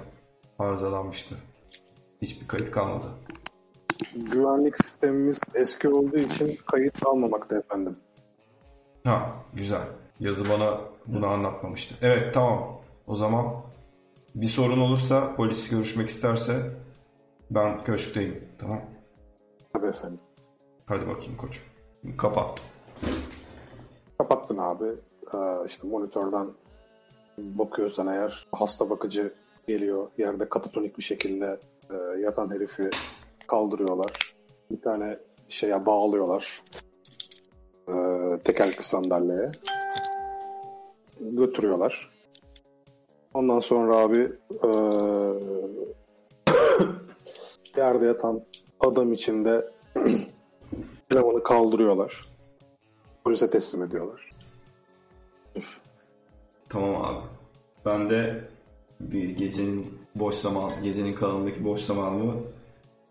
[0.58, 1.34] arızalanmıştı.
[2.22, 3.06] Hiçbir kayıt kalmadı.
[4.14, 7.96] Güvenlik sistemimiz eski olduğu için kayıt almamakta efendim.
[9.04, 9.86] Ha, güzel.
[10.20, 11.94] Yazı bana bunu anlatmamıştı.
[12.02, 12.80] Evet, tamam.
[13.06, 13.54] O zaman
[14.34, 16.54] bir sorun olursa, polis görüşmek isterse
[17.50, 18.48] ben köşkteyim.
[18.58, 18.80] Tamam.
[19.72, 20.20] Tabii efendim.
[20.86, 21.62] Hadi bakayım koç.
[22.18, 22.62] Kapat.
[24.18, 24.88] Kapattın abi.
[25.34, 26.48] Ee, işte monitörden
[27.38, 29.34] bakıyorsan eğer hasta bakıcı
[29.68, 30.10] geliyor.
[30.18, 32.90] Yerde katatonik bir şekilde e, yatan herifi
[33.46, 34.34] kaldırıyorlar.
[34.70, 36.62] Bir tane şeye bağlıyorlar.
[37.88, 37.92] Ee,
[38.44, 39.50] tekerlekli sandalyeye.
[41.20, 42.11] Götürüyorlar.
[43.34, 44.32] Ondan sonra abi
[44.64, 45.32] eee
[47.76, 48.42] yerde yatan
[48.80, 49.70] adam içinde
[51.10, 52.20] elemanı kaldırıyorlar.
[53.24, 54.30] Polise teslim ediyorlar.
[55.54, 55.80] Dur.
[56.68, 57.26] Tamam abi.
[57.86, 58.44] Ben de
[59.00, 62.34] bir gecenin boş zaman, gecenin kalanındaki boş zamanımı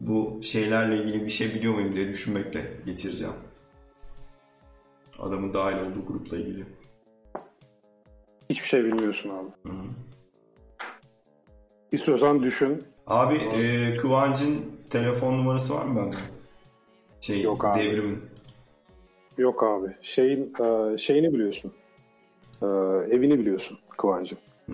[0.02, 3.34] bu şeylerle ilgili bir şey biliyor muyum diye düşünmekle geçireceğim.
[5.20, 6.66] Adamın dahil olduğu grupla ilgili.
[8.50, 9.50] Hiçbir şey bilmiyorsun abi.
[9.72, 9.74] Hı.
[11.92, 12.84] İstiyorsan düşün.
[13.08, 16.16] Abi e, Kıvancın telefon numarası var mı bende?
[17.22, 17.80] Şey, Yok abi.
[17.80, 18.22] Devrimin.
[19.38, 19.96] Yok abi.
[20.02, 21.72] Şeyin eee, şeyini biliyorsun.
[22.62, 22.68] Eee,
[23.12, 24.38] evini biliyorsun Kıvancım.
[24.70, 24.74] Hı.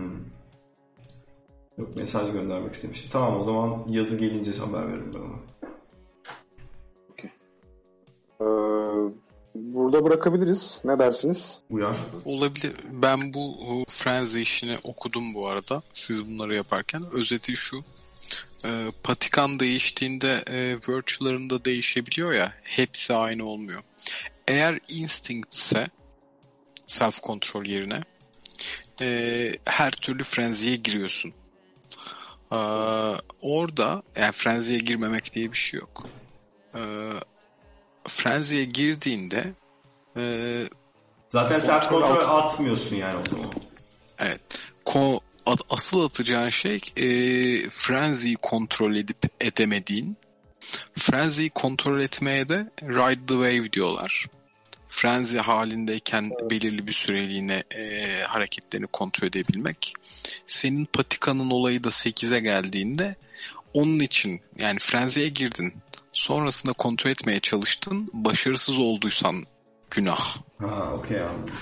[1.78, 3.10] Yok mesaj göndermek istemişim.
[3.12, 5.38] Tamam o zaman yazı gelince haber veririm ben ona.
[8.42, 9.12] Eee,
[9.58, 10.80] burada bırakabiliriz.
[10.86, 11.60] Ne dersiniz?
[11.69, 11.98] Uyar.
[12.26, 12.74] Olabilir.
[12.92, 15.82] Ben bu e, Frenzy işini okudum bu arada.
[15.94, 17.03] Siz bunları yaparken.
[17.11, 17.84] Özeti şu.
[18.66, 22.53] E, patikan değiştiğinde e, virtue'larında değişebiliyor ya.
[22.64, 23.82] Hepsi aynı olmuyor.
[24.48, 25.88] Eğer instinct ise
[26.88, 28.02] self control yerine
[29.02, 31.34] e, her türlü frenzy'ye giriyorsun.
[32.52, 32.58] E,
[33.42, 36.10] orada yani frenzy'ye girmemek diye bir şey yok.
[36.76, 36.82] E,
[38.08, 39.53] frenzy'ye girdiğinde
[40.18, 40.64] e,
[41.30, 43.52] Zaten self Kontrol altı- atmıyorsun yani o zaman.
[44.19, 44.42] Evet.
[44.86, 45.19] Ko
[45.69, 47.06] asıl atacağın şey e,
[47.69, 50.18] frenzy'yi kontrol edip edemediğin.
[50.98, 54.26] Frenzy'yi kontrol etmeye de ride the wave diyorlar.
[54.90, 59.94] Frenzy halindeyken belirli bir süreliğine e, hareketlerini kontrol edebilmek.
[60.48, 63.16] Senin patikanın olayı da 8'e geldiğinde
[63.74, 65.74] onun için yani frenzy'ye girdin.
[66.18, 68.10] Sonrasında kontrol etmeye çalıştın.
[68.14, 69.44] Başarısız olduysan
[69.92, 70.38] günah.
[70.60, 71.54] Ha okey anladım.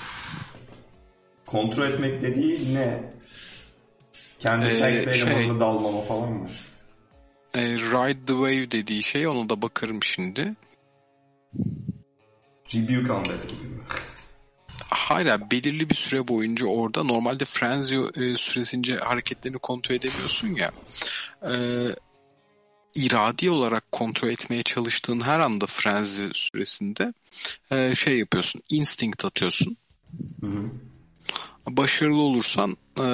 [1.46, 3.12] Kontrol etmek dediği ne?
[4.40, 6.48] Kendi Ee, şey- dalmama falan mı?
[7.54, 10.54] E, ride the wave dediği şey ona da bakarım şimdi.
[12.74, 13.82] Rebuke Undead gibi mi?
[14.90, 20.72] Hala belirli bir süre boyunca orada normalde frenzy e, süresince hareketlerini kontrol edemiyorsun ya.
[21.42, 21.52] E,
[22.96, 27.12] iradi olarak kontrol etmeye çalıştığın her anda frenzy süresinde
[27.72, 28.62] e, şey yapıyorsun.
[28.70, 29.76] Instinct atıyorsun.
[30.40, 30.70] Hı hı.
[31.66, 33.04] Başarılı olursan e,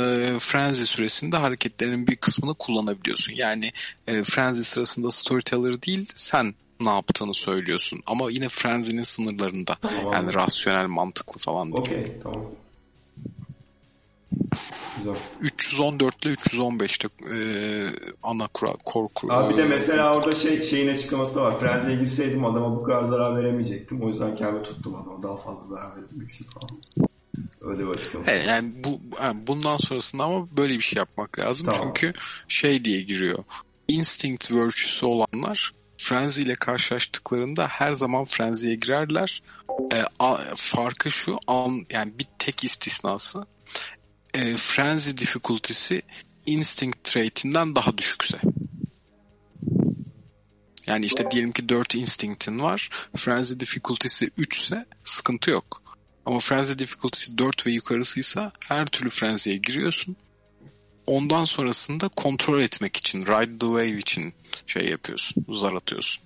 [0.40, 3.32] frenzy süresinde hareketlerinin bir kısmını kullanabiliyorsun.
[3.32, 3.72] Yani
[4.06, 8.02] e, frenzy sırasında storyteller değil sen ne yaptığını söylüyorsun.
[8.06, 9.74] Ama yine frenzy'nin sınırlarında.
[9.82, 10.14] Tamam.
[10.14, 11.86] Yani rasyonel, mantıklı falan değil.
[11.86, 12.44] Okey tamam.
[14.98, 15.14] Güzel.
[15.40, 17.38] 314 ile 315'te e,
[18.22, 19.32] ana kural, korku.
[19.32, 21.58] Abi bir de mesela orada şey şeyin açıklaması da var.
[21.60, 24.02] Frenzy'ye girseydim adama bu kadar zarar veremeyecektim.
[24.02, 26.70] O yüzden kendimi tuttum adama daha fazla zarar verebilmek için falan.
[27.60, 28.30] Öyle bir açıklaması.
[28.30, 31.66] Evet, yani bu yani bundan sonrasında ama böyle bir şey yapmak lazım.
[31.66, 31.80] Tamam.
[31.82, 32.12] Çünkü
[32.48, 33.44] şey diye giriyor.
[33.88, 39.42] Instinct virtue'su olanlar Frenzy ile karşılaştıklarında her zaman Frenzy'ye girerler.
[39.92, 43.46] E, a- farkı şu an yani bir tek istisnası
[44.34, 46.02] e, Frenzy difficulty'si
[46.46, 48.40] Instinct trait'inden daha düşükse.
[50.86, 52.90] Yani işte diyelim ki 4 instinct'in var.
[53.16, 55.82] Frenzy difficulty'si 3 ise sıkıntı yok.
[56.26, 60.16] Ama frenzy difficulty'si 4 ve yukarısıysa her türlü frenzy'ye giriyorsun.
[61.06, 64.34] Ondan sonrasında kontrol etmek için, ride the wave için
[64.66, 66.22] şey yapıyorsun, zar atıyorsun.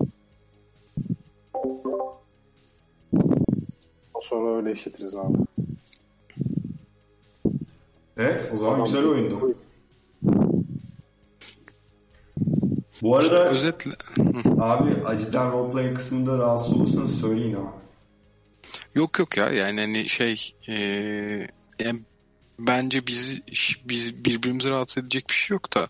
[4.23, 5.37] Sonra öyle işletiriz abi.
[8.17, 9.55] Evet o zaman Adam- güzel oyundu.
[13.03, 13.91] Bu arada Özetle
[14.61, 17.73] abi acıdan roleplay kısmında rahatsız olursanız söyleyin ama.
[18.95, 21.49] yok yok ya yani hani şey eee,
[21.81, 22.01] yani
[22.59, 23.43] bence bizi
[23.85, 25.89] biz birbirimizi rahatsız edecek bir şey yok da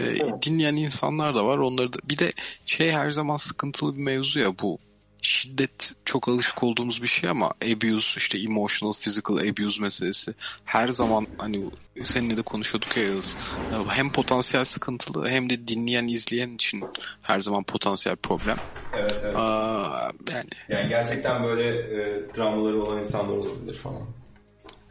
[0.00, 1.58] e, dinleyen insanlar da var.
[1.58, 2.32] Onları da bir de
[2.66, 4.78] şey her zaman sıkıntılı bir mevzu ya bu
[5.22, 11.26] şiddet çok alışık olduğumuz bir şey ama abuse işte emotional physical abuse meselesi her zaman
[11.38, 11.70] hani
[12.04, 13.36] seninle de konuşuyorduk ya Yağız.
[13.72, 16.84] Ya Hem potansiyel sıkıntılı hem de dinleyen izleyen için
[17.22, 18.56] her zaman potansiyel problem.
[18.96, 19.36] Evet evet.
[19.36, 24.02] Aa, yani Yani gerçekten böyle e, travmaları olan insanlar olabilir falan.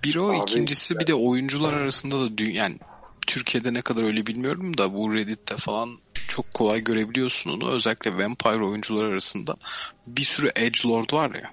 [0.04, 2.78] Bir o Abi, ikincisi bir de oyuncular arasında da dü- yani
[3.28, 5.90] Türkiye'de ne kadar öyle bilmiyorum da bu Reddit'te falan
[6.28, 7.70] çok kolay görebiliyorsun onu.
[7.72, 9.56] Özellikle vampire oyuncular arasında
[10.08, 11.50] bir sürü edgelord var ya.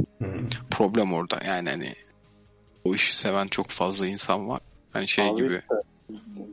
[0.71, 1.95] Problem orada yani hani
[2.85, 4.61] o işi seven çok fazla insan var.
[4.93, 5.61] Hani şey Abi gibi.
[5.63, 5.75] işte,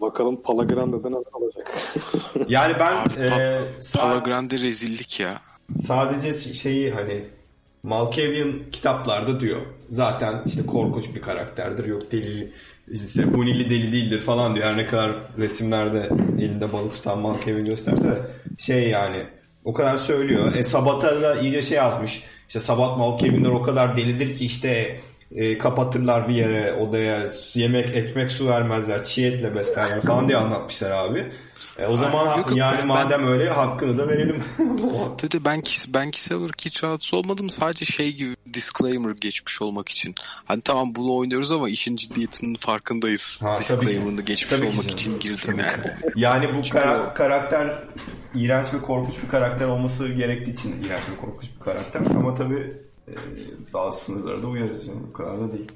[0.01, 1.77] bakalım Palagrande'den neler olacak.
[2.47, 5.41] Yani ben Abi, e, sa- Palagrande rezillik ya.
[5.75, 7.25] sadece şeyi hani
[7.83, 9.61] Malkavian kitaplarda diyor.
[9.89, 11.85] Zaten işte korkunç bir karakterdir.
[11.85, 12.51] Yok deli,
[12.91, 14.65] işte Bunili deli değildir falan diyor.
[14.67, 18.17] Her ne kadar resimlerde elinde balık tutan Malkavian gösterse de
[18.57, 19.17] şey yani
[19.65, 20.55] o kadar söylüyor.
[20.55, 22.23] E, Sabat'a iyice şey yazmış.
[22.47, 24.99] İşte Sabat Malkavian'lar o kadar delidir ki işte
[25.35, 30.91] e, kapatırlar bir yere odaya yemek ekmek su vermezler çiğ etle beslerler falan diye anlatmışlar
[30.91, 31.25] abi.
[31.77, 34.43] E, o zaman yok, yok, yani ben- madem öyle hakkını da verelim.
[35.23, 37.49] Dedi ben ben kişisel olarak hiç rahatsız olmadım.
[37.49, 40.15] Sadece şey gibi disclaimer geçmiş olmak için.
[40.45, 43.39] Hani tamam bunu oynuyoruz ama işin ciddiyetinin farkındayız.
[43.43, 43.79] Ha, tabii.
[43.81, 44.97] Disclaimer'ını geçmiş Tabii ki olmak canım.
[44.97, 45.71] için girdim yani.
[46.15, 47.83] Yani bu kara- karakter
[48.35, 52.01] iğrenç ve korkunç bir karakter olması gerektiği için iğrenç ve korkunç bir karakter.
[52.01, 52.73] Ama tabii
[53.07, 53.13] e,
[53.73, 55.07] bazı sınırlara da uyarız canım.
[55.09, 55.71] Bu kadar da değil.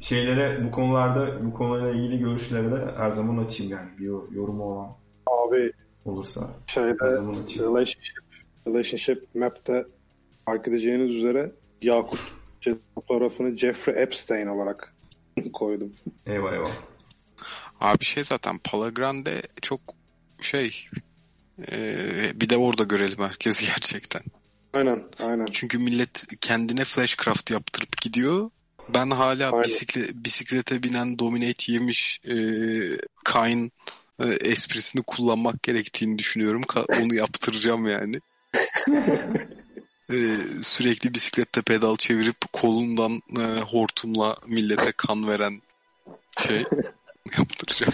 [0.00, 3.88] Şeylere bu konularda bu konuyla ilgili görüşlere de her zaman açayım yani.
[3.98, 4.96] Bir yo- yorumu olan
[5.26, 5.72] Abi
[6.04, 7.70] olursa şeyde her zaman açayım.
[7.70, 8.18] relationship,
[8.66, 9.86] relationship map'te
[10.46, 11.52] fark edeceğiniz üzere
[11.82, 12.20] Yakut
[12.94, 14.94] fotoğrafını Jeffrey Epstein olarak
[15.52, 15.92] koydum.
[16.26, 16.70] Eyvah eyvah.
[17.80, 19.80] Abi şey zaten Palagrande çok
[20.42, 20.86] şey
[21.72, 21.76] e,
[22.34, 24.22] bir de orada görelim herkesi gerçekten.
[24.72, 25.46] Aynen, aynen.
[25.46, 28.50] Çünkü millet kendine flashcraft yaptırıp gidiyor.
[28.94, 29.64] Ben hala Aynen.
[29.64, 32.34] bisikle, bisiklete binen dominate yemiş e,
[33.24, 33.72] Kain
[34.20, 36.62] e, esprisini kullanmak gerektiğini düşünüyorum.
[36.62, 38.20] Ka- onu yaptıracağım yani.
[40.12, 45.62] E, sürekli bisiklette pedal çevirip kolundan e, hortumla millete kan veren
[46.46, 46.64] şey
[47.38, 47.92] yaptıracağım.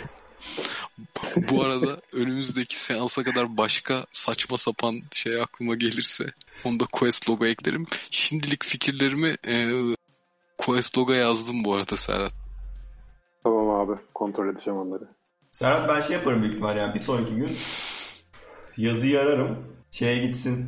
[1.37, 6.27] Bu arada önümüzdeki seansa kadar başka saçma sapan şey aklıma gelirse
[6.65, 7.87] onu da Quest logo eklerim.
[8.11, 9.73] Şimdilik fikirlerimi e,
[10.59, 12.33] Quest logo yazdım bu arada Serhat.
[13.45, 15.09] Tamam abi, kontrol edeceğim onları.
[15.51, 17.51] Serhat ben şey yaparım büyük ihtimalle yani bir sonraki gün
[18.77, 19.57] yazıyı ararım.
[19.91, 20.67] Şeye gitsin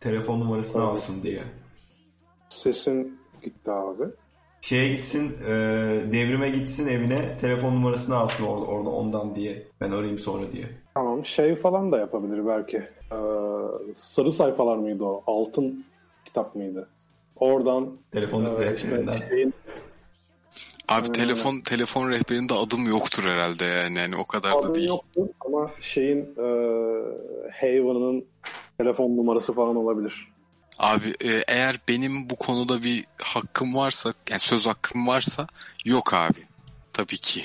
[0.00, 0.90] telefon numarasını Evet.
[0.90, 1.42] alsın diye.
[2.48, 4.04] Sesin gitti abi.
[4.60, 5.50] Şeye gitsin, e,
[6.12, 9.66] devrime gitsin evine, telefon numarasını alsın orada, orada ondan diye.
[9.80, 10.68] Ben arayayım sonra diye.
[10.94, 12.76] Tamam, şey falan da yapabilir belki.
[13.12, 13.16] Ee,
[13.94, 15.22] sarı sayfalar mıydı o?
[15.26, 15.84] Altın
[16.24, 16.88] kitap mıydı?
[17.42, 19.12] Oradan Telefon e, rehberinden.
[19.12, 19.54] işte şeyin
[20.88, 23.98] Abi Aynen telefon telefon rehberinde adım yoktur herhalde yani.
[23.98, 24.88] yani o kadar da adı değil.
[24.88, 26.46] yoktu ama şeyin e,
[27.60, 28.24] Haven'ın
[28.78, 30.28] telefon numarası falan olabilir.
[30.78, 35.46] Abi e, eğer benim bu konuda bir hakkım varsa yani söz hakkım varsa
[35.84, 36.46] yok abi.
[36.92, 37.44] Tabii ki.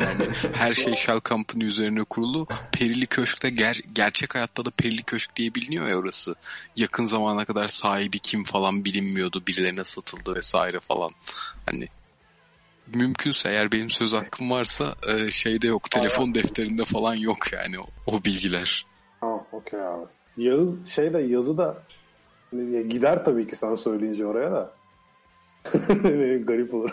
[0.00, 2.46] Yani her şey Shell Company üzerine kurulu.
[2.72, 6.34] Perili Köşk'te ger- gerçek hayatta da Perili Köşk diye biliniyor ya orası.
[6.76, 9.42] Yakın zamana kadar sahibi kim falan bilinmiyordu.
[9.46, 11.10] Birilerine satıldı vesaire falan.
[11.66, 11.88] Hani
[12.94, 15.90] mümkünse eğer benim söz hakkım varsa e, şeyde yok.
[15.90, 18.86] Telefon defterinde falan yok yani o, o bilgiler.
[19.20, 20.06] Tamam, okey abi.
[20.36, 21.82] Yağız şey de yazı da
[22.88, 24.72] gider tabii ki sen söyleyince oraya da.
[26.46, 26.90] Garip olur.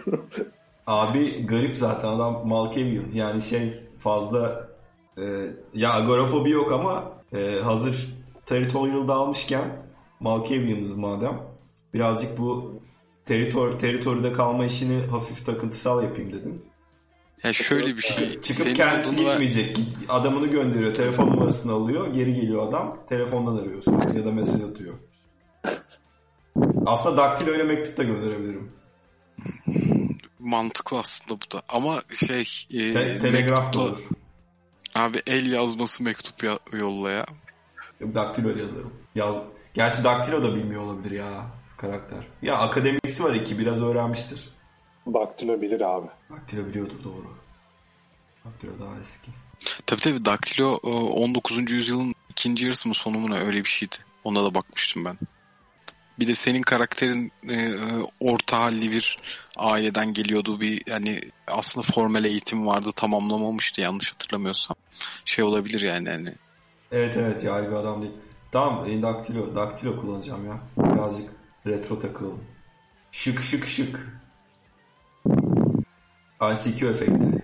[0.88, 3.04] Abi garip zaten adam Malkavian.
[3.14, 4.68] Yani şey fazla
[5.18, 5.22] e,
[5.74, 9.62] ya agorafobi yok ama e, hazır territorial'da almışken
[10.20, 11.40] Malkavian'ız madem.
[11.94, 12.80] Birazcık bu
[13.26, 16.62] teritor teritoride kalma işini hafif takıntısal yapayım dedim.
[17.44, 18.30] Ya şöyle bir şey.
[18.42, 19.76] Çıkıp senin kendisi ve- gitmeyecek.
[19.76, 20.94] Git- Adamını gönderiyor.
[20.94, 22.14] Telefon numarasını alıyor.
[22.14, 22.98] Geri geliyor adam.
[23.10, 24.00] Telefondan arıyorsun.
[24.18, 24.94] Ya da mesaj atıyor.
[26.86, 28.72] Aslında daktilo ile mektup da gönderebilirim.
[30.48, 31.62] mantıklı aslında bu da.
[31.70, 32.42] Ama şey
[32.74, 34.04] e, Te- telegraf mektupla- olur.
[34.96, 37.26] Abi el yazması mektup ya- yolla ya.
[38.00, 38.94] Yok daktilo yazarım.
[39.16, 39.38] Yaz...
[39.74, 41.46] Gerçi daktilo da bilmiyor olabilir ya
[41.78, 42.28] karakter.
[42.42, 43.60] Ya akademiksi var iki.
[43.60, 44.50] Biraz öğrenmiştir.
[45.14, 46.08] Daktilo bilir abi.
[46.32, 47.38] Daktilo biliyordur doğru.
[48.46, 49.32] Daktilo daha eski.
[49.86, 51.72] Tabii tabii Daktilo e, 19.
[51.72, 53.96] yüzyılın ikinci yarısı mı sonu mu ne öyle bir şeydi.
[54.24, 55.18] Ona da bakmıştım ben.
[56.20, 57.80] Bir de senin karakterin e, e,
[58.20, 59.18] orta halli bir
[59.58, 60.62] aileden geliyordu.
[60.62, 64.78] Bir yani aslında formel eğitim vardı tamamlamamıştı yanlış hatırlamıyorsam.
[65.26, 66.34] Şey olabilir yani hani.
[66.92, 68.14] Evet evet cahil bir adam değil.
[68.52, 70.60] Tamam e, daktilo, daktilo kullanacağım ya.
[70.78, 71.30] Birazcık
[71.68, 72.44] retro takılalım.
[73.12, 74.20] Şık şık şık.
[76.42, 77.44] ICQ efekti.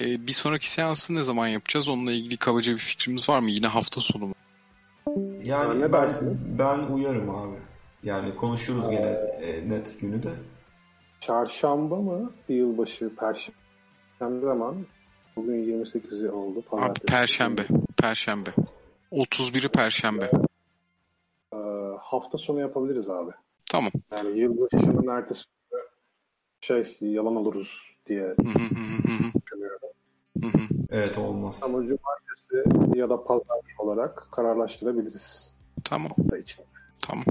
[0.00, 1.88] E, bir sonraki seansı ne zaman yapacağız?
[1.88, 3.50] Onunla ilgili kabaca bir fikrimiz var mı?
[3.50, 4.34] Yine hafta sonu mu?
[5.44, 6.40] Yani Ne ben, dersin?
[6.58, 7.56] ben uyarım abi.
[8.02, 9.08] Yani konuşuruz gene
[9.42, 10.30] e, net günü de.
[11.26, 12.32] Çarşamba mı?
[12.48, 14.86] Yılbaşı, Perşembe zaman.
[15.36, 16.64] Bugün 28'i oldu.
[16.72, 17.00] Abi.
[17.00, 17.62] Perşembe.
[18.02, 18.50] Perşembe.
[19.12, 20.30] 31'i Perşembe.
[21.54, 21.56] Ee,
[22.00, 23.30] hafta sonu yapabiliriz abi.
[23.66, 23.90] Tamam.
[24.12, 25.44] Yani yılbaşının ertesi
[26.60, 29.40] şey yalan oluruz diye Hı hı hı hı hı.
[29.42, 29.88] düşünüyorum.
[30.90, 31.60] Evet olmaz.
[31.64, 35.54] Ama cumartesi ya da pazar olarak kararlaştırabiliriz.
[35.84, 36.12] Tamam.
[36.42, 36.64] için.
[37.06, 37.24] Tamam.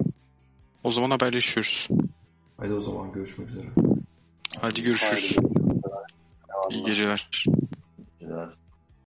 [0.84, 1.90] O zaman haberleşiyoruz.
[2.62, 3.66] Hadi o zaman görüşmek üzere.
[4.60, 5.38] Hadi görüşürüz.
[5.38, 5.48] Haydi.
[6.70, 7.30] İyi geceler.
[8.20, 8.50] Güzel.